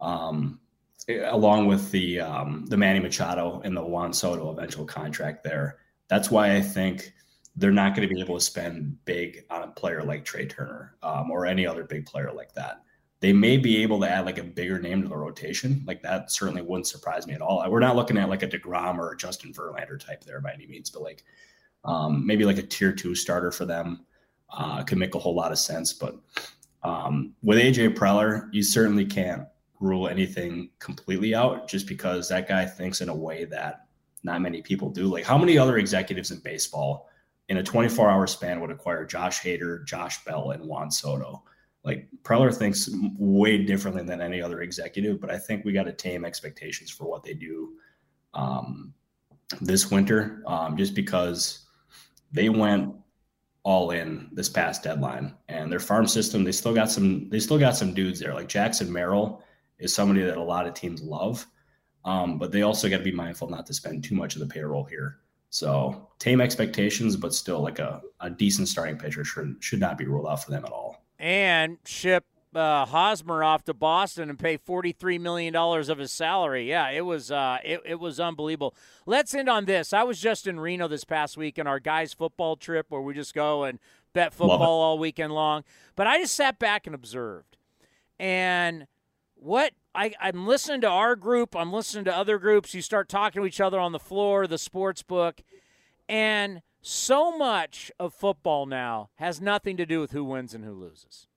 um, 0.00 0.60
along 1.08 1.66
with 1.66 1.90
the 1.90 2.20
um, 2.20 2.66
the 2.66 2.76
Manny 2.76 3.00
Machado 3.00 3.60
and 3.64 3.76
the 3.76 3.84
Juan 3.84 4.12
Soto 4.12 4.50
eventual 4.50 4.84
contract 4.84 5.42
there, 5.42 5.78
that's 6.08 6.30
why 6.30 6.54
I 6.54 6.60
think 6.60 7.12
they're 7.56 7.70
not 7.70 7.94
going 7.94 8.08
to 8.08 8.14
be 8.14 8.20
able 8.20 8.38
to 8.38 8.44
spend 8.44 9.04
big 9.04 9.44
on 9.50 9.62
a 9.62 9.68
player 9.68 10.02
like 10.02 10.24
Trea 10.24 10.46
Turner 10.46 10.96
um, 11.02 11.30
or 11.30 11.46
any 11.46 11.66
other 11.66 11.84
big 11.84 12.06
player 12.06 12.32
like 12.32 12.54
that. 12.54 12.82
They 13.20 13.32
may 13.32 13.56
be 13.56 13.82
able 13.82 14.00
to 14.00 14.10
add 14.10 14.26
like 14.26 14.38
a 14.38 14.42
bigger 14.42 14.80
name 14.80 15.02
to 15.02 15.08
the 15.08 15.16
rotation. 15.16 15.84
Like 15.86 16.02
that 16.02 16.32
certainly 16.32 16.62
wouldn't 16.62 16.88
surprise 16.88 17.26
me 17.26 17.34
at 17.34 17.42
all. 17.42 17.64
We're 17.70 17.78
not 17.78 17.94
looking 17.94 18.18
at 18.18 18.28
like 18.28 18.42
a 18.42 18.48
Degrom 18.48 18.98
or 18.98 19.12
a 19.12 19.16
Justin 19.16 19.52
Verlander 19.52 19.98
type 20.04 20.24
there 20.24 20.40
by 20.40 20.52
any 20.52 20.66
means, 20.66 20.90
but 20.90 21.02
like 21.02 21.24
um, 21.84 22.26
maybe 22.26 22.44
like 22.44 22.58
a 22.58 22.62
tier 22.62 22.92
two 22.92 23.14
starter 23.14 23.50
for 23.50 23.64
them 23.64 24.04
uh, 24.50 24.82
could 24.82 24.98
make 24.98 25.14
a 25.14 25.18
whole 25.18 25.34
lot 25.34 25.52
of 25.52 25.58
sense. 25.58 25.92
But 25.92 26.16
um, 26.82 27.34
with 27.42 27.58
AJ 27.58 27.94
Preller, 27.94 28.48
you 28.52 28.62
certainly 28.62 29.04
can't 29.04 29.46
rule 29.80 30.08
anything 30.08 30.70
completely 30.78 31.34
out 31.34 31.68
just 31.68 31.86
because 31.86 32.28
that 32.28 32.48
guy 32.48 32.64
thinks 32.64 33.00
in 33.00 33.08
a 33.08 33.14
way 33.14 33.44
that 33.46 33.86
not 34.22 34.40
many 34.40 34.62
people 34.62 34.90
do. 34.90 35.06
Like, 35.06 35.24
how 35.24 35.36
many 35.36 35.58
other 35.58 35.78
executives 35.78 36.30
in 36.30 36.38
baseball 36.38 37.08
in 37.48 37.56
a 37.56 37.62
24 37.62 38.08
hour 38.08 38.26
span 38.26 38.60
would 38.60 38.70
acquire 38.70 39.04
Josh 39.04 39.40
Hader, 39.40 39.84
Josh 39.84 40.24
Bell, 40.24 40.52
and 40.52 40.64
Juan 40.64 40.90
Soto? 40.90 41.42
Like, 41.84 42.08
Preller 42.22 42.54
thinks 42.54 42.88
way 43.18 43.58
differently 43.58 44.04
than 44.04 44.20
any 44.20 44.40
other 44.40 44.62
executive, 44.62 45.20
but 45.20 45.30
I 45.30 45.38
think 45.38 45.64
we 45.64 45.72
got 45.72 45.84
to 45.84 45.92
tame 45.92 46.24
expectations 46.24 46.90
for 46.90 47.04
what 47.04 47.24
they 47.24 47.34
do 47.34 47.72
um, 48.34 48.94
this 49.60 49.90
winter 49.90 50.44
um, 50.46 50.76
just 50.76 50.94
because 50.94 51.66
they 52.32 52.48
went 52.48 52.94
all 53.64 53.90
in 53.90 54.28
this 54.32 54.48
past 54.48 54.82
deadline. 54.82 55.34
And 55.48 55.70
their 55.70 55.80
farm 55.80 56.06
system, 56.06 56.44
they 56.44 56.52
still 56.52 56.74
got 56.74 56.90
some 56.90 57.28
they 57.28 57.38
still 57.38 57.58
got 57.58 57.76
some 57.76 57.94
dudes 57.94 58.20
there. 58.20 58.34
Like 58.34 58.48
Jackson 58.48 58.92
Merrill 58.92 59.42
is 59.78 59.94
somebody 59.94 60.22
that 60.22 60.36
a 60.36 60.42
lot 60.42 60.66
of 60.66 60.74
teams 60.74 61.02
love. 61.02 61.46
Um, 62.04 62.38
but 62.38 62.50
they 62.50 62.62
also 62.62 62.88
got 62.88 62.98
to 62.98 63.04
be 63.04 63.12
mindful 63.12 63.48
not 63.48 63.66
to 63.66 63.74
spend 63.74 64.02
too 64.02 64.16
much 64.16 64.34
of 64.34 64.40
the 64.40 64.46
payroll 64.46 64.84
here. 64.84 65.18
So 65.50 66.08
tame 66.18 66.40
expectations, 66.40 67.14
but 67.16 67.34
still 67.34 67.60
like 67.60 67.78
a, 67.78 68.00
a 68.20 68.30
decent 68.30 68.68
starting 68.68 68.96
pitcher 68.96 69.24
should 69.24 69.56
should 69.60 69.80
not 69.80 69.98
be 69.98 70.06
ruled 70.06 70.26
out 70.26 70.42
for 70.42 70.50
them 70.50 70.64
at 70.64 70.72
all. 70.72 71.04
And 71.18 71.78
ship 71.84 72.24
uh, 72.54 72.84
Hosmer 72.86 73.42
off 73.42 73.64
to 73.64 73.74
Boston 73.74 74.28
and 74.28 74.38
pay 74.38 74.58
$43 74.58 75.20
million 75.20 75.54
of 75.54 75.98
his 75.98 76.12
salary. 76.12 76.68
Yeah, 76.68 76.90
it 76.90 77.02
was 77.02 77.30
uh, 77.30 77.58
it, 77.64 77.80
it 77.84 78.00
was 78.00 78.20
unbelievable. 78.20 78.74
Let's 79.06 79.34
end 79.34 79.48
on 79.48 79.64
this. 79.64 79.92
I 79.92 80.02
was 80.02 80.20
just 80.20 80.46
in 80.46 80.60
Reno 80.60 80.88
this 80.88 81.04
past 81.04 81.36
week 81.36 81.58
on 81.58 81.66
our 81.66 81.80
guys' 81.80 82.12
football 82.12 82.56
trip 82.56 82.86
where 82.88 83.00
we 83.00 83.14
just 83.14 83.34
go 83.34 83.64
and 83.64 83.78
bet 84.12 84.34
football 84.34 84.80
all 84.80 84.98
weekend 84.98 85.32
long. 85.32 85.64
But 85.96 86.06
I 86.06 86.18
just 86.18 86.34
sat 86.34 86.58
back 86.58 86.86
and 86.86 86.94
observed. 86.94 87.56
And 88.18 88.86
what 89.34 89.72
I, 89.94 90.12
I'm 90.20 90.46
listening 90.46 90.82
to 90.82 90.88
our 90.88 91.16
group, 91.16 91.56
I'm 91.56 91.72
listening 91.72 92.04
to 92.04 92.16
other 92.16 92.38
groups. 92.38 92.74
You 92.74 92.82
start 92.82 93.08
talking 93.08 93.42
to 93.42 93.46
each 93.46 93.60
other 93.60 93.80
on 93.80 93.92
the 93.92 93.98
floor, 93.98 94.46
the 94.46 94.58
sports 94.58 95.02
book. 95.02 95.42
And 96.08 96.62
so 96.82 97.36
much 97.36 97.90
of 97.98 98.12
football 98.12 98.66
now 98.66 99.10
has 99.16 99.40
nothing 99.40 99.76
to 99.76 99.86
do 99.86 100.00
with 100.00 100.12
who 100.12 100.24
wins 100.24 100.54
and 100.54 100.64
who 100.64 100.72
loses. 100.72 101.28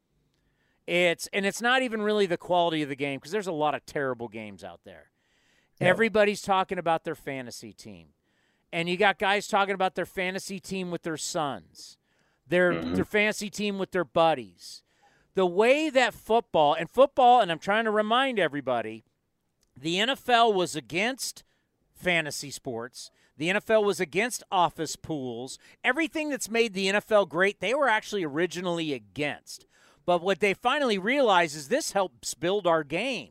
It's 0.88 1.28
and 1.34 1.46
it's 1.46 1.62
not 1.62 1.82
even 1.82 2.02
really 2.02 2.26
the 2.26 2.38
quality 2.38 2.84
of 2.84 2.90
the 2.90 2.96
game 2.96 3.20
because 3.20 3.32
there's 3.32 3.48
a 3.48 3.52
lot 3.52 3.74
of 3.74 3.86
terrible 3.86 4.28
games 4.28 4.64
out 4.64 4.82
there. 4.86 5.10
Everybody's 5.82 6.42
talking 6.42 6.78
about 6.78 7.04
their 7.04 7.16
fantasy 7.16 7.74
team. 7.74 8.10
And 8.72 8.88
you 8.88 8.98
got 8.98 9.20
guys 9.20 9.48
talking 9.48 9.74
about 9.74 9.96
their 9.96 10.06
fantasy 10.06 10.60
team 10.60 10.92
with 10.92 11.04
their 11.04 11.18
sons. 11.18 11.98
Their 12.48 12.74
mm-hmm. 12.74 12.96
their 12.96 13.06
fantasy 13.06 13.50
team 13.50 13.78
with 13.78 13.92
their 13.92 14.06
buddies. 14.06 14.84
The 15.34 15.46
way 15.46 15.90
that 15.90 16.14
football 16.14 16.74
and 16.74 16.90
football 16.90 17.42
and 17.42 17.52
I'm 17.52 17.60
trying 17.60 17.86
to 17.86 17.92
remind 17.92 18.40
everybody 18.40 19.06
the 19.76 19.96
NFL 19.98 20.54
was 20.54 20.76
against 20.76 21.44
fantasy 21.94 22.52
sports. 22.52 23.12
The 23.38 23.50
NFL 23.50 23.84
was 23.84 24.00
against 24.00 24.44
office 24.52 24.96
pools. 24.96 25.60
Everything 25.84 26.30
that's 26.30 26.50
made 26.50 26.74
the 26.74 26.88
NFL 26.88 27.28
great, 27.28 27.60
they 27.60 27.74
were 27.74 27.90
actually 27.90 28.24
originally 28.24 28.94
against. 28.94 29.68
But 30.06 30.22
what 30.22 30.40
they 30.40 30.54
finally 30.54 30.98
realize 30.98 31.56
is 31.56 31.68
this 31.68 31.94
helps 31.94 32.34
build 32.34 32.68
our 32.68 32.84
game. 32.84 33.30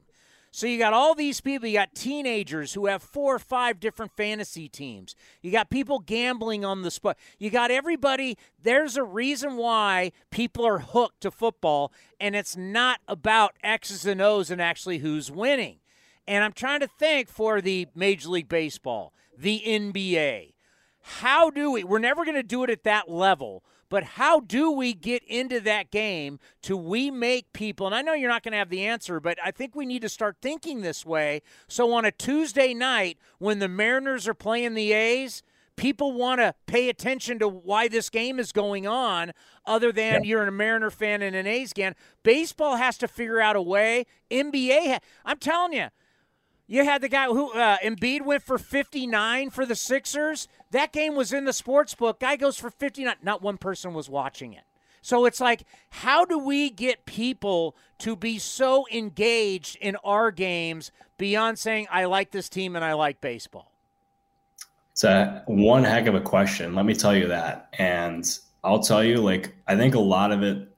So 0.55 0.69
you 0.69 0.79
got 0.79 0.93
all 0.93 1.17
these 1.17 1.41
people, 1.41 1.67
you 1.67 1.79
got 1.79 1.97
teenagers 1.97 2.75
who 2.75 2.87
have 2.87 3.03
four 3.03 3.35
or 3.35 3.41
five 3.41 3.81
different 3.81 4.13
fantasy 4.17 4.69
teams. 4.69 5.17
You 5.43 5.51
got 5.51 5.69
people 5.69 5.99
gambling 5.99 6.65
on 6.65 6.83
the 6.83 6.93
spot. 6.93 7.19
You 7.41 7.51
got 7.51 7.73
everybody. 7.73 8.39
There's 8.63 8.97
a 8.97 9.03
reason 9.03 9.57
why 9.57 10.13
people 10.31 10.65
are 10.65 10.79
hooked 10.79 11.23
to 11.23 11.33
football, 11.33 11.93
and 12.21 12.37
it's 12.37 12.57
not 12.57 13.01
about 13.09 13.55
X's 13.65 14.07
and 14.07 14.21
O's 14.21 14.49
and 14.49 14.63
actually 14.63 14.99
who's 14.99 15.29
winning. 15.29 15.81
And 16.25 16.45
I'm 16.45 16.53
trying 16.53 16.79
to 16.81 16.89
think 17.01 17.29
for 17.29 17.61
the 17.61 17.89
Major 17.93 18.29
League 18.29 18.49
Baseball, 18.49 19.13
the 19.37 19.61
NBA. 19.67 20.55
How 21.01 21.51
do 21.51 21.73
we? 21.73 21.83
We're 21.83 21.99
never 21.99 22.25
going 22.25 22.37
to 22.37 22.45
do 22.45 22.63
it 22.63 22.71
at 22.71 22.85
that 22.85 23.11
level, 23.11 23.65
but 23.95 24.03
how 24.03 24.41
do 24.41 24.73
we 24.73 24.93
get 24.93 25.23
into 25.23 25.61
that 25.61 25.93
game 25.93 26.41
to 26.63 26.77
we 26.77 27.13
make 27.13 27.53
people, 27.53 27.87
and 27.87 27.95
I 27.95 28.03
know 28.03 28.13
you're 28.13 28.29
not 28.29 28.43
going 28.43 28.51
to 28.51 28.59
have 28.59 28.69
the 28.69 28.85
answer, 28.85 29.21
but 29.21 29.39
I 29.41 29.53
think 29.53 29.77
we 29.77 29.87
need 29.87 30.03
to 30.03 30.09
start 30.09 30.39
thinking 30.43 30.81
this 30.81 31.07
way. 31.07 31.43
So 31.69 31.93
on 31.93 32.05
a 32.05 32.11
Tuesday 32.11 32.75
night 32.75 33.19
when 33.39 33.61
the 33.61 33.69
Mariners 33.69 34.27
are 34.27 34.35
playing 34.35 34.75
the 34.75 34.93
A's, 34.93 35.45
people 35.77 36.11
want 36.11 36.41
to 36.41 36.57
pay 36.67 36.89
attention 36.89 37.39
to 37.39 37.47
why 37.47 37.87
this 37.87 38.11
game 38.11 38.41
is 38.41 38.51
going 38.51 38.85
on 38.85 39.31
other 39.65 39.93
than 39.93 40.25
yeah. 40.25 40.29
you're 40.29 40.43
a 40.43 40.51
Mariner 40.51 40.91
fan 40.91 41.23
and 41.23 41.37
an 41.37 41.47
A's 41.47 41.73
fan. 41.73 41.95
Baseball 42.25 42.75
has 42.75 42.99
to 42.99 43.07
figure 43.07 43.41
out 43.41 43.55
a 43.55 43.63
way. 43.63 44.07
NBA, 44.29 44.99
I'm 45.25 45.39
telling 45.39 45.73
you, 45.73 45.87
you 46.67 46.85
had 46.85 47.03
the 47.03 47.09
guy 47.09 47.27
who 47.27 47.53
uh, 47.53 47.79
Embiid 47.79 48.23
went 48.23 48.43
for 48.43 48.59
59 48.59 49.51
for 49.51 49.67
the 49.67 49.75
Sixers. 49.75 50.49
That 50.71 50.93
game 50.93 51.15
was 51.15 51.33
in 51.33 51.45
the 51.45 51.53
sports 51.53 51.95
book. 51.95 52.21
Guy 52.21 52.37
goes 52.37 52.59
for 52.59 52.71
59. 52.71 53.17
Not 53.23 53.43
one 53.43 53.59
person 53.59 53.93
was 53.93 54.09
watching 54.09 54.53
it. 54.55 54.65
So 55.03 55.27
it's 55.27 55.41
like, 55.41 55.65
how 55.91 56.25
do 56.25 56.39
we 56.39 56.71
get 56.71 57.05
people 57.05 57.77
to 57.99 58.17
be 58.17 58.39
so 58.39 58.87
engaged 58.91 59.77
in 59.77 59.97
our 59.97 60.31
games 60.31 60.91
beyond 61.19 61.59
saying, 61.59 61.87
I 61.91 62.07
like 62.07 62.31
this 62.31 62.49
team 62.49 62.75
and 62.75 62.83
I 62.83 62.95
like 62.95 63.21
baseball? 63.21 63.71
It's 64.93 65.05
a 65.05 65.43
one 65.47 65.85
heck 65.85 66.07
of 66.07 66.15
a 66.15 66.21
question. 66.23 66.75
Let 66.75 66.87
me 66.87 66.95
tell 66.95 67.15
you 67.15 67.29
that. 67.29 67.69
And 67.79 68.27
I'll 68.63 68.79
tell 68.79 69.05
you, 69.05 69.17
like, 69.17 69.55
I 69.67 69.77
think 69.77 69.95
a 69.95 70.01
lot 70.01 70.33
of 70.33 70.43
it 70.43 70.74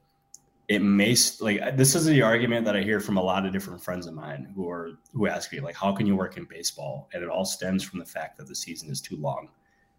it 0.67 0.81
may 0.81 1.15
like 1.39 1.77
this 1.77 1.95
is 1.95 2.05
the 2.05 2.21
argument 2.21 2.65
that 2.65 2.75
I 2.75 2.81
hear 2.81 2.99
from 2.99 3.17
a 3.17 3.23
lot 3.23 3.45
of 3.45 3.53
different 3.53 3.81
friends 3.81 4.05
of 4.05 4.13
mine 4.13 4.51
who 4.53 4.69
are 4.69 4.99
who 5.13 5.27
ask 5.27 5.51
me 5.53 5.61
like, 5.61 5.75
how 5.75 5.93
can 5.93 6.05
you 6.05 6.15
work 6.15 6.35
in 6.35 6.45
baseball? 6.45 7.09
And 7.13 7.23
it 7.23 7.29
all 7.29 7.45
stems 7.45 7.83
from 7.83 7.99
the 7.99 8.05
fact 8.05 8.37
that 8.37 8.47
the 8.47 8.55
season 8.55 8.89
is 8.89 8.99
too 8.99 9.15
long. 9.15 9.49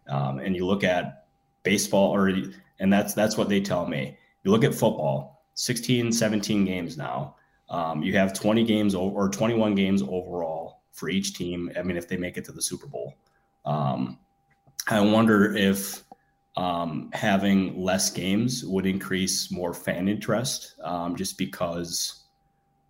Um, 0.07 0.39
and 0.39 0.55
you 0.55 0.65
look 0.65 0.83
at 0.83 1.25
baseball 1.63 2.13
or 2.13 2.31
and 2.79 2.93
that's 2.93 3.13
that's 3.15 3.35
what 3.35 3.49
they 3.49 3.61
tell 3.61 3.87
me. 3.87 4.17
You 4.43 4.51
look 4.51 4.63
at 4.63 4.73
football, 4.73 5.43
16, 5.55 6.11
17 6.11 6.65
games 6.65 6.97
now. 6.97 7.35
Um, 7.69 8.01
you 8.01 8.15
have 8.17 8.33
20 8.33 8.63
games 8.63 8.95
or 8.95 9.29
21 9.29 9.75
games 9.75 10.01
overall 10.01 10.81
for 10.91 11.09
each 11.09 11.35
team. 11.35 11.71
I 11.77 11.83
mean, 11.83 11.97
if 11.97 12.07
they 12.07 12.17
make 12.17 12.37
it 12.37 12.45
to 12.45 12.51
the 12.51 12.61
Super 12.61 12.87
Bowl, 12.87 13.15
um, 13.65 14.17
I 14.87 14.99
wonder 15.01 15.55
if 15.55 16.03
um, 16.57 17.09
having 17.13 17.79
less 17.81 18.09
games 18.09 18.63
would 18.65 18.85
increase 18.85 19.51
more 19.51 19.73
fan 19.73 20.07
interest, 20.07 20.75
um, 20.83 21.15
just 21.15 21.37
because 21.37 22.23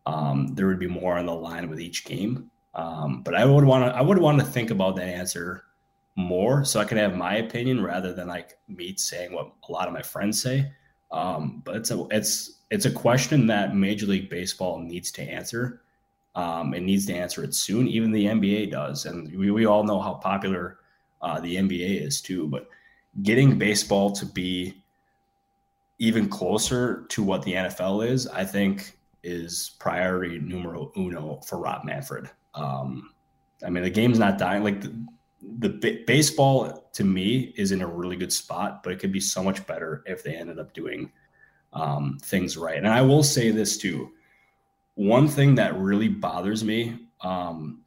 um, 0.05 0.47
there 0.55 0.67
would 0.67 0.79
be 0.79 0.87
more 0.87 1.17
on 1.17 1.25
the 1.25 1.35
line 1.35 1.69
with 1.69 1.79
each 1.79 2.05
game. 2.05 2.49
Um, 2.73 3.21
but 3.23 3.35
I 3.35 3.45
would 3.45 3.63
want 3.63 3.85
to 3.85 3.95
I 3.95 4.01
would 4.01 4.19
want 4.19 4.39
to 4.39 4.45
think 4.45 4.69
about 4.69 4.95
that 4.97 5.07
answer 5.07 5.65
more 6.15 6.65
so 6.65 6.79
I 6.79 6.85
can 6.85 6.97
have 6.97 7.15
my 7.15 7.37
opinion 7.37 7.81
rather 7.83 8.13
than 8.13 8.27
like 8.27 8.57
me 8.67 8.95
saying 8.97 9.33
what 9.33 9.51
a 9.67 9.71
lot 9.71 9.87
of 9.87 9.93
my 9.93 10.01
friends 10.01 10.41
say. 10.41 10.71
Um, 11.11 11.61
but 11.65 11.75
it's 11.75 11.91
a 11.91 12.05
it's 12.11 12.59
it's 12.69 12.85
a 12.85 12.91
question 12.91 13.47
that 13.47 13.75
Major 13.75 14.05
League 14.05 14.29
Baseball 14.29 14.79
needs 14.79 15.11
to 15.13 15.23
answer. 15.23 15.81
Um, 16.35 16.73
it 16.73 16.83
needs 16.83 17.05
to 17.07 17.13
answer 17.13 17.43
it 17.43 17.55
soon. 17.55 17.87
Even 17.87 18.11
the 18.11 18.25
NBA 18.25 18.71
does, 18.71 19.05
and 19.05 19.35
we, 19.35 19.49
we 19.49 19.65
all 19.65 19.83
know 19.83 19.99
how 19.99 20.13
popular 20.13 20.77
uh, 21.21 21.39
the 21.39 21.55
NBA 21.55 22.05
is 22.05 22.21
too. 22.21 22.47
But 22.47 22.69
getting 23.21 23.57
baseball 23.57 24.11
to 24.11 24.25
be 24.25 24.83
even 25.99 26.29
closer 26.29 27.05
to 27.09 27.23
what 27.23 27.43
the 27.43 27.53
NFL 27.53 28.07
is, 28.07 28.27
I 28.27 28.45
think, 28.45 28.97
is 29.23 29.71
priority 29.79 30.39
numero 30.39 30.91
uno 30.97 31.41
for 31.45 31.57
Rob 31.57 31.83
Manfred. 31.83 32.29
Um, 32.55 33.13
I 33.65 33.69
mean, 33.69 33.83
the 33.83 33.89
game's 33.89 34.19
not 34.19 34.37
dying. 34.37 34.63
Like 34.63 34.81
the, 34.81 34.93
the 35.59 35.69
b- 35.69 36.03
baseball 36.07 36.89
to 36.93 37.03
me 37.03 37.53
is 37.57 37.71
in 37.71 37.81
a 37.81 37.87
really 37.87 38.15
good 38.15 38.31
spot, 38.31 38.81
but 38.81 38.93
it 38.93 38.99
could 38.99 39.11
be 39.11 39.19
so 39.19 39.43
much 39.43 39.65
better 39.67 40.03
if 40.05 40.23
they 40.23 40.35
ended 40.35 40.59
up 40.59 40.73
doing 40.73 41.11
um, 41.73 42.17
things 42.21 42.57
right. 42.57 42.77
And 42.77 42.87
I 42.87 43.01
will 43.01 43.23
say 43.23 43.51
this 43.51 43.77
too. 43.77 44.11
One 44.95 45.27
thing 45.27 45.55
that 45.55 45.77
really 45.77 46.07
bothers 46.07 46.63
me 46.63 47.07
um, 47.21 47.81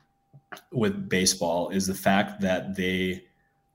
with 0.71 1.09
baseball 1.09 1.71
is 1.71 1.87
the 1.87 1.95
fact 1.95 2.41
that 2.43 2.77
they 2.77 3.25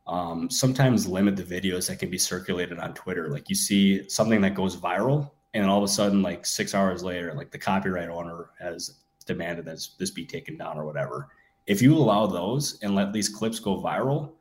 um, 0.07 0.49
sometimes 0.49 1.07
limit 1.07 1.35
the 1.35 1.43
videos 1.43 1.87
that 1.87 1.99
can 1.99 2.09
be 2.09 2.17
circulated 2.17 2.79
on 2.79 2.93
Twitter. 2.93 3.29
Like 3.29 3.49
you 3.49 3.55
see 3.55 4.07
something 4.09 4.41
that 4.41 4.55
goes 4.55 4.77
viral, 4.77 5.31
and 5.53 5.65
all 5.65 5.77
of 5.77 5.83
a 5.83 5.87
sudden, 5.87 6.21
like 6.21 6.45
six 6.45 6.73
hours 6.73 7.03
later, 7.03 7.33
like 7.33 7.51
the 7.51 7.57
copyright 7.57 8.09
owner 8.09 8.51
has 8.59 8.99
demanded 9.25 9.65
that 9.65 9.85
this 9.99 10.11
be 10.11 10.25
taken 10.25 10.57
down 10.57 10.77
or 10.77 10.85
whatever. 10.85 11.29
If 11.65 11.81
you 11.81 11.95
allow 11.95 12.27
those 12.27 12.79
and 12.81 12.95
let 12.95 13.11
these 13.11 13.27
clips 13.27 13.59
go 13.59 13.81
viral, 13.81 14.31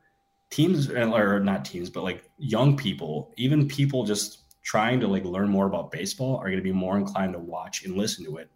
teams 0.49 0.89
or 0.89 1.39
not 1.39 1.65
teams, 1.65 1.89
but 1.89 2.03
like 2.03 2.23
young 2.37 2.77
people, 2.77 3.33
even 3.35 3.67
people 3.67 4.05
just 4.05 4.43
trying 4.63 4.99
to 4.99 5.07
like 5.07 5.25
learn 5.25 5.49
more 5.49 5.65
about 5.65 5.91
baseball 5.91 6.37
are 6.37 6.45
going 6.45 6.57
to 6.57 6.61
be 6.61 6.71
more 6.71 6.97
inclined 6.97 7.33
to 7.33 7.39
watch 7.39 7.83
and 7.83 7.97
listen 7.97 8.25
to 8.25 8.37
it. 8.37 8.49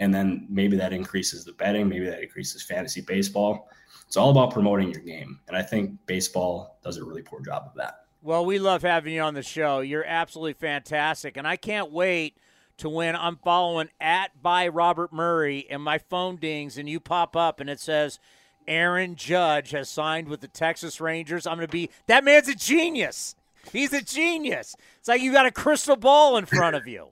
And 0.00 0.12
then 0.12 0.46
maybe 0.48 0.76
that 0.78 0.92
increases 0.92 1.44
the 1.44 1.52
betting, 1.52 1.88
maybe 1.88 2.06
that 2.06 2.22
increases 2.22 2.62
fantasy 2.62 3.02
baseball. 3.02 3.68
It's 4.06 4.16
all 4.16 4.30
about 4.30 4.50
promoting 4.50 4.90
your 4.90 5.02
game. 5.02 5.38
And 5.46 5.56
I 5.56 5.62
think 5.62 5.92
baseball 6.06 6.78
does 6.82 6.96
a 6.96 7.04
really 7.04 7.22
poor 7.22 7.40
job 7.40 7.64
of 7.66 7.74
that. 7.76 8.06
Well, 8.22 8.44
we 8.44 8.58
love 8.58 8.82
having 8.82 9.14
you 9.14 9.20
on 9.20 9.34
the 9.34 9.42
show. 9.42 9.80
You're 9.80 10.04
absolutely 10.04 10.54
fantastic. 10.54 11.36
And 11.36 11.46
I 11.46 11.56
can't 11.56 11.92
wait 11.92 12.36
to 12.78 12.88
when 12.88 13.14
I'm 13.14 13.36
following 13.36 13.90
at 14.00 14.42
by 14.42 14.68
Robert 14.68 15.12
Murray 15.12 15.66
and 15.70 15.82
my 15.82 15.98
phone 15.98 16.36
dings 16.36 16.78
and 16.78 16.88
you 16.88 16.98
pop 16.98 17.36
up 17.36 17.60
and 17.60 17.68
it 17.68 17.78
says 17.78 18.18
Aaron 18.66 19.16
Judge 19.16 19.70
has 19.72 19.90
signed 19.90 20.28
with 20.28 20.40
the 20.40 20.48
Texas 20.48 21.00
Rangers. 21.00 21.46
I'm 21.46 21.56
going 21.56 21.68
to 21.68 21.72
be 21.72 21.90
that 22.06 22.24
man's 22.24 22.48
a 22.48 22.54
genius. 22.54 23.36
He's 23.70 23.92
a 23.92 24.02
genius. 24.02 24.74
It's 24.98 25.08
like 25.08 25.20
you 25.20 25.30
got 25.32 25.46
a 25.46 25.50
crystal 25.50 25.96
ball 25.96 26.38
in 26.38 26.46
front 26.46 26.74
of 26.74 26.86
you. 26.86 27.08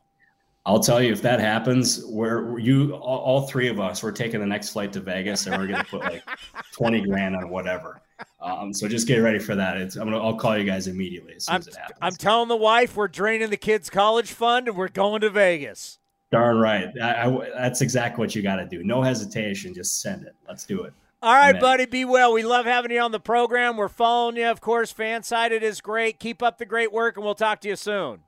I'll 0.69 0.79
tell 0.79 1.03
you 1.03 1.11
if 1.11 1.23
that 1.23 1.41
happens, 1.41 2.05
where 2.05 2.59
you 2.59 2.93
all, 2.93 3.21
all, 3.21 3.47
three 3.47 3.69
of 3.69 3.81
us, 3.81 4.03
we're 4.03 4.13
taking 4.13 4.41
the 4.41 4.47
next 4.47 4.69
flight 4.69 4.93
to 4.93 5.01
Vegas 5.01 5.47
and 5.47 5.57
we're 5.57 5.67
going 5.67 5.83
to 5.83 5.91
put 5.91 6.03
like 6.03 6.23
20 6.73 7.07
grand 7.07 7.35
on 7.35 7.49
whatever. 7.49 8.03
Um, 8.43 8.75
so 8.75 8.87
just 8.87 9.09
get 9.09 9.17
ready 9.17 9.39
for 9.39 9.55
that. 9.55 9.79
It's, 9.79 9.97
I'm 9.97 10.11
gonna, 10.11 10.23
I'll 10.23 10.37
call 10.37 10.59
you 10.59 10.65
guys 10.65 10.87
immediately 10.87 11.37
as 11.37 11.47
soon 11.47 11.55
I'm, 11.55 11.61
as 11.61 11.69
it 11.69 11.77
happens. 11.77 11.99
I'm 12.03 12.13
telling 12.13 12.49
the 12.49 12.57
wife 12.57 12.97
we're 12.97 13.09
draining 13.09 13.49
the 13.49 13.57
kids' 13.57 13.89
college 13.89 14.31
fund 14.31 14.69
and 14.69 14.77
we're 14.77 14.89
going 14.89 15.23
to 15.23 15.31
Vegas. 15.31 16.01
Darn 16.31 16.59
right. 16.59 16.91
I, 17.03 17.25
I, 17.25 17.51
that's 17.57 17.81
exactly 17.81 18.23
what 18.23 18.35
you 18.35 18.43
got 18.43 18.57
to 18.57 18.67
do. 18.67 18.85
No 18.85 19.01
hesitation. 19.01 19.73
Just 19.73 20.03
send 20.03 20.25
it. 20.25 20.37
Let's 20.47 20.67
do 20.67 20.83
it. 20.83 20.93
All 21.23 21.33
right, 21.33 21.49
Amen. 21.49 21.63
buddy. 21.63 21.87
Be 21.87 22.05
well. 22.05 22.35
We 22.35 22.43
love 22.43 22.67
having 22.67 22.91
you 22.91 23.01
on 23.01 23.13
the 23.13 23.21
program. 23.21 23.79
We're 23.79 23.89
following 23.89 24.37
you, 24.37 24.51
of 24.51 24.61
course. 24.61 24.93
Fansided 24.93 25.63
is 25.63 25.81
great. 25.81 26.21
Keep 26.21 26.43
up 26.43 26.59
the 26.59 26.67
great 26.67 26.93
work, 26.93 27.17
and 27.17 27.25
we'll 27.25 27.35
talk 27.35 27.63
to 27.63 27.69
you 27.69 27.77
soon. 27.77 28.21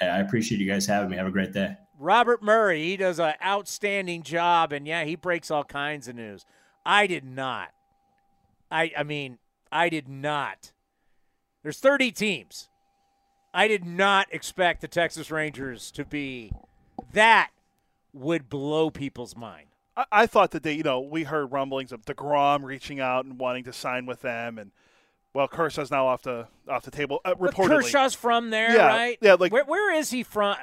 Hey, 0.00 0.08
I 0.08 0.20
appreciate 0.20 0.60
you 0.60 0.66
guys 0.70 0.86
having 0.86 1.10
me. 1.10 1.16
Have 1.16 1.26
a 1.26 1.30
great 1.30 1.52
day. 1.52 1.76
Robert 1.98 2.42
Murray, 2.42 2.82
he 2.82 2.96
does 2.96 3.20
an 3.20 3.34
outstanding 3.44 4.22
job, 4.22 4.72
and 4.72 4.86
yeah, 4.86 5.04
he 5.04 5.14
breaks 5.14 5.50
all 5.50 5.64
kinds 5.64 6.08
of 6.08 6.16
news. 6.16 6.44
I 6.84 7.06
did 7.06 7.24
not. 7.24 7.70
I 8.70 8.92
I 8.96 9.02
mean, 9.04 9.38
I 9.70 9.88
did 9.88 10.08
not. 10.08 10.72
There's 11.62 11.78
30 11.78 12.10
teams. 12.10 12.68
I 13.54 13.68
did 13.68 13.84
not 13.84 14.26
expect 14.32 14.80
the 14.80 14.88
Texas 14.88 15.30
Rangers 15.30 15.90
to 15.92 16.04
be 16.04 16.50
that 17.12 17.50
would 18.12 18.48
blow 18.48 18.90
people's 18.90 19.36
mind. 19.36 19.68
I, 19.96 20.04
I 20.12 20.26
thought 20.26 20.50
that 20.52 20.62
they, 20.62 20.72
you 20.72 20.82
know, 20.82 21.00
we 21.00 21.24
heard 21.24 21.52
rumblings 21.52 21.92
of 21.92 22.04
DeGrom 22.04 22.64
reaching 22.64 23.00
out 23.00 23.24
and 23.24 23.38
wanting 23.38 23.64
to 23.64 23.72
sign 23.72 24.06
with 24.06 24.22
them, 24.22 24.58
and 24.58 24.70
well, 25.34 25.48
Kershaw's 25.48 25.90
now 25.90 26.06
off 26.06 26.22
the 26.22 26.46
off 26.68 26.82
the 26.82 26.90
table. 26.90 27.20
Uh, 27.24 27.34
reportedly, 27.34 27.82
Kershaw's 27.82 28.14
from 28.14 28.50
there, 28.50 28.72
yeah, 28.72 28.86
right? 28.86 29.18
Yeah, 29.20 29.34
like 29.34 29.52
where, 29.52 29.64
where 29.64 29.94
is 29.94 30.10
he 30.10 30.22
from? 30.22 30.56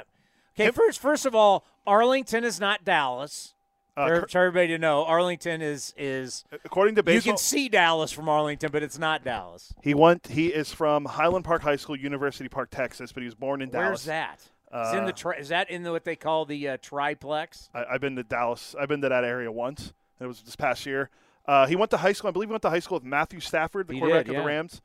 Okay, 0.57 0.71
first 0.71 0.99
first 0.99 1.25
of 1.25 1.33
all, 1.33 1.65
Arlington 1.87 2.43
is 2.43 2.59
not 2.59 2.83
Dallas. 2.83 3.55
Uh, 3.97 4.07
for, 4.07 4.27
for, 4.29 4.39
everybody 4.39 4.67
to 4.67 4.77
know, 4.77 5.03
Arlington 5.05 5.61
is 5.61 5.93
is 5.97 6.45
according 6.63 6.95
to 6.95 7.03
baseball. 7.03 7.31
You 7.31 7.33
can 7.33 7.37
see 7.37 7.67
Dallas 7.67 8.11
from 8.11 8.29
Arlington, 8.29 8.69
but 8.71 8.83
it's 8.83 8.99
not 8.99 9.23
Dallas. 9.23 9.73
He 9.81 9.93
went. 9.93 10.27
He 10.27 10.47
is 10.47 10.71
from 10.71 11.05
Highland 11.05 11.45
Park 11.45 11.63
High 11.63 11.75
School, 11.75 11.97
University 11.97 12.47
Park, 12.47 12.69
Texas, 12.69 13.11
but 13.11 13.21
he 13.21 13.25
was 13.25 13.35
born 13.35 13.61
in 13.61 13.69
Dallas. 13.69 13.87
Where's 13.87 14.03
that? 14.05 14.41
Uh, 14.71 14.93
in 14.95 15.05
the 15.05 15.11
tri- 15.11 15.37
is 15.37 15.49
that 15.49 15.69
in 15.71 15.81
the, 15.81 15.91
what 15.91 16.05
they 16.05 16.15
call 16.15 16.45
the 16.45 16.69
uh, 16.69 16.77
triplex? 16.81 17.69
I, 17.73 17.93
have 17.93 18.01
been 18.01 18.15
to 18.17 18.23
Dallas. 18.23 18.75
I've 18.79 18.87
been 18.87 19.01
to 19.01 19.09
that 19.09 19.23
area 19.23 19.51
once. 19.51 19.93
It 20.19 20.27
was 20.27 20.41
this 20.41 20.55
past 20.55 20.85
year. 20.85 21.09
Uh, 21.45 21.65
he 21.65 21.75
went 21.75 21.91
to 21.91 21.97
high 21.97 22.13
school. 22.13 22.29
I 22.29 22.31
believe 22.31 22.49
he 22.49 22.51
went 22.51 22.61
to 22.63 22.69
high 22.69 22.79
school 22.79 22.97
with 22.97 23.05
Matthew 23.05 23.39
Stafford, 23.39 23.87
the 23.87 23.93
he 23.93 23.99
quarterback 23.99 24.25
did, 24.25 24.33
yeah. 24.33 24.39
of 24.39 24.43
the 24.43 24.47
Rams. 24.47 24.81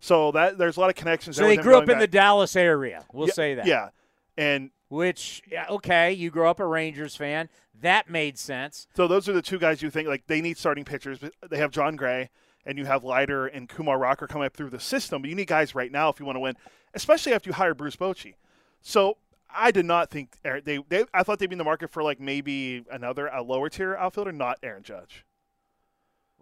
So 0.00 0.32
that 0.32 0.58
there's 0.58 0.76
a 0.76 0.80
lot 0.80 0.90
of 0.90 0.96
connections. 0.96 1.36
So 1.36 1.48
he 1.48 1.56
grew 1.56 1.76
up 1.76 1.84
in 1.84 1.88
back. 1.88 2.00
the 2.00 2.06
Dallas 2.06 2.56
area. 2.56 3.04
We'll 3.12 3.28
yeah, 3.28 3.32
say 3.32 3.54
that. 3.54 3.66
Yeah, 3.66 3.88
and 4.36 4.70
which 4.88 5.42
yeah, 5.50 5.66
okay, 5.70 6.12
you 6.12 6.30
grew 6.30 6.46
up 6.46 6.60
a 6.60 6.66
Rangers 6.66 7.16
fan. 7.16 7.48
That 7.80 8.08
made 8.08 8.38
sense. 8.38 8.86
So 8.94 9.08
those 9.08 9.28
are 9.28 9.32
the 9.32 9.42
two 9.42 9.58
guys 9.58 9.82
you 9.82 9.90
think 9.90 10.08
like 10.08 10.26
they 10.26 10.40
need 10.40 10.58
starting 10.58 10.84
pitchers. 10.84 11.18
They 11.48 11.56
have 11.56 11.70
Jon 11.70 11.96
Gray 11.96 12.30
and 12.66 12.78
you 12.78 12.84
have 12.86 13.04
Leiter 13.04 13.46
and 13.46 13.68
Kumar 13.68 13.98
Rocker 13.98 14.26
coming 14.26 14.46
up 14.46 14.54
through 14.54 14.70
the 14.70 14.80
system. 14.80 15.22
But 15.22 15.30
you 15.30 15.36
need 15.36 15.48
guys 15.48 15.74
right 15.74 15.90
now 15.90 16.08
if 16.08 16.20
you 16.20 16.26
want 16.26 16.36
to 16.36 16.40
win, 16.40 16.56
especially 16.94 17.32
after 17.32 17.50
you 17.50 17.54
hire 17.54 17.74
Bruce 17.74 17.96
Bochy. 17.96 18.34
So 18.80 19.18
I 19.54 19.70
did 19.70 19.84
not 19.84 20.10
think 20.10 20.36
they, 20.42 20.78
they 20.88 21.04
I 21.12 21.22
thought 21.22 21.38
they'd 21.38 21.48
be 21.48 21.54
in 21.54 21.58
the 21.58 21.64
market 21.64 21.90
for 21.90 22.02
like 22.02 22.20
maybe 22.20 22.84
another 22.90 23.28
a 23.28 23.42
lower 23.42 23.68
tier 23.68 23.96
outfielder, 23.96 24.32
not 24.32 24.58
Aaron 24.62 24.82
Judge. 24.82 25.24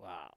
Wow. 0.02 0.32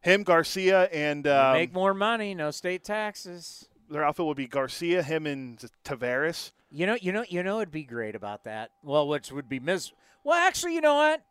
Him, 0.00 0.22
Garcia, 0.22 0.84
and 0.84 1.26
um, 1.26 1.52
make 1.54 1.72
more 1.72 1.94
money, 1.94 2.34
no 2.34 2.50
state 2.50 2.82
taxes. 2.82 3.68
Their 3.90 4.04
outfit 4.04 4.26
would 4.26 4.36
be 4.36 4.48
Garcia, 4.48 5.02
him, 5.02 5.26
and 5.26 5.62
Taveras. 5.84 6.52
You 6.70 6.86
know, 6.86 6.96
you 7.00 7.12
know, 7.12 7.24
you 7.28 7.42
know, 7.42 7.58
it'd 7.58 7.70
be 7.70 7.84
great 7.84 8.14
about 8.14 8.44
that. 8.44 8.70
Well, 8.82 9.06
which 9.06 9.30
would 9.30 9.48
be 9.48 9.60
mis. 9.60 9.92
Well, 10.24 10.38
actually, 10.38 10.74
you 10.74 10.80
know 10.80 10.94
what? 10.94 11.22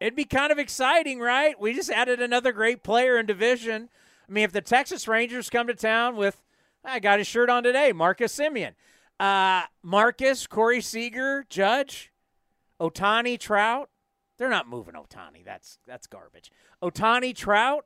It'd 0.00 0.16
be 0.16 0.24
kind 0.24 0.52
of 0.52 0.58
exciting, 0.58 1.20
right? 1.20 1.58
We 1.58 1.74
just 1.74 1.90
added 1.90 2.20
another 2.20 2.52
great 2.52 2.82
player 2.82 3.18
in 3.18 3.26
division. 3.26 3.88
I 4.28 4.32
mean, 4.32 4.44
if 4.44 4.52
the 4.52 4.60
Texas 4.60 5.08
Rangers 5.08 5.48
come 5.48 5.68
to 5.68 5.74
town 5.74 6.16
with, 6.16 6.36
I 6.84 6.98
got 6.98 7.18
his 7.18 7.26
shirt 7.26 7.48
on 7.48 7.62
today, 7.62 7.92
Marcus 7.92 8.36
Semien, 8.36 8.72
uh, 9.18 9.62
Marcus, 9.82 10.46
Corey 10.46 10.80
Seager, 10.80 11.46
Judge, 11.48 12.12
Ohtani, 12.80 13.38
Trout. 13.38 13.88
They're 14.42 14.50
not 14.50 14.68
moving 14.68 14.94
Ohtani. 14.94 15.44
That's 15.44 15.78
that's 15.86 16.08
garbage. 16.08 16.50
Ohtani 16.82 17.32
Trout. 17.32 17.84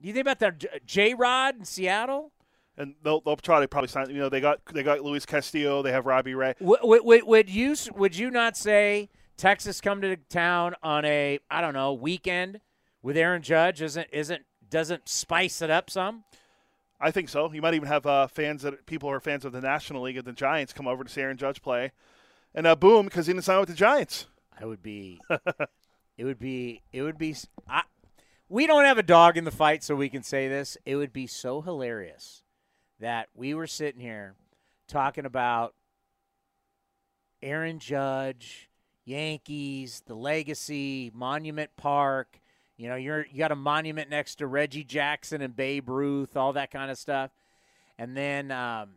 Do 0.00 0.06
you 0.06 0.14
think 0.14 0.22
about 0.22 0.38
that 0.38 0.86
J 0.86 1.12
Rod 1.12 1.56
in 1.58 1.64
Seattle? 1.64 2.30
and 2.76 2.94
they'll, 3.02 3.20
they'll 3.20 3.34
try 3.34 3.58
to 3.58 3.66
probably 3.66 3.88
sign. 3.88 4.08
You 4.10 4.20
know, 4.20 4.28
they 4.28 4.40
got 4.40 4.60
they 4.72 4.84
got 4.84 5.00
Luis 5.00 5.26
Castillo. 5.26 5.82
They 5.82 5.90
have 5.90 6.06
Robbie 6.06 6.36
Ray. 6.36 6.54
Would, 6.60 6.78
would, 6.84 7.24
would 7.24 7.50
you 7.50 7.74
would 7.96 8.16
you 8.16 8.30
not 8.30 8.56
say 8.56 9.08
Texas 9.36 9.80
come 9.80 10.02
to 10.02 10.14
town 10.14 10.76
on 10.84 11.04
a 11.04 11.40
I 11.50 11.60
don't 11.60 11.74
know 11.74 11.94
weekend 11.94 12.60
with 13.02 13.16
Aaron 13.16 13.42
Judge? 13.42 13.82
Isn't 13.82 14.06
isn't 14.12 14.42
doesn't 14.70 15.08
spice 15.08 15.62
it 15.62 15.70
up 15.70 15.90
some? 15.90 16.22
I 17.00 17.10
think 17.10 17.28
so. 17.28 17.52
You 17.52 17.60
might 17.60 17.74
even 17.74 17.88
have 17.88 18.06
uh, 18.06 18.28
fans 18.28 18.62
that 18.62 18.86
people 18.86 19.08
who 19.08 19.16
are 19.16 19.20
fans 19.20 19.44
of 19.44 19.50
the 19.50 19.60
National 19.60 20.02
League 20.02 20.16
of 20.16 20.24
the 20.24 20.32
Giants 20.32 20.72
come 20.72 20.86
over 20.86 21.02
to 21.02 21.10
see 21.10 21.22
Aaron 21.22 21.36
Judge 21.36 21.60
play, 21.60 21.90
and 22.54 22.68
uh, 22.68 22.76
boom, 22.76 23.06
because 23.06 23.26
he 23.26 23.32
didn't 23.32 23.44
sign 23.44 23.58
with 23.58 23.68
the 23.68 23.74
Giants. 23.74 24.28
I 24.60 24.64
would 24.64 24.82
be. 24.82 25.20
it 26.18 26.24
would 26.24 26.38
be. 26.38 26.82
It 26.92 27.02
would 27.02 27.18
be. 27.18 27.34
I, 27.68 27.82
we 28.48 28.66
don't 28.66 28.84
have 28.84 28.98
a 28.98 29.02
dog 29.02 29.36
in 29.36 29.44
the 29.44 29.50
fight, 29.50 29.82
so 29.82 29.94
we 29.94 30.08
can 30.08 30.22
say 30.22 30.48
this. 30.48 30.76
It 30.86 30.96
would 30.96 31.12
be 31.12 31.26
so 31.26 31.60
hilarious 31.60 32.42
that 33.00 33.28
we 33.34 33.54
were 33.54 33.66
sitting 33.66 34.00
here 34.00 34.34
talking 34.88 35.26
about 35.26 35.74
Aaron 37.42 37.78
Judge, 37.78 38.70
Yankees, 39.04 40.02
the 40.06 40.14
legacy, 40.14 41.10
Monument 41.14 41.70
Park. 41.76 42.40
You 42.76 42.88
know, 42.88 42.96
you're 42.96 43.26
you 43.26 43.38
got 43.38 43.52
a 43.52 43.56
monument 43.56 44.10
next 44.10 44.36
to 44.36 44.46
Reggie 44.46 44.84
Jackson 44.84 45.40
and 45.42 45.56
Babe 45.56 45.88
Ruth, 45.88 46.36
all 46.36 46.52
that 46.54 46.70
kind 46.70 46.90
of 46.90 46.98
stuff. 46.98 47.30
And 47.98 48.16
then, 48.16 48.50
um, 48.50 48.90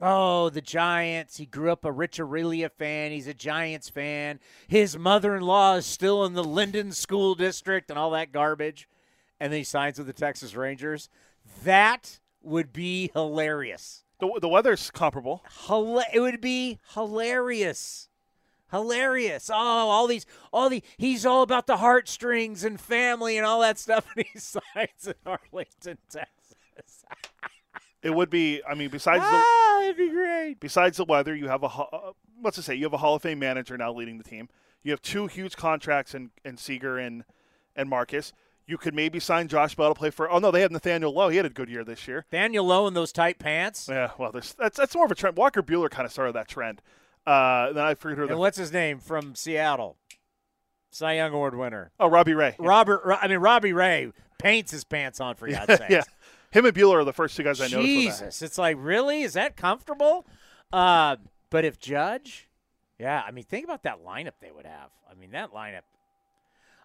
oh, 0.00 0.50
the 0.50 0.60
Giants. 0.60 1.36
He 1.36 1.46
grew 1.46 1.72
up 1.72 1.84
a 1.84 1.92
Rich 1.92 2.18
Aurilia 2.18 2.70
fan. 2.70 3.12
He's 3.12 3.26
a 3.26 3.34
Giants 3.34 3.88
fan. 3.88 4.40
His 4.68 4.98
mother-in-law 4.98 5.76
is 5.76 5.86
still 5.86 6.24
in 6.24 6.34
the 6.34 6.44
Linden 6.44 6.92
School 6.92 7.34
District 7.34 7.90
and 7.90 7.98
all 7.98 8.10
that 8.10 8.32
garbage. 8.32 8.88
And 9.40 9.52
then 9.52 9.58
he 9.58 9.64
signs 9.64 9.98
with 9.98 10.06
the 10.06 10.12
Texas 10.12 10.54
Rangers. 10.54 11.08
That 11.64 12.18
would 12.42 12.72
be 12.72 13.10
hilarious. 13.12 14.04
The, 14.18 14.38
the 14.40 14.48
weather's 14.48 14.90
comparable. 14.90 15.44
Hila- 15.66 16.04
it 16.12 16.20
would 16.20 16.40
be 16.40 16.78
hilarious. 16.94 18.08
Hilarious. 18.70 19.50
Oh, 19.52 19.54
all 19.54 20.06
these, 20.06 20.26
all 20.52 20.70
the, 20.70 20.82
he's 20.96 21.26
all 21.26 21.42
about 21.42 21.66
the 21.66 21.76
heartstrings 21.76 22.64
and 22.64 22.80
family 22.80 23.36
and 23.36 23.46
all 23.46 23.60
that 23.60 23.78
stuff. 23.78 24.06
And 24.16 24.26
he 24.32 24.38
signs 24.38 25.06
in 25.06 25.14
Arlington, 25.26 25.98
Texas. 26.10 27.04
It 28.06 28.14
would 28.14 28.30
be. 28.30 28.62
I 28.68 28.74
mean, 28.74 28.88
besides 28.88 29.22
the 29.22 29.28
ah, 29.44 29.82
it'd 29.82 29.96
be 29.96 30.10
great. 30.10 30.60
besides 30.60 30.96
the 30.96 31.04
weather, 31.04 31.34
you 31.34 31.48
have 31.48 31.62
a 31.62 31.66
uh, 31.66 32.12
what's 32.40 32.56
to 32.56 32.62
say? 32.62 32.74
You 32.74 32.84
have 32.84 32.92
a 32.92 32.98
Hall 32.98 33.14
of 33.16 33.22
Fame 33.22 33.38
manager 33.38 33.76
now 33.76 33.92
leading 33.92 34.18
the 34.18 34.24
team. 34.24 34.48
You 34.82 34.92
have 34.92 35.02
two 35.02 35.26
huge 35.26 35.56
contracts 35.56 36.14
in, 36.14 36.30
in 36.44 36.56
Seager 36.56 36.98
and 36.98 37.24
and 37.74 37.88
Marcus. 37.88 38.32
You 38.68 38.78
could 38.78 38.94
maybe 38.94 39.20
sign 39.20 39.48
Josh 39.48 39.74
Bell 39.76 39.92
to 39.94 39.98
play 39.98 40.10
for. 40.10 40.30
Oh 40.30 40.38
no, 40.38 40.50
they 40.50 40.60
have 40.60 40.70
Nathaniel 40.72 41.12
Lowe. 41.12 41.28
He 41.28 41.36
had 41.36 41.46
a 41.46 41.50
good 41.50 41.68
year 41.68 41.84
this 41.84 42.06
year. 42.08 42.24
Nathaniel 42.30 42.64
Lowe 42.64 42.86
in 42.86 42.94
those 42.94 43.12
tight 43.12 43.38
pants. 43.38 43.88
Yeah, 43.88 44.10
well, 44.18 44.32
there's, 44.32 44.54
that's 44.54 44.76
that's 44.76 44.94
more 44.94 45.04
of 45.04 45.10
a 45.10 45.14
trend. 45.14 45.36
Walker 45.36 45.62
Buehler 45.62 45.90
kind 45.90 46.06
of 46.06 46.12
started 46.12 46.34
that 46.34 46.48
trend. 46.48 46.82
Uh, 47.26 47.72
then 47.72 47.84
I 47.84 47.94
forget 47.94 48.18
who 48.18 48.22
And 48.24 48.32
the 48.32 48.36
what's 48.38 48.56
his 48.58 48.72
name 48.72 48.98
from 49.00 49.34
Seattle? 49.34 49.96
Cy 50.90 51.14
Young 51.14 51.32
Award 51.32 51.56
winner. 51.56 51.90
oh 52.00 52.08
Robbie 52.08 52.34
Ray. 52.34 52.54
Robert, 52.58 53.02
Ro- 53.04 53.18
I 53.20 53.28
mean, 53.28 53.38
Robbie 53.38 53.72
Ray 53.72 54.12
paints 54.38 54.70
his 54.70 54.84
pants 54.84 55.20
on, 55.20 55.34
for 55.34 55.48
God's 55.50 55.76
sake. 55.76 55.90
yeah, 55.90 56.02
him 56.56 56.64
and 56.66 56.74
Buehler 56.74 56.94
are 57.00 57.04
the 57.04 57.12
first 57.12 57.36
two 57.36 57.42
guys 57.42 57.60
I 57.60 57.64
noticed. 57.68 57.82
Jesus, 57.82 58.42
it's 58.42 58.58
like 58.58 58.76
really 58.78 59.22
is 59.22 59.34
that 59.34 59.56
comfortable? 59.56 60.26
Uh, 60.72 61.16
but 61.50 61.64
if 61.64 61.78
Judge, 61.78 62.48
yeah, 62.98 63.22
I 63.26 63.30
mean, 63.30 63.44
think 63.44 63.64
about 63.64 63.82
that 63.84 64.04
lineup 64.04 64.32
they 64.40 64.50
would 64.50 64.66
have. 64.66 64.90
I 65.10 65.14
mean, 65.14 65.30
that 65.32 65.52
lineup. 65.52 65.82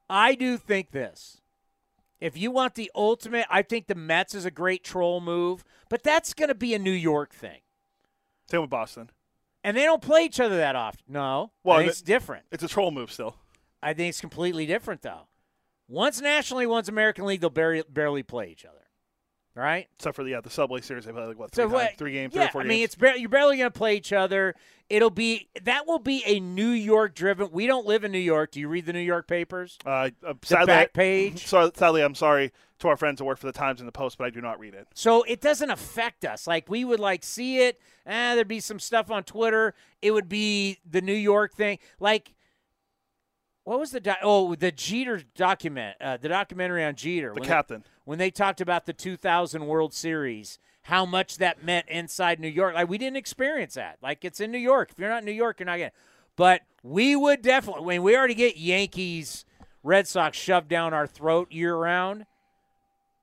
I 0.10 0.35
do 0.35 0.57
think 0.57 0.91
this. 0.91 1.38
If 2.19 2.38
you 2.38 2.52
want 2.52 2.76
the 2.76 2.91
ultimate, 2.93 3.48
I 3.49 3.64
think 3.64 3.88
the 3.88 3.95
Mets 3.95 4.35
is 4.35 4.45
a 4.45 4.52
great 4.52 4.84
troll 4.84 5.22
move, 5.22 5.64
but 5.89 6.03
that's 6.03 6.34
going 6.35 6.49
to 6.49 6.56
be 6.56 6.73
a 6.76 6.80
New 6.80 6.91
York 6.91 7.34
thing, 7.34 7.61
Same 8.49 8.61
with 8.61 8.69
Boston. 8.69 9.10
and 9.64 9.76
they 9.76 9.85
don't 9.85 10.02
play 10.03 10.26
each 10.26 10.39
other 10.39 10.57
that 10.57 10.76
often. 10.76 11.02
No, 11.07 11.52
Well, 11.64 11.77
I 11.77 11.80
think 11.80 11.88
it- 11.88 11.91
it's 11.91 12.02
different. 12.03 12.45
It's 12.52 12.61
a 12.64 12.68
troll 12.68 12.91
move 12.91 13.11
still. 13.11 13.38
I 13.81 13.93
think 13.93 14.10
it's 14.10 14.22
completely 14.22 14.68
different 14.68 15.02
though. 15.02 15.27
Once 15.88 16.22
nationally, 16.22 16.68
once 16.68 16.88
American 16.88 17.26
League, 17.26 17.41
they'll 17.41 17.49
barely, 17.49 17.84
barely 17.89 18.22
play 18.22 18.49
each 18.52 18.65
other. 18.65 18.81
Right? 19.53 19.88
Except 19.98 20.15
for 20.15 20.23
the 20.23 20.30
yeah, 20.32 20.41
the 20.41 20.49
Subway 20.49 20.80
Series, 20.82 21.03
they 21.06 21.11
play 21.11 21.26
like 21.26 21.38
what 21.38 21.53
So 21.53 21.65
three, 21.68 21.73
what? 21.73 21.98
three 21.98 22.14
games, 22.14 22.34
yeah, 22.34 22.41
three 22.44 22.48
or 22.48 22.52
four 22.52 22.61
I 22.61 22.64
mean, 22.65 22.78
games. 22.80 22.86
it's 22.86 22.95
bar- 22.95 23.18
you're 23.18 23.28
barely 23.30 23.57
going 23.57 23.69
to 23.72 23.78
play 23.78 23.98
each 23.98 24.14
other. 24.14 24.56
It'll 24.90 25.10
be 25.10 25.49
that 25.64 25.88
will 25.88 25.99
be 25.99 26.23
a 26.26 26.40
New 26.40 26.69
York 26.69 27.15
driven. 27.15 27.49
We 27.52 27.68
don't 27.68 27.86
live 27.86 28.03
in 28.06 28.11
New 28.14 28.18
York. 28.19 28.52
Do 28.52 28.60
you 28.61 28.68
read 28.69 28.86
the 28.86 28.94
New 28.94 28.99
York 28.99 29.28
papers? 29.28 29.78
Uh, 29.86 30.10
uh, 30.26 30.34
The 30.48 30.64
back 30.65 30.94
page. 30.94 31.45
So, 31.48 31.69
sadly, 31.76 32.02
I'm 32.02 32.15
sorry 32.15 32.52
to 32.80 32.88
our 32.88 32.98
friends 32.98 33.19
who 33.19 33.26
work 33.26 33.38
for 33.38 33.45
the 33.45 33.52
Times 33.53 33.80
and 33.82 33.88
the 33.88 33.91
Post, 33.94 34.18
but 34.18 34.26
I 34.26 34.30
do 34.30 34.41
not 34.41 34.60
read 34.60 34.73
it. 34.73 34.88
So 34.94 35.23
it 35.23 35.40
doesn't 35.41 35.69
affect 35.69 36.23
us. 36.26 36.48
Like 36.48 36.69
we 36.69 36.84
would 36.86 36.99
like 37.02 37.23
see 37.23 37.60
it. 37.60 37.80
Eh, 38.06 38.36
there'd 38.36 38.48
be 38.48 38.60
some 38.61 38.80
stuff 38.80 39.11
on 39.11 39.23
Twitter. 39.23 39.73
It 40.02 40.11
would 40.11 40.28
be 40.30 40.80
the 40.90 41.02
New 41.02 41.14
York 41.14 41.53
thing. 41.53 41.78
Like 41.99 42.34
what 43.64 43.80
was 43.80 43.92
the 43.92 44.00
doc- 44.00 44.20
oh 44.24 44.56
the 44.56 44.72
Jeter 44.72 45.22
document 45.36 45.98
uh, 46.02 46.18
the 46.18 46.30
documentary 46.30 46.84
on 46.84 46.96
Jeter. 46.96 47.34
The 47.34 47.42
when 47.42 47.50
captain. 47.50 47.82
they, 47.82 47.90
when 48.06 48.20
they 48.20 48.32
talked 48.32 48.62
about 48.62 48.86
the 48.86 48.94
2000 48.94 49.66
World 49.66 49.94
Series 49.94 50.60
how 50.84 51.06
much 51.06 51.38
that 51.38 51.64
meant 51.64 51.88
inside 51.90 52.40
New 52.40 52.48
York. 52.48 52.74
Like 52.74 52.90
we 52.90 52.98
didn't 52.98 53.18
experience 53.18 53.76
that. 53.76 53.98
Like 54.02 54.26
it's 54.26 54.40
in 54.40 54.52
New 54.52 54.58
York. 54.58 54.92
If 54.92 55.00
you're 55.00 55.10
not 55.10 55.20
in 55.20 55.26
New 55.26 55.32
York 55.32 55.60
you're 55.60 55.66
not 55.66 55.78
getting 55.78 55.92
but 56.36 56.62
we 56.84 57.16
would 57.16 57.42
definitely 57.42 57.84
when 57.84 58.04
we 58.04 58.16
already 58.16 58.34
get 58.34 58.58
Yankees 58.58 59.46
Red 59.84 60.08
Sox 60.08 60.38
shoved 60.38 60.68
down 60.68 60.94
our 60.94 61.08
throat 61.08 61.52
year 61.52 61.76
round 61.76 62.26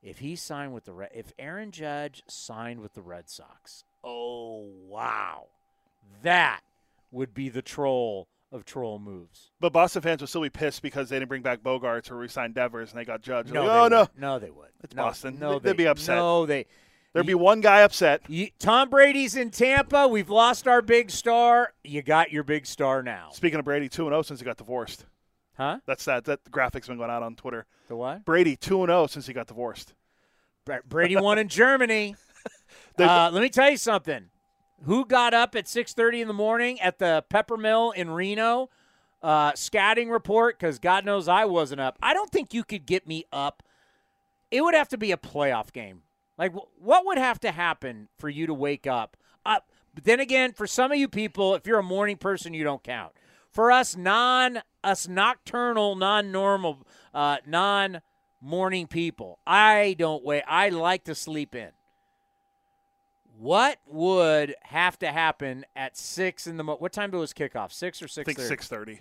if 0.03 0.19
he 0.19 0.37
signed 0.37 0.73
with 0.73 0.85
the 0.85 0.93
Red, 0.93 1.11
if 1.15 1.33
Aaron 1.39 1.71
Judge 1.71 2.23
signed 2.27 2.81
with 2.81 2.95
the 2.95 3.03
Red 3.03 3.29
Sox, 3.29 3.85
oh 4.05 4.69
wow, 4.87 5.47
that 6.23 6.61
would 7.11 7.35
be 7.35 7.49
the 7.49 7.63
troll 7.63 8.29
of 8.53 8.65
troll 8.65 8.99
moves. 8.99 9.51
But 9.61 9.73
Boston 9.73 10.03
fans 10.03 10.21
would 10.23 10.29
still 10.29 10.41
be 10.43 10.51
pissed 10.51 10.81
because 10.83 11.09
they 11.09 11.17
didn't 11.19 11.29
bring 11.29 11.43
back 11.43 11.63
Bogaerts 11.63 12.11
or 12.11 12.17
re-signed 12.17 12.55
Devers, 12.55 12.91
and 12.91 12.99
they 13.01 13.05
got 13.05 13.21
Judge. 13.21 13.53
No, 13.53 13.63
Like, 13.67 13.71
oh 13.71 13.89
no, 13.89 14.01
would. 14.01 14.09
no, 14.17 14.39
they 14.39 14.51
would. 14.51 14.69
It's 14.83 14.95
no, 14.95 15.03
Boston. 15.05 15.39
No, 15.39 15.59
They'd 15.59 15.77
be 15.77 15.87
upset. 15.87 16.17
No, 16.17 16.47
they. 16.47 16.67
there'd 17.13 17.27
be 17.27 17.35
one 17.35 17.61
guy 17.61 17.81
upset. 17.83 18.23
You, 18.29 18.49
Tom 18.59 18.89
Brady's 18.91 19.37
in 19.37 19.51
Tampa. 19.51 20.09
We've 20.09 20.31
lost 20.31 20.67
our 20.67 20.81
big 20.81 21.11
star. 21.11 21.75
You 21.85 22.01
got 22.03 22.33
your 22.33 22.43
big 22.45 22.65
star 22.67 23.03
now, 23.03 23.29
Speaking 23.33 23.59
of 23.59 23.65
Brady, 23.65 23.89
two 23.89 24.05
and 24.07 24.13
zero 24.13 24.23
since 24.23 24.41
he 24.41 24.45
got 24.47 24.57
divorced. 24.57 25.05
huh? 25.57 25.81
That's 25.87 26.05
that. 26.07 26.25
That 26.25 26.51
graphic's 26.51 26.89
been 26.89 26.97
going 26.99 27.11
out 27.11 27.23
on 27.23 27.37
Twitter. 27.37 27.67
The 27.89 27.97
what? 27.97 28.25
Brady 28.25 28.57
two 28.57 28.83
and 28.83 28.89
zero 28.89 29.07
since 29.09 29.27
he 29.27 29.33
got 29.35 29.47
divorced. 29.47 29.95
Brady 30.89 31.17
won 31.17 31.39
in 31.39 31.49
Germany. 31.49 32.15
Uh, 32.99 33.31
let 33.33 33.41
me 33.43 33.49
tell 33.49 33.71
you 33.71 33.77
something. 33.77 34.25
Who 34.85 35.05
got 35.05 35.35
up 35.35 35.55
at 35.57 35.67
6:30 35.67 36.21
in 36.21 36.29
the 36.29 36.35
morning 36.35 36.81
at 36.81 36.99
the 36.99 37.25
Pepper 37.29 37.57
Mill 37.57 37.91
in 37.91 38.11
Reno? 38.11 38.71
Uh, 39.21 39.53
scouting 39.57 40.11
report 40.11 40.59
because 40.59 40.79
God 40.79 41.05
knows 41.05 41.27
I 41.27 41.45
wasn't 41.45 41.81
up. 41.81 41.99
I 42.01 42.15
don't 42.15 42.31
think 42.31 42.55
you 42.55 42.63
could 42.63 42.87
get 42.87 43.07
me 43.07 43.25
up. 43.33 43.65
It 44.51 44.63
would 44.63 44.75
have 44.75 44.89
to 44.91 44.99
be 44.99 45.11
a 45.11 45.17
playoff 45.17 45.73
game. 45.73 46.03
Like, 46.39 46.55
wh- 46.55 46.81
what 46.81 47.05
would 47.05 47.19
have 47.19 47.41
to 47.41 47.51
happen 47.51 48.09
for 48.17 48.29
you 48.29 48.47
to 48.47 48.55
wake 48.55 48.87
up? 48.87 49.17
Up. 49.45 49.69
But 49.93 50.05
then 50.05 50.21
again, 50.21 50.53
for 50.53 50.69
some 50.69 50.93
of 50.93 50.99
you 50.99 51.09
people, 51.09 51.57
if 51.57 51.67
you're 51.67 51.81
a 51.81 51.83
morning 51.83 52.17
person, 52.17 52.55
you 52.55 52.63
don't 52.63 52.85
count. 52.85 53.13
For 53.51 53.73
us 53.73 53.97
non 53.97 54.63
us 54.85 55.09
nocturnal, 55.09 55.97
non 55.97 56.31
normal, 56.31 56.87
uh, 57.13 57.39
non 57.45 58.01
morning 58.41 58.87
people, 58.87 59.41
I 59.45 59.97
don't 59.99 60.25
wait. 60.25 60.45
I 60.47 60.69
like 60.69 61.03
to 61.05 61.15
sleep 61.17 61.57
in. 61.57 61.71
What 63.41 63.79
would 63.87 64.57
have 64.63 64.99
to 64.99 65.13
happen 65.13 65.65
at 65.77 65.97
six 65.97 66.49
in 66.49 66.57
the 66.57 66.65
mo- 66.65 66.77
what 66.77 66.93
time 66.93 67.13
do 67.13 67.19
it 67.19 67.21
was 67.21 67.33
kickoff? 67.33 67.71
Six 67.73 68.03
or 68.03 68.09
six? 68.09 68.29
I 68.29 68.33
six? 68.33 68.37
think 68.41 68.49
six 68.49 68.69
thirty. 68.69 69.01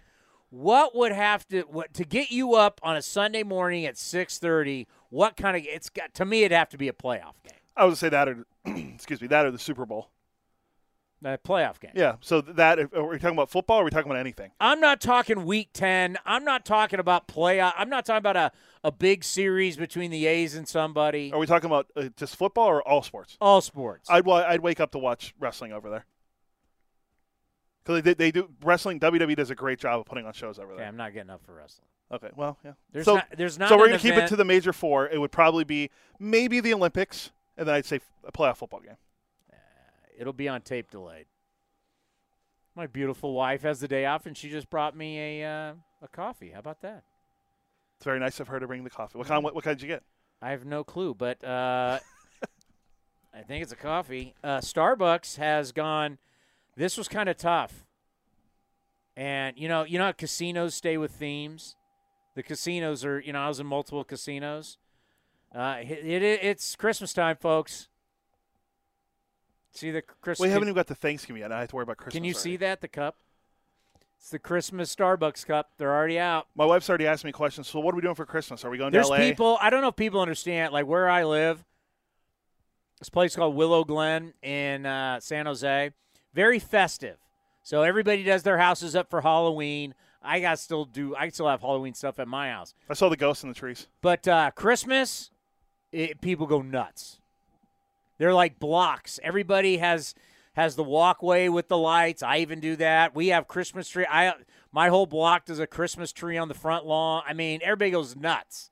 What 0.51 0.95
would 0.95 1.11
have 1.11 1.47
to 1.47 1.61
what 1.61 1.91
to 1.95 2.05
get 2.05 2.29
you 2.29 2.53
up 2.53 2.79
on 2.83 2.95
a 2.95 3.01
Sunday 3.01 3.41
morning 3.41 3.83
at 3.85 3.97
six 3.97 4.37
thirty? 4.37 4.87
What 5.09 5.37
kind 5.37 5.57
of 5.57 5.63
it's 5.65 5.89
got 5.89 6.13
to 6.13 6.25
me? 6.25 6.43
It'd 6.43 6.55
have 6.55 6.69
to 6.69 6.77
be 6.77 6.87
a 6.87 6.93
playoff 6.93 7.33
game. 7.43 7.57
I 7.75 7.85
would 7.85 7.97
say 7.97 8.09
that 8.09 8.29
or 8.29 8.45
excuse 8.65 9.21
me, 9.21 9.27
that 9.27 9.43
or 9.43 9.49
the 9.49 9.57
Super 9.57 9.87
Bowl. 9.87 10.09
A 11.23 11.37
playoff 11.37 11.79
game. 11.79 11.91
Yeah. 11.95 12.17
So 12.21 12.41
that 12.41 12.79
are 12.79 13.07
we 13.07 13.17
talking 13.17 13.35
about 13.35 13.49
football? 13.49 13.79
or 13.79 13.81
Are 13.81 13.85
we 13.85 13.89
talking 13.89 14.11
about 14.11 14.19
anything? 14.19 14.51
I'm 14.59 14.79
not 14.79 15.01
talking 15.01 15.45
week 15.45 15.69
10. 15.73 16.17
I'm 16.25 16.43
not 16.43 16.63
talking 16.63 16.99
about 16.99 17.27
playoff. 17.27 17.73
I'm 17.75 17.89
not 17.89 18.05
talking 18.05 18.19
about 18.19 18.35
a, 18.35 18.51
a 18.83 18.91
big 18.91 19.23
series 19.23 19.77
between 19.77 20.11
the 20.11 20.27
A's 20.27 20.53
and 20.53 20.67
somebody. 20.67 21.31
Are 21.33 21.39
we 21.39 21.47
talking 21.47 21.65
about 21.65 21.87
uh, 21.95 22.09
just 22.15 22.35
football 22.35 22.67
or 22.67 22.87
all 22.87 23.01
sports? 23.01 23.35
All 23.41 23.61
sports. 23.61 24.07
I'd 24.11 24.29
I'd 24.29 24.61
wake 24.61 24.79
up 24.79 24.91
to 24.91 24.99
watch 24.99 25.33
wrestling 25.39 25.73
over 25.73 25.89
there. 25.89 26.05
Because 27.83 28.03
they, 28.03 28.13
they 28.13 28.31
do 28.31 28.49
wrestling. 28.63 28.99
WWE 28.99 29.35
does 29.35 29.49
a 29.49 29.55
great 29.55 29.79
job 29.79 29.99
of 29.99 30.05
putting 30.05 30.25
on 30.27 30.33
shows 30.33 30.59
over 30.59 30.73
okay, 30.73 30.79
there. 30.79 30.87
I'm 30.87 30.97
not 30.97 31.13
getting 31.13 31.31
up 31.31 31.43
for 31.43 31.55
wrestling. 31.55 31.87
Okay, 32.11 32.29
well, 32.35 32.57
yeah. 32.63 32.73
There's 32.91 33.05
so, 33.05 33.15
not 33.15 33.27
there's 33.35 33.57
not 33.57 33.69
so 33.69 33.77
we're 33.77 33.87
gonna 33.87 33.99
keep 33.99 34.13
it 34.13 34.27
to 34.27 34.35
the 34.35 34.45
major 34.45 34.71
four. 34.71 35.09
It 35.09 35.19
would 35.19 35.31
probably 35.31 35.63
be 35.63 35.89
maybe 36.19 36.59
the 36.59 36.73
Olympics, 36.73 37.31
and 37.57 37.67
then 37.67 37.75
I'd 37.75 37.85
say 37.85 38.01
a 38.23 38.31
playoff 38.31 38.57
football 38.57 38.81
game. 38.81 38.97
It'll 40.17 40.33
be 40.33 40.47
on 40.47 40.61
tape 40.61 40.89
delayed. 40.89 41.25
My 42.75 42.87
beautiful 42.87 43.33
wife 43.33 43.61
has 43.61 43.79
the 43.79 43.87
day 43.87 44.05
off, 44.05 44.25
and 44.25 44.35
she 44.35 44.49
just 44.49 44.69
brought 44.69 44.95
me 44.95 45.41
a 45.41 45.49
uh, 45.49 45.73
a 46.01 46.07
coffee. 46.07 46.51
How 46.51 46.59
about 46.59 46.81
that? 46.81 47.03
It's 47.97 48.05
very 48.05 48.19
nice 48.19 48.39
of 48.39 48.47
her 48.49 48.59
to 48.59 48.67
bring 48.67 48.83
the 48.83 48.89
coffee. 48.89 49.17
What 49.17 49.27
kind? 49.27 49.43
What, 49.43 49.55
what 49.55 49.63
kind 49.63 49.77
did 49.77 49.83
you 49.83 49.89
get? 49.89 50.03
I 50.41 50.51
have 50.51 50.65
no 50.65 50.83
clue, 50.83 51.15
but 51.15 51.43
uh, 51.43 51.99
I 53.33 53.41
think 53.41 53.63
it's 53.63 53.71
a 53.71 53.77
coffee. 53.77 54.35
Uh, 54.43 54.57
Starbucks 54.57 55.37
has 55.37 55.71
gone. 55.71 56.17
This 56.75 56.97
was 56.97 57.07
kind 57.07 57.29
of 57.29 57.37
tough, 57.37 57.85
and 59.15 59.57
you 59.57 59.67
know, 59.67 59.83
you 59.83 59.97
know, 59.97 60.05
how 60.05 60.11
casinos 60.11 60.75
stay 60.75 60.97
with 60.97 61.11
themes. 61.11 61.75
The 62.35 62.43
casinos 62.43 63.03
are, 63.03 63.19
you 63.19 63.33
know, 63.33 63.39
I 63.39 63.47
was 63.47 63.59
in 63.59 63.65
multiple 63.65 64.03
casinos. 64.03 64.77
Uh, 65.55 65.77
it, 65.81 66.05
it, 66.05 66.21
it's 66.21 66.75
Christmas 66.75 67.11
time, 67.11 67.35
folks. 67.35 67.89
See 69.73 69.91
the 69.91 70.01
Christmas. 70.01 70.45
We 70.45 70.49
haven't 70.49 70.67
even 70.67 70.75
got 70.75 70.87
the 70.87 70.95
Thanksgiving 70.95 71.41
yet. 71.41 71.51
I 71.51 71.59
have 71.61 71.69
to 71.69 71.75
worry 71.75 71.83
about 71.83 71.97
Christmas. 71.97 72.13
Can 72.13 72.23
you 72.23 72.33
already. 72.33 72.39
see 72.39 72.57
that 72.57 72.81
the 72.81 72.87
cup? 72.87 73.15
It's 74.19 74.29
the 74.31 74.39
Christmas 74.39 74.93
Starbucks 74.95 75.45
cup. 75.45 75.71
They're 75.77 75.93
already 75.93 76.19
out. 76.19 76.47
My 76.55 76.65
wife's 76.65 76.89
already 76.89 77.05
asked 77.05 77.23
me 77.23 77.31
questions. 77.31 77.67
So 77.67 77.79
what 77.79 77.93
are 77.93 77.95
we 77.95 78.01
doing 78.01 78.15
for 78.15 78.25
Christmas? 78.25 78.65
Are 78.65 78.69
we 78.69 78.77
going 78.77 78.91
There's 78.91 79.07
to 79.07 79.13
LA? 79.13 79.17
people. 79.19 79.57
I 79.61 79.69
don't 79.69 79.81
know 79.81 79.89
if 79.89 79.95
people 79.95 80.21
understand. 80.21 80.73
Like 80.73 80.87
where 80.87 81.09
I 81.09 81.23
live, 81.23 81.63
this 82.99 83.09
place 83.09 83.35
called 83.35 83.55
Willow 83.55 83.83
Glen 83.83 84.33
in 84.41 84.85
uh, 84.85 85.19
San 85.19 85.45
Jose, 85.45 85.91
very 86.33 86.59
festive. 86.59 87.17
So 87.61 87.83
everybody 87.83 88.23
does 88.23 88.43
their 88.43 88.57
houses 88.57 88.95
up 88.95 89.09
for 89.09 89.21
Halloween. 89.21 89.93
I 90.21 90.39
got 90.39 90.59
still 90.59 90.85
do. 90.85 91.15
I 91.15 91.29
still 91.29 91.47
have 91.47 91.61
Halloween 91.61 91.93
stuff 91.93 92.19
at 92.19 92.27
my 92.27 92.49
house. 92.49 92.73
I 92.89 92.95
saw 92.95 93.09
the 93.09 93.17
ghosts 93.17 93.43
in 93.43 93.49
the 93.49 93.55
trees. 93.55 93.87
But 94.01 94.27
uh, 94.27 94.51
Christmas, 94.51 95.31
it, 95.91 96.21
people 96.21 96.47
go 96.47 96.61
nuts. 96.61 97.19
They're 98.17 98.33
like 98.33 98.59
blocks. 98.59 99.19
Everybody 99.23 99.77
has 99.77 100.13
has 100.53 100.75
the 100.75 100.83
walkway 100.83 101.49
with 101.49 101.67
the 101.67 101.77
lights. 101.77 102.23
I 102.23 102.37
even 102.37 102.59
do 102.59 102.75
that. 102.77 103.13
We 103.15 103.27
have 103.27 103.47
Christmas 103.47 103.89
tree. 103.89 104.05
I 104.09 104.33
my 104.71 104.89
whole 104.89 105.05
block 105.05 105.45
does 105.45 105.59
a 105.59 105.67
Christmas 105.67 106.11
tree 106.11 106.37
on 106.37 106.47
the 106.47 106.53
front 106.53 106.85
lawn. 106.85 107.23
I 107.27 107.33
mean, 107.33 107.59
everybody 107.63 107.91
goes 107.91 108.15
nuts. 108.15 108.71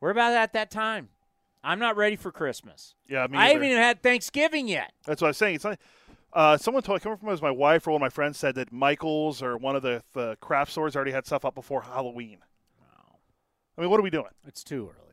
We're 0.00 0.10
about 0.10 0.34
at 0.34 0.52
that 0.52 0.70
time. 0.70 1.08
I'm 1.64 1.78
not 1.80 1.96
ready 1.96 2.14
for 2.16 2.30
Christmas. 2.30 2.94
Yeah, 3.08 3.26
me 3.28 3.36
I 3.36 3.46
either. 3.46 3.54
haven't 3.54 3.68
even 3.68 3.82
had 3.82 4.02
Thanksgiving 4.02 4.68
yet. 4.68 4.92
That's 5.06 5.20
what 5.20 5.28
I 5.28 5.30
was 5.30 5.36
saying. 5.38 5.56
It's 5.56 5.64
like 5.64 5.80
Uh, 6.32 6.56
someone 6.58 6.82
told, 6.82 7.00
coming 7.00 7.16
from 7.18 7.30
as 7.30 7.40
my 7.42 7.50
wife 7.50 7.86
or 7.86 7.90
one 7.92 8.00
of 8.00 8.02
my 8.02 8.10
friends 8.10 8.38
said 8.38 8.54
that 8.54 8.70
Michaels 8.70 9.42
or 9.42 9.56
one 9.56 9.74
of 9.74 9.82
the, 9.82 10.02
the 10.12 10.36
craft 10.40 10.70
stores 10.70 10.94
already 10.94 11.10
had 11.10 11.26
stuff 11.26 11.44
up 11.44 11.54
before 11.54 11.80
Halloween. 11.82 12.38
Wow. 12.78 13.16
I 13.76 13.80
mean, 13.80 13.90
what 13.90 13.98
are 13.98 14.02
we 14.02 14.10
doing? 14.10 14.30
It's 14.46 14.62
too 14.62 14.90
early. 14.94 15.07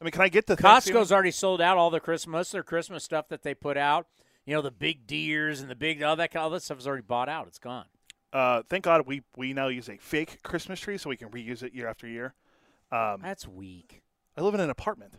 I 0.00 0.04
mean, 0.04 0.12
can 0.12 0.22
I 0.22 0.28
get 0.28 0.46
the 0.46 0.56
Costco's 0.56 1.10
already 1.10 1.30
sold 1.30 1.60
out 1.60 1.76
all 1.76 1.90
the 1.90 2.00
Christmas, 2.00 2.30
most 2.30 2.48
of 2.48 2.52
their 2.52 2.62
Christmas 2.62 3.04
stuff 3.04 3.28
that 3.28 3.42
they 3.42 3.54
put 3.54 3.76
out. 3.76 4.06
You 4.46 4.54
know, 4.54 4.62
the 4.62 4.70
big 4.70 5.06
deers 5.06 5.60
and 5.60 5.68
the 5.68 5.74
big 5.74 6.02
all 6.02 6.16
that 6.16 6.34
all 6.36 6.50
that 6.50 6.62
stuff 6.62 6.78
is 6.78 6.86
already 6.86 7.02
bought 7.02 7.28
out. 7.28 7.46
It's 7.48 7.58
gone. 7.58 7.86
Uh, 8.32 8.62
thank 8.68 8.84
God 8.84 9.06
we 9.06 9.22
we 9.36 9.52
now 9.52 9.68
use 9.68 9.88
a 9.88 9.96
fake 9.96 10.42
Christmas 10.42 10.80
tree 10.80 10.98
so 10.98 11.10
we 11.10 11.16
can 11.16 11.28
reuse 11.30 11.62
it 11.62 11.74
year 11.74 11.88
after 11.88 12.06
year. 12.06 12.34
Um, 12.90 13.20
That's 13.22 13.46
weak. 13.46 14.02
I 14.36 14.40
live 14.42 14.54
in 14.54 14.60
an 14.60 14.70
apartment. 14.70 15.14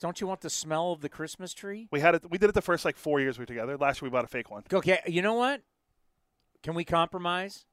Don't 0.00 0.20
you 0.20 0.26
want 0.26 0.42
the 0.42 0.50
smell 0.50 0.92
of 0.92 1.00
the 1.00 1.08
Christmas 1.08 1.54
tree? 1.54 1.88
We 1.90 2.00
had 2.00 2.16
it. 2.16 2.30
We 2.30 2.36
did 2.36 2.50
it 2.50 2.54
the 2.54 2.60
first 2.60 2.84
like 2.84 2.96
four 2.96 3.20
years 3.20 3.38
we 3.38 3.42
were 3.42 3.46
together. 3.46 3.76
Last 3.78 4.02
year 4.02 4.10
we 4.10 4.12
bought 4.12 4.24
a 4.24 4.28
fake 4.28 4.50
one. 4.50 4.64
Okay, 4.70 4.98
you 5.06 5.22
know 5.22 5.34
what? 5.34 5.62
Can 6.62 6.74
we 6.74 6.84
compromise? 6.84 7.64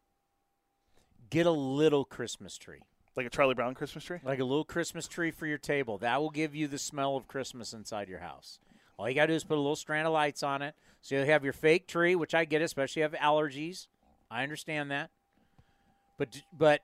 Get 1.30 1.46
a 1.46 1.52
little 1.52 2.06
Christmas 2.06 2.58
tree. 2.58 2.84
Like 3.16 3.26
a 3.26 3.30
Charlie 3.30 3.54
Brown 3.54 3.74
Christmas 3.76 4.04
tree? 4.04 4.20
Like 4.24 4.40
a 4.40 4.44
little 4.44 4.66
Christmas 4.66 5.08
tree 5.08 5.32
for 5.32 5.48
your 5.48 5.58
table. 5.58 5.98
That 6.00 6.20
will 6.22 6.30
give 6.30 6.54
you 6.54 6.68
the 6.68 6.78
smell 6.78 7.16
of 7.16 7.28
Christmas 7.28 7.74
inside 7.74 8.10
your 8.10 8.20
house. 8.20 8.60
All 8.98 9.08
you 9.10 9.16
got 9.16 9.28
to 9.28 9.34
do 9.34 9.36
is 9.36 9.44
put 9.44 9.56
a 9.56 9.62
little 9.62 9.76
strand 9.76 10.08
of 10.08 10.14
lights 10.14 10.44
on 10.44 10.62
it. 10.62 10.76
So 11.02 11.16
you 11.16 11.26
have 11.26 11.44
your 11.44 11.54
fake 11.54 11.88
tree, 11.88 12.16
which 12.16 12.34
I 12.34 12.46
get, 12.46 12.62
especially 12.62 13.04
if 13.04 13.12
you 13.12 13.18
have 13.18 13.34
allergies. 13.34 13.88
I 14.30 14.44
understand 14.44 14.92
that. 14.92 15.12
But 16.18 16.42
but 16.58 16.82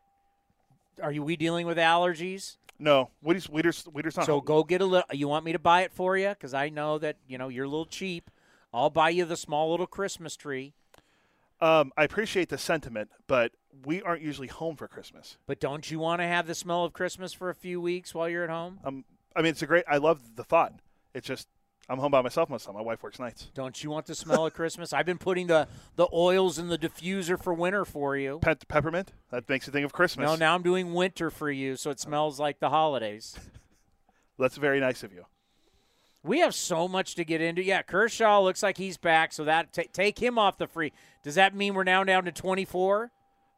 are 1.01 1.11
you 1.11 1.23
we 1.23 1.35
dealing 1.35 1.65
with 1.65 1.77
allergies? 1.77 2.57
No, 2.79 3.09
Wheaties, 3.23 3.49
Wheaties, 3.49 3.91
Wheaties 3.91 4.17
not. 4.17 4.25
So 4.25 4.41
go 4.41 4.63
get 4.63 4.81
a 4.81 4.85
little. 4.85 5.07
You 5.11 5.27
want 5.27 5.45
me 5.45 5.51
to 5.53 5.59
buy 5.59 5.81
it 5.81 5.93
for 5.93 6.17
you? 6.17 6.29
Because 6.29 6.53
I 6.53 6.69
know 6.69 6.97
that 6.97 7.17
you 7.27 7.37
know 7.37 7.47
you're 7.47 7.65
a 7.65 7.69
little 7.69 7.85
cheap. 7.85 8.29
I'll 8.73 8.89
buy 8.89 9.09
you 9.09 9.25
the 9.25 9.37
small 9.37 9.71
little 9.71 9.87
Christmas 9.87 10.35
tree. 10.35 10.73
Um, 11.61 11.91
I 11.95 12.03
appreciate 12.03 12.49
the 12.49 12.57
sentiment, 12.57 13.09
but 13.27 13.51
we 13.85 14.01
aren't 14.01 14.21
usually 14.21 14.47
home 14.47 14.75
for 14.75 14.87
Christmas. 14.87 15.37
But 15.45 15.59
don't 15.59 15.89
you 15.89 15.99
want 15.99 16.21
to 16.21 16.27
have 16.27 16.47
the 16.47 16.55
smell 16.55 16.83
of 16.83 16.93
Christmas 16.93 17.33
for 17.33 17.49
a 17.49 17.55
few 17.55 17.79
weeks 17.79 18.15
while 18.15 18.27
you're 18.27 18.43
at 18.43 18.49
home? 18.49 18.79
Um, 18.83 19.05
I 19.35 19.41
mean, 19.41 19.51
it's 19.51 19.61
a 19.61 19.67
great. 19.67 19.85
I 19.87 19.97
love 19.97 20.35
the 20.35 20.43
thought. 20.43 20.73
It's 21.13 21.27
just 21.27 21.47
I'm 21.89 21.99
home 21.99 22.11
by 22.11 22.21
myself 22.21 22.49
most 22.49 22.61
of 22.61 22.67
the 22.67 22.71
time. 22.73 22.83
My 22.85 22.87
wife 22.87 23.03
works 23.03 23.19
nights. 23.19 23.49
Don't 23.53 23.83
you 23.83 23.89
want 23.89 24.05
the 24.05 24.15
smell 24.15 24.45
of 24.45 24.53
Christmas? 24.53 24.93
I've 24.93 25.05
been 25.05 25.17
putting 25.17 25.47
the 25.47 25.67
the 25.97 26.07
oils 26.13 26.57
in 26.57 26.67
the 26.69 26.77
diffuser 26.77 27.41
for 27.41 27.53
winter 27.53 27.85
for 27.85 28.15
you. 28.15 28.39
Pe- 28.41 28.55
peppermint 28.67 29.11
that 29.29 29.47
makes 29.49 29.67
you 29.67 29.73
think 29.73 29.85
of 29.85 29.93
Christmas. 29.93 30.25
No, 30.25 30.35
now 30.35 30.55
I'm 30.55 30.63
doing 30.63 30.93
winter 30.93 31.29
for 31.29 31.51
you, 31.51 31.75
so 31.75 31.89
it 31.91 31.99
smells 31.99 32.39
like 32.39 32.59
the 32.59 32.69
holidays. 32.69 33.37
That's 34.39 34.57
very 34.57 34.79
nice 34.79 35.03
of 35.03 35.13
you. 35.13 35.25
We 36.23 36.39
have 36.39 36.53
so 36.53 36.87
much 36.87 37.15
to 37.15 37.23
get 37.23 37.41
into. 37.41 37.63
Yeah, 37.63 37.81
Kershaw 37.81 38.41
looks 38.41 38.61
like 38.61 38.77
he's 38.77 38.97
back, 38.97 39.33
so 39.33 39.43
that 39.45 39.73
ta 39.73 39.83
take 39.91 40.19
him 40.19 40.37
off 40.37 40.57
the 40.57 40.67
free. 40.67 40.93
Does 41.23 41.35
that 41.35 41.55
mean 41.55 41.73
we're 41.73 41.83
now 41.83 42.03
down 42.03 42.25
to 42.25 42.31
24? 42.31 43.11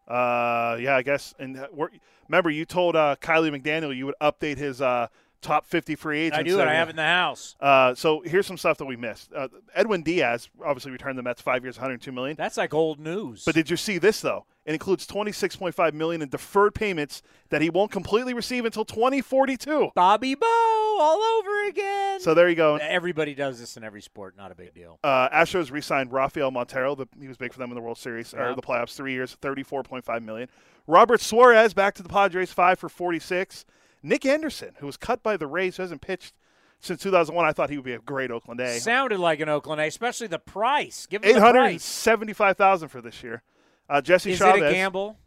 Uh, 0.08 0.78
yeah, 0.80 0.96
I 0.96 1.02
guess. 1.02 1.34
And 1.40 1.58
uh, 1.58 1.68
we're, 1.72 1.90
remember, 2.28 2.50
you 2.50 2.66
told 2.66 2.96
uh, 2.96 3.16
Kiley 3.22 3.50
McDaniel 3.58 3.96
you 3.96 4.06
would 4.06 4.16
update 4.22 4.58
his 4.58 4.82
uh, 4.82 5.08
top 5.42 5.66
50 5.66 5.96
free 5.96 6.20
agents. 6.22 6.40
I 6.40 6.44
do 6.44 6.60
it. 6.60 6.68
I 6.68 6.74
have 6.74 6.88
it 6.88 6.92
in 6.92 6.96
the 6.98 7.04
house. 7.04 7.56
Uh, 7.60 7.94
so 7.96 8.22
here's 8.22 8.48
some 8.48 8.58
stuff 8.58 8.78
that 8.78 8.86
we 8.86 8.96
missed. 8.96 9.32
Uh, 9.34 9.50
Edwin 9.76 10.02
Diaz 10.02 10.50
obviously 10.64 10.92
returned 10.92 11.18
the 11.18 11.24
Mets 11.24 11.42
five 11.42 11.64
years, 11.64 11.78
102 11.78 12.12
million. 12.12 12.36
That's 12.38 12.58
like 12.58 12.74
old 12.74 13.00
news. 13.00 13.44
But 13.46 13.56
did 13.56 13.70
you 13.70 13.78
see 13.78 13.98
this 13.98 14.22
though? 14.22 14.46
It 14.66 14.74
includes 14.74 15.06
26.5 15.08 15.94
million 15.94 16.22
in 16.22 16.30
deferred 16.30 16.74
payments 16.74 17.22
that 17.50 17.62
he 17.62 17.70
won't 17.70 17.92
completely 17.92 18.34
receive 18.34 18.64
until 18.66 18.86
2042. 18.86 19.92
Bobby 19.96 20.36
Bow 20.36 20.98
all 21.02 21.22
over 21.22 21.68
again. 21.68 22.20
So 22.22 22.34
there 22.34 22.48
you 22.50 22.56
go. 22.56 22.78
Everybody 22.78 23.34
does 23.34 23.60
this 23.60 23.76
in 23.76 23.84
every 23.84 24.02
sport. 24.02 24.38
Not 24.38 24.52
a 24.52 24.56
big 24.56 24.74
deal. 24.74 25.00
Uh, 25.04 25.28
Astros 25.30 25.72
re-signed 25.72 26.14
Rafael 26.14 26.50
Montero. 26.52 26.96
The, 26.96 27.08
he 27.20 27.28
was 27.28 27.36
big 27.38 27.52
for 27.52 27.60
them 27.60 27.72
in 27.72 27.76
the 27.76 27.82
World 27.82 27.98
Series 27.98 28.34
Yeah. 28.34 28.52
or 28.52 28.56
the 28.56 28.62
playoffs. 28.62 28.96
Three 28.96 29.12
years, 29.14 29.36
34.5 29.42 30.24
million. 30.24 30.48
Robert 30.88 31.20
Suarez 31.22 31.74
back 31.74 31.94
to 31.96 32.04
the 32.04 32.10
Padres, 32.10 32.54
five 32.54 32.80
for 32.80 32.88
46. 32.90 33.66
Nick 34.02 34.26
Anderson, 34.26 34.76
who 34.78 34.86
was 34.86 34.98
cut 34.98 35.24
by 35.24 35.36
the 35.38 35.48
Rays, 35.48 35.78
who 35.78 35.84
hasn't 35.84 36.02
pitched 36.02 36.34
since 36.80 37.02
2001. 37.02 37.46
I 37.46 37.52
thought 37.54 37.70
he 37.70 37.78
would 37.78 37.86
be 37.86 37.94
a 37.94 38.00
great 38.00 38.32
Oakland 38.32 38.60
A. 38.60 38.80
Sounded 38.80 39.20
like 39.20 39.40
an 39.40 39.50
Oakland 39.50 39.80
A, 39.82 39.86
especially 39.88 40.28
the 40.28 40.40
price. 40.40 41.06
Give 41.10 41.24
him 41.24 41.30
Eight 41.30 41.34
the 41.34 41.40
hundred 41.42 41.60
and 41.60 41.68
price. 41.76 41.84
seventy-five 41.84 42.58
thousand 42.58 42.90
for 42.90 43.02
this 43.02 43.24
year. 43.24 43.44
Uh, 43.94 44.02
Jesse 44.02 44.32
Is 44.32 44.40
Chavez. 44.40 44.62
it 44.64 44.66
a 44.68 44.72
gamble? 44.72 45.18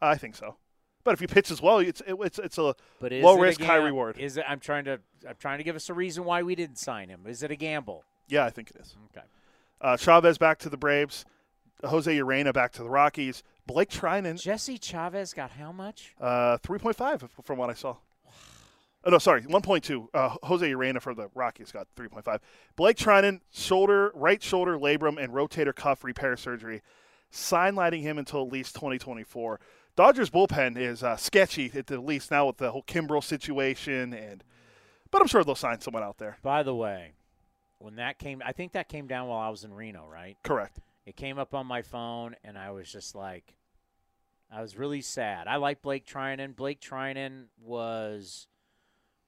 I 0.00 0.16
think 0.16 0.36
so. 0.36 0.56
But 1.02 1.14
if 1.14 1.20
you 1.20 1.26
pitch 1.26 1.50
as 1.50 1.60
well, 1.60 1.78
it's 1.78 2.00
it, 2.06 2.14
it's 2.20 2.38
it's 2.38 2.58
a 2.58 2.74
But 3.00 3.12
low 3.12 3.34
it 3.34 3.38
a 3.38 3.42
risk, 3.42 3.60
high 3.60 3.76
reward. 3.76 4.18
Is 4.18 4.36
it? 4.36 4.44
I'm 4.48 4.60
trying 4.60 4.84
to. 4.84 5.00
I'm 5.28 5.34
trying 5.38 5.58
to 5.58 5.64
give 5.64 5.74
us 5.74 5.88
a 5.90 5.94
reason 5.94 6.24
why 6.24 6.42
we 6.42 6.54
didn't 6.54 6.78
sign 6.78 7.08
him. 7.08 7.22
Is 7.26 7.42
it 7.42 7.50
a 7.50 7.56
gamble? 7.56 8.04
Yeah, 8.28 8.44
I 8.44 8.50
think 8.50 8.70
it 8.70 8.76
is. 8.80 8.94
Okay. 9.10 9.26
Uh, 9.80 9.96
Chavez 9.96 10.38
back 10.38 10.58
to 10.60 10.68
the 10.68 10.76
Braves. 10.76 11.24
Jose 11.84 12.12
Urena 12.16 12.52
back 12.52 12.72
to 12.72 12.82
the 12.82 12.90
Rockies. 12.90 13.42
Blake 13.66 13.88
Treinen, 13.90 14.40
Jesse 14.40 14.78
Chavez 14.78 15.32
got 15.32 15.50
how 15.52 15.72
much? 15.72 16.14
uh, 16.20 16.58
3.5 16.58 17.28
from 17.44 17.58
what 17.58 17.70
I 17.70 17.74
saw. 17.74 17.96
Oh, 19.04 19.10
no, 19.10 19.18
sorry, 19.18 19.42
1.2. 19.42 20.08
Uh, 20.12 20.34
Jose 20.42 20.68
Urena 20.68 21.00
for 21.00 21.14
the 21.14 21.28
Rockies 21.34 21.70
got 21.70 21.86
3.5. 21.96 22.40
Blake 22.76 22.96
Treinen, 22.96 23.40
shoulder, 23.52 24.10
right 24.14 24.42
shoulder 24.42 24.76
labrum 24.76 25.22
and 25.22 25.32
rotator 25.32 25.74
cuff 25.74 26.02
repair 26.02 26.36
surgery, 26.36 26.82
signlining 27.32 28.02
him 28.02 28.18
until 28.18 28.42
at 28.42 28.52
least 28.52 28.74
2024. 28.74 29.60
Dodgers 29.96 30.30
bullpen 30.30 30.76
is 30.76 31.02
uh, 31.02 31.16
sketchy 31.16 31.70
at 31.74 31.88
the 31.88 32.00
least 32.00 32.30
now 32.30 32.46
with 32.46 32.58
the 32.58 32.70
whole 32.70 32.84
Kimbrel 32.84 33.22
situation, 33.22 34.14
and 34.14 34.44
but 35.10 35.20
I'm 35.20 35.28
sure 35.28 35.42
they'll 35.42 35.54
sign 35.54 35.80
someone 35.80 36.02
out 36.02 36.18
there. 36.18 36.38
By 36.42 36.62
the 36.62 36.74
way, 36.74 37.14
when 37.78 37.96
that 37.96 38.18
came, 38.18 38.42
I 38.44 38.52
think 38.52 38.72
that 38.72 38.88
came 38.88 39.06
down 39.06 39.28
while 39.28 39.40
I 39.40 39.48
was 39.48 39.64
in 39.64 39.72
Reno, 39.72 40.06
right? 40.06 40.36
Correct. 40.44 40.78
It 41.04 41.16
came 41.16 41.38
up 41.38 41.54
on 41.54 41.66
my 41.66 41.82
phone, 41.82 42.36
and 42.44 42.58
I 42.58 42.70
was 42.70 42.92
just 42.92 43.14
like, 43.14 43.54
I 44.52 44.62
was 44.62 44.76
really 44.76 45.00
sad. 45.00 45.46
I 45.46 45.56
like 45.56 45.82
Blake 45.82 46.06
Treinen. 46.06 46.54
Blake 46.54 46.80
Treinen 46.80 47.46
was 47.60 48.46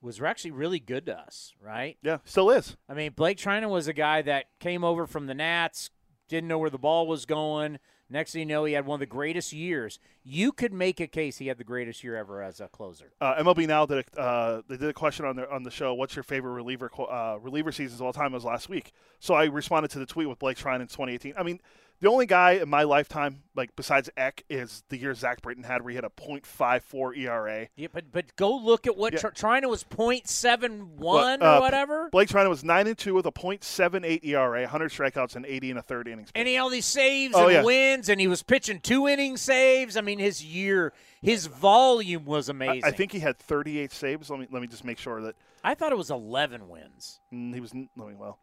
was 0.02 0.20
actually 0.22 0.52
really 0.52 0.80
good 0.80 1.06
to 1.06 1.18
us, 1.18 1.52
right? 1.60 1.98
Yeah, 2.02 2.18
still 2.24 2.50
is. 2.50 2.76
I 2.88 2.94
mean, 2.94 3.12
Blake 3.12 3.36
Treinen 3.38 3.70
was 3.70 3.86
a 3.86 3.92
guy 3.92 4.22
that 4.22 4.46
came 4.58 4.82
over 4.82 5.06
from 5.06 5.26
the 5.26 5.34
Nats, 5.34 5.90
didn't 6.30 6.48
know 6.48 6.58
where 6.58 6.70
the 6.70 6.78
ball 6.78 7.06
was 7.06 7.26
going. 7.26 7.78
Next 8.12 8.32
thing 8.32 8.40
you 8.40 8.46
know, 8.46 8.64
he 8.64 8.72
had 8.72 8.86
one 8.86 8.96
of 8.96 9.00
the 9.00 9.06
greatest 9.06 9.52
years. 9.52 10.00
You 10.24 10.50
could 10.50 10.72
make 10.72 10.98
a 10.98 11.06
case 11.06 11.38
he 11.38 11.46
had 11.46 11.58
the 11.58 11.64
greatest 11.64 12.02
year 12.02 12.16
ever 12.16 12.42
as 12.42 12.60
a 12.60 12.66
closer. 12.66 13.12
Uh, 13.20 13.36
MLB 13.36 13.68
now 13.68 13.86
did 13.86 14.04
a, 14.16 14.20
uh, 14.20 14.62
they 14.68 14.76
did 14.76 14.88
a 14.88 14.92
question 14.92 15.24
on 15.24 15.36
the 15.36 15.48
on 15.48 15.62
the 15.62 15.70
show. 15.70 15.94
What's 15.94 16.16
your 16.16 16.24
favorite 16.24 16.52
reliever 16.52 16.90
uh, 16.98 17.36
reliever 17.40 17.70
seasons 17.70 18.00
of 18.00 18.06
all 18.06 18.12
time? 18.12 18.32
It 18.32 18.34
was 18.34 18.44
last 18.44 18.68
week. 18.68 18.92
So 19.20 19.34
I 19.34 19.44
responded 19.44 19.92
to 19.92 20.00
the 20.00 20.06
tweet 20.06 20.28
with 20.28 20.40
Blake 20.40 20.58
Shrine 20.58 20.80
in 20.80 20.88
2018. 20.88 21.34
I 21.38 21.44
mean, 21.44 21.60
the 22.00 22.08
only 22.08 22.24
guy 22.26 22.52
in 22.52 22.68
my 22.68 22.82
lifetime, 22.84 23.42
like 23.54 23.76
besides 23.76 24.08
Eck, 24.16 24.42
is 24.48 24.82
the 24.88 24.96
year 24.96 25.12
Zach 25.14 25.42
Britton 25.42 25.64
had, 25.64 25.82
where 25.82 25.90
he 25.90 25.96
had 25.96 26.04
a 26.04 26.10
.54 26.10 27.16
ERA. 27.18 27.68
Yeah, 27.76 27.88
but 27.92 28.10
but 28.10 28.34
go 28.36 28.56
look 28.56 28.86
at 28.86 28.96
what 28.96 29.12
Yeah. 29.12 29.18
Tr- 29.20 29.28
Treinen 29.28 29.68
was 29.68 29.84
.71 29.84 30.98
But, 30.98 31.42
or 31.42 31.44
uh, 31.46 31.60
whatever. 31.60 32.08
Blake 32.10 32.28
Shrine 32.30 32.48
was 32.48 32.64
nine 32.64 32.86
and 32.86 32.96
two 32.96 33.14
with 33.14 33.26
a 33.26 33.32
.78 33.32 34.24
ERA, 34.24 34.60
100 34.62 34.90
strikeouts, 34.90 35.36
and 35.36 35.44
80 35.46 35.70
and 35.70 35.78
a 35.78 35.82
third 35.82 36.08
innings. 36.08 36.30
and 36.34 36.48
he 36.48 36.54
had 36.54 36.60
all 36.62 36.70
these 36.70 36.86
saves 36.86 37.34
Oh, 37.36 37.44
and 37.44 37.52
yeah. 37.52 37.62
wins, 37.62 38.08
and 38.08 38.20
he 38.20 38.26
was 38.28 38.42
pitching 38.42 38.80
two 38.80 39.06
inning 39.08 39.36
saves. 39.36 39.96
I 39.96 40.00
mean, 40.00 40.18
his 40.18 40.44
year, 40.44 40.92
his 41.20 41.46
volume 41.46 42.24
was 42.24 42.48
amazing. 42.48 42.84
I 42.84 42.90
think 42.92 43.12
he 43.12 43.20
had 43.20 43.38
38 43.38 43.92
saves. 43.92 44.30
Let 44.30 44.40
me 44.40 44.46
let 44.50 44.62
me 44.62 44.68
just 44.68 44.84
make 44.84 44.98
sure 44.98 45.20
that 45.22 45.34
I 45.62 45.74
thought 45.74 45.92
it 45.92 45.98
was 45.98 46.10
11 46.10 46.68
wins. 46.68 47.20
mm, 47.32 47.52
he 47.54 47.60
was. 47.60 47.74
Let 47.74 48.08
me 48.08 48.14
well, 48.14 48.38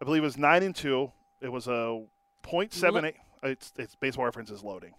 I 0.00 0.04
believe 0.04 0.22
it 0.22 0.26
was 0.26 0.36
nine 0.38 0.62
and 0.62 0.74
two. 0.74 1.12
It 1.40 1.50
was 1.50 1.66
a 1.68 2.02
.78. 2.42 3.14
It's, 3.44 3.72
it's 3.76 3.94
baseball 3.96 4.24
reference 4.24 4.50
is 4.50 4.62
loading. 4.62 4.94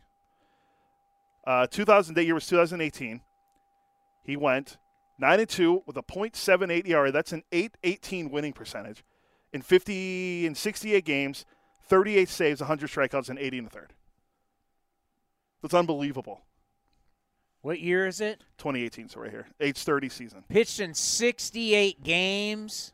Uh, 1.46 1.68
2000 1.68 2.16
that 2.16 2.26
year 2.26 2.34
was 2.34 2.48
2018. 2.48 3.22
He 4.24 4.38
went 4.38 4.78
nine 5.20 5.40
and 5.40 5.50
two 5.50 5.84
with 5.86 5.98
a 5.98 6.04
.78 6.04 6.88
ERA. 6.88 7.12
That's 7.12 7.34
an 7.34 7.44
818 7.52 8.30
winning 8.30 8.54
percentage 8.54 9.04
in 9.52 9.62
50 9.62 10.48
and 10.48 10.58
68 10.58 11.06
games, 11.06 11.46
38 11.88 12.30
saves, 12.30 12.62
100 12.62 12.90
strikeouts, 12.90 13.30
and 13.30 13.38
80 13.38 13.58
and 13.60 13.68
a 13.68 13.70
third. 13.70 13.94
That's 15.62 15.74
unbelievable. 15.74 16.42
What 17.62 17.80
year 17.80 18.08
is 18.08 18.20
it? 18.20 18.40
2018, 18.58 19.08
so 19.08 19.22
right 19.22 19.32
here, 19.32 19.48
age 19.62 19.78
30 19.78 20.10
season. 20.10 20.44
Pitched 20.50 20.82
in 20.82 20.94
68 20.94 22.04
games. 22.04 22.92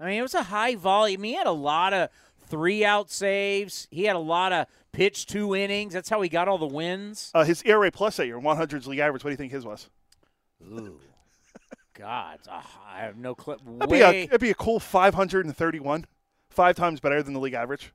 I 0.00 0.06
mean, 0.06 0.18
it 0.18 0.22
was 0.22 0.34
a 0.34 0.42
high 0.42 0.74
volume. 0.74 1.22
He 1.22 1.34
had 1.34 1.46
a 1.46 1.52
lot 1.52 1.92
of 1.92 2.08
three 2.52 2.84
out 2.84 3.10
saves. 3.10 3.88
He 3.90 4.04
had 4.04 4.14
a 4.14 4.18
lot 4.18 4.52
of 4.52 4.66
pitch 4.92 5.24
two 5.24 5.56
innings. 5.56 5.94
That's 5.94 6.10
how 6.10 6.20
he 6.20 6.28
got 6.28 6.48
all 6.48 6.58
the 6.58 6.66
wins. 6.66 7.30
Uh, 7.34 7.44
his 7.44 7.62
ERA 7.62 7.90
plus 7.90 8.18
that 8.18 8.26
year, 8.26 8.38
100's 8.38 8.86
league 8.86 8.98
average. 8.98 9.24
What 9.24 9.30
do 9.30 9.32
you 9.32 9.38
think 9.38 9.52
his 9.52 9.64
was? 9.64 9.88
Ooh. 10.62 11.00
God, 11.94 12.40
ah, 12.50 12.80
I 12.94 13.00
have 13.00 13.16
no 13.16 13.34
clue. 13.34 13.56
That'd 13.78 13.90
be, 13.90 14.02
a, 14.02 14.10
it'd 14.24 14.40
be 14.40 14.50
a 14.50 14.54
cool 14.54 14.78
531. 14.78 16.04
Five 16.50 16.76
times 16.76 17.00
better 17.00 17.22
than 17.22 17.32
the 17.32 17.40
league 17.40 17.54
average. 17.54 17.94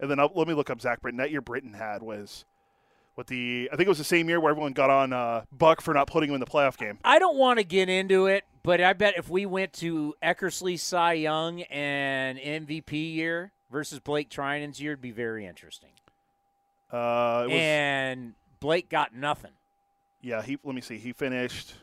And 0.00 0.10
then 0.10 0.18
I'll, 0.18 0.32
let 0.34 0.48
me 0.48 0.54
look 0.54 0.68
up 0.68 0.80
Zach 0.80 1.00
Britton. 1.00 1.18
That 1.18 1.30
year 1.30 1.40
Britton 1.40 1.72
had 1.72 2.02
was 2.02 2.44
what 3.14 3.28
the 3.28 3.70
I 3.72 3.76
think 3.76 3.86
it 3.86 3.88
was 3.88 3.98
the 3.98 4.04
same 4.04 4.28
year 4.28 4.40
where 4.40 4.50
everyone 4.50 4.72
got 4.72 4.90
on 4.90 5.12
uh, 5.12 5.44
Buck 5.52 5.80
for 5.80 5.94
not 5.94 6.08
putting 6.08 6.30
him 6.30 6.34
in 6.34 6.40
the 6.40 6.46
playoff 6.46 6.76
game. 6.76 6.98
I 7.04 7.20
don't 7.20 7.36
want 7.36 7.60
to 7.60 7.64
get 7.64 7.88
into 7.88 8.26
it, 8.26 8.44
but 8.66 8.80
I 8.80 8.94
bet 8.94 9.14
if 9.16 9.30
we 9.30 9.46
went 9.46 9.72
to 9.74 10.14
Eckersley, 10.20 10.76
Cy 10.76 11.12
Young, 11.12 11.62
and 11.62 12.36
MVP 12.36 13.14
year 13.14 13.52
versus 13.70 14.00
Blake 14.00 14.28
Treinen's 14.28 14.80
year, 14.80 14.92
it'd 14.92 15.00
be 15.00 15.12
very 15.12 15.46
interesting. 15.46 15.90
Uh, 16.90 17.46
was, 17.46 17.52
and 17.52 18.34
Blake 18.58 18.88
got 18.88 19.14
nothing. 19.14 19.52
Yeah, 20.20 20.42
he. 20.42 20.58
Let 20.64 20.74
me 20.74 20.80
see. 20.80 20.98
He 20.98 21.12
finished 21.12 21.74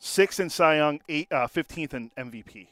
sixth 0.00 0.40
in 0.40 0.50
Cy 0.50 0.78
Young, 0.78 1.00
eight, 1.08 1.30
uh, 1.30 1.46
15th 1.46 1.94
in 1.94 2.10
MVP. 2.18 2.66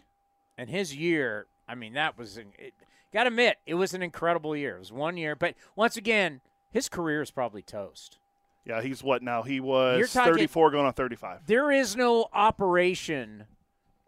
And 0.59 0.69
his 0.69 0.97
year, 0.97 1.47
I 1.69 1.77
mean, 1.77 1.93
that 1.95 2.19
was. 2.19 2.37
It, 2.37 2.75
Got 3.13 3.25
to 3.25 3.29
admit, 3.29 3.59
it 3.65 3.75
was 3.75 3.95
an 3.95 4.03
incredible 4.03 4.57
year. 4.57 4.75
It 4.75 4.81
was 4.81 4.93
one 4.93 5.17
year, 5.17 5.37
but 5.37 5.55
once 5.77 5.97
again, 5.97 6.41
his 6.73 6.89
career 6.89 7.23
is 7.23 7.31
probably 7.31 7.63
toast. 7.63 8.19
Yeah, 8.65 8.81
he's 8.81 9.03
what 9.03 9.23
now? 9.23 9.43
He 9.43 9.61
was 9.61 10.13
talking, 10.13 10.35
34 10.35 10.71
going 10.71 10.87
on 10.87 10.93
35. 10.93 11.47
There 11.47 11.71
is 11.71 11.97
no 11.97 12.29
operation 12.33 13.45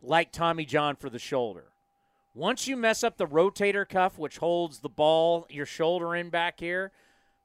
like 0.02 0.32
Tommy 0.32 0.64
John 0.64 0.96
for 0.96 1.10
the 1.10 1.18
shoulder. 1.18 1.64
Once 2.34 2.66
you 2.66 2.76
mess 2.76 3.04
up 3.04 3.16
the 3.16 3.26
rotator 3.26 3.88
cuff, 3.88 4.18
which 4.18 4.38
holds 4.38 4.80
the 4.80 4.88
ball, 4.88 5.46
your 5.50 5.66
shoulder 5.66 6.14
in 6.14 6.30
back 6.30 6.60
here, 6.60 6.90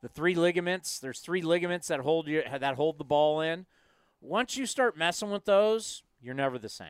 the 0.01 0.07
three 0.07 0.35
ligaments, 0.35 0.99
there's 0.99 1.19
three 1.19 1.41
ligaments 1.41 1.87
that 1.87 1.99
hold 1.99 2.27
you 2.27 2.43
that 2.59 2.75
hold 2.75 2.97
the 2.97 3.03
ball 3.03 3.41
in. 3.41 3.65
Once 4.21 4.55
you 4.57 4.65
start 4.65 4.97
messing 4.97 5.31
with 5.31 5.45
those, 5.45 6.03
you're 6.21 6.33
never 6.33 6.57
the 6.57 6.69
same. 6.69 6.87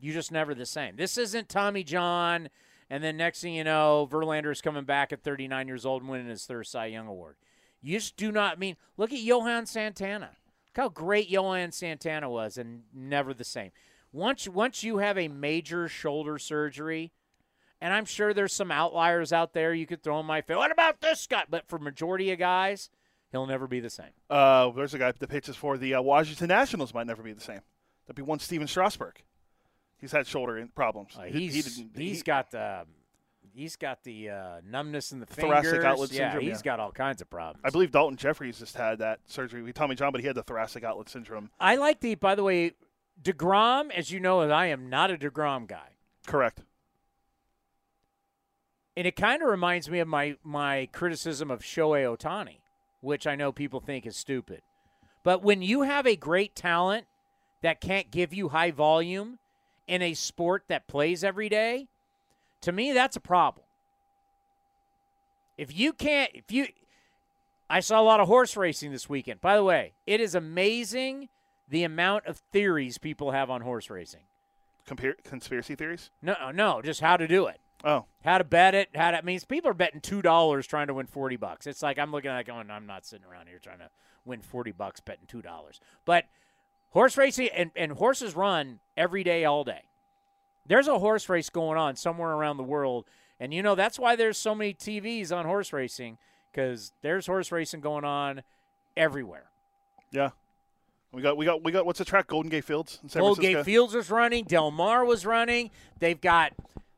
You're 0.00 0.14
just 0.14 0.32
never 0.32 0.54
the 0.54 0.66
same. 0.66 0.96
This 0.96 1.18
isn't 1.18 1.48
Tommy 1.48 1.84
John 1.84 2.48
and 2.90 3.04
then 3.04 3.16
next 3.16 3.40
thing 3.40 3.54
you 3.54 3.62
know, 3.62 4.08
Verlander 4.10 4.50
is 4.50 4.60
coming 4.60 4.84
back 4.84 5.12
at 5.12 5.22
39 5.22 5.68
years 5.68 5.86
old 5.86 6.02
and 6.02 6.10
winning 6.10 6.26
his 6.26 6.44
third 6.44 6.66
Cy 6.66 6.86
Young 6.86 7.06
Award. 7.06 7.36
You 7.82 7.98
just 7.98 8.16
do 8.16 8.30
not 8.30 8.58
mean. 8.58 8.76
Look 8.96 9.12
at 9.12 9.20
Johan 9.20 9.66
Santana. 9.66 10.30
Look 10.68 10.76
how 10.76 10.88
great 10.88 11.28
Johan 11.28 11.72
Santana 11.72 12.28
was, 12.28 12.58
and 12.58 12.82
never 12.94 13.34
the 13.34 13.44
same. 13.44 13.70
Once 14.12 14.48
once 14.48 14.82
you 14.82 14.98
have 14.98 15.16
a 15.16 15.28
major 15.28 15.88
shoulder 15.88 16.38
surgery, 16.38 17.12
and 17.80 17.94
I'm 17.94 18.04
sure 18.04 18.34
there's 18.34 18.52
some 18.52 18.70
outliers 18.70 19.32
out 19.32 19.52
there 19.52 19.72
you 19.72 19.86
could 19.86 20.02
throw 20.02 20.20
in 20.20 20.26
my 20.26 20.40
face. 20.42 20.56
What 20.56 20.72
about 20.72 21.00
this 21.00 21.26
guy? 21.26 21.44
But 21.48 21.68
for 21.68 21.78
majority 21.78 22.30
of 22.32 22.38
guys, 22.38 22.90
he'll 23.32 23.46
never 23.46 23.66
be 23.66 23.80
the 23.80 23.90
same. 23.90 24.10
Uh, 24.28 24.70
there's 24.70 24.94
a 24.94 24.98
guy 24.98 25.12
that 25.12 25.28
pitches 25.28 25.56
for 25.56 25.78
the 25.78 25.94
uh, 25.94 26.02
Washington 26.02 26.48
Nationals 26.48 26.92
might 26.92 27.06
never 27.06 27.22
be 27.22 27.32
the 27.32 27.40
same. 27.40 27.60
That'd 28.06 28.16
be 28.16 28.22
one 28.22 28.40
Stephen 28.40 28.66
Strasburg. 28.66 29.22
He's 29.98 30.12
had 30.12 30.26
shoulder 30.26 30.66
problems. 30.74 31.16
Uh, 31.16 31.24
he's 31.24 31.54
he 31.54 31.62
didn't, 31.62 31.90
he's 31.96 32.18
he, 32.18 32.22
got 32.22 32.50
the 32.50 32.84
he's 33.54 33.76
got 33.76 34.02
the 34.04 34.30
uh, 34.30 34.60
numbness 34.68 35.12
in 35.12 35.20
the 35.20 35.26
thoracic 35.26 35.70
fingers. 35.70 35.84
outlet 35.84 36.12
yeah, 36.12 36.30
syndrome. 36.30 36.48
He's 36.48 36.58
yeah. 36.58 36.62
got 36.62 36.80
all 36.80 36.92
kinds 36.92 37.20
of 37.20 37.30
problems. 37.30 37.60
I 37.64 37.70
believe 37.70 37.90
Daulton 37.90 38.16
Jefferies 38.16 38.58
just 38.58 38.76
had 38.76 38.98
that 38.98 39.20
surgery. 39.26 39.62
We 39.62 39.72
Tommy 39.72 39.94
John, 39.94 40.12
but 40.12 40.20
he 40.20 40.26
had 40.26 40.36
the 40.36 40.42
thoracic 40.42 40.84
outlet 40.84 41.08
syndrome. 41.08 41.50
I 41.58 41.76
like 41.76 42.00
the. 42.00 42.14
By 42.14 42.34
the 42.34 42.42
way, 42.42 42.72
Degrom, 43.22 43.90
as 43.90 44.10
you 44.10 44.20
know, 44.20 44.40
I 44.40 44.66
am 44.66 44.88
not 44.88 45.10
a 45.10 45.16
Degrom 45.16 45.66
guy. 45.66 45.96
Correct. 46.26 46.60
And 48.96 49.06
it 49.06 49.16
kind 49.16 49.42
of 49.42 49.48
reminds 49.48 49.88
me 49.88 50.00
of 50.00 50.08
my 50.08 50.36
my 50.42 50.88
criticism 50.92 51.50
of 51.50 51.60
Shohei 51.60 52.04
Ohtani, 52.04 52.58
which 53.00 53.26
I 53.26 53.36
know 53.36 53.52
people 53.52 53.80
think 53.80 54.06
is 54.06 54.16
stupid. 54.16 54.62
But 55.22 55.42
when 55.42 55.62
you 55.62 55.82
have 55.82 56.06
a 56.06 56.16
great 56.16 56.54
talent 56.54 57.06
that 57.62 57.80
can't 57.80 58.10
give 58.10 58.32
you 58.32 58.48
high 58.48 58.70
volume 58.70 59.38
in 59.86 60.02
a 60.02 60.14
sport 60.14 60.64
that 60.68 60.86
plays 60.86 61.22
every 61.22 61.48
day, 61.48 61.88
to 62.62 62.72
me, 62.72 62.92
that's 62.92 63.16
a 63.16 63.20
problem. 63.20 63.66
If 65.56 65.76
you 65.76 65.92
can't, 65.92 66.30
if 66.34 66.50
you, 66.50 66.68
I 67.68 67.80
saw 67.80 68.00
a 68.00 68.02
lot 68.02 68.20
of 68.20 68.28
horse 68.28 68.56
racing 68.56 68.92
this 68.92 69.08
weekend. 69.08 69.40
By 69.40 69.56
the 69.56 69.64
way, 69.64 69.92
it 70.06 70.20
is 70.20 70.34
amazing 70.34 71.28
the 71.68 71.84
amount 71.84 72.26
of 72.26 72.38
theories 72.52 72.98
people 72.98 73.30
have 73.30 73.50
on 73.50 73.60
horse 73.60 73.90
racing. 73.90 74.22
Compar- 74.88 75.22
conspiracy 75.22 75.74
theories? 75.74 76.10
No, 76.22 76.34
uh, 76.40 76.52
no, 76.52 76.80
just 76.82 77.00
how 77.00 77.16
to 77.16 77.28
do 77.28 77.46
it. 77.46 77.60
Oh, 77.84 78.06
how 78.24 78.38
to 78.38 78.44
bet 78.44 78.74
it? 78.74 78.90
How 78.94 79.10
to? 79.10 79.18
I 79.18 79.22
mean, 79.22 79.40
people 79.48 79.70
are 79.70 79.74
betting 79.74 80.00
two 80.00 80.20
dollars 80.22 80.66
trying 80.66 80.88
to 80.88 80.94
win 80.94 81.06
forty 81.06 81.36
bucks. 81.36 81.66
It's 81.66 81.82
like 81.82 81.98
I'm 81.98 82.12
looking 82.12 82.30
at 82.30 82.40
it 82.40 82.46
going, 82.46 82.70
I'm 82.70 82.86
not 82.86 83.06
sitting 83.06 83.24
around 83.24 83.46
here 83.48 83.58
trying 83.58 83.78
to 83.78 83.88
win 84.24 84.42
forty 84.42 84.72
bucks 84.72 85.00
betting 85.00 85.26
two 85.26 85.40
dollars. 85.40 85.80
But 86.04 86.26
Horse 86.90 87.16
racing 87.16 87.48
and, 87.54 87.70
and 87.76 87.92
horses 87.92 88.34
run 88.34 88.80
every 88.96 89.22
day, 89.22 89.44
all 89.44 89.64
day. 89.64 89.82
There's 90.66 90.88
a 90.88 90.98
horse 90.98 91.28
race 91.28 91.50
going 91.50 91.78
on 91.78 91.96
somewhere 91.96 92.30
around 92.30 92.56
the 92.56 92.62
world. 92.62 93.06
And 93.38 93.54
you 93.54 93.62
know, 93.62 93.74
that's 93.74 93.98
why 93.98 94.16
there's 94.16 94.38
so 94.38 94.54
many 94.54 94.74
TVs 94.74 95.34
on 95.34 95.46
horse 95.46 95.72
racing 95.72 96.18
because 96.52 96.92
there's 97.02 97.26
horse 97.26 97.50
racing 97.50 97.80
going 97.80 98.04
on 98.04 98.42
everywhere. 98.96 99.50
Yeah. 100.12 100.30
We 101.12 101.22
got, 101.22 101.36
we 101.36 101.44
got, 101.44 101.64
we 101.64 101.72
got. 101.72 101.86
What's 101.86 101.98
the 101.98 102.04
track? 102.04 102.28
Golden 102.28 102.50
Gate 102.50 102.64
Fields. 102.64 103.00
Golden 103.12 103.42
Gate 103.42 103.64
Fields 103.64 103.94
was 103.94 104.10
running. 104.10 104.44
Del 104.44 104.70
Mar 104.70 105.04
was 105.04 105.26
running. 105.26 105.70
They've 105.98 106.20
got, 106.20 106.52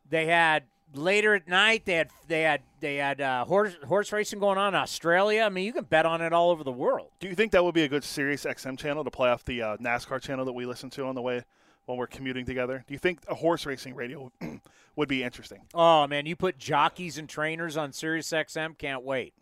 they 0.07 0.27
had 0.27 0.63
later 0.93 1.33
at 1.33 1.47
night. 1.47 1.85
They 1.85 1.95
had, 1.95 2.09
they 2.27 2.41
had, 2.41 2.61
they 2.79 2.97
had 2.97 3.21
uh, 3.21 3.45
horse 3.45 3.75
horse 3.87 4.11
racing 4.11 4.39
going 4.39 4.59
on 4.59 4.75
in 4.75 4.79
Australia. 4.79 5.41
I 5.41 5.49
mean, 5.49 5.65
you 5.65 5.73
can 5.73 5.85
bet 5.85 6.05
on 6.05 6.21
it 6.21 6.31
all 6.31 6.51
over 6.51 6.63
the 6.63 6.71
world. 6.71 7.09
Do 7.19 7.27
you 7.27 7.33
think 7.33 7.53
that 7.53 7.63
would 7.63 7.73
be 7.73 7.85
a 7.85 7.87
good 7.87 8.03
Sirius 8.03 8.43
XM 8.45 8.77
channel 8.77 9.03
to 9.03 9.09
play 9.09 9.29
off 9.29 9.43
the 9.45 9.63
uh, 9.63 9.77
NASCAR 9.77 10.21
channel 10.21 10.45
that 10.45 10.53
we 10.53 10.67
listen 10.67 10.91
to 10.91 11.05
on 11.05 11.15
the 11.15 11.21
way 11.21 11.43
when 11.85 11.97
we're 11.97 12.07
commuting 12.07 12.45
together? 12.45 12.83
Do 12.87 12.93
you 12.93 12.99
think 12.99 13.19
a 13.27 13.35
horse 13.35 13.65
racing 13.65 13.95
radio 13.95 14.31
would 14.95 15.09
be 15.09 15.23
interesting? 15.23 15.61
Oh 15.73 16.07
man, 16.07 16.25
you 16.25 16.35
put 16.35 16.57
jockeys 16.57 17.17
and 17.17 17.27
trainers 17.27 17.77
on 17.77 17.93
Sirius 17.93 18.29
XM. 18.29 18.77
Can't 18.77 19.03
wait. 19.03 19.33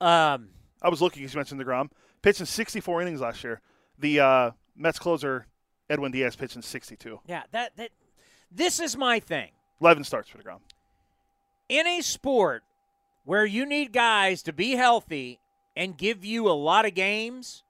Um, 0.00 0.50
I 0.82 0.88
was 0.88 1.00
looking. 1.02 1.22
You 1.22 1.28
mentioned 1.34 1.60
Degrom 1.60 1.90
pitched 2.22 2.40
in 2.40 2.46
64 2.46 3.02
innings 3.02 3.20
last 3.20 3.44
year. 3.44 3.60
The 3.98 4.20
uh, 4.20 4.50
Mets 4.76 4.98
closer 4.98 5.46
Edwin 5.88 6.12
Diaz 6.12 6.36
pitched 6.36 6.56
in 6.56 6.62
62. 6.62 7.20
Yeah, 7.26 7.42
that 7.52 7.76
that. 7.76 7.90
This 8.50 8.80
is 8.80 8.96
my 8.96 9.20
thing. 9.20 9.50
11 9.80 10.04
starts 10.04 10.28
for 10.28 10.38
Degrom. 10.38 10.58
In 11.68 11.86
a 11.86 12.00
sport 12.00 12.64
where 13.24 13.46
you 13.46 13.64
need 13.64 13.92
guys 13.92 14.42
to 14.42 14.52
be 14.52 14.72
healthy 14.72 15.38
and 15.76 15.96
give 15.96 16.24
you 16.24 16.48
a 16.48 16.52
lot 16.52 16.84
of 16.84 16.94
games, 16.94 17.62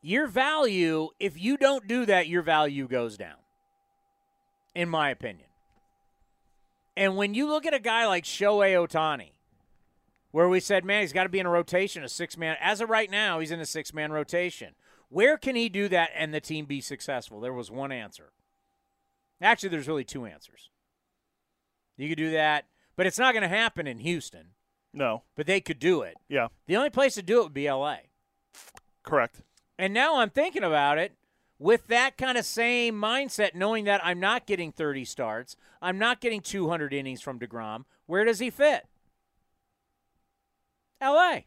your 0.00 0.26
value, 0.26 1.08
if 1.18 1.40
you 1.40 1.56
don't 1.56 1.86
do 1.88 2.06
that, 2.06 2.28
your 2.28 2.42
value 2.42 2.88
goes 2.88 3.16
down, 3.16 3.36
in 4.74 4.88
my 4.88 5.10
opinion. 5.10 5.48
And 6.96 7.16
when 7.16 7.34
you 7.34 7.48
look 7.48 7.66
at 7.66 7.74
a 7.74 7.78
guy 7.78 8.06
like 8.06 8.24
Shohei 8.24 8.74
Ohtani, 8.74 9.30
where 10.30 10.48
we 10.48 10.60
said, 10.60 10.84
man, 10.84 11.02
he's 11.02 11.12
got 11.12 11.22
to 11.24 11.28
be 11.28 11.38
in 11.38 11.46
a 11.46 11.50
rotation, 11.50 12.04
a 12.04 12.08
six 12.08 12.36
man. 12.36 12.56
As 12.60 12.80
of 12.80 12.90
right 12.90 13.10
now, 13.10 13.38
he's 13.38 13.50
in 13.50 13.60
a 13.60 13.66
six 13.66 13.94
man 13.94 14.12
rotation. 14.12 14.74
Where 15.08 15.38
can 15.38 15.56
he 15.56 15.68
do 15.68 15.88
that 15.88 16.10
and 16.14 16.34
the 16.34 16.40
team 16.40 16.66
be 16.66 16.80
successful? 16.80 17.40
There 17.40 17.52
was 17.52 17.70
one 17.70 17.92
answer. 17.92 18.32
Actually, 19.40 19.70
there's 19.70 19.88
really 19.88 20.04
two 20.04 20.26
answers. 20.26 20.70
You 21.96 22.08
could 22.08 22.18
do 22.18 22.32
that, 22.32 22.66
but 22.96 23.06
it's 23.06 23.18
not 23.18 23.32
going 23.32 23.42
to 23.42 23.48
happen 23.48 23.86
in 23.86 23.98
Houston. 24.00 24.48
No. 24.92 25.22
But 25.36 25.46
they 25.46 25.60
could 25.60 25.78
do 25.78 26.02
it. 26.02 26.16
Yeah. 26.28 26.48
The 26.66 26.76
only 26.76 26.90
place 26.90 27.14
to 27.14 27.22
do 27.22 27.40
it 27.40 27.44
would 27.44 27.54
be 27.54 27.70
LA. 27.70 27.96
Correct. 29.02 29.42
And 29.78 29.94
now 29.94 30.18
I'm 30.18 30.30
thinking 30.30 30.64
about 30.64 30.98
it 30.98 31.14
with 31.58 31.86
that 31.88 32.16
kind 32.16 32.38
of 32.38 32.44
same 32.44 32.94
mindset, 32.94 33.54
knowing 33.54 33.84
that 33.84 34.04
I'm 34.04 34.20
not 34.20 34.46
getting 34.46 34.72
30 34.72 35.04
starts, 35.04 35.56
I'm 35.82 35.98
not 35.98 36.20
getting 36.20 36.40
200 36.40 36.92
innings 36.92 37.20
from 37.20 37.38
DeGrom. 37.38 37.84
Where 38.06 38.24
does 38.24 38.38
he 38.38 38.50
fit? 38.50 38.86
LA. 41.00 41.40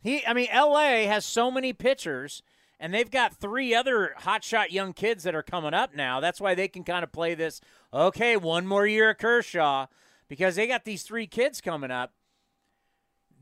He, 0.00 0.24
I 0.26 0.32
mean, 0.32 0.48
LA 0.54 1.06
has 1.06 1.24
so 1.24 1.50
many 1.50 1.72
pitchers, 1.72 2.42
and 2.78 2.94
they've 2.94 3.10
got 3.10 3.34
three 3.34 3.74
other 3.74 4.14
hotshot 4.20 4.70
young 4.70 4.92
kids 4.92 5.24
that 5.24 5.34
are 5.34 5.42
coming 5.42 5.74
up 5.74 5.94
now. 5.94 6.20
That's 6.20 6.40
why 6.40 6.54
they 6.54 6.68
can 6.68 6.84
kind 6.84 7.02
of 7.02 7.12
play 7.12 7.34
this. 7.34 7.60
Okay, 7.92 8.36
one 8.36 8.66
more 8.66 8.86
year 8.86 9.10
of 9.10 9.18
Kershaw, 9.18 9.86
because 10.28 10.56
they 10.56 10.66
got 10.66 10.84
these 10.84 11.02
three 11.02 11.26
kids 11.26 11.60
coming 11.60 11.90
up 11.90 12.12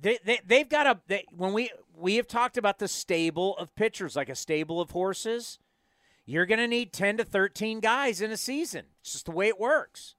they, 0.01 0.19
they 0.25 0.41
they've 0.47 0.69
got 0.69 0.87
a 0.87 1.01
they, 1.07 1.25
when 1.35 1.53
we 1.53 1.71
we 1.97 2.17
have 2.17 2.27
talked 2.27 2.57
about 2.59 2.79
the 2.79 2.89
stable 2.89 3.57
of 3.59 3.75
pitchers 3.75 4.17
like 4.17 4.29
a 4.29 4.35
stable 4.35 4.81
of 4.81 4.91
horses 4.91 5.59
you're 6.25 6.47
going 6.47 6.59
to 6.59 6.67
need 6.67 6.93
10 6.93 7.19
to 7.19 7.25
13 7.25 7.81
guys 7.81 8.21
in 8.21 8.31
a 8.31 8.37
season 8.37 8.85
it's 9.01 9.13
just 9.13 9.27
the 9.27 9.33
way 9.33 9.49
it 9.49 9.61
works 9.61 10.15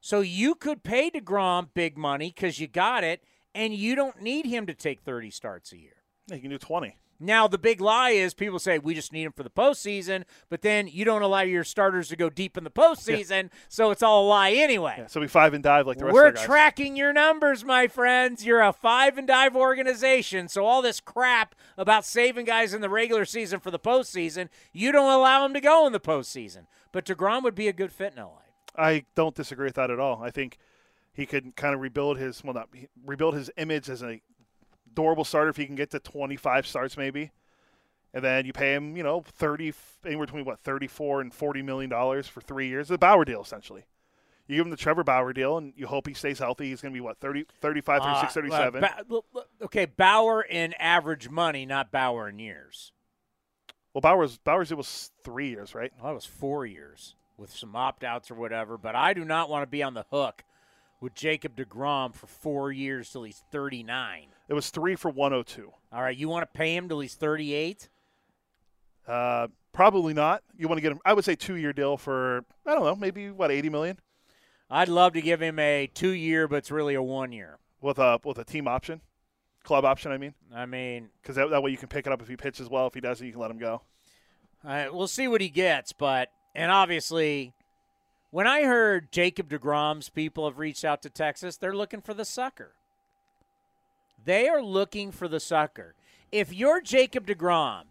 So 0.00 0.20
you 0.20 0.54
could 0.54 0.84
pay 0.84 1.10
DeGrom 1.10 1.68
big 1.74 1.98
money 1.98 2.32
because 2.34 2.60
you 2.60 2.68
got 2.68 3.02
it, 3.02 3.24
and 3.54 3.74
you 3.74 3.96
don't 3.96 4.22
need 4.22 4.46
him 4.46 4.66
to 4.66 4.74
take 4.74 5.00
30 5.00 5.30
starts 5.30 5.72
a 5.72 5.78
year. 5.78 6.04
You 6.30 6.38
can 6.38 6.50
do 6.50 6.58
20. 6.58 6.96
Now, 7.18 7.48
the 7.48 7.58
big 7.58 7.80
lie 7.80 8.10
is 8.10 8.34
people 8.34 8.58
say 8.58 8.78
we 8.78 8.94
just 8.94 9.12
need 9.12 9.24
him 9.24 9.32
for 9.32 9.42
the 9.42 9.50
postseason, 9.50 10.24
but 10.48 10.62
then 10.62 10.88
you 10.88 11.04
don't 11.04 11.22
allow 11.22 11.40
your 11.40 11.64
starters 11.64 12.08
to 12.08 12.16
go 12.16 12.28
deep 12.28 12.56
in 12.56 12.64
the 12.64 12.70
postseason, 12.70 13.50
so 13.68 13.90
it's 13.90 14.02
all 14.02 14.26
a 14.26 14.28
lie 14.28 14.52
anyway. 14.52 14.96
Yeah, 14.98 15.06
so 15.06 15.20
we 15.20 15.28
five 15.28 15.54
and 15.54 15.62
dive 15.62 15.86
like 15.86 15.98
the 15.98 16.04
rest 16.06 16.14
We're 16.14 16.26
of 16.26 16.34
the 16.34 16.38
guys. 16.38 16.46
tracking 16.46 16.96
your 16.96 17.12
numbers, 17.12 17.64
my 17.64 17.88
friends. 17.88 18.44
You're 18.44 18.62
a 18.62 18.72
five 18.72 19.16
and 19.16 19.26
dive 19.26 19.56
organization, 19.56 20.48
so 20.48 20.64
all 20.64 20.82
this 20.82 21.00
crap 21.00 21.54
about 21.78 22.04
saving 22.04 22.44
guys 22.44 22.74
in 22.74 22.80
the 22.80 22.90
regular 22.90 23.24
season 23.24 23.60
for 23.60 23.70
the 23.70 23.78
postseason, 23.78 24.48
you 24.72 24.92
don't 24.92 25.12
allow 25.12 25.42
them 25.42 25.54
to 25.54 25.60
go 25.60 25.86
in 25.86 25.92
the 25.92 26.00
postseason. 26.00 26.66
But 26.92 27.04
Degrom 27.04 27.42
would 27.42 27.54
be 27.54 27.68
a 27.68 27.72
good 27.72 27.92
fit 27.92 28.12
in 28.16 28.22
LA. 28.22 28.40
I 28.76 29.04
don't 29.14 29.34
disagree 29.34 29.66
with 29.66 29.74
that 29.76 29.90
at 29.90 29.98
all. 29.98 30.22
I 30.22 30.30
think 30.30 30.58
he 31.12 31.24
could 31.24 31.56
kind 31.56 31.74
of 31.74 31.80
rebuild 31.80 32.18
his 32.18 32.44
well, 32.44 32.54
not 32.54 32.68
rebuild 33.04 33.34
his 33.34 33.50
image 33.56 33.88
as 33.88 34.02
a 34.02 34.20
durable 34.96 35.24
starter 35.24 35.50
if 35.50 35.56
he 35.56 35.66
can 35.66 35.76
get 35.76 35.90
to 35.92 36.00
25 36.00 36.66
starts 36.66 36.96
maybe, 36.96 37.30
and 38.12 38.24
then 38.24 38.44
you 38.46 38.52
pay 38.52 38.74
him, 38.74 38.96
you 38.96 39.02
know, 39.04 39.20
30 39.20 39.72
anywhere 40.04 40.26
between 40.26 40.44
what 40.44 40.58
34 40.60 41.20
and 41.20 41.32
40 41.32 41.62
million 41.62 41.88
dollars 41.90 42.26
for 42.26 42.40
three 42.40 42.66
years. 42.68 42.88
The 42.88 42.98
Bauer 42.98 43.24
deal 43.24 43.42
essentially. 43.42 43.84
You 44.48 44.56
give 44.56 44.66
him 44.66 44.70
the 44.70 44.76
Trevor 44.76 45.02
Bauer 45.02 45.32
deal, 45.32 45.58
and 45.58 45.72
you 45.76 45.88
hope 45.88 46.06
he 46.06 46.14
stays 46.14 46.38
healthy. 46.38 46.68
He's 46.70 46.80
going 46.80 46.92
to 46.92 46.96
be 46.96 47.00
what 47.00 47.18
30, 47.18 47.46
35, 47.60 48.02
36, 48.02 48.30
Uh, 48.30 48.40
37. 48.40 48.84
uh, 48.84 48.88
Ba- 49.10 49.42
okay, 49.64 49.86
Bauer 49.86 50.40
in 50.40 50.72
average 50.74 51.28
money, 51.28 51.66
not 51.66 51.90
Bauer 51.90 52.28
in 52.28 52.38
years. 52.38 52.92
well, 53.92 54.00
Bauer's 54.02 54.38
Bauer's 54.38 54.70
it 54.70 54.76
was 54.78 55.10
three 55.24 55.48
years, 55.50 55.74
right? 55.74 55.90
Well, 55.96 56.06
that 56.10 56.14
was 56.14 56.26
four 56.26 56.64
years 56.64 57.16
with 57.36 57.50
some 57.50 57.74
opt 57.74 58.04
outs 58.04 58.30
or 58.30 58.34
whatever. 58.36 58.78
But 58.78 58.94
I 58.94 59.14
do 59.14 59.24
not 59.24 59.50
want 59.50 59.62
to 59.62 59.66
be 59.66 59.82
on 59.82 59.94
the 59.94 60.06
hook 60.12 60.44
with 61.00 61.14
Jacob 61.14 61.56
DeGrom 61.56 62.14
for 62.14 62.26
four 62.28 62.70
years 62.70 63.10
till 63.10 63.24
he's 63.24 63.42
39. 63.50 64.28
It 64.48 64.54
was 64.54 64.70
three 64.70 64.94
for 64.94 65.10
102. 65.10 65.72
All 65.92 66.02
right, 66.02 66.16
you 66.16 66.28
want 66.28 66.42
to 66.42 66.58
pay 66.58 66.74
him 66.76 66.88
till 66.88 67.00
he's 67.00 67.14
38? 67.14 67.88
Uh, 69.06 69.48
probably 69.72 70.14
not. 70.14 70.42
You 70.56 70.68
want 70.68 70.78
to 70.78 70.82
get 70.82 70.92
him? 70.92 71.00
I 71.04 71.12
would 71.12 71.24
say 71.24 71.34
two 71.36 71.56
year 71.56 71.72
deal 71.72 71.96
for 71.96 72.44
I 72.66 72.74
don't 72.74 72.84
know, 72.84 72.96
maybe 72.96 73.30
what 73.30 73.50
80 73.50 73.70
million 73.70 73.98
I'd 74.68 74.88
love 74.88 75.12
to 75.12 75.22
give 75.22 75.40
him 75.40 75.58
a 75.58 75.86
two 75.86 76.10
year, 76.10 76.48
but 76.48 76.56
it's 76.56 76.70
really 76.70 76.94
a 76.94 77.02
one 77.02 77.32
year. 77.32 77.58
with 77.80 77.98
a 77.98 78.20
with 78.24 78.38
a 78.38 78.44
team 78.44 78.66
option, 78.66 79.00
club 79.62 79.84
option. 79.84 80.10
I 80.10 80.18
mean. 80.18 80.34
I 80.54 80.66
mean, 80.66 81.10
because 81.22 81.36
that, 81.36 81.50
that 81.50 81.62
way 81.62 81.70
you 81.70 81.76
can 81.76 81.88
pick 81.88 82.06
it 82.06 82.12
up 82.12 82.20
if 82.20 82.28
he 82.28 82.36
pitches 82.36 82.68
well. 82.68 82.88
If 82.88 82.94
he 82.94 83.00
doesn't, 83.00 83.24
you 83.24 83.32
can 83.32 83.40
let 83.40 83.50
him 83.50 83.58
go. 83.58 83.82
Uh, 84.64 84.86
we'll 84.90 85.06
see 85.06 85.28
what 85.28 85.40
he 85.40 85.48
gets, 85.48 85.92
but 85.92 86.30
and 86.54 86.72
obviously, 86.72 87.54
when 88.30 88.48
I 88.48 88.64
heard 88.64 89.12
Jacob 89.12 89.48
Degrom's 89.48 90.08
people 90.08 90.48
have 90.48 90.58
reached 90.58 90.84
out 90.84 91.02
to 91.02 91.10
Texas, 91.10 91.56
they're 91.56 91.76
looking 91.76 92.00
for 92.00 92.14
the 92.14 92.24
sucker. 92.24 92.72
They 94.26 94.48
are 94.48 94.60
looking 94.60 95.12
for 95.12 95.28
the 95.28 95.38
sucker. 95.38 95.94
If 96.32 96.52
you're 96.52 96.80
Jacob 96.80 97.28
Degrom, 97.28 97.84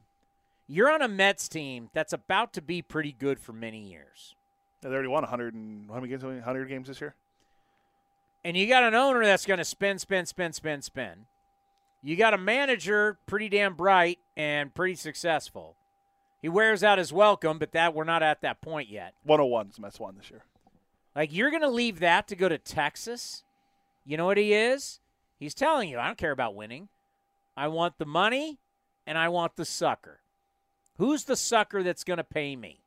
you're 0.67 0.91
on 0.91 1.01
a 1.01 1.07
Mets 1.07 1.47
team 1.47 1.89
that's 1.93 2.11
about 2.11 2.51
to 2.53 2.61
be 2.61 2.81
pretty 2.81 3.13
good 3.13 3.39
for 3.39 3.53
many 3.53 3.79
years, 3.79 4.35
they 4.81 4.89
already 4.89 5.07
won 5.07 5.23
100 5.23 5.53
and 5.53 5.87
how 5.87 5.95
many 5.95 6.09
games? 6.09 6.23
100 6.23 6.65
games 6.67 6.89
this 6.89 6.99
year. 7.01 7.15
and 8.43 8.55
you 8.57 8.67
got 8.67 8.83
an 8.83 8.93
owner 8.93 9.23
that's 9.25 9.45
going 9.45 9.57
to 9.59 9.65
spin, 9.65 9.97
spin, 9.97 10.25
spin, 10.25 10.51
spin, 10.51 10.81
spin. 10.81 11.25
You 12.03 12.15
got 12.17 12.33
a 12.33 12.37
manager 12.37 13.17
pretty 13.25 13.49
damn 13.49 13.73
bright 13.73 14.19
and 14.35 14.75
pretty 14.75 14.95
successful. 14.95 15.75
He 16.41 16.49
wears 16.49 16.83
out 16.83 16.97
his 16.99 17.11
welcome, 17.13 17.57
but 17.57 17.71
that 17.71 17.95
we're 17.95 18.03
not 18.03 18.21
at 18.21 18.41
that 18.41 18.61
point 18.61 18.89
yet. 18.89 19.13
101 19.23 19.69
is 19.69 19.75
the 19.77 19.81
Mets 19.81 19.99
won 19.99 20.15
this 20.17 20.29
year. 20.29 20.43
Like 21.15 21.33
you're 21.33 21.49
going 21.49 21.61
to 21.61 21.69
leave 21.69 21.99
that 21.99 22.27
to 22.27 22.35
go 22.35 22.49
to 22.49 22.57
Texas? 22.57 23.43
You 24.05 24.17
know 24.17 24.25
what 24.25 24.37
he 24.37 24.53
is? 24.53 24.99
He's 25.37 25.53
telling 25.53 25.89
you, 25.89 25.99
I 25.99 26.07
don't 26.07 26.17
care 26.17 26.31
about 26.31 26.55
winning. 26.55 26.89
I 27.57 27.67
want 27.67 27.97
the 27.97 28.05
money 28.05 28.59
and 29.05 29.17
I 29.17 29.29
want 29.29 29.55
the 29.55 29.65
sucker. 29.65 30.21
Who's 30.97 31.25
the 31.25 31.35
sucker 31.35 31.83
that's 31.83 32.03
going 32.03 32.17
to 32.17 32.23
pay 32.23 32.55
me? 32.55 32.81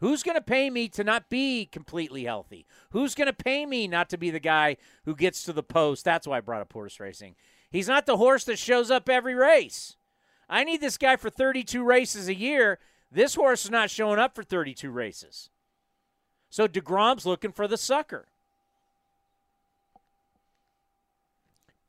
Who's 0.00 0.22
going 0.22 0.36
to 0.36 0.42
pay 0.42 0.70
me 0.70 0.88
to 0.88 1.04
not 1.04 1.28
be 1.28 1.66
completely 1.66 2.24
healthy? 2.24 2.66
Who's 2.90 3.14
going 3.14 3.26
to 3.26 3.34
pay 3.34 3.66
me 3.66 3.86
not 3.86 4.08
to 4.10 4.18
be 4.18 4.30
the 4.30 4.40
guy 4.40 4.78
who 5.04 5.14
gets 5.14 5.42
to 5.44 5.52
the 5.52 5.62
post? 5.62 6.04
That's 6.04 6.26
why 6.26 6.38
I 6.38 6.40
brought 6.40 6.62
up 6.62 6.72
horse 6.72 6.98
racing. 6.98 7.36
He's 7.70 7.88
not 7.88 8.06
the 8.06 8.16
horse 8.16 8.44
that 8.44 8.58
shows 8.58 8.90
up 8.90 9.08
every 9.08 9.34
race. 9.34 9.96
I 10.48 10.64
need 10.64 10.80
this 10.80 10.96
guy 10.96 11.16
for 11.16 11.30
32 11.30 11.84
races 11.84 12.28
a 12.28 12.34
year. 12.34 12.78
This 13.12 13.34
horse 13.34 13.66
is 13.66 13.70
not 13.70 13.90
showing 13.90 14.18
up 14.18 14.34
for 14.34 14.42
32 14.42 14.90
races. 14.90 15.50
So 16.48 16.66
DeGrom's 16.66 17.26
looking 17.26 17.52
for 17.52 17.68
the 17.68 17.76
sucker. 17.76 18.28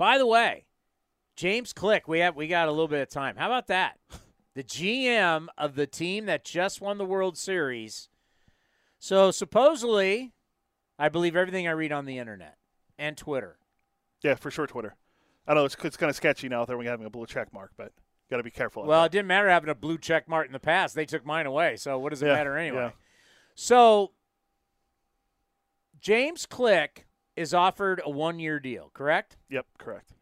By 0.02 0.18
the 0.18 0.26
way, 0.26 0.65
James 1.36 1.73
Click, 1.73 2.07
we 2.07 2.22
have 2.22 2.36
we 2.36 2.48
got 2.48 2.68
a 2.68 2.72
little 2.72 2.88
bit 2.88 3.03
of 3.03 3.10
time. 3.10 3.36
How 3.36 3.45
about 3.45 3.68
that? 3.68 3.99
The 4.56 4.64
GM 4.64 5.48
of 5.57 5.76
the 5.76 5.88
team 5.88 6.26
that 6.26 6.44
just 6.44 6.82
won 6.82 6.98
the 6.98 7.06
World 7.06 7.38
Series. 7.38 8.10
So 8.99 9.32
supposedly, 9.32 10.34
I 10.99 11.07
believe 11.07 11.38
everything 11.38 11.69
I 11.69 11.72
read 11.72 11.94
on 11.94 12.03
the 12.03 12.18
internet 12.18 12.57
and 12.99 13.15
Twitter. 13.15 13.60
Yeah, 14.22 14.36
for 14.36 14.52
sure, 14.52 14.68
Twitter. 14.68 14.95
I 15.48 15.53
know 15.53 15.64
it's, 15.64 15.78
it's 15.84 15.95
kind 15.95 16.10
of 16.10 16.18
sketchy 16.18 16.49
now 16.49 16.65
that 16.65 16.78
we're 16.78 16.90
having 16.90 17.06
a 17.06 17.10
blue 17.10 17.28
check 17.28 17.53
mark, 17.53 17.72
but 17.78 17.94
got 18.30 18.38
to 18.38 18.44
be 18.44 18.52
careful. 18.52 18.84
Well, 18.84 19.06
it 19.06 19.11
didn't 19.14 19.28
matter 19.28 19.48
having 19.48 19.69
a 19.69 19.76
blue 19.76 19.98
check 19.98 20.28
mark 20.28 20.48
in 20.48 20.52
the 20.52 20.60
past. 20.60 20.95
They 20.95 21.06
took 21.06 21.26
mine 21.26 21.45
away. 21.45 21.78
So 21.78 21.98
what 21.98 22.10
does 22.10 22.22
it 22.22 22.26
Yeah, 22.26 22.34
matter 22.34 22.57
anyway? 22.57 22.78
yeah. 22.78 22.91
So 23.56 24.11
James 26.02 26.45
Click 26.45 27.07
is 27.42 27.54
offered 27.54 28.02
a 28.06 28.10
one 28.10 28.40
year 28.40 28.60
deal, 28.60 28.92
correct? 28.94 29.36
Yep, 29.50 29.66
correct. 29.78 30.14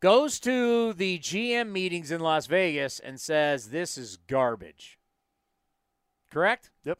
Goes 0.00 0.40
to 0.40 0.92
the 0.92 1.18
GM 1.18 1.70
meetings 1.70 2.10
in 2.10 2.20
Las 2.20 2.46
Vegas 2.46 2.98
and 2.98 3.20
says, 3.20 3.70
This 3.70 3.96
is 3.96 4.18
garbage. 4.26 4.98
Correct? 6.30 6.70
Yep. 6.84 6.98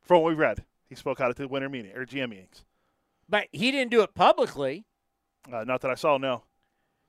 From 0.00 0.22
what 0.22 0.30
we 0.30 0.34
read, 0.34 0.64
he 0.88 0.94
spoke 0.94 1.20
out 1.20 1.30
at 1.30 1.36
the 1.36 1.48
winter 1.48 1.68
meeting 1.68 1.92
or 1.94 2.06
GM 2.06 2.30
meetings. 2.30 2.64
But 3.28 3.48
he 3.52 3.70
didn't 3.70 3.90
do 3.90 4.02
it 4.02 4.14
publicly. 4.14 4.84
Uh, 5.52 5.64
not 5.64 5.80
that 5.80 5.90
I 5.90 5.94
saw. 5.94 6.18
No. 6.18 6.44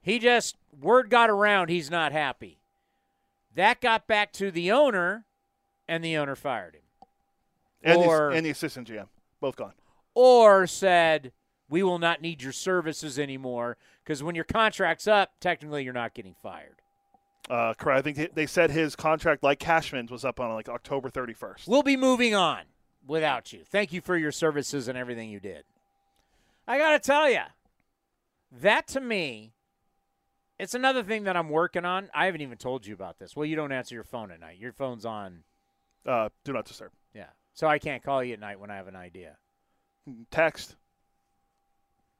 He 0.01 0.19
just, 0.19 0.57
word 0.81 1.09
got 1.09 1.29
around 1.29 1.69
he's 1.69 1.89
not 1.89 2.11
happy. 2.11 2.59
That 3.55 3.79
got 3.81 4.07
back 4.07 4.33
to 4.33 4.51
the 4.51 4.71
owner, 4.71 5.25
and 5.87 6.03
the 6.03 6.17
owner 6.17 6.35
fired 6.35 6.75
him. 6.75 6.81
And, 7.83 7.99
Or- 7.99 8.31
the, 8.31 8.37
and 8.37 8.45
the 8.45 8.49
assistant 8.49 8.87
GM, 8.87 9.07
both 9.39 9.55
gone. 9.55 9.73
Or 10.15 10.67
said, 10.67 11.31
We 11.69 11.83
will 11.83 11.99
not 11.99 12.21
need 12.21 12.41
your 12.41 12.51
services 12.51 13.17
anymore 13.17 13.77
because 14.03 14.21
when 14.23 14.35
your 14.35 14.43
contract's 14.43 15.07
up, 15.07 15.33
technically 15.39 15.83
you're 15.83 15.93
not 15.93 16.13
getting 16.13 16.35
fired. 16.41 16.81
Uh, 17.49 17.73
correct. 17.73 17.99
I 17.99 18.01
think 18.13 18.35
they- 18.35 18.45
said 18.45 18.71
his 18.71 18.95
contract, 18.95 19.43
like 19.43 19.59
Cashman's, 19.59 20.11
was 20.11 20.23
up 20.23 20.39
on 20.39 20.53
like 20.53 20.69
October 20.69 21.09
31st. 21.09 21.67
We'll 21.67 21.83
be 21.83 21.97
moving 21.97 22.33
on 22.33 22.63
without 23.05 23.51
you. 23.51 23.63
Thank 23.65 23.91
you 23.91 24.01
for 24.01 24.15
your 24.15 24.31
services 24.31 24.87
and 24.87 24.97
everything 24.97 25.29
you 25.29 25.39
did. 25.39 25.65
I 26.67 26.77
got 26.77 26.91
to 26.91 26.99
tell 26.99 27.29
you, 27.29 27.41
that 28.61 28.87
to 28.89 29.01
me, 29.01 29.51
it's 30.59 30.73
another 30.73 31.03
thing 31.03 31.23
that 31.23 31.35
I'm 31.35 31.49
working 31.49 31.83
on. 31.83 32.09
I 32.13 32.25
haven't 32.25 32.41
even 32.41 32.57
told 32.57 32.85
you 32.85 32.93
about 32.93 33.19
this. 33.19 33.35
Well, 33.35 33.45
you 33.45 33.55
don't 33.55 33.71
answer 33.71 33.95
your 33.95 34.03
phone 34.05 34.31
at 34.31 34.39
night. 34.39 34.59
Your 34.59 34.71
phone's 34.71 35.05
on. 35.05 35.43
Uh, 36.05 36.29
do 36.45 36.53
not 36.53 36.65
disturb. 36.65 36.91
Yeah. 37.13 37.27
So 37.53 37.67
I 37.67 37.79
can't 37.79 38.03
call 38.03 38.23
you 38.23 38.33
at 38.33 38.39
night 38.39 38.59
when 38.59 38.71
I 38.71 38.75
have 38.75 38.87
an 38.87 38.95
idea. 38.95 39.37
Text. 40.31 40.75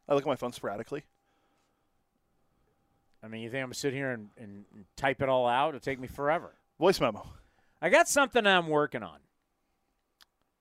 I 0.08 0.14
look 0.14 0.24
at 0.24 0.28
my 0.28 0.36
phone 0.36 0.54
sporadically. 0.54 1.04
I 3.24 3.28
mean, 3.28 3.42
you 3.42 3.50
think 3.50 3.62
I'm 3.62 3.68
going 3.68 3.74
to 3.74 3.80
sit 3.80 3.94
here 3.94 4.12
and, 4.12 4.30
and, 4.38 4.66
and 4.74 4.86
type 4.98 5.22
it 5.22 5.30
all 5.30 5.48
out? 5.48 5.70
It'll 5.70 5.80
take 5.80 6.00
me 6.00 6.08
forever. 6.08 6.56
Voice 6.78 7.00
memo. 7.00 7.26
I 7.82 7.90
got 7.90 8.10
something 8.10 8.46
I'm 8.46 8.68
working 8.68 9.04
on. 9.04 9.20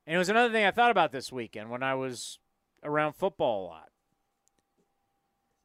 And 0.07 0.15
it 0.15 0.19
was 0.19 0.29
another 0.29 0.53
thing 0.53 0.65
I 0.65 0.71
thought 0.71 0.91
about 0.91 1.13
this 1.13 1.33
weekend 1.33 1.71
when 1.71 1.83
I 1.83 1.95
was 1.95 2.39
around 2.85 3.15
football 3.15 3.65
a 3.65 3.67
lot. 3.67 3.89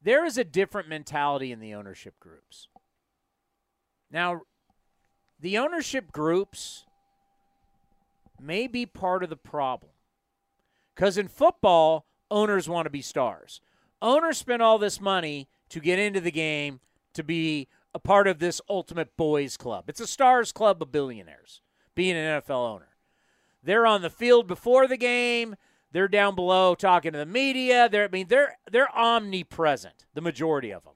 There 0.02 0.26
is 0.26 0.38
a 0.38 0.44
different 0.44 0.88
mentality 0.88 1.52
in 1.52 1.60
the 1.60 1.74
ownership 1.74 2.20
groups. 2.20 2.68
Now, 4.12 4.42
the 5.40 5.58
ownership 5.58 6.12
groups 6.12 6.86
may 8.40 8.68
be 8.68 8.86
part 8.86 9.24
of 9.24 9.30
the 9.30 9.36
problem. 9.36 9.92
Because 10.98 11.20
in 11.20 11.28
football, 11.28 12.08
owners 12.32 12.68
want 12.68 12.88
to 12.88 12.90
be 12.90 13.04
stars. 13.04 13.62
Owners 14.02 14.40
spend 14.40 14.64
all 14.64 14.80
this 14.80 15.00
money 15.00 15.48
to 15.70 15.80
get 15.80 16.00
into 16.00 16.20
the 16.20 16.32
game 16.32 16.80
to 17.14 17.24
be 17.24 17.68
a 17.94 18.00
part 18.00 18.28
of 18.28 18.40
this 18.40 18.60
ultimate 18.68 19.16
boys 19.16 19.58
club. 19.58 19.86
It's 19.88 20.00
a 20.00 20.08
stars 20.08 20.52
club 20.52 20.82
of 20.82 20.92
billionaires, 20.92 21.62
being 21.94 22.18
an 22.18 22.42
NFL 22.42 22.74
owner. 22.74 22.96
They're 23.62 23.86
on 23.86 24.02
the 24.02 24.10
field 24.10 24.48
before 24.48 24.88
the 24.88 24.98
game. 24.98 25.56
They're 25.92 26.08
down 26.08 26.34
below 26.34 26.74
talking 26.74 27.12
to 27.12 27.20
the 27.20 27.26
media. 27.28 27.88
They're, 27.90 28.06
I 28.06 28.10
mean, 28.10 28.28
they're 28.28 28.58
they're 28.72 28.96
omnipresent. 28.96 30.06
The 30.16 30.22
majority 30.22 30.72
of 30.72 30.84
them. 30.84 30.94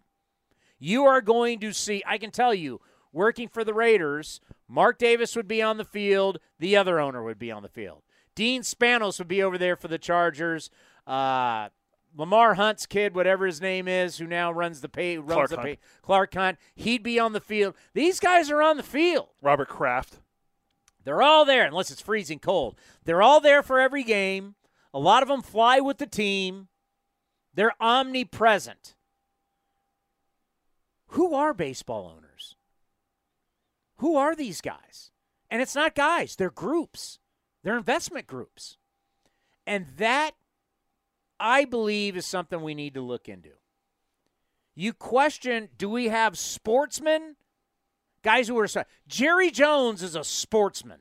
You 0.80 1.06
are 1.06 1.22
going 1.22 1.60
to 1.60 1.74
see. 1.74 2.02
I 2.08 2.18
can 2.18 2.32
tell 2.32 2.56
you, 2.56 2.82
working 3.14 3.48
for 3.48 3.64
the 3.64 3.74
Raiders, 3.74 4.42
Mark 4.68 4.98
Davis 4.98 5.36
would 5.36 5.48
be 5.48 5.62
on 5.62 5.78
the 5.78 5.86
field. 5.86 6.40
The 6.58 6.76
other 6.76 7.00
owner 7.00 7.24
would 7.24 7.40
be 7.40 7.52
on 7.52 7.62
the 7.62 7.70
field. 7.70 8.02
Dean 8.36 8.62
Spanos 8.62 9.20
would 9.20 9.28
be 9.28 9.44
over 9.44 9.58
there 9.58 9.76
for 9.76 9.88
the 9.88 9.98
Chargers. 9.98 10.70
Uh, 11.06 11.70
Lamar 12.16 12.56
Hunt's 12.56 12.86
kid, 12.86 13.16
whatever 13.16 13.46
his 13.46 13.62
name 13.62 13.88
is, 13.88 14.18
who 14.18 14.28
now 14.28 14.52
runs 14.52 14.82
the 14.82 14.90
pay, 14.90 15.18
runs 15.18 15.32
Clark 15.32 15.50
the 15.50 15.56
Hunt. 15.56 15.66
pay, 15.68 15.78
Clark 16.02 16.34
Hunt. 16.34 16.58
He'd 16.76 17.04
be 17.04 17.20
on 17.20 17.34
the 17.34 17.40
field. 17.42 17.76
These 17.94 18.20
guys 18.20 18.50
are 18.52 18.62
on 18.62 18.78
the 18.78 18.84
field. 18.84 19.30
Robert 19.42 19.70
Kraft. 19.70 20.20
They're 21.04 21.22
all 21.22 21.46
there, 21.46 21.66
unless 21.66 21.90
it's 21.90 22.02
freezing 22.02 22.40
cold. 22.40 22.76
They're 23.06 23.22
all 23.24 23.40
there 23.40 23.64
for 23.64 23.80
every 23.80 24.04
game. 24.04 24.56
A 24.94 25.00
lot 25.00 25.24
of 25.24 25.30
them 25.30 25.42
fly 25.42 25.80
with 25.80 25.98
the 25.98 26.06
team. 26.06 26.68
They're 27.54 27.74
omnipresent. 27.82 28.96
Who 31.08 31.34
are 31.34 31.54
baseball 31.54 32.14
owners? 32.16 32.56
Who 33.98 34.16
are 34.16 34.36
these 34.36 34.62
guys? 34.62 35.12
And 35.50 35.62
it's 35.62 35.76
not 35.76 35.96
guys, 35.96 36.36
they're 36.36 36.50
groups, 36.50 37.20
they're 37.64 37.78
investment 37.78 38.28
groups. 38.28 38.78
And 39.68 39.88
that, 39.98 40.32
I 41.40 41.66
believe, 41.66 42.18
is 42.18 42.26
something 42.26 42.62
we 42.62 42.74
need 42.74 42.94
to 42.96 43.02
look 43.02 43.30
into. 43.30 43.52
You 44.76 44.94
question 44.94 45.70
do 45.78 45.90
we 45.90 46.08
have 46.08 46.38
sportsmen? 46.38 47.36
Guys 48.24 48.48
who 48.48 48.58
are. 48.60 48.68
Jerry 49.08 49.52
Jones 49.52 50.04
is 50.04 50.16
a 50.16 50.24
sportsman. 50.24 51.00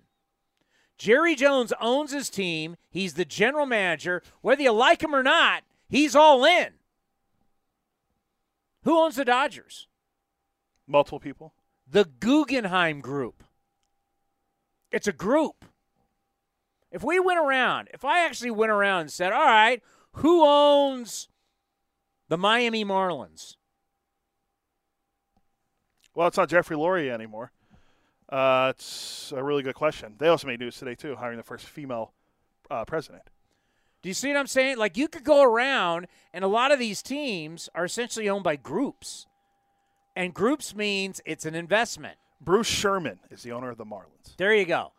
Jerry 0.97 1.35
Jones 1.35 1.73
owns 1.81 2.13
his 2.13 2.29
team. 2.29 2.77
He's 2.91 3.15
the 3.15 3.25
general 3.25 3.67
manager. 3.67 4.23
Whether 4.43 4.63
you 4.63 4.73
like 4.73 5.03
him 5.03 5.15
or 5.15 5.23
not, 5.23 5.63
he's 5.89 6.15
all 6.15 6.45
in. 6.45 6.75
Who 8.85 8.99
owns 8.99 9.17
the 9.17 9.25
Dodgers? 9.25 9.87
Multiple 10.87 11.21
people. 11.21 11.55
The 11.89 12.05
Guggenheim 12.05 13.01
Group. 13.01 13.45
It's 14.91 15.09
a 15.09 15.13
group. 15.13 15.65
If 16.91 17.05
we 17.05 17.21
went 17.21 17.39
around, 17.39 17.89
if 17.95 18.05
I 18.05 18.25
actually 18.25 18.51
went 18.51 18.73
around 18.73 19.03
and 19.03 19.13
said, 19.13 19.33
all 19.33 19.45
right, 19.45 19.83
who 20.15 20.45
owns 20.45 21.29
the 22.29 22.37
Miami 22.37 22.85
Marlins? 22.85 23.57
Well, 26.15 26.27
it's 26.27 26.37
not 26.37 26.49
Jeffrey 26.49 26.77
Loria 26.77 27.15
anymore. 27.15 27.53
Uh, 28.29 28.73
it's 28.75 29.33
a 29.37 29.43
really 29.43 29.63
good 29.63 29.75
question. 29.75 30.15
They 30.19 30.29
also 30.29 30.47
made 30.47 30.61
news 30.61 30.77
today 30.77 30.95
too, 30.95 31.17
hiring 31.17 31.37
the 31.37 31.43
first 31.43 31.67
female 31.67 32.13
uh, 32.71 32.85
president. 32.85 33.23
Do 34.03 34.09
you 34.09 34.15
see 34.15 34.29
what 34.29 34.37
I'm 34.39 34.47
saying? 34.47 34.79
Like 34.79 34.97
you 34.97 35.09
could 35.09 35.25
go 35.25 35.43
around, 35.43 36.07
and 36.33 36.45
a 36.45 36.49
lot 36.49 36.73
of 36.73 36.79
these 36.79 37.03
teams 37.03 37.69
are 37.75 37.85
essentially 37.85 38.29
owned 38.29 38.45
by 38.45 38.57
groups, 38.57 39.27
and 40.17 40.33
groups 40.33 40.75
means 40.75 41.21
it's 41.25 41.45
an 41.45 41.55
investment. 41.55 42.17
Bruce 42.41 42.67
Sherman 42.67 43.19
is 43.31 43.43
the 43.43 43.53
owner 43.53 43.71
of 43.71 43.77
the 43.77 43.85
Marlins. 43.85 44.37
There 44.39 44.55
you 44.55 44.65
go. 44.65 44.93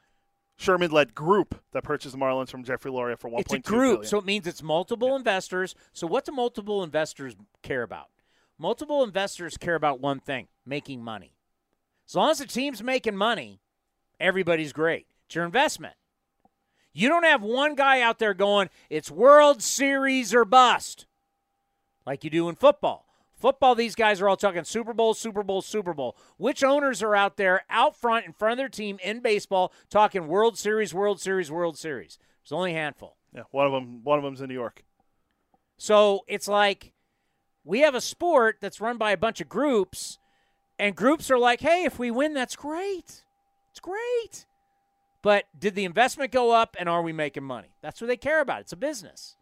Sherman 0.61 0.91
led 0.91 1.15
group 1.15 1.59
that 1.71 1.83
purchased 1.83 2.13
the 2.13 2.19
Marlins 2.19 2.49
from 2.49 2.63
Jeffrey 2.63 2.91
Loria 2.91 3.17
for 3.17 3.29
one 3.29 3.41
It's 3.41 3.51
a 3.51 3.57
group, 3.59 4.01
billion. 4.01 4.05
so 4.09 4.19
it 4.19 4.25
means 4.25 4.45
it's 4.45 4.61
multiple 4.61 5.15
investors. 5.15 5.73
So 5.91 6.05
what 6.05 6.23
do 6.23 6.31
multiple 6.31 6.83
investors 6.83 7.35
care 7.63 7.81
about? 7.81 8.09
Multiple 8.59 9.03
investors 9.03 9.57
care 9.57 9.73
about 9.73 9.99
one 9.99 10.19
thing: 10.19 10.47
making 10.65 11.03
money. 11.03 11.33
As 12.07 12.15
long 12.15 12.29
as 12.29 12.38
the 12.38 12.45
team's 12.45 12.83
making 12.83 13.15
money, 13.15 13.59
everybody's 14.19 14.71
great. 14.71 15.07
It's 15.25 15.33
your 15.35 15.45
investment. 15.45 15.95
You 16.93 17.09
don't 17.09 17.23
have 17.23 17.41
one 17.41 17.73
guy 17.73 18.01
out 18.01 18.19
there 18.19 18.33
going, 18.33 18.69
it's 18.89 19.09
World 19.09 19.63
Series 19.63 20.33
or 20.33 20.45
bust, 20.45 21.07
like 22.05 22.23
you 22.23 22.29
do 22.29 22.49
in 22.49 22.55
football. 22.55 23.07
Football, 23.41 23.73
these 23.73 23.95
guys 23.95 24.22
are 24.22 24.30
all 24.30 24.38
talking 24.38 24.63
Super 24.63 24.93
Bowl, 24.93 25.15
Super 25.15 25.41
Bowl, 25.41 25.63
Super 25.63 25.93
Bowl. 25.95 26.15
Which 26.38 26.63
owners 26.63 27.01
are 27.01 27.15
out 27.15 27.38
there 27.38 27.63
out 27.72 27.95
front 27.95 28.26
in 28.27 28.34
front 28.34 28.53
of 28.53 28.57
their 28.57 28.69
team 28.69 28.99
in 29.03 29.19
baseball 29.19 29.73
talking 29.89 30.27
World 30.27 30.57
Series, 30.59 30.93
World 30.93 31.19
Series, 31.19 31.51
World 31.51 31.77
Series? 31.77 32.19
There's 32.43 32.51
only 32.51 32.72
a 32.72 32.76
handful. 32.76 33.18
yeah, 33.35 33.43
one 33.49 33.65
of 33.65 33.72
them. 33.72 34.03
One 34.03 34.19
of 34.19 34.23
them's 34.23 34.41
in 34.41 34.47
New 34.47 34.53
York. 34.53 34.84
So 35.77 36.22
it's 36.27 36.47
like 36.47 36.93
we 37.63 37.80
have 37.80 37.95
a 37.95 38.01
sport 38.01 38.57
that's 38.61 38.80
run 38.80 38.97
by 38.97 39.11
a 39.11 39.18
bunch 39.18 39.41
of 39.41 39.49
groups, 39.49 40.19
and 40.77 40.95
groups 40.95 41.31
are 41.31 41.39
like, 41.39 41.61
hey, 41.61 41.84
if 41.84 41.97
we 41.97 42.11
win, 42.11 42.34
that's 42.35 42.55
great. 42.55 43.23
It's 43.72 43.80
great. 43.81 44.45
But 45.23 45.45
did 45.57 45.76
the 45.76 45.85
investment 45.85 46.31
go 46.31 46.51
up 46.51 46.76
and 46.80 46.88
are 46.88 47.01
we 47.01 47.13
making 47.13 47.43
money? 47.43 47.76
That's 47.81 48.01
what 48.01 48.07
they 48.07 48.18
care 48.18 48.41
about. 48.41 48.61
It's 48.61 48.73
a 48.73 48.77
business. 48.77 49.38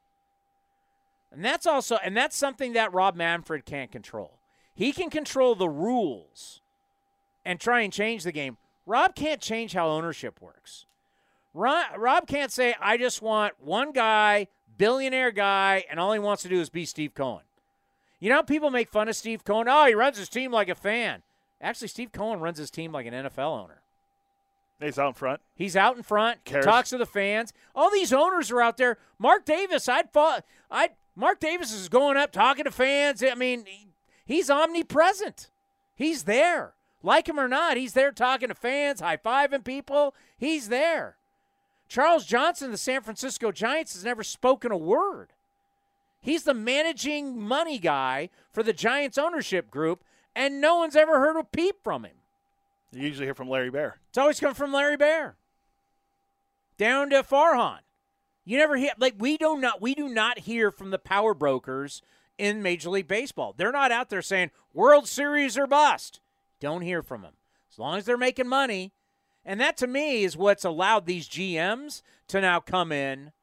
And 1.31 1.45
that's 1.45 1.65
also 1.65 1.97
and 2.03 2.17
that's 2.17 2.35
something 2.35 2.73
that 2.73 2.93
Rob 2.93 3.15
Manfred 3.15 3.65
can't 3.65 3.91
control. 3.91 4.39
He 4.73 4.91
can 4.91 5.09
control 5.09 5.55
the 5.55 5.69
rules 5.69 6.61
and 7.45 7.59
try 7.59 7.81
and 7.81 7.93
change 7.93 8.23
the 8.23 8.31
game. 8.31 8.57
Rob 8.85 9.13
can't 9.15 9.41
change 9.41 9.73
how 9.73 9.87
ownership 9.89 10.41
works. 10.41 10.85
Rob, 11.53 11.85
Rob 11.97 12.27
can't 12.27 12.51
say, 12.51 12.75
I 12.79 12.97
just 12.97 13.21
want 13.21 13.53
one 13.59 13.91
guy, 13.91 14.47
billionaire 14.77 15.31
guy, 15.31 15.83
and 15.89 15.99
all 15.99 16.13
he 16.13 16.19
wants 16.19 16.43
to 16.43 16.49
do 16.49 16.59
is 16.59 16.69
be 16.69 16.85
Steve 16.85 17.13
Cohen. 17.13 17.43
You 18.19 18.29
know, 18.29 18.35
how 18.35 18.41
people 18.41 18.69
make 18.69 18.89
fun 18.89 19.07
of 19.09 19.15
Steve 19.15 19.43
Cohen. 19.43 19.67
Oh, 19.69 19.85
he 19.85 19.93
runs 19.93 20.17
his 20.17 20.29
team 20.29 20.51
like 20.51 20.69
a 20.69 20.75
fan. 20.75 21.23
Actually, 21.61 21.87
Steve 21.89 22.11
Cohen 22.11 22.39
runs 22.39 22.57
his 22.57 22.71
team 22.71 22.91
like 22.91 23.05
an 23.05 23.13
NFL 23.13 23.63
owner. 23.63 23.81
He's 24.79 24.97
out 24.97 25.09
in 25.09 25.13
front. 25.13 25.41
He's 25.55 25.75
out 25.75 25.97
in 25.97 26.03
front, 26.03 26.45
Cares. 26.45 26.63
talks 26.63 26.89
to 26.91 26.97
the 26.97 27.05
fans. 27.05 27.51
All 27.75 27.91
these 27.91 28.13
owners 28.13 28.49
are 28.49 28.61
out 28.61 28.77
there. 28.77 28.97
Mark 29.17 29.43
Davis, 29.43 29.89
I'd 29.89 30.09
fall, 30.11 30.39
I'd 30.71 30.91
Mark 31.19 31.41
Davis 31.41 31.73
is 31.73 31.89
going 31.89 32.15
up 32.15 32.31
talking 32.31 32.63
to 32.63 32.71
fans. 32.71 33.21
I 33.21 33.35
mean, 33.35 33.65
he's 34.25 34.49
omnipresent. 34.49 35.49
He's 35.93 36.23
there. 36.23 36.75
Like 37.03 37.27
him 37.27 37.37
or 37.37 37.49
not, 37.49 37.75
he's 37.75 37.91
there 37.91 38.13
talking 38.13 38.47
to 38.47 38.55
fans, 38.55 39.01
high-fiving 39.01 39.65
people. 39.65 40.15
He's 40.37 40.69
there. 40.69 41.17
Charles 41.89 42.25
Johnson, 42.25 42.71
the 42.71 42.77
San 42.77 43.01
Francisco 43.01 43.51
Giants, 43.51 43.93
has 43.93 44.05
never 44.05 44.23
spoken 44.23 44.71
a 44.71 44.77
word. 44.77 45.33
He's 46.21 46.43
the 46.43 46.53
managing 46.53 47.41
money 47.41 47.79
guy 47.79 48.29
for 48.53 48.63
the 48.63 48.73
Giants 48.73 49.17
ownership 49.17 49.69
group, 49.69 50.03
and 50.35 50.61
no 50.61 50.77
one's 50.77 50.95
ever 50.95 51.19
heard 51.19 51.37
a 51.37 51.43
peep 51.43 51.83
from 51.83 52.05
him. 52.05 52.15
You 52.93 53.07
usually 53.07 53.27
hear 53.27 53.35
from 53.35 53.49
Larry 53.49 53.69
Baer. 53.69 53.97
It's 54.07 54.17
always 54.17 54.39
come 54.39 54.53
from 54.53 54.71
Larry 54.71 54.97
Baer. 54.97 55.35
Down 56.77 57.09
to 57.09 57.23
Farhan. 57.23 57.79
You 58.49 58.57
never 58.57 58.77
hear 58.77 58.89
like 58.97 59.13
we 59.19 59.37
do 59.37 59.59
not 59.59 59.79
we 59.79 59.93
do 59.93 60.09
not 60.09 60.39
hear 60.39 60.71
from 60.71 60.89
the 60.89 60.97
power 60.97 61.35
brokers 61.35 62.01
in 62.35 62.63
Major 62.63 62.89
League 62.89 63.07
Baseball. 63.07 63.53
They're 63.55 63.71
not 63.71 63.91
out 63.91 64.09
there 64.09 64.23
saying 64.23 64.49
World 64.73 65.07
Series 65.07 65.55
or 65.55 65.67
bust. 65.67 66.19
Don't 66.59 66.81
hear 66.81 67.03
from 67.03 67.21
them. 67.21 67.33
As 67.71 67.77
long 67.77 67.99
as 67.99 68.05
they're 68.05 68.17
making 68.17 68.47
money. 68.47 68.91
And 69.45 69.61
that 69.61 69.77
to 69.77 69.87
me 69.87 70.23
is 70.23 70.35
what's 70.35 70.65
allowed 70.65 71.05
these 71.05 71.29
GMs 71.29 72.01
to 72.29 72.41
now 72.41 72.59
come 72.59 72.91
in 72.91 73.33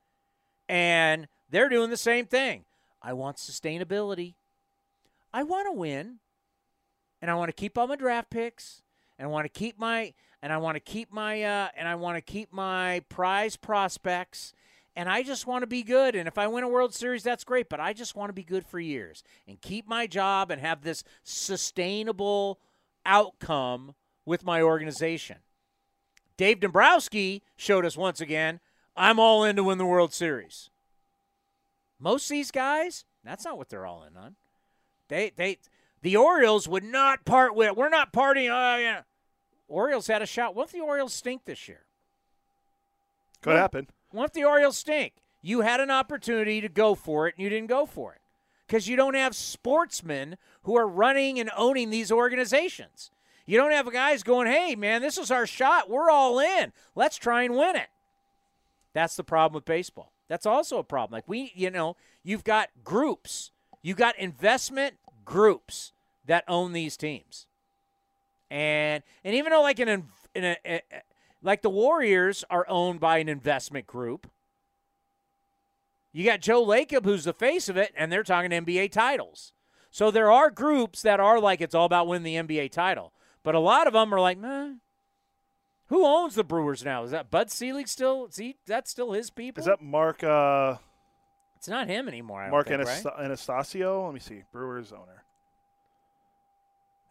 and 0.68 1.28
they're 1.48 1.68
doing 1.68 1.90
the 1.90 1.96
same 1.96 2.26
thing. 2.26 2.64
I 3.00 3.12
want 3.12 3.36
sustainability. 3.36 4.34
I 5.32 5.44
want 5.44 5.68
to 5.68 5.72
win. 5.72 6.16
And 7.22 7.30
I 7.30 7.34
want 7.34 7.48
to 7.48 7.52
keep 7.52 7.78
all 7.78 7.86
my 7.86 7.94
draft 7.94 8.30
picks 8.30 8.82
and 9.20 9.28
I 9.28 9.30
want 9.30 9.44
to 9.44 9.56
keep 9.56 9.78
my 9.78 10.14
and 10.42 10.52
I 10.52 10.56
want 10.56 10.74
to 10.74 10.80
keep 10.80 11.12
my 11.12 11.44
uh, 11.44 11.68
and 11.76 11.86
I 11.86 11.94
want 11.94 12.16
to 12.16 12.22
keep 12.22 12.52
my 12.52 13.02
prize 13.08 13.54
prospects 13.56 14.52
and 14.96 15.08
I 15.08 15.22
just 15.22 15.46
want 15.46 15.62
to 15.62 15.66
be 15.68 15.82
good 15.82 16.16
and 16.16 16.26
if 16.26 16.38
I 16.38 16.48
win 16.48 16.64
a 16.64 16.68
World 16.68 16.94
Series 16.94 17.22
that's 17.22 17.44
great 17.44 17.68
but 17.68 17.78
I 17.78 17.92
just 17.92 18.16
want 18.16 18.30
to 18.30 18.32
be 18.34 18.42
good 18.42 18.66
for 18.66 18.80
years 18.80 19.22
and 19.46 19.60
keep 19.60 19.86
my 19.86 20.06
job 20.08 20.50
and 20.50 20.60
have 20.60 20.82
this 20.82 21.04
sustainable 21.22 22.58
outcome 23.04 23.94
with 24.24 24.44
my 24.44 24.60
organization. 24.62 25.36
Dave 26.36 26.60
Dombrowski 26.60 27.42
showed 27.56 27.84
us 27.84 27.96
once 27.96 28.20
again 28.20 28.58
I'm 28.96 29.20
all 29.20 29.44
in 29.44 29.56
to 29.56 29.64
win 29.64 29.78
the 29.78 29.86
World 29.86 30.12
Series. 30.14 30.70
Most 32.00 32.24
of 32.26 32.30
these 32.30 32.50
guys, 32.50 33.04
that's 33.24 33.44
not 33.44 33.58
what 33.58 33.68
they're 33.68 33.86
all 33.86 34.04
in 34.04 34.16
on. 34.16 34.36
They 35.08 35.30
they 35.36 35.58
the 36.02 36.16
Orioles 36.16 36.68
would 36.68 36.84
not 36.84 37.24
part 37.24 37.54
with. 37.54 37.76
We're 37.76 37.88
not 37.88 38.12
partying. 38.12 38.50
Oh 38.50 38.78
yeah. 38.78 39.02
Orioles 39.68 40.06
had 40.06 40.22
a 40.22 40.26
shot. 40.26 40.54
What 40.54 40.66
if 40.66 40.72
the 40.72 40.80
Orioles 40.80 41.12
stink 41.12 41.44
this 41.44 41.68
year? 41.68 41.82
Could 43.42 43.54
Yeah. 43.54 43.60
happen. 43.60 43.88
What 44.16 44.26
if 44.26 44.32
the 44.32 44.44
Orioles 44.44 44.78
stink? 44.78 45.12
You 45.42 45.60
had 45.60 45.80
an 45.80 45.90
opportunity 45.90 46.60
to 46.60 46.68
go 46.68 46.94
for 46.94 47.28
it 47.28 47.34
and 47.36 47.44
you 47.44 47.50
didn't 47.50 47.68
go 47.68 47.86
for 47.86 48.14
it 48.14 48.20
because 48.66 48.88
you 48.88 48.96
don't 48.96 49.14
have 49.14 49.36
sportsmen 49.36 50.36
who 50.62 50.76
are 50.76 50.88
running 50.88 51.38
and 51.38 51.50
owning 51.56 51.90
these 51.90 52.10
organizations. 52.10 53.10
You 53.46 53.58
don't 53.58 53.70
have 53.70 53.92
guys 53.92 54.22
going, 54.24 54.48
hey, 54.48 54.74
man, 54.74 55.02
this 55.02 55.18
is 55.18 55.30
our 55.30 55.46
shot. 55.46 55.88
We're 55.88 56.10
all 56.10 56.40
in. 56.40 56.72
Let's 56.96 57.16
try 57.16 57.44
and 57.44 57.54
win 57.54 57.76
it. 57.76 57.88
That's 58.92 59.14
the 59.14 59.22
problem 59.22 59.54
with 59.54 59.64
baseball. 59.64 60.12
That's 60.28 60.46
also 60.46 60.78
a 60.78 60.84
problem. 60.84 61.16
Like, 61.16 61.28
we, 61.28 61.52
you 61.54 61.70
know, 61.70 61.96
you've 62.24 62.42
got 62.42 62.70
groups, 62.82 63.52
you've 63.82 63.98
got 63.98 64.18
investment 64.18 64.94
groups 65.24 65.92
that 66.24 66.42
own 66.48 66.72
these 66.72 66.96
teams. 66.96 67.46
And 68.50 69.02
and 69.24 69.34
even 69.34 69.50
though 69.50 69.62
like 69.62 69.78
an, 69.78 70.04
in 70.34 70.44
a, 70.44 70.56
a, 70.64 70.74
a- 70.76 71.02
like 71.46 71.62
the 71.62 71.70
Warriors 71.70 72.44
are 72.50 72.66
owned 72.68 72.98
by 72.98 73.18
an 73.18 73.28
investment 73.28 73.86
group, 73.86 74.26
you 76.12 76.24
got 76.24 76.40
Joe 76.40 76.64
Lacob 76.64 77.04
who's 77.04 77.24
the 77.24 77.32
face 77.32 77.68
of 77.68 77.76
it, 77.76 77.92
and 77.96 78.10
they're 78.10 78.24
talking 78.24 78.50
NBA 78.50 78.90
titles. 78.90 79.52
So 79.90 80.10
there 80.10 80.30
are 80.30 80.50
groups 80.50 81.02
that 81.02 81.20
are 81.20 81.40
like 81.40 81.60
it's 81.60 81.74
all 81.74 81.86
about 81.86 82.08
winning 82.08 82.46
the 82.46 82.56
NBA 82.56 82.72
title, 82.72 83.12
but 83.44 83.54
a 83.54 83.60
lot 83.60 83.86
of 83.86 83.92
them 83.92 84.12
are 84.12 84.20
like, 84.20 84.38
meh. 84.38 84.72
Who 85.88 86.04
owns 86.04 86.34
the 86.34 86.42
Brewers 86.42 86.84
now? 86.84 87.04
Is 87.04 87.12
that 87.12 87.30
Bud 87.30 87.48
Selig 87.48 87.86
still? 87.86 88.26
Is 88.26 88.36
he, 88.36 88.56
that's 88.66 88.90
still 88.90 89.12
his 89.12 89.30
people? 89.30 89.60
Is 89.60 89.66
that 89.66 89.80
Mark 89.80 90.24
uh, 90.24 90.78
It's 91.58 91.68
not 91.68 91.86
him 91.86 92.08
anymore. 92.08 92.42
I 92.42 92.50
Mark 92.50 92.66
think, 92.66 92.82
right? 92.82 93.04
Attanasio? 93.04 94.04
Let 94.04 94.12
me 94.12 94.18
see. 94.18 94.42
Brewers 94.52 94.90
owner. 94.90 95.22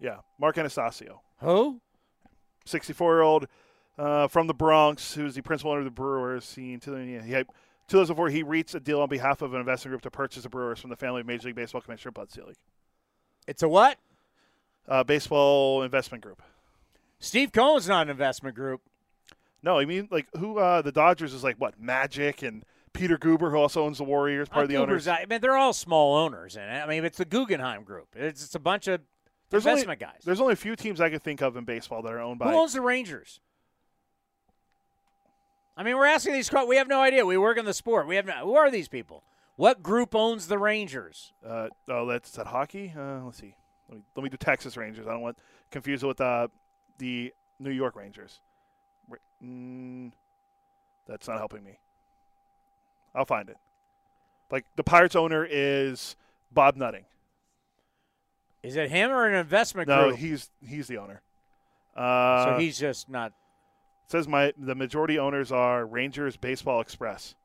Yeah, 0.01 0.17
Mark 0.37 0.57
Attanasio. 0.57 1.19
Who? 1.39 1.79
64 2.65 3.13
year 3.13 3.21
old 3.21 3.47
uh, 3.97 4.27
from 4.27 4.47
the 4.47 4.53
Bronx, 4.53 5.13
who's 5.13 5.35
the 5.35 5.41
principal 5.41 5.71
owner 5.71 5.79
of 5.79 5.85
the 5.85 5.91
Brewers. 5.91 6.53
He, 6.55 6.73
in 6.73 6.79
2000 6.79 7.23
he 7.25 7.31
2004, 7.87 8.29
he 8.29 8.41
reached 8.43 8.73
a 8.75 8.79
deal 8.79 8.99
on 9.01 9.09
behalf 9.09 9.41
of 9.41 9.53
an 9.53 9.59
investment 9.59 9.91
group 9.91 10.01
to 10.01 10.11
purchase 10.11 10.43
the 10.43 10.49
Brewers 10.49 10.79
from 10.79 10.89
the 10.89 10.95
family 10.95 11.21
of 11.21 11.27
Major 11.27 11.47
League 11.49 11.55
Baseball 11.55 11.81
Commissioner 11.81 12.11
Bud 12.11 12.31
Selig. 12.31 12.55
It's 13.47 13.61
a 13.63 13.69
what? 13.69 13.97
Uh, 14.87 15.03
baseball 15.03 15.83
investment 15.83 16.23
group. 16.23 16.41
Steve 17.19 17.51
Cohen's 17.51 17.87
not 17.87 18.03
an 18.03 18.09
investment 18.09 18.55
group. 18.55 18.81
No, 19.63 19.79
I 19.79 19.85
mean 19.85 20.07
like 20.11 20.27
who? 20.37 20.59
Uh, 20.59 20.81
the 20.83 20.91
Dodgers 20.91 21.33
is 21.33 21.43
like 21.43 21.55
what? 21.57 21.79
Magic 21.79 22.43
and 22.43 22.63
Peter 22.93 23.17
Guber, 23.17 23.49
who 23.51 23.57
also 23.57 23.83
owns 23.83 23.97
the 23.97 24.03
Warriors, 24.03 24.47
part 24.47 24.61
Uh, 24.61 24.63
of 24.63 24.69
the 24.69 24.75
Guber's- 24.75 25.07
owners. 25.07 25.07
I 25.07 25.25
mean, 25.27 25.41
they're 25.41 25.57
all 25.57 25.73
small 25.73 26.15
owners 26.17 26.55
it. 26.55 26.61
I 26.61 26.85
mean, 26.87 27.03
it's 27.03 27.17
the 27.17 27.25
Guggenheim 27.25 27.83
Group. 27.83 28.09
It's, 28.15 28.43
it's 28.43 28.55
a 28.55 28.59
bunch 28.59 28.87
of 28.87 29.01
There's 29.49 29.65
investment 29.65 30.01
only, 30.03 30.13
guys. 30.13 30.21
There's 30.23 30.39
only 30.41 30.53
a 30.53 30.57
few 30.57 30.75
teams 30.75 31.01
I 31.01 31.09
can 31.09 31.19
think 31.19 31.41
of 31.41 31.55
in 31.57 31.65
baseball 31.65 32.01
that 32.03 32.13
are 32.13 32.19
owned 32.19 32.37
by. 32.39 32.51
Who 32.51 32.57
owns 32.57 32.73
the 32.73 32.81
Rangers? 32.81 33.39
I 35.77 35.83
mean, 35.83 35.97
we're 35.97 36.05
asking 36.05 36.33
these 36.33 36.49
questions. 36.49 36.69
We 36.69 36.77
have 36.77 36.87
no 36.87 37.01
idea. 37.01 37.25
We 37.25 37.37
work 37.37 37.57
in 37.57 37.65
the 37.65 37.73
sport. 37.73 38.07
We 38.07 38.15
have 38.15 38.25
no. 38.25 38.33
Who 38.45 38.55
are 38.55 38.71
these 38.71 38.87
people? 38.87 39.23
What 39.57 39.81
group 39.83 40.15
owns 40.15 40.47
the 40.47 40.57
Rangers? 40.57 41.33
Uh, 41.45 41.67
oh, 41.89 42.05
that's 42.05 42.29
is 42.29 42.35
that 42.35 42.47
hockey. 42.47 42.93
Uh, 42.97 43.23
let's 43.23 43.37
see. 43.37 43.55
Let 43.89 43.97
me, 43.97 44.03
let 44.15 44.23
me 44.23 44.29
do 44.29 44.37
Texas 44.37 44.77
Rangers. 44.77 45.07
I 45.07 45.11
don't 45.11 45.21
want 45.21 45.37
confused 45.71 46.03
with 46.03 46.19
uh, 46.19 46.47
the 46.97 47.33
New 47.59 47.71
York 47.71 47.95
Rangers. 47.95 48.41
Mm, 49.43 50.11
that's 51.07 51.27
not 51.27 51.37
helping 51.37 51.63
me. 51.63 51.79
I'll 53.13 53.25
find 53.25 53.49
it. 53.49 53.57
Like 54.51 54.65
the 54.75 54.83
Pirates 54.83 55.15
owner 55.15 55.45
is 55.49 56.15
Bob 56.51 56.75
Nutting. 56.75 57.05
Is 58.63 58.75
it 58.75 58.89
him 58.89 59.11
or 59.11 59.27
an 59.27 59.35
investment 59.35 59.87
No, 59.87 60.03
group? 60.03 60.11
No, 60.11 60.15
he's 60.17 60.49
he's 60.67 60.87
the 60.87 60.97
owner. 60.97 61.21
Uh, 61.95 62.45
so 62.45 62.57
he's 62.57 62.79
just 62.79 63.09
not. 63.09 63.31
It 64.05 64.11
says 64.11 64.27
my 64.27 64.53
the 64.57 64.75
majority 64.75 65.17
owners 65.17 65.51
are 65.51 65.85
Rangers 65.85 66.37
Baseball 66.37 66.79
Express. 66.81 67.35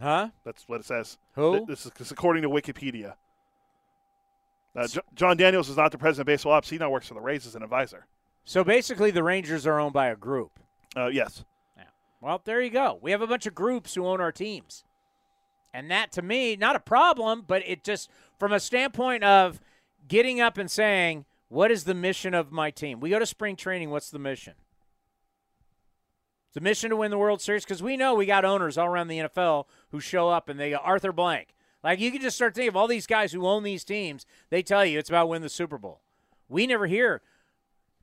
Huh? 0.00 0.30
That's 0.44 0.68
what 0.68 0.80
it 0.80 0.86
says. 0.86 1.16
Who? 1.34 1.56
Th- 1.58 1.66
This 1.68 1.86
is 1.86 1.92
this 1.92 2.08
is 2.08 2.12
according 2.12 2.42
to 2.42 2.50
Wikipedia. 2.50 3.14
Uh, 4.76 4.88
Jo- 4.88 5.02
Jon 5.14 5.36
Daniels 5.36 5.68
is 5.68 5.76
not 5.76 5.92
the 5.92 5.98
president 5.98 6.22
of 6.22 6.26
baseball 6.32 6.52
ops. 6.52 6.68
He 6.70 6.78
now 6.78 6.90
works 6.90 7.06
for 7.06 7.14
the 7.14 7.20
Rays 7.20 7.46
as 7.46 7.54
an 7.54 7.62
advisor. 7.62 8.06
So 8.44 8.64
basically, 8.64 9.12
the 9.12 9.22
Rangers 9.22 9.66
are 9.66 9.78
owned 9.78 9.92
by 9.92 10.08
a 10.08 10.16
group. 10.16 10.50
Uh, 10.96 11.06
yes. 11.06 11.44
Well, 12.20 12.40
there 12.44 12.60
you 12.62 12.70
go. 12.70 12.98
We 13.02 13.10
have 13.10 13.20
a 13.20 13.26
bunch 13.26 13.44
of 13.46 13.54
groups 13.54 13.94
who 13.94 14.06
own 14.06 14.18
our 14.20 14.32
teams. 14.32 14.82
And 15.74 15.90
that 15.90 16.10
to 16.12 16.22
me, 16.22 16.56
not 16.56 16.74
a 16.74 16.80
problem, 16.80 17.44
but 17.46 17.62
it 17.66 17.84
just 17.84 18.10
from 18.38 18.50
a 18.52 18.58
standpoint 18.60 19.22
of 19.24 19.60
getting 20.08 20.40
up 20.40 20.56
and 20.56 20.70
saying, 20.70 21.26
what 21.48 21.70
is 21.70 21.84
the 21.84 21.94
mission 21.94 22.32
of 22.32 22.50
my 22.50 22.70
team? 22.70 22.98
We 22.98 23.10
go 23.10 23.18
to 23.18 23.26
spring 23.26 23.56
training, 23.56 23.90
what's 23.90 24.10
the 24.10 24.18
mission? 24.18 24.54
The 26.54 26.60
mission 26.60 26.90
to 26.90 26.96
win 26.96 27.10
the 27.10 27.18
World 27.18 27.40
Series 27.40 27.64
because 27.64 27.82
we 27.82 27.96
know 27.96 28.14
we 28.14 28.26
got 28.26 28.44
owners 28.44 28.78
all 28.78 28.86
around 28.86 29.08
the 29.08 29.18
NFL 29.18 29.66
who 29.90 30.00
show 30.00 30.28
up 30.28 30.48
and 30.48 30.58
they 30.58 30.70
go 30.70 30.76
Arthur 30.76 31.12
Blank. 31.12 31.54
Like 31.82 32.00
you 32.00 32.10
can 32.10 32.22
just 32.22 32.36
start 32.36 32.54
thinking 32.54 32.68
of 32.68 32.76
all 32.76 32.88
these 32.88 33.06
guys 33.06 33.32
who 33.32 33.46
own 33.46 33.62
these 33.62 33.84
teams. 33.84 34.24
They 34.50 34.62
tell 34.62 34.84
you 34.84 34.98
it's 34.98 35.10
about 35.10 35.28
win 35.28 35.42
the 35.42 35.48
Super 35.48 35.78
Bowl. 35.78 36.00
We 36.48 36.66
never 36.66 36.86
hear 36.86 37.22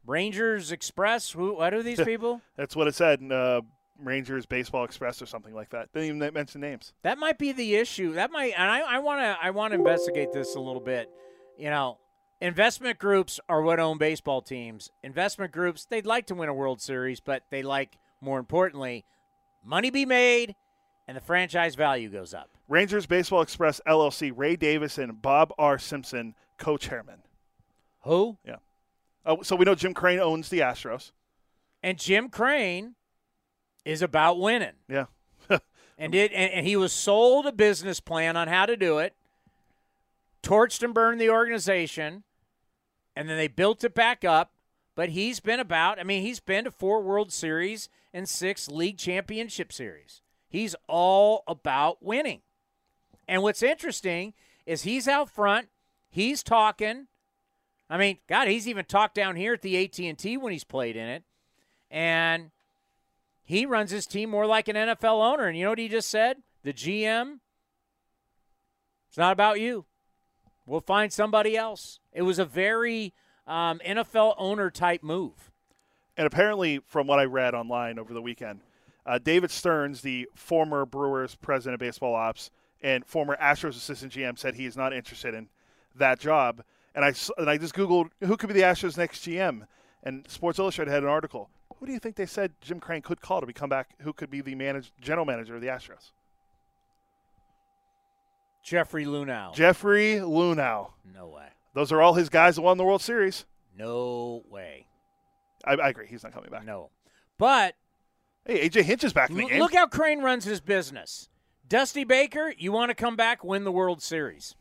Rangers 0.06 0.72
Express. 0.72 1.32
Who? 1.32 1.56
What 1.56 1.74
are 1.74 1.82
these 1.82 2.02
people? 2.06 2.42
That's 2.58 2.76
what 2.76 2.88
it 2.88 2.96
said 2.96 3.22
in 3.22 3.32
uh, 3.32 3.62
Rangers 4.04 4.46
Baseball 4.46 4.84
Express 4.84 5.22
or 5.22 5.26
something 5.26 5.54
like 5.54 5.70
that. 5.70 5.90
They 5.94 6.08
didn't 6.08 6.18
even 6.18 6.34
mention 6.34 6.62
names. 6.62 6.94
That 7.04 7.18
might 7.18 7.38
be 7.38 7.52
the 7.52 7.76
issue. 7.76 8.14
That 8.14 8.32
might, 8.32 8.54
and 8.58 8.70
I 8.70 9.00
want 9.00 9.22
to, 9.22 9.38
I 9.42 9.52
want 9.52 9.72
to 9.74 9.80
investigate 9.80 10.32
this 10.34 10.56
a 10.56 10.60
little 10.60 10.82
bit. 10.82 11.10
You 11.58 11.70
know, 11.70 12.00
investment 12.40 13.00
groups 13.00 13.40
are 13.48 13.62
what 13.62 13.80
own 13.80 13.98
baseball 13.98 14.42
teams. 14.42 14.92
Investment 15.04 15.52
groups, 15.52 15.86
they'd 15.86 16.06
like 16.06 16.26
to 16.28 16.36
win 16.36 16.50
a 16.50 16.54
World 16.54 16.82
Series, 16.82 17.20
but 17.20 17.44
they 17.50 17.62
like, 17.64 17.98
more 18.22 18.40
importantly, 18.40 19.04
money 19.64 19.90
be 19.90 20.06
made, 20.06 20.56
and 21.08 21.18
the 21.18 21.22
franchise 21.22 21.76
value 21.76 22.10
goes 22.10 22.34
up. 22.34 22.50
Rangers 22.68 23.06
Baseball 23.06 23.42
Express 23.42 23.82
LLC, 23.86 24.32
Ray 24.34 24.56
Davis 24.56 24.98
and 24.98 25.22
Bob 25.22 25.54
R. 25.58 25.78
Simpson, 25.78 26.36
co-chairman. 26.58 27.24
Who? 28.04 28.38
Yeah. 28.46 28.58
Oh, 29.26 29.42
so 29.42 29.56
we 29.56 29.66
know 29.66 29.76
Jim 29.76 29.94
Crane 29.94 30.20
owns 30.20 30.50
the 30.50 30.60
Astros. 30.60 31.12
And 31.84 32.00
Jim 32.00 32.30
Crane 32.30 32.96
is 33.84 34.02
about 34.02 34.40
winning. 34.40 34.74
Yeah. 34.88 35.06
and 36.02 36.12
did 36.12 36.32
and, 36.32 36.52
and 36.52 36.68
he 36.68 36.76
was 36.76 36.92
sold 36.92 37.46
a 37.46 37.52
business 37.52 38.00
plan 38.00 38.36
on 38.36 38.48
how 38.48 38.66
to 38.66 38.76
do 38.76 38.98
it 38.98 39.16
torched 40.44 40.82
and 40.82 40.94
burned 40.94 41.22
the 41.22 41.30
organization 41.30 42.24
and 43.16 43.30
then 43.30 43.38
they 43.38 43.48
built 43.48 43.84
it 43.84 43.94
back 43.94 44.26
up 44.26 44.52
but 44.96 45.10
he's 45.10 45.40
been 45.40 45.60
about 45.60 46.00
i 46.00 46.04
mean 46.04 46.24
he's 46.24 46.40
been 46.40 46.64
to 46.64 46.72
four 46.72 47.02
world 47.02 47.32
series 47.32 47.88
and 48.14 48.28
six 48.28 48.68
league 48.70 48.98
championship 48.98 49.72
series 49.72 50.22
he's 50.50 50.76
all 50.88 51.44
about 51.48 52.04
winning 52.04 52.42
and 53.28 53.42
what's 53.42 53.64
interesting 53.64 54.34
is 54.66 54.84
he's 54.84 55.08
out 55.08 55.30
front 55.30 55.70
he's 56.10 56.44
talking 56.44 57.08
i 57.90 57.98
mean 57.98 58.18
god 58.28 58.48
he's 58.48 58.68
even 58.68 58.86
talked 58.86 59.16
down 59.16 59.36
here 59.36 59.54
at 59.54 59.62
the 59.62 59.84
at&t 59.84 60.38
when 60.38 60.52
he's 60.52 60.64
played 60.64 60.96
in 60.96 61.08
it 61.08 61.24
and 61.90 62.52
he 63.44 63.66
runs 63.66 63.92
his 63.92 64.08
team 64.08 64.30
more 64.30 64.46
like 64.46 64.70
an 64.70 64.78
NFL 64.78 65.22
owner. 65.22 65.46
And 65.46 65.58
you 65.58 65.66
know 65.66 65.72
what 65.72 65.80
he 65.80 65.90
just 65.90 66.10
said? 66.10 66.38
The 66.64 66.72
GM, 66.72 67.40
it's 69.10 69.18
not 69.18 69.34
about 69.34 69.60
you. 69.60 69.86
We'll 70.66 70.80
find 70.80 71.12
somebody 71.12 71.58
else. 71.58 72.00
It 72.14 72.22
was 72.22 72.40
a 72.40 72.46
very 72.46 73.14
um, 73.46 73.82
NFL 73.86 74.36
owner 74.38 74.70
type 74.70 75.04
move. 75.04 75.51
And 76.18 76.28
apparently, 76.28 76.80
from 76.86 77.08
what 77.08 77.20
I 77.20 77.26
read 77.26 77.54
online 77.54 77.98
over 77.98 78.14
the 78.14 78.22
weekend, 78.22 78.62
uh, 79.06 79.18
David 79.18 79.50
Stearns, 79.52 80.02
the 80.02 80.28
former 80.36 80.86
Brewers 80.86 81.36
president 81.36 81.76
of 81.76 81.80
baseball 81.80 82.14
ops 82.14 82.52
and 82.82 83.06
former 83.06 83.38
Astros 83.42 83.70
assistant 83.70 84.14
GM, 84.14 84.38
said 84.38 84.56
he 84.56 84.66
is 84.66 84.78
not 84.78 84.94
interested 84.94 85.34
in 85.34 85.50
that 85.96 86.20
job. 86.20 86.64
And 86.94 87.06
I, 87.06 87.14
and 87.38 87.50
I 87.50 87.58
just 87.58 87.74
Googled 87.74 88.10
who 88.22 88.38
could 88.38 88.48
be 88.48 88.54
the 88.54 88.62
Astros' 88.62 88.98
next 88.98 89.26
GM. 89.26 89.66
And 90.04 90.28
Sports 90.28 90.60
Illustrated 90.60 90.92
had 90.92 91.04
an 91.04 91.10
article. 91.10 91.50
Who 91.80 91.86
do 91.86 91.94
you 91.94 92.00
think 92.00 92.16
they 92.16 92.26
said 92.26 92.54
Jim 92.62 92.80
Crane 92.80 93.02
could 93.02 93.22
call 93.22 93.40
to 93.40 93.48
become 93.48 93.70
back? 93.70 93.90
Who 94.02 94.14
could 94.14 94.30
be 94.30 94.42
the 94.42 94.56
manage, 94.56 94.92
general 95.00 95.26
manager 95.26 95.56
of 95.56 95.62
the 95.62 95.68
Astros? 95.68 96.12
Jeffrey 98.64 99.06
Luhnow. 99.06 99.54
Jeffrey 99.54 100.16
Luhnow. 100.16 100.92
no 101.14 101.28
way. 101.28 101.48
Those 101.74 101.92
are 101.92 102.02
all 102.02 102.14
his 102.14 102.30
guys 102.30 102.56
that 102.56 102.62
won 102.62 102.78
the 102.78 102.84
World 102.84 103.02
Series. 103.02 103.46
No 103.76 104.44
way. 104.50 104.86
I, 105.66 105.74
I 105.74 105.90
agree. 105.90 106.08
He's 106.08 106.24
not 106.24 106.34
coming 106.34 106.50
back. 106.50 106.66
No. 106.66 106.90
But 107.38 107.76
Hey, 108.46 108.68
AJ 108.68 108.84
Hinch 108.84 109.04
is 109.04 109.14
back 109.14 109.30
in 109.30 109.38
the 109.38 109.46
game. 109.46 109.60
look 109.60 109.74
how 109.74 109.86
Crane 109.88 110.22
runs 110.22 110.44
his 110.46 110.60
business. 110.62 111.30
Dusty 111.68 112.04
Baker, 112.04 112.54
you 112.58 112.72
want 112.72 112.90
to 112.90 112.96
come 112.96 113.16
back, 113.16 113.44
win 113.44 113.64
the 113.64 113.72
World 113.72 114.02
Series. 114.02 114.56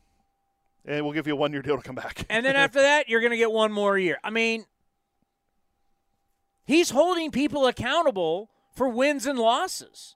and 0.84 1.04
we'll 1.04 1.14
give 1.14 1.26
you 1.26 1.32
a 1.32 1.36
one 1.36 1.52
year 1.52 1.62
deal 1.62 1.76
to 1.76 1.82
come 1.82 1.94
back. 1.96 2.24
And 2.28 2.44
then 2.44 2.56
after 2.56 2.80
that, 2.80 3.08
you're 3.08 3.20
going 3.20 3.32
to 3.32 3.36
get 3.36 3.50
one 3.50 3.72
more 3.72 3.98
year. 3.98 4.18
I 4.22 4.30
mean, 4.30 4.66
he's 6.64 6.90
holding 6.90 7.30
people 7.30 7.66
accountable 7.66 8.50
for 8.74 8.88
wins 8.88 9.26
and 9.26 9.38
losses. 9.38 10.14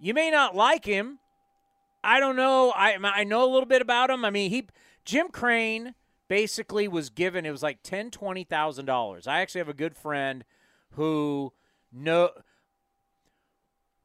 You 0.00 0.14
may 0.14 0.30
not 0.30 0.54
like 0.54 0.84
him. 0.84 1.18
I 2.04 2.20
don't 2.20 2.36
know. 2.36 2.72
I 2.76 2.96
I 3.02 3.24
know 3.24 3.44
a 3.44 3.50
little 3.50 3.66
bit 3.66 3.82
about 3.82 4.10
him. 4.10 4.24
I 4.24 4.30
mean, 4.30 4.50
he 4.50 4.68
Jim 5.04 5.28
Crane 5.28 5.94
basically 6.28 6.86
was 6.88 7.10
given 7.10 7.44
it 7.46 7.50
was 7.50 7.62
like 7.62 7.82
ten 7.82 8.10
twenty 8.10 8.44
thousand 8.44 8.86
dollars. 8.86 9.26
I 9.26 9.40
actually 9.40 9.60
have 9.60 9.68
a 9.68 9.74
good 9.74 9.96
friend 9.96 10.44
who 10.92 11.52
know. 11.92 12.30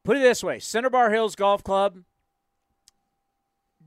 Put 0.04 0.18
it 0.18 0.22
this 0.22 0.44
way: 0.44 0.60
Center 0.60 0.90
Bar 0.90 1.12
Hills 1.12 1.36
Golf 1.36 1.64
Club. 1.64 2.00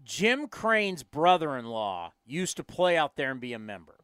Jim 0.04 0.46
Crane's 0.46 1.02
brother-in-law 1.02 2.12
used 2.24 2.56
to 2.58 2.64
play 2.64 2.96
out 2.96 3.16
there 3.16 3.32
and 3.32 3.40
be 3.40 3.52
a 3.52 3.58
member. 3.58 3.96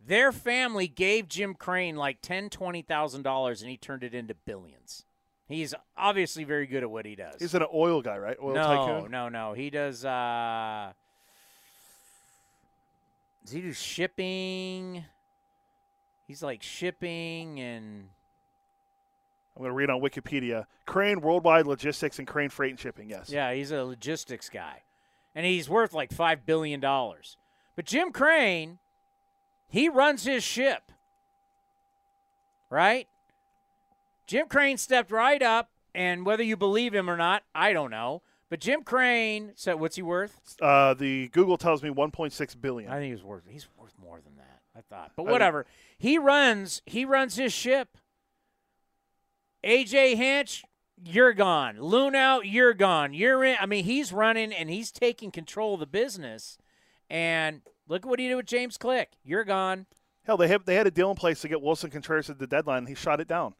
Their 0.00 0.30
family 0.30 0.86
gave 0.86 1.26
Jim 1.28 1.54
Crane 1.54 1.96
like 1.96 2.18
ten, 2.22 2.48
twenty 2.48 2.82
thousand 2.82 3.22
dollars, 3.22 3.60
and 3.60 3.70
he 3.70 3.76
turned 3.76 4.04
it 4.04 4.14
into 4.14 4.34
billions. 4.34 5.04
He's 5.46 5.74
obviously 5.96 6.44
very 6.44 6.66
good 6.66 6.82
at 6.82 6.90
what 6.90 7.06
he 7.06 7.16
does. 7.16 7.36
He's 7.40 7.54
an 7.54 7.64
oil 7.74 8.02
guy, 8.02 8.18
right? 8.18 8.36
Oil 8.40 8.54
tycoon. 8.54 8.76
no, 8.76 8.86
tycoon. 8.94 9.10
no, 9.10 9.28
no. 9.28 9.52
He 9.54 9.70
does. 9.70 10.04
uh 10.04 10.92
Does 13.48 13.54
he 13.54 13.62
do 13.62 13.72
shipping? 13.72 15.06
He's 16.26 16.42
like 16.42 16.62
shipping 16.62 17.58
and 17.58 18.10
I'm 19.56 19.62
going 19.62 19.70
to 19.70 19.74
read 19.74 19.88
on 19.88 20.02
Wikipedia. 20.02 20.66
Crane 20.84 21.22
Worldwide 21.22 21.66
Logistics 21.66 22.18
and 22.18 22.28
Crane 22.28 22.50
Freight 22.50 22.72
and 22.72 22.78
Shipping. 22.78 23.08
Yes. 23.08 23.30
Yeah, 23.30 23.54
he's 23.54 23.70
a 23.70 23.84
logistics 23.84 24.50
guy. 24.50 24.82
And 25.34 25.46
he's 25.46 25.66
worth 25.66 25.94
like 25.94 26.10
$5 26.10 26.40
billion. 26.44 26.78
But 26.78 27.86
Jim 27.86 28.12
Crane, 28.12 28.80
he 29.66 29.88
runs 29.88 30.24
his 30.24 30.44
ship. 30.44 30.92
right? 32.68 33.08
Jim 34.26 34.46
Crane 34.46 34.76
stepped 34.76 35.10
right 35.10 35.42
up, 35.42 35.70
and 35.94 36.26
whether 36.26 36.42
you 36.42 36.58
believe 36.58 36.94
him 36.94 37.08
or 37.08 37.16
not, 37.16 37.44
I 37.54 37.72
don't 37.72 37.90
know. 37.90 38.20
But 38.50 38.60
Jim 38.60 38.82
Crane 38.82 39.52
said, 39.56 39.74
"What's 39.74 39.96
he 39.96 40.02
worth?" 40.02 40.56
Uh, 40.60 40.94
the 40.94 41.28
Google 41.28 41.58
tells 41.58 41.82
me 41.82 41.90
1.6 41.90 42.60
billion. 42.60 42.90
I 42.90 42.98
think 42.98 43.14
he's 43.14 43.24
worth. 43.24 43.42
He's 43.46 43.68
worth 43.76 43.94
more 44.00 44.20
than 44.20 44.36
that. 44.36 44.60
I 44.76 44.80
thought, 44.80 45.12
but 45.16 45.26
whatever. 45.26 45.66
he 45.98 46.18
runs. 46.18 46.82
He 46.86 47.04
runs 47.04 47.36
his 47.36 47.52
ship. 47.52 47.98
AJ 49.64 50.16
Hinch, 50.16 50.64
you're 51.04 51.32
gone. 51.32 51.76
Luhnow, 51.76 52.40
you're 52.44 52.74
gone. 52.74 53.12
You're 53.12 53.44
in. 53.44 53.56
I 53.60 53.66
mean, 53.66 53.84
he's 53.84 54.12
running 54.12 54.52
and 54.52 54.70
he's 54.70 54.92
taking 54.92 55.30
control 55.30 55.74
of 55.74 55.80
the 55.80 55.86
business. 55.86 56.58
And 57.10 57.62
look 57.88 58.04
at 58.04 58.08
what 58.08 58.20
he 58.20 58.28
did 58.28 58.36
with 58.36 58.46
James 58.46 58.76
Click. 58.76 59.12
You're 59.24 59.44
gone. 59.44 59.86
Hell, 60.24 60.36
they 60.36 60.48
had 60.48 60.66
they 60.66 60.74
had 60.74 60.86
a 60.86 60.90
deal 60.90 61.10
in 61.10 61.16
place 61.16 61.40
to 61.40 61.48
get 61.48 61.62
Willson 61.62 61.90
Contreras 61.90 62.28
at 62.30 62.38
the 62.38 62.46
deadline, 62.46 62.78
and 62.78 62.88
he 62.88 62.94
shot 62.94 63.20
it 63.20 63.28
down. 63.28 63.54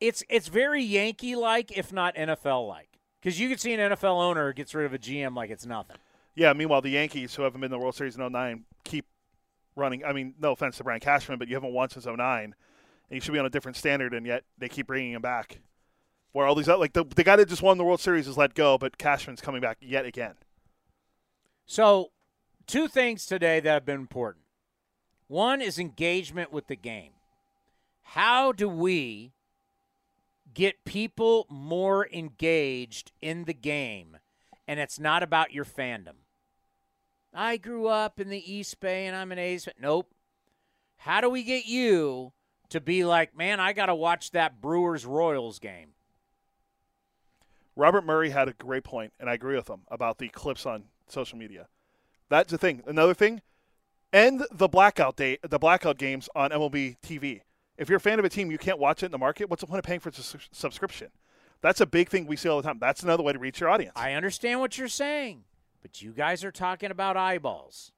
It's 0.00 0.22
it's 0.30 0.48
very 0.48 0.82
Yankee 0.82 1.36
like, 1.36 1.76
if 1.76 1.92
not 1.92 2.14
NFL 2.14 2.66
like, 2.68 2.89
because 3.20 3.38
you 3.38 3.48
could 3.48 3.60
see 3.60 3.72
an 3.72 3.80
NFL 3.80 4.22
owner 4.22 4.52
gets 4.52 4.74
rid 4.74 4.86
of 4.86 4.94
a 4.94 4.98
GM 4.98 5.34
like 5.36 5.50
it's 5.50 5.66
nothing. 5.66 5.96
Yeah. 6.34 6.52
Meanwhile, 6.52 6.82
the 6.82 6.90
Yankees, 6.90 7.34
who 7.34 7.42
haven't 7.42 7.60
been 7.60 7.72
in 7.72 7.78
the 7.78 7.78
World 7.78 7.94
Series 7.94 8.16
in 8.16 8.32
09, 8.32 8.64
keep 8.84 9.06
running. 9.76 10.04
I 10.04 10.12
mean, 10.12 10.34
no 10.40 10.52
offense 10.52 10.76
to 10.78 10.84
Brian 10.84 11.00
Cashman, 11.00 11.38
but 11.38 11.48
you 11.48 11.54
haven't 11.54 11.72
won 11.72 11.90
since 11.90 12.06
09, 12.06 12.16
and 12.44 12.54
you 13.10 13.20
should 13.20 13.32
be 13.32 13.38
on 13.38 13.46
a 13.46 13.50
different 13.50 13.76
standard, 13.76 14.14
and 14.14 14.26
yet 14.26 14.44
they 14.58 14.68
keep 14.68 14.86
bringing 14.86 15.12
him 15.12 15.22
back. 15.22 15.60
Where 16.32 16.46
all 16.46 16.54
these 16.54 16.68
like 16.68 16.92
the 16.92 17.04
the 17.04 17.24
guy 17.24 17.36
that 17.36 17.48
just 17.48 17.62
won 17.62 17.76
the 17.76 17.84
World 17.84 18.00
Series 18.00 18.28
is 18.28 18.36
let 18.36 18.54
go, 18.54 18.78
but 18.78 18.98
Cashman's 18.98 19.40
coming 19.40 19.60
back 19.60 19.78
yet 19.80 20.04
again. 20.04 20.34
So, 21.66 22.10
two 22.66 22.86
things 22.86 23.26
today 23.26 23.58
that 23.60 23.70
have 23.72 23.84
been 23.84 24.00
important. 24.00 24.44
One 25.26 25.60
is 25.60 25.78
engagement 25.78 26.52
with 26.52 26.68
the 26.68 26.76
game. 26.76 27.12
How 28.02 28.52
do 28.52 28.68
we 28.68 29.32
get 30.54 30.84
people 30.84 31.46
more 31.48 32.08
engaged 32.12 33.12
in 33.20 33.44
the 33.44 33.54
game? 33.54 34.18
And 34.66 34.78
it's 34.78 35.00
not 35.00 35.22
about 35.22 35.52
your 35.52 35.64
fandom. 35.64 36.16
I 37.32 37.56
grew 37.56 37.86
up 37.86 38.20
in 38.20 38.28
the 38.28 38.52
East 38.52 38.80
Bay 38.80 39.06
and 39.06 39.16
I'm 39.16 39.32
an 39.32 39.38
A's 39.38 39.64
fan. 39.64 39.74
Nope. 39.80 40.12
How 40.98 41.20
do 41.20 41.30
we 41.30 41.42
get 41.42 41.66
you 41.66 42.32
to 42.68 42.80
be 42.80 43.04
like, 43.04 43.36
man, 43.36 43.60
I 43.60 43.72
got 43.72 43.86
to 43.86 43.94
watch 43.94 44.32
that 44.32 44.60
Brewers 44.60 45.06
Royals 45.06 45.58
game? 45.58 45.94
Robert 47.76 48.04
Murray 48.04 48.30
had 48.30 48.48
a 48.48 48.52
great 48.52 48.84
point, 48.84 49.12
and 49.18 49.30
I 49.30 49.34
agree 49.34 49.56
with 49.56 49.70
him 49.70 49.82
about 49.88 50.18
the 50.18 50.28
clips 50.28 50.66
on 50.66 50.84
social 51.08 51.38
media. 51.38 51.68
That's 52.28 52.50
the 52.50 52.58
thing. 52.58 52.82
Another 52.86 53.14
thing, 53.14 53.40
end 54.12 54.44
the 54.52 54.68
blackout 54.68 55.16
date, 55.16 55.40
the 55.42 55.58
blackout 55.58 55.96
games 55.96 56.28
on 56.34 56.50
MLB 56.50 56.96
TV. 57.02 57.40
If 57.80 57.88
you're 57.88 57.96
a 57.96 58.00
fan 58.00 58.18
of 58.18 58.26
a 58.26 58.28
team, 58.28 58.50
you 58.50 58.58
can't 58.58 58.78
watch 58.78 59.02
it 59.02 59.06
in 59.06 59.12
the 59.12 59.18
market. 59.18 59.48
What's 59.48 59.62
the 59.62 59.66
point 59.66 59.78
of 59.78 59.86
paying 59.86 60.00
for 60.00 60.10
a 60.10 60.14
su- 60.14 60.38
subscription? 60.52 61.08
That's 61.62 61.80
a 61.80 61.86
big 61.86 62.10
thing 62.10 62.26
we 62.26 62.36
see 62.36 62.46
all 62.46 62.60
the 62.60 62.68
time. 62.68 62.78
That's 62.78 63.02
another 63.02 63.22
way 63.22 63.32
to 63.32 63.38
reach 63.38 63.58
your 63.58 63.70
audience. 63.70 63.94
I 63.96 64.12
understand 64.12 64.60
what 64.60 64.76
you're 64.76 64.86
saying, 64.86 65.44
but 65.80 66.02
you 66.02 66.12
guys 66.12 66.44
are 66.44 66.52
talking 66.52 66.90
about 66.90 67.16
eyeballs. 67.16 67.92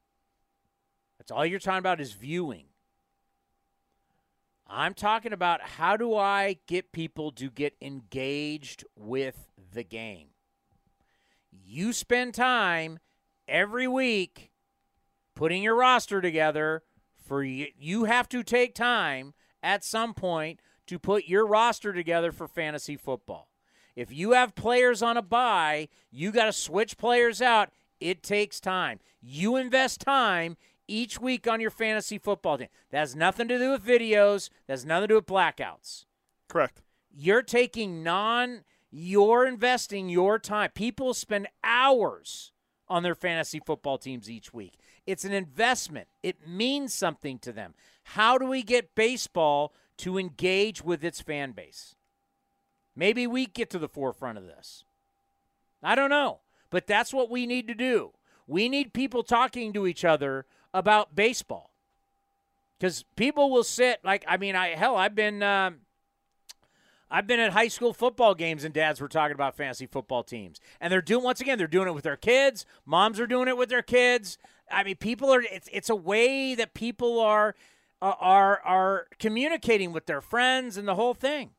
That's 1.17 1.31
all 1.31 1.45
you're 1.45 1.59
talking 1.59 1.79
about 1.79 1.99
is 1.99 2.13
viewing. 2.13 2.67
I'm 4.65 4.93
talking 4.93 5.33
about 5.33 5.61
how 5.61 5.97
do 5.97 6.15
I 6.15 6.59
get 6.65 6.93
people 6.93 7.33
to 7.33 7.49
get 7.49 7.75
engaged 7.81 8.85
with 8.95 9.49
the 9.73 9.83
game. 9.83 10.29
You 11.51 11.91
spend 11.91 12.33
time 12.33 12.99
every 13.49 13.89
week 13.89 14.49
putting 15.35 15.61
your 15.61 15.75
roster 15.75 16.21
together 16.21 16.83
for 17.25 17.43
you, 17.43 17.67
you 17.77 18.05
have 18.05 18.29
to 18.29 18.43
take 18.43 18.75
time 18.75 19.33
at 19.63 19.83
some 19.83 20.13
point 20.13 20.59
to 20.87 20.99
put 20.99 21.25
your 21.25 21.47
roster 21.47 21.93
together 21.93 22.31
for 22.31 22.47
fantasy 22.47 22.97
football. 22.97 23.49
If 23.95 24.11
you 24.11 24.31
have 24.31 24.55
players 24.55 25.01
on 25.01 25.17
a 25.17 25.21
buy, 25.21 25.87
you 26.11 26.31
got 26.31 26.45
to 26.45 26.53
switch 26.53 26.97
players 26.97 27.41
out. 27.41 27.69
It 27.99 28.23
takes 28.23 28.59
time. 28.59 28.99
You 29.21 29.55
invest 29.55 30.01
time 30.01 30.57
each 30.87 31.19
week 31.19 31.47
on 31.47 31.61
your 31.61 31.69
fantasy 31.69 32.17
football 32.17 32.57
team. 32.57 32.67
That 32.91 32.99
has 32.99 33.15
nothing 33.15 33.47
to 33.47 33.57
do 33.57 33.71
with 33.71 33.85
videos, 33.85 34.49
that 34.67 34.73
has 34.73 34.85
nothing 34.85 35.03
to 35.03 35.07
do 35.07 35.15
with 35.15 35.25
blackouts. 35.25 36.05
Correct. 36.49 36.81
You're 37.15 37.43
taking 37.43 38.03
non, 38.03 38.63
you're 38.91 39.45
investing 39.45 40.09
your 40.09 40.39
time. 40.39 40.71
People 40.73 41.13
spend 41.13 41.47
hours 41.63 42.51
on 42.87 43.03
their 43.03 43.15
fantasy 43.15 43.61
football 43.65 43.97
teams 43.97 44.29
each 44.29 44.53
week. 44.53 44.73
It's 45.05 45.23
an 45.23 45.33
investment, 45.33 46.07
it 46.21 46.47
means 46.47 46.93
something 46.93 47.39
to 47.39 47.51
them. 47.51 47.73
How 48.03 48.37
do 48.37 48.45
we 48.45 48.63
get 48.63 48.95
baseball 48.95 49.73
to 49.97 50.17
engage 50.17 50.83
with 50.83 51.03
its 51.03 51.21
fan 51.21 51.51
base? 51.51 51.95
Maybe 52.95 53.25
we 53.25 53.45
get 53.45 53.69
to 53.71 53.79
the 53.79 53.87
forefront 53.87 54.37
of 54.37 54.45
this. 54.45 54.83
I 55.81 55.95
don't 55.95 56.09
know, 56.09 56.39
but 56.69 56.87
that's 56.87 57.13
what 57.13 57.29
we 57.29 57.45
need 57.45 57.67
to 57.67 57.73
do. 57.73 58.11
We 58.47 58.69
need 58.69 58.93
people 58.93 59.23
talking 59.23 59.73
to 59.73 59.87
each 59.87 60.05
other 60.05 60.45
about 60.73 61.15
baseball. 61.15 61.71
Because 62.79 63.03
people 63.15 63.49
will 63.49 63.63
sit 63.63 63.99
like 64.03 64.25
I 64.27 64.37
mean, 64.37 64.55
I 64.55 64.69
hell, 64.69 64.95
I've 64.95 65.15
been 65.15 65.41
um, 65.41 65.77
I've 67.09 67.27
been 67.27 67.39
at 67.39 67.53
high 67.53 67.67
school 67.69 67.93
football 67.93 68.35
games 68.35 68.63
and 68.63 68.73
dads 68.73 68.99
were 68.99 69.07
talking 69.07 69.35
about 69.35 69.55
fantasy 69.55 69.85
football 69.85 70.23
teams, 70.23 70.59
and 70.81 70.91
they're 70.91 71.01
doing 71.01 71.23
once 71.23 71.39
again 71.39 71.57
they're 71.57 71.67
doing 71.67 71.87
it 71.87 71.93
with 71.93 72.03
their 72.03 72.17
kids. 72.17 72.65
Moms 72.85 73.19
are 73.19 73.27
doing 73.27 73.47
it 73.47 73.55
with 73.55 73.69
their 73.69 73.81
kids. 73.83 74.37
I 74.69 74.83
mean, 74.83 74.97
people 74.97 75.33
are. 75.33 75.41
It's 75.41 75.69
it's 75.71 75.89
a 75.89 75.95
way 75.95 76.55
that 76.55 76.73
people 76.73 77.19
are 77.19 77.55
are 78.11 78.59
are 78.61 79.07
communicating 79.19 79.91
with 79.91 80.05
their 80.05 80.21
friends 80.21 80.77
and 80.77 80.87
the 80.87 80.95
whole 80.95 81.13
thing. 81.13 81.51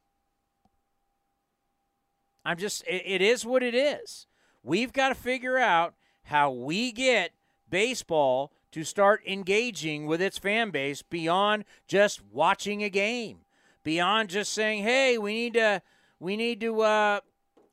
I'm 2.44 2.58
just. 2.58 2.84
it, 2.86 3.02
it 3.06 3.22
is 3.22 3.46
what 3.46 3.62
it 3.62 3.74
is. 3.74 4.26
We've 4.62 4.92
got 4.92 5.10
to 5.10 5.14
figure 5.14 5.58
out 5.58 5.94
how 6.24 6.50
we 6.50 6.92
get 6.92 7.32
baseball 7.68 8.52
to 8.72 8.84
start 8.84 9.22
engaging 9.26 10.06
with 10.06 10.20
its 10.20 10.38
fan 10.38 10.70
base 10.70 11.02
beyond 11.02 11.64
just 11.86 12.22
watching 12.24 12.82
a 12.82 12.90
game, 12.90 13.38
beyond 13.82 14.30
just 14.30 14.52
saying, 14.52 14.82
"Hey, 14.82 15.16
we 15.18 15.34
need 15.34 15.54
to, 15.54 15.82
we 16.18 16.36
need 16.36 16.60
to, 16.60 16.80
uh, 16.80 17.20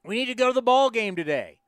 we 0.05 0.15
need 0.15 0.25
to 0.25 0.35
go 0.35 0.47
to 0.47 0.53
the 0.53 0.61
ball 0.61 0.89
game 0.89 1.15
today." 1.15 1.60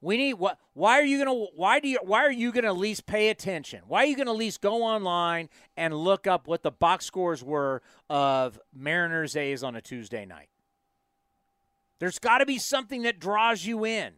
We 0.00 0.16
need 0.16 0.34
what? 0.34 0.58
Why 0.72 0.98
are 0.98 1.04
you 1.04 1.18
gonna? 1.18 1.34
Why 1.54 1.78
do 1.78 1.88
you? 1.88 1.98
Why 2.02 2.20
are 2.24 2.32
you 2.32 2.52
gonna 2.52 2.68
at 2.68 2.76
least 2.78 3.06
pay 3.06 3.28
attention? 3.28 3.82
Why 3.86 4.04
are 4.04 4.06
you 4.06 4.16
gonna 4.16 4.32
at 4.32 4.36
least 4.36 4.60
go 4.60 4.82
online 4.82 5.50
and 5.76 5.94
look 5.94 6.26
up 6.26 6.48
what 6.48 6.62
the 6.62 6.70
box 6.70 7.04
scores 7.04 7.44
were 7.44 7.82
of 8.08 8.58
Mariners 8.74 9.36
A's 9.36 9.62
on 9.62 9.76
a 9.76 9.82
Tuesday 9.82 10.24
night? 10.24 10.48
There's 11.98 12.18
got 12.18 12.38
to 12.38 12.46
be 12.46 12.58
something 12.58 13.02
that 13.02 13.20
draws 13.20 13.66
you 13.66 13.84
in. 13.84 14.14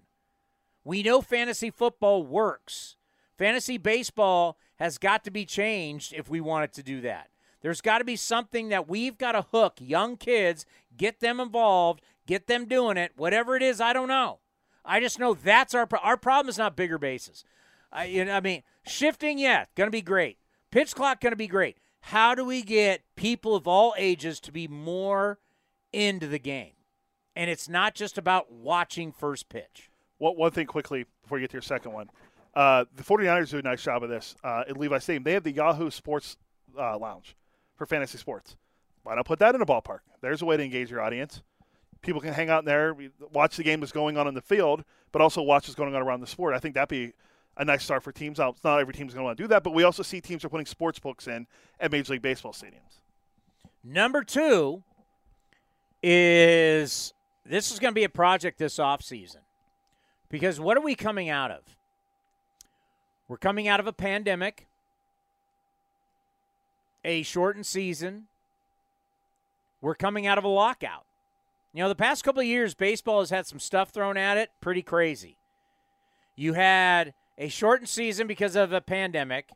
We 0.84 1.02
know 1.02 1.20
fantasy 1.20 1.70
football 1.70 2.22
works. 2.22 2.96
Fantasy 3.36 3.76
baseball 3.76 4.56
has 4.76 4.98
got 4.98 5.24
to 5.24 5.32
be 5.32 5.44
changed 5.44 6.12
if 6.12 6.30
we 6.30 6.40
want 6.40 6.64
it 6.64 6.72
to 6.74 6.82
do 6.84 7.00
that. 7.00 7.28
There's 7.60 7.80
got 7.80 7.98
to 7.98 8.04
be 8.04 8.16
something 8.16 8.68
that 8.68 8.88
we've 8.88 9.18
got 9.18 9.32
to 9.32 9.42
hook 9.42 9.74
young 9.80 10.16
kids, 10.16 10.64
get 10.96 11.20
them 11.20 11.40
involved, 11.40 12.02
get 12.26 12.46
them 12.46 12.66
doing 12.66 12.96
it. 12.96 13.12
Whatever 13.16 13.56
it 13.56 13.62
is, 13.62 13.80
I 13.80 13.92
don't 13.92 14.08
know. 14.08 14.38
I 14.84 15.00
just 15.00 15.18
know 15.18 15.34
that's 15.34 15.74
our 15.74 15.86
pro- 15.86 16.00
our 16.00 16.16
problem 16.16 16.48
is 16.48 16.58
not 16.58 16.76
bigger 16.76 16.98
bases. 16.98 17.44
I 17.92 18.04
you 18.06 18.24
know 18.24 18.34
I 18.34 18.40
mean 18.40 18.62
shifting 18.86 19.38
yeah, 19.38 19.66
going 19.74 19.86
to 19.86 19.92
be 19.92 20.02
great. 20.02 20.38
Pitch 20.70 20.94
clock 20.94 21.20
going 21.20 21.32
to 21.32 21.36
be 21.36 21.46
great. 21.46 21.78
How 22.00 22.34
do 22.34 22.44
we 22.44 22.62
get 22.62 23.02
people 23.16 23.54
of 23.54 23.68
all 23.68 23.94
ages 23.96 24.40
to 24.40 24.52
be 24.52 24.66
more 24.66 25.38
into 25.92 26.26
the 26.26 26.38
game? 26.38 26.72
And 27.36 27.48
it's 27.48 27.68
not 27.68 27.94
just 27.94 28.18
about 28.18 28.50
watching 28.50 29.12
first 29.12 29.48
pitch. 29.48 29.90
One, 30.18 30.36
one 30.36 30.50
thing 30.50 30.66
quickly 30.66 31.06
before 31.22 31.38
you 31.38 31.44
get 31.44 31.50
to 31.50 31.56
your 31.56 31.62
second 31.62 31.92
one. 31.92 32.10
Uh, 32.54 32.84
the 32.94 33.02
49ers 33.02 33.50
do 33.50 33.58
a 33.58 33.62
nice 33.62 33.82
job 33.82 34.02
of 34.02 34.10
this 34.10 34.34
uh, 34.44 34.64
at 34.68 34.76
Levi 34.76 34.98
Stadium. 34.98 35.22
They 35.22 35.32
have 35.32 35.44
the 35.44 35.52
Yahoo 35.52 35.90
Sports 35.90 36.36
uh, 36.78 36.98
Lounge 36.98 37.36
for 37.76 37.86
fantasy 37.86 38.18
sports. 38.18 38.56
Why 39.04 39.14
not 39.14 39.24
put 39.26 39.38
that 39.38 39.54
in 39.54 39.62
a 39.62 39.66
ballpark? 39.66 40.00
There's 40.20 40.42
a 40.42 40.44
way 40.44 40.56
to 40.56 40.62
engage 40.62 40.90
your 40.90 41.00
audience. 41.00 41.42
People 42.02 42.20
can 42.20 42.32
hang 42.32 42.50
out 42.50 42.60
in 42.60 42.64
there, 42.64 42.94
watch 43.32 43.56
the 43.56 43.62
game 43.62 43.80
that's 43.80 43.92
going 43.92 44.18
on 44.18 44.26
in 44.26 44.34
the 44.34 44.42
field, 44.42 44.84
but 45.12 45.22
also 45.22 45.40
watch 45.40 45.68
what's 45.68 45.74
going 45.74 45.94
on 45.94 46.02
around 46.02 46.20
the 46.20 46.26
sport. 46.26 46.54
I 46.54 46.58
think 46.58 46.74
that'd 46.74 46.88
be 46.88 47.12
a 47.56 47.64
nice 47.64 47.84
start 47.84 48.02
for 48.02 48.12
teams. 48.12 48.40
Out, 48.40 48.56
not 48.64 48.80
every 48.80 48.92
team's 48.92 49.14
going 49.14 49.22
to 49.22 49.24
want 49.24 49.36
to 49.38 49.44
do 49.44 49.48
that, 49.48 49.62
but 49.62 49.72
we 49.72 49.84
also 49.84 50.02
see 50.02 50.20
teams 50.20 50.44
are 50.44 50.48
putting 50.48 50.66
sports 50.66 50.98
books 50.98 51.28
in 51.28 51.46
at 51.78 51.92
Major 51.92 52.14
League 52.14 52.22
Baseball 52.22 52.52
stadiums. 52.52 53.00
Number 53.84 54.22
two 54.22 54.82
is 56.02 57.14
this 57.46 57.70
is 57.70 57.78
going 57.78 57.92
to 57.92 57.94
be 57.94 58.04
a 58.04 58.08
project 58.08 58.58
this 58.58 58.78
offseason. 58.78 59.38
Because 60.28 60.58
what 60.58 60.76
are 60.76 60.80
we 60.80 60.94
coming 60.94 61.28
out 61.28 61.50
of? 61.50 61.60
We're 63.28 63.36
coming 63.36 63.68
out 63.68 63.80
of 63.80 63.86
a 63.86 63.92
pandemic, 63.92 64.66
a 67.04 67.22
shortened 67.22 67.66
season. 67.66 68.24
We're 69.80 69.94
coming 69.94 70.26
out 70.26 70.38
of 70.38 70.44
a 70.44 70.48
lockout. 70.48 71.04
You 71.72 71.82
know, 71.82 71.88
the 71.88 71.94
past 71.94 72.22
couple 72.22 72.40
of 72.40 72.46
years, 72.46 72.74
baseball 72.74 73.20
has 73.20 73.30
had 73.30 73.46
some 73.46 73.58
stuff 73.58 73.90
thrown 73.90 74.16
at 74.16 74.36
it, 74.36 74.50
pretty 74.60 74.82
crazy. 74.82 75.36
You 76.36 76.52
had 76.52 77.14
a 77.38 77.48
shortened 77.48 77.88
season 77.88 78.26
because 78.26 78.56
of 78.56 78.72
a 78.72 78.80
pandemic. 78.80 79.50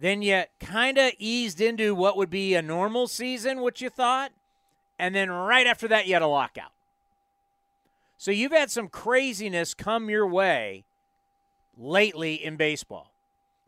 Then 0.00 0.22
you 0.22 0.44
kind 0.60 0.96
of 0.96 1.12
eased 1.18 1.60
into 1.60 1.94
what 1.94 2.16
would 2.16 2.30
be 2.30 2.54
a 2.54 2.62
normal 2.62 3.08
season, 3.08 3.60
what 3.60 3.80
you 3.80 3.90
thought. 3.90 4.30
And 4.98 5.14
then 5.14 5.30
right 5.30 5.66
after 5.66 5.88
that, 5.88 6.06
you 6.06 6.14
had 6.14 6.22
a 6.22 6.28
lockout. 6.28 6.72
So 8.16 8.30
you've 8.30 8.52
had 8.52 8.70
some 8.70 8.88
craziness 8.88 9.74
come 9.74 10.10
your 10.10 10.26
way 10.26 10.84
lately 11.76 12.34
in 12.34 12.56
baseball. 12.56 13.12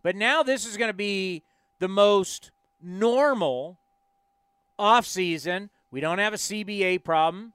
But 0.02 0.16
now 0.16 0.42
this 0.42 0.66
is 0.66 0.76
going 0.76 0.88
to 0.88 0.94
be 0.94 1.42
the 1.78 1.88
most 1.88 2.50
normal 2.82 3.78
offseason. 4.78 5.70
We 5.90 6.00
don't 6.00 6.18
have 6.18 6.32
a 6.32 6.36
CBA 6.36 7.02
problem. 7.02 7.52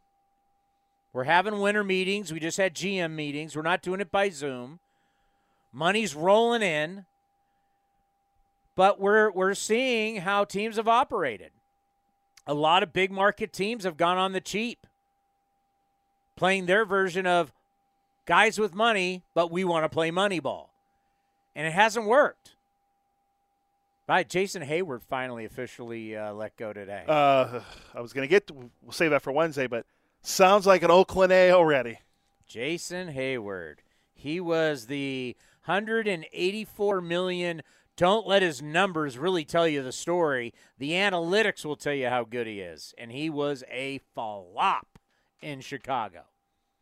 We're 1.13 1.23
having 1.23 1.59
winter 1.59 1.83
meetings. 1.83 2.33
We 2.33 2.39
just 2.39 2.57
had 2.57 2.75
GM 2.75 3.11
meetings. 3.11 3.55
We're 3.55 3.61
not 3.61 3.81
doing 3.81 4.01
it 4.01 4.11
by 4.11 4.29
Zoom. 4.29 4.79
Money's 5.71 6.15
rolling 6.15 6.61
in. 6.61 7.05
But 8.75 8.99
we're 8.99 9.31
we're 9.31 9.53
seeing 9.53 10.17
how 10.17 10.43
teams 10.43 10.75
have 10.75 10.89
operated. 10.89 11.51
A 12.45 12.53
lot 12.53 12.83
of 12.83 12.91
big 12.91 13.11
market 13.11 13.53
teams 13.53 13.85
have 13.85 13.95
gone 13.95 14.17
on 14.17 14.33
the 14.33 14.41
cheap. 14.41 14.85
Playing 16.35 16.65
their 16.65 16.83
version 16.83 17.25
of 17.25 17.53
guys 18.25 18.59
with 18.59 18.75
money, 18.75 19.23
but 19.33 19.49
we 19.49 19.63
want 19.63 19.85
to 19.85 19.89
play 19.89 20.11
money 20.11 20.41
ball. 20.41 20.73
And 21.55 21.65
it 21.65 21.71
hasn't 21.71 22.05
worked. 22.05 22.54
Right, 24.07 24.29
Jason 24.29 24.61
Heyward 24.61 25.01
finally 25.01 25.45
officially 25.45 26.15
uh, 26.15 26.31
let 26.33 26.55
go 26.57 26.73
today. 26.73 27.03
Uh, 27.07 27.61
I 27.93 28.01
was 28.01 28.13
going 28.13 28.23
to 28.23 28.29
get, 28.29 28.51
we'll 28.51 28.91
save 28.91 29.09
that 29.09 29.23
for 29.23 29.31
Wednesday, 29.31 29.65
but 29.65 29.87
sounds 30.21 30.67
like 30.67 30.83
an 30.83 30.91
Oakland 30.91 31.31
A 31.31 31.51
already. 31.51 31.99
Jason 32.45 33.13
Heyward, 33.13 33.77
He 34.13 34.39
was 34.39 34.85
the 34.85 35.35
184 35.65 37.01
million. 37.01 37.63
Don't 37.97 38.27
let 38.27 38.43
his 38.43 38.61
numbers 38.61 39.17
really 39.17 39.43
tell 39.43 39.67
you 39.67 39.81
the 39.81 39.91
story. 39.91 40.53
The 40.77 40.91
analytics 40.91 41.65
will 41.65 41.77
tell 41.77 41.93
you 41.93 42.09
how 42.09 42.25
good 42.25 42.45
he 42.45 42.59
is. 42.59 42.93
And 42.99 43.11
he 43.11 43.31
was 43.31 43.63
a 43.71 44.01
flop 44.13 44.99
in 45.41 45.61
Chicago. 45.61 46.25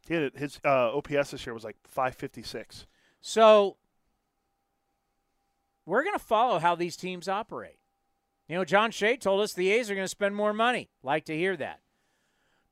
He 0.07 0.15
had, 0.15 0.33
his 0.35 0.59
uh, 0.65 0.97
OPS 0.97 1.31
this 1.31 1.45
year 1.45 1.53
was 1.53 1.63
like 1.63 1.77
556. 1.87 2.85
So 3.21 3.77
we're 5.85 6.03
going 6.03 6.17
to 6.17 6.23
follow 6.23 6.59
how 6.59 6.75
these 6.75 6.95
teams 6.95 7.27
operate. 7.27 7.77
You 8.47 8.55
know, 8.55 8.65
John 8.65 8.91
Shea 8.91 9.17
told 9.17 9.41
us 9.41 9.53
the 9.53 9.71
A's 9.71 9.89
are 9.89 9.95
going 9.95 10.05
to 10.05 10.09
spend 10.09 10.35
more 10.35 10.53
money. 10.53 10.89
Like 11.01 11.25
to 11.25 11.35
hear 11.35 11.55
that. 11.57 11.79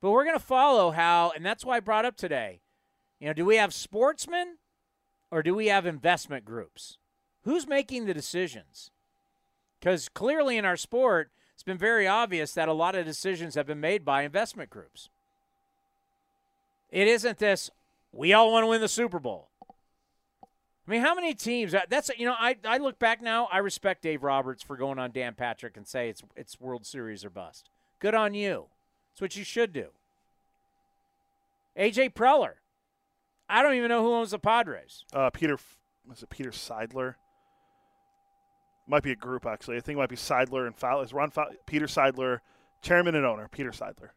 But 0.00 0.10
we're 0.10 0.24
going 0.24 0.38
to 0.38 0.44
follow 0.44 0.90
how, 0.90 1.32
and 1.34 1.44
that's 1.44 1.64
why 1.64 1.76
I 1.76 1.80
brought 1.80 2.04
up 2.04 2.16
today. 2.16 2.60
You 3.20 3.28
know, 3.28 3.32
do 3.32 3.44
we 3.44 3.56
have 3.56 3.72
sportsmen 3.72 4.58
or 5.30 5.42
do 5.42 5.54
we 5.54 5.68
have 5.68 5.86
investment 5.86 6.44
groups? 6.44 6.98
Who's 7.44 7.66
making 7.66 8.06
the 8.06 8.14
decisions? 8.14 8.90
Because 9.78 10.08
clearly 10.08 10.56
in 10.56 10.64
our 10.64 10.76
sport, 10.76 11.30
it's 11.54 11.62
been 11.62 11.78
very 11.78 12.06
obvious 12.06 12.52
that 12.54 12.68
a 12.68 12.72
lot 12.72 12.94
of 12.94 13.04
decisions 13.04 13.54
have 13.54 13.66
been 13.66 13.80
made 13.80 14.04
by 14.04 14.22
investment 14.22 14.70
groups. 14.70 15.08
It 16.90 17.08
isn't 17.08 17.38
this, 17.38 17.70
we 18.12 18.32
all 18.32 18.52
want 18.52 18.64
to 18.64 18.68
win 18.68 18.80
the 18.80 18.88
Super 18.88 19.18
Bowl. 19.18 19.48
I 20.86 20.90
mean, 20.90 21.00
how 21.00 21.14
many 21.14 21.34
teams? 21.34 21.74
That's 21.88 22.10
you 22.18 22.26
know, 22.26 22.34
I, 22.36 22.56
I 22.64 22.78
look 22.78 22.98
back 22.98 23.22
now. 23.22 23.48
I 23.52 23.58
respect 23.58 24.02
Dave 24.02 24.22
Roberts 24.22 24.62
for 24.62 24.76
going 24.76 24.98
on 24.98 25.12
Dan 25.12 25.34
Patrick 25.34 25.76
and 25.76 25.86
say 25.86 26.08
it's 26.08 26.22
it's 26.36 26.60
World 26.60 26.84
Series 26.84 27.24
or 27.24 27.30
bust. 27.30 27.70
Good 28.00 28.14
on 28.14 28.34
you. 28.34 28.66
That's 29.12 29.20
what 29.20 29.36
you 29.36 29.44
should 29.44 29.72
do. 29.72 29.88
AJ 31.78 32.14
Preller. 32.14 32.54
I 33.48 33.62
don't 33.62 33.74
even 33.74 33.88
know 33.88 34.02
who 34.02 34.12
owns 34.12 34.30
the 34.32 34.38
Padres. 34.38 35.04
Uh, 35.12 35.30
Peter, 35.30 35.58
was 36.08 36.22
it 36.22 36.30
Peter 36.30 36.50
Seidler? 36.50 37.14
Might 38.88 39.02
be 39.02 39.12
a 39.12 39.16
group 39.16 39.46
actually. 39.46 39.76
I 39.76 39.80
think 39.80 39.96
it 39.96 40.00
might 40.00 40.08
be 40.08 40.16
Seidler 40.16 40.66
and 40.66 40.76
Fowler. 40.76 41.04
Is 41.04 41.12
Ron 41.12 41.30
Fowler, 41.30 41.54
Peter 41.66 41.86
Seidler, 41.86 42.40
chairman 42.80 43.14
and 43.14 43.24
owner? 43.24 43.48
Peter 43.48 43.70
Seidler 43.70 44.10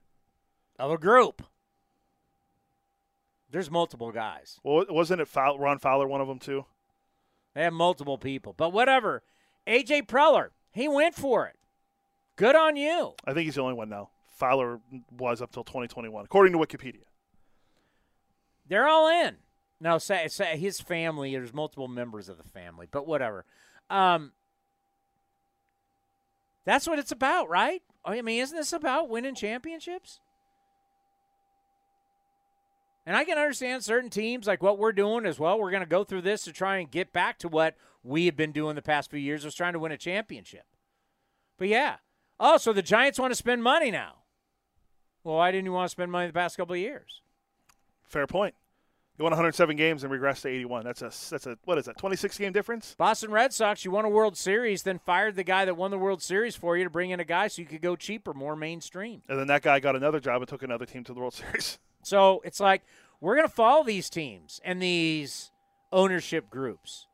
of 0.79 0.91
a 0.91 0.97
group. 0.97 1.43
There's 3.55 3.71
multiple 3.71 4.11
guys. 4.11 4.59
Well, 4.65 4.83
wasn't 4.89 5.21
it 5.21 5.29
Ron 5.33 5.79
Fowler 5.79 6.09
one 6.09 6.19
of 6.19 6.27
them 6.27 6.39
too? 6.39 6.65
They 7.53 7.63
have 7.63 7.71
multiple 7.71 8.17
people, 8.17 8.51
but 8.51 8.73
whatever. 8.73 9.23
AJ 9.65 10.07
Preller, 10.07 10.49
he 10.73 10.89
went 10.89 11.15
for 11.15 11.47
it. 11.47 11.55
Good 12.35 12.57
on 12.57 12.75
you. 12.75 13.13
I 13.23 13.31
think 13.31 13.45
he's 13.45 13.55
the 13.55 13.61
only 13.61 13.75
one 13.75 13.87
now. 13.87 14.09
Fowler 14.35 14.81
was 15.09 15.41
up 15.41 15.53
till 15.53 15.63
2021, 15.63 16.25
according 16.25 16.51
to 16.51 16.59
Wikipedia. 16.59 17.05
They're 18.67 18.89
all 18.89 19.07
in. 19.07 19.37
No, 19.79 19.99
say, 19.99 20.27
say 20.27 20.57
his 20.57 20.81
family. 20.81 21.31
There's 21.31 21.53
multiple 21.53 21.87
members 21.87 22.27
of 22.27 22.35
the 22.35 22.43
family, 22.43 22.89
but 22.91 23.07
whatever. 23.07 23.45
Um, 23.89 24.33
that's 26.65 26.89
what 26.89 26.99
it's 26.99 27.13
about, 27.13 27.47
right? 27.47 27.81
I 28.03 28.21
mean, 28.21 28.41
isn't 28.41 28.57
this 28.57 28.73
about 28.73 29.07
winning 29.07 29.33
championships? 29.33 30.19
And 33.05 33.15
I 33.15 33.23
can 33.23 33.37
understand 33.37 33.83
certain 33.83 34.09
teams 34.09 34.47
like 34.47 34.63
what 34.63 34.79
we're 34.79 34.91
doing 34.91 35.25
as 35.25 35.39
well. 35.39 35.59
We're 35.59 35.71
going 35.71 35.83
to 35.83 35.89
go 35.89 36.03
through 36.03 36.23
this 36.23 36.43
to 36.45 36.51
try 36.51 36.77
and 36.77 36.89
get 36.89 37.13
back 37.13 37.37
to 37.39 37.47
what 37.47 37.75
we 38.03 38.25
have 38.25 38.35
been 38.35 38.51
doing 38.51 38.75
the 38.75 38.81
past 38.81 39.11
few 39.11 39.19
years, 39.19 39.45
was 39.45 39.53
trying 39.55 39.73
to 39.73 39.79
win 39.79 39.91
a 39.91 39.97
championship. 39.97 40.65
But 41.57 41.67
yeah. 41.67 41.97
Oh, 42.39 42.57
so 42.57 42.73
the 42.73 42.81
Giants 42.81 43.19
want 43.19 43.31
to 43.31 43.35
spend 43.35 43.63
money 43.63 43.91
now. 43.91 44.15
Well, 45.23 45.37
why 45.37 45.51
didn't 45.51 45.65
you 45.65 45.71
want 45.71 45.85
to 45.85 45.91
spend 45.91 46.11
money 46.11 46.27
the 46.27 46.33
past 46.33 46.57
couple 46.57 46.73
of 46.73 46.79
years? 46.79 47.21
Fair 48.03 48.27
point. 48.27 48.55
You 49.17 49.23
won 49.23 49.31
107 49.31 49.77
games 49.77 50.03
and 50.03 50.11
regressed 50.11 50.41
to 50.41 50.49
81. 50.49 50.83
That's 50.83 51.01
a 51.01 51.05
that's 51.05 51.47
a 51.47 51.57
what 51.63 51.77
is 51.77 51.85
that? 51.85 51.97
26 51.97 52.37
game 52.37 52.51
difference. 52.51 52.95
Boston 52.97 53.31
Red 53.31 53.53
Sox, 53.53 53.85
you 53.85 53.91
won 53.91 54.03
a 54.03 54.09
World 54.09 54.35
Series, 54.35 54.83
then 54.83 54.99
fired 54.99 55.37
the 55.37 55.43
guy 55.43 55.63
that 55.63 55.77
won 55.77 55.89
the 55.89 55.97
World 55.97 56.21
Series 56.21 56.55
for 56.55 56.75
you 56.75 56.83
to 56.83 56.89
bring 56.89 57.11
in 57.11 57.21
a 57.21 57.25
guy 57.25 57.47
so 57.47 57.61
you 57.61 57.67
could 57.67 57.81
go 57.81 57.95
cheaper, 57.95 58.33
more 58.33 58.57
mainstream. 58.57 59.21
And 59.29 59.39
then 59.39 59.47
that 59.47 59.61
guy 59.61 59.79
got 59.79 59.95
another 59.95 60.19
job 60.19 60.41
and 60.41 60.49
took 60.49 60.63
another 60.63 60.85
team 60.85 61.05
to 61.05 61.13
the 61.13 61.19
World 61.21 61.33
Series. 61.51 61.79
So 62.05 62.41
it's 62.45 62.59
like 62.59 62.83
we're 63.19 63.35
going 63.35 63.47
to 63.47 63.53
follow 63.53 63.83
these 63.83 64.11
teams 64.11 64.61
and 64.63 64.79
these 64.79 65.49
ownership 65.91 66.51
groups. 66.51 67.07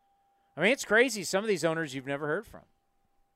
I 0.57 0.61
mean, 0.61 0.73
it's 0.73 0.83
crazy. 0.83 1.23
Some 1.23 1.45
of 1.45 1.47
these 1.47 1.63
owners 1.63 1.95
you've 1.95 2.05
never 2.05 2.27
heard 2.27 2.45
from. 2.45 2.63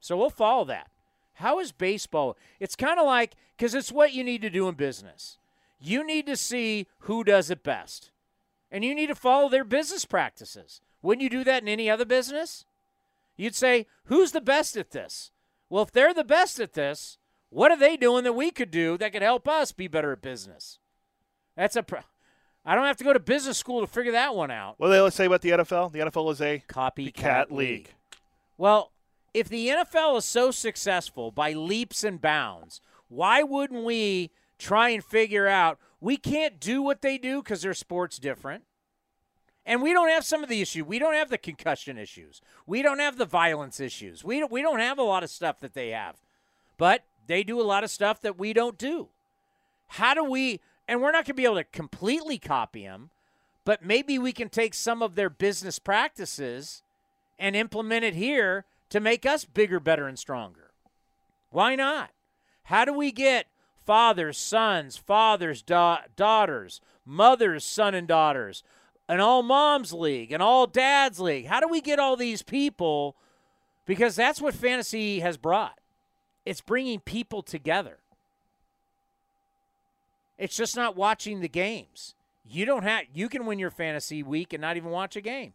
So 0.01 0.17
we'll 0.17 0.29
follow 0.29 0.65
that. 0.65 0.89
How 1.35 1.59
is 1.59 1.71
baseball? 1.71 2.37
It's 2.59 2.75
kind 2.75 2.99
of 2.99 3.05
like, 3.05 3.35
because 3.55 3.73
it's 3.73 3.91
what 3.91 4.11
you 4.11 4.21
need 4.21 4.41
to 4.41 4.49
do 4.49 4.67
in 4.67 4.75
business. 4.75 5.37
You 5.79 6.05
need 6.05 6.25
to 6.25 6.35
see 6.35 6.87
who 6.99 7.23
does 7.23 7.49
it 7.49 7.63
best, 7.63 8.11
and 8.69 8.83
you 8.83 8.93
need 8.93 9.07
to 9.07 9.15
follow 9.15 9.47
their 9.47 9.63
business 9.63 10.03
practices. 10.03 10.81
Wouldn't 11.01 11.23
you 11.23 11.29
do 11.29 11.43
that 11.45 11.61
in 11.61 11.69
any 11.69 11.89
other 11.89 12.05
business? 12.05 12.65
You'd 13.37 13.55
say, 13.55 13.85
who's 14.05 14.31
the 14.31 14.41
best 14.41 14.75
at 14.75 14.91
this? 14.91 15.31
Well, 15.69 15.83
if 15.83 15.91
they're 15.91 16.13
the 16.13 16.23
best 16.23 16.59
at 16.59 16.73
this, 16.73 17.17
what 17.49 17.71
are 17.71 17.77
they 17.77 17.97
doing 17.97 18.23
that 18.25 18.33
we 18.33 18.51
could 18.51 18.71
do 18.71 18.97
that 18.97 19.13
could 19.13 19.21
help 19.21 19.47
us 19.47 19.71
be 19.71 19.87
better 19.87 20.11
at 20.11 20.21
business? 20.21 20.79
That's 21.55 21.75
a. 21.75 21.83
Pro- 21.83 22.01
I 22.65 22.73
don't 22.73 22.85
have 22.85 22.97
to 22.97 23.03
go 23.03 23.13
to 23.13 23.19
business 23.19 23.57
school 23.57 23.81
to 23.81 23.87
figure 23.87 24.13
that 24.13 24.35
one 24.35 24.49
out. 24.49 24.75
What 24.77 24.87
do 24.87 24.93
they 24.93 25.09
say 25.11 25.25
about 25.25 25.41
the 25.41 25.51
NFL? 25.51 25.91
The 25.91 25.99
NFL 25.99 26.31
is 26.31 26.41
a 26.41 26.63
copycat 26.67 27.13
cat 27.13 27.51
league. 27.51 27.69
league. 27.69 27.89
Well, 28.57 28.91
if 29.33 29.49
the 29.49 29.67
NFL 29.67 30.17
is 30.17 30.25
so 30.25 30.49
successful 30.49 31.29
by 31.29 31.53
leaps 31.53 32.03
and 32.03 32.19
bounds, 32.19 32.81
why 33.07 33.43
wouldn't 33.43 33.83
we 33.83 34.31
try 34.57 34.89
and 34.89 35.03
figure 35.03 35.47
out 35.47 35.77
we 35.99 36.17
can't 36.17 36.59
do 36.59 36.81
what 36.81 37.01
they 37.01 37.17
do 37.17 37.43
because 37.43 37.61
their 37.61 37.73
sport's 37.73 38.17
different? 38.17 38.63
And 39.65 39.81
we 39.81 39.93
don't 39.93 40.09
have 40.09 40.23
some 40.23 40.43
of 40.43 40.49
the 40.49 40.61
issues. 40.61 40.85
We 40.85 40.99
don't 40.99 41.15
have 41.15 41.29
the 41.29 41.37
concussion 41.37 41.97
issues. 41.97 42.39
We 42.67 42.81
don't 42.81 42.99
have 42.99 43.17
the 43.17 43.25
violence 43.25 43.79
issues. 43.79 44.23
We 44.23 44.39
don't, 44.39 44.51
we 44.51 44.61
don't 44.61 44.79
have 44.79 44.99
a 44.99 45.03
lot 45.03 45.23
of 45.23 45.29
stuff 45.29 45.59
that 45.61 45.73
they 45.73 45.89
have. 45.89 46.17
But 46.77 47.03
they 47.25 47.43
do 47.43 47.59
a 47.59 47.63
lot 47.63 47.83
of 47.83 47.89
stuff 47.89 48.21
that 48.21 48.37
we 48.37 48.53
don't 48.53 48.77
do. 48.77 49.09
How 49.87 50.13
do 50.13 50.23
we 50.23 50.61
and 50.87 51.01
we're 51.01 51.11
not 51.11 51.25
going 51.25 51.25
to 51.25 51.33
be 51.33 51.45
able 51.45 51.55
to 51.55 51.63
completely 51.63 52.37
copy 52.37 52.83
them, 52.83 53.09
but 53.63 53.83
maybe 53.83 54.19
we 54.19 54.31
can 54.31 54.49
take 54.49 54.73
some 54.73 55.01
of 55.01 55.15
their 55.15 55.29
business 55.29 55.79
practices 55.79 56.83
and 57.39 57.55
implement 57.55 58.05
it 58.05 58.13
here 58.13 58.65
to 58.89 58.99
make 58.99 59.25
us 59.25 59.45
bigger, 59.45 59.79
better, 59.79 60.07
and 60.07 60.17
stronger. 60.17 60.71
Why 61.49 61.75
not? 61.75 62.11
How 62.63 62.85
do 62.85 62.93
we 62.93 63.11
get 63.11 63.47
fathers, 63.85 64.37
sons, 64.37 64.97
fathers, 64.97 65.61
da- 65.61 66.01
daughters, 66.15 66.81
mothers, 67.05 67.63
son 67.63 67.95
and 67.95 68.07
daughters, 68.07 68.63
an 69.07 69.19
all 69.19 69.43
moms 69.43 69.93
league, 69.93 70.31
an 70.31 70.41
all 70.41 70.67
dads 70.67 71.19
league? 71.19 71.47
How 71.47 71.59
do 71.59 71.67
we 71.67 71.81
get 71.81 71.99
all 71.99 72.15
these 72.15 72.41
people? 72.41 73.15
Because 73.85 74.15
that's 74.15 74.41
what 74.41 74.53
fantasy 74.53 75.19
has 75.19 75.37
brought. 75.37 75.79
It's 76.45 76.61
bringing 76.61 76.99
people 76.99 77.41
together. 77.41 77.97
It's 80.37 80.55
just 80.55 80.75
not 80.75 80.95
watching 80.95 81.39
the 81.39 81.49
games. 81.49 82.15
You 82.43 82.65
don't 82.65 82.83
have 82.83 83.05
you 83.13 83.29
can 83.29 83.45
win 83.45 83.59
your 83.59 83.71
fantasy 83.71 84.21
week 84.21 84.53
and 84.53 84.61
not 84.61 84.77
even 84.77 84.91
watch 84.91 85.15
a 85.15 85.21
game. 85.21 85.53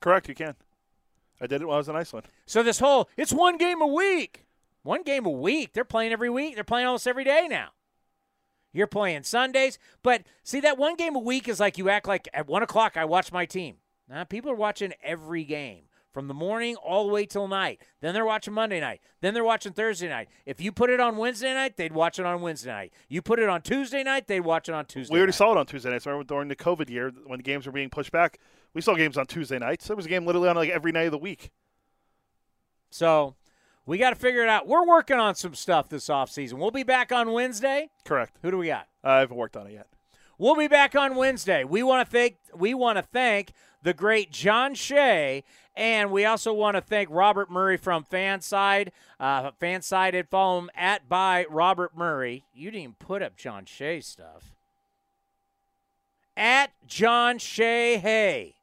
Correct, 0.00 0.28
you 0.28 0.34
can. 0.34 0.54
I 1.40 1.46
did 1.46 1.62
it 1.62 1.66
while 1.66 1.76
I 1.76 1.78
was 1.78 1.88
in 1.88 1.96
Iceland. 1.96 2.26
So 2.46 2.62
this 2.62 2.78
whole 2.78 3.08
it's 3.16 3.32
one 3.32 3.56
game 3.56 3.80
a 3.80 3.86
week. 3.86 4.44
One 4.82 5.02
game 5.02 5.26
a 5.26 5.30
week. 5.30 5.72
They're 5.72 5.84
playing 5.84 6.12
every 6.12 6.30
week. 6.30 6.54
They're 6.54 6.64
playing 6.64 6.86
almost 6.86 7.06
every 7.06 7.24
day 7.24 7.46
now. 7.48 7.70
You're 8.72 8.86
playing 8.86 9.22
Sundays, 9.22 9.78
but 10.02 10.22
see 10.44 10.60
that 10.60 10.78
one 10.78 10.94
game 10.94 11.16
a 11.16 11.20
week 11.20 11.48
is 11.48 11.58
like 11.58 11.78
you 11.78 11.88
act 11.88 12.06
like 12.06 12.28
at 12.32 12.46
one 12.46 12.62
o'clock 12.62 12.96
I 12.96 13.04
watch 13.04 13.32
my 13.32 13.46
team. 13.46 13.76
Now 14.08 14.24
people 14.24 14.50
are 14.50 14.56
watching 14.56 14.92
every 15.02 15.44
game 15.44 15.84
from 16.12 16.28
the 16.28 16.34
morning 16.34 16.76
all 16.76 17.06
the 17.06 17.12
way 17.12 17.26
till 17.26 17.48
night. 17.48 17.80
Then 18.00 18.14
they're 18.14 18.24
watching 18.24 18.54
Monday 18.54 18.80
night. 18.80 19.00
Then 19.20 19.34
they're 19.34 19.44
watching 19.44 19.72
Thursday 19.72 20.08
night. 20.08 20.28
If 20.46 20.60
you 20.60 20.72
put 20.72 20.90
it 20.90 21.00
on 21.00 21.16
Wednesday 21.16 21.52
night, 21.54 21.76
they'd 21.76 21.92
watch 21.92 22.18
it 22.18 22.26
on 22.26 22.40
Wednesday 22.40 22.70
night. 22.70 22.92
You 23.08 23.22
put 23.22 23.38
it 23.38 23.48
on 23.48 23.62
Tuesday 23.62 24.02
night, 24.02 24.26
they'd 24.26 24.40
watch 24.40 24.68
it 24.68 24.74
on 24.74 24.86
Tuesday. 24.86 25.12
We 25.12 25.18
already 25.20 25.30
night. 25.30 25.36
saw 25.36 25.52
it 25.52 25.58
on 25.58 25.66
Tuesday 25.66 25.90
nights. 25.90 26.06
Remember 26.06 26.24
during 26.24 26.48
the 26.48 26.56
COVID 26.56 26.88
year 26.88 27.12
when 27.26 27.38
the 27.38 27.42
games 27.42 27.66
were 27.66 27.72
being 27.72 27.90
pushed 27.90 28.12
back, 28.12 28.38
we 28.74 28.80
saw 28.80 28.94
games 28.94 29.16
on 29.16 29.26
Tuesday 29.26 29.58
nights. 29.58 29.86
There 29.86 29.96
was 29.96 30.06
a 30.06 30.08
game 30.08 30.26
literally 30.26 30.48
on 30.48 30.56
like 30.56 30.70
every 30.70 30.92
night 30.92 31.06
of 31.06 31.12
the 31.12 31.18
week. 31.18 31.50
So 32.90 33.34
we 33.86 33.98
got 33.98 34.10
to 34.10 34.16
figure 34.16 34.42
it 34.42 34.48
out. 34.48 34.66
We're 34.66 34.86
working 34.86 35.18
on 35.18 35.34
some 35.34 35.54
stuff 35.54 35.88
this 35.88 36.08
offseason. 36.08 36.54
We'll 36.54 36.70
be 36.70 36.82
back 36.82 37.12
on 37.12 37.32
Wednesday. 37.32 37.90
Correct. 38.04 38.38
Who 38.42 38.50
do 38.50 38.58
we 38.58 38.66
got? 38.68 38.86
I 39.04 39.18
haven't 39.20 39.36
worked 39.36 39.56
on 39.56 39.66
it 39.66 39.72
yet. 39.72 39.86
We'll 40.40 40.54
be 40.54 40.68
back 40.68 40.94
on 40.94 41.16
Wednesday. 41.16 41.64
We 41.64 41.82
want 41.82 42.08
to 42.08 42.12
thank 42.12 42.36
we 42.54 42.72
want 42.72 42.96
to 42.96 43.02
thank 43.02 43.52
the 43.82 43.92
great 43.92 44.30
John 44.30 44.76
Shea, 44.76 45.42
and 45.76 46.12
we 46.12 46.24
also 46.24 46.52
want 46.52 46.76
to 46.76 46.80
thank 46.80 47.08
Robert 47.10 47.50
Murray 47.50 47.76
from 47.76 48.04
Fanside. 48.04 48.90
Uh, 49.18 49.50
FanSided, 49.60 50.28
follow 50.28 50.60
him 50.60 50.70
at 50.76 51.08
by 51.08 51.44
Robert 51.50 51.96
Murray. 51.96 52.44
You 52.54 52.70
didn't 52.70 53.00
put 53.00 53.20
up 53.20 53.36
John 53.36 53.64
Shea 53.64 54.00
stuff. 54.00 54.54
At 56.36 56.70
John 56.86 57.38
Shea 57.38 57.96
Hay. 57.96 58.54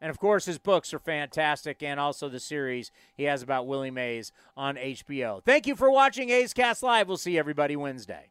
And 0.00 0.08
of 0.08 0.18
course, 0.18 0.46
his 0.46 0.58
books 0.58 0.94
are 0.94 0.98
fantastic, 0.98 1.82
and 1.82 2.00
also 2.00 2.30
the 2.30 2.40
series 2.40 2.90
he 3.14 3.24
has 3.24 3.42
about 3.42 3.66
Willie 3.66 3.90
Mays 3.90 4.32
on 4.56 4.76
HBO. 4.76 5.44
Thank 5.44 5.66
you 5.66 5.76
for 5.76 5.90
watching 5.90 6.30
A's 6.30 6.54
Cast 6.54 6.82
Live. 6.82 7.08
We'll 7.08 7.18
see 7.18 7.36
everybody 7.36 7.76
Wednesday. 7.76 8.30